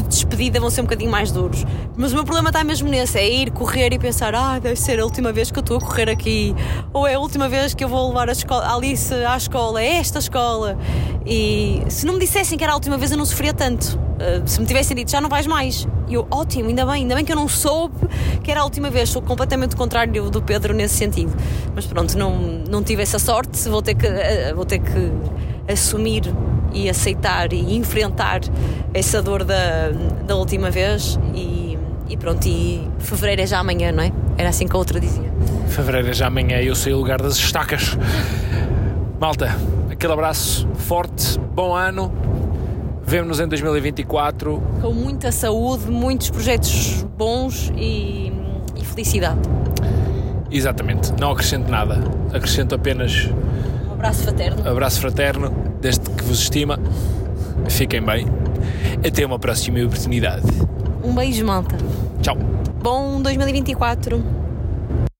de 0.00 0.08
despedida 0.08 0.60
vão 0.60 0.70
ser 0.70 0.80
um 0.80 0.84
bocadinho 0.84 1.10
mais 1.10 1.30
duros. 1.30 1.64
Mas 1.96 2.12
o 2.12 2.14
meu 2.14 2.24
problema 2.24 2.50
está 2.50 2.64
mesmo 2.64 2.88
nesse: 2.88 3.18
é 3.18 3.28
ir 3.28 3.50
correr 3.50 3.92
e 3.92 3.98
pensar, 3.98 4.34
ah, 4.34 4.58
deve 4.58 4.76
ser 4.76 5.00
a 5.00 5.04
última 5.04 5.32
vez 5.32 5.50
que 5.50 5.58
eu 5.58 5.62
estou 5.62 5.78
a 5.78 5.80
correr 5.80 6.08
aqui, 6.10 6.54
ou 6.92 7.06
é 7.06 7.14
a 7.14 7.18
última 7.18 7.48
vez 7.48 7.74
que 7.74 7.84
eu 7.84 7.88
vou 7.88 8.08
levar 8.08 8.28
a, 8.28 8.32
escola, 8.32 8.64
a 8.64 8.74
Alice 8.74 9.12
à 9.12 9.36
escola, 9.36 9.82
é 9.82 9.96
esta 9.96 10.18
escola. 10.18 10.78
E 11.26 11.82
se 11.88 12.04
não 12.04 12.14
me 12.14 12.20
dissessem 12.20 12.58
que 12.58 12.64
era 12.64 12.72
a 12.72 12.76
última 12.76 12.98
vez, 12.98 13.10
eu 13.10 13.16
não 13.16 13.24
sofria 13.24 13.54
tanto. 13.54 13.98
Uh, 14.14 14.46
se 14.46 14.60
me 14.60 14.66
tivessem 14.66 14.96
dito, 14.96 15.10
já 15.10 15.20
não 15.20 15.28
vais 15.28 15.46
mais. 15.46 15.86
E 16.06 16.14
eu, 16.14 16.26
ótimo, 16.30 16.68
ainda 16.68 16.84
bem, 16.84 17.02
ainda 17.02 17.14
bem 17.14 17.24
que 17.24 17.32
eu 17.32 17.36
não 17.36 17.48
soube 17.48 17.94
que 18.42 18.50
era 18.50 18.60
a 18.60 18.64
última 18.64 18.90
vez. 18.90 19.08
Sou 19.08 19.22
completamente 19.22 19.74
contrário 19.74 20.30
do 20.30 20.42
Pedro 20.42 20.74
nesse 20.74 20.94
sentido. 20.94 21.34
Mas 21.74 21.86
pronto, 21.86 22.16
não, 22.16 22.38
não 22.68 22.82
tive 22.82 23.02
essa 23.02 23.18
sorte, 23.18 23.68
vou 23.68 23.80
ter 23.80 23.94
que, 23.94 24.06
uh, 24.06 24.54
vou 24.54 24.66
ter 24.66 24.80
que 24.80 25.12
assumir 25.66 26.24
e 26.74 26.90
aceitar 26.90 27.52
e 27.52 27.76
enfrentar 27.76 28.40
essa 28.92 29.22
dor 29.22 29.44
da, 29.44 29.90
da 30.26 30.36
última 30.36 30.70
vez 30.70 31.18
e, 31.34 31.78
e 32.08 32.16
pronto, 32.16 32.46
e 32.46 32.86
fevereiro 32.98 33.42
é 33.42 33.46
já 33.46 33.60
amanhã, 33.60 33.92
não 33.92 34.02
é? 34.02 34.12
Era 34.36 34.48
assim 34.48 34.66
que 34.66 34.74
a 34.74 34.78
outra 34.78 34.98
dizia. 34.98 35.32
Fevereiro 35.68 36.10
é 36.10 36.12
já 36.12 36.26
amanhã 36.26 36.60
e 36.60 36.66
eu 36.66 36.74
sei 36.74 36.92
o 36.92 36.98
lugar 36.98 37.22
das 37.22 37.36
estacas. 37.36 37.96
Malta, 39.20 39.56
aquele 39.90 40.12
abraço 40.12 40.68
forte, 40.74 41.38
bom 41.54 41.74
ano. 41.74 42.12
Vemo-nos 43.06 43.38
em 43.38 43.46
2024. 43.46 44.62
Com 44.80 44.92
muita 44.92 45.30
saúde, 45.30 45.90
muitos 45.90 46.30
projetos 46.30 47.06
bons 47.16 47.72
e, 47.76 48.32
e 48.76 48.84
felicidade. 48.84 49.40
Exatamente, 50.50 51.12
não 51.20 51.32
acrescento 51.32 51.70
nada, 51.70 52.00
acrescento 52.32 52.74
apenas 52.74 53.28
um 53.88 53.92
abraço 53.94 54.22
fraterno. 54.22 54.68
Abraço 54.68 55.00
fraterno, 55.00 55.52
que 56.24 56.28
vos 56.28 56.40
estima. 56.40 56.78
Fiquem 57.68 58.02
bem. 58.02 58.26
Até 59.06 59.24
uma 59.24 59.38
próxima 59.38 59.78
oportunidade. 59.84 60.46
Um 61.04 61.14
beijo, 61.14 61.44
malta. 61.44 61.76
Tchau. 62.22 62.36
Bom 62.82 63.20
2024. 63.20 64.43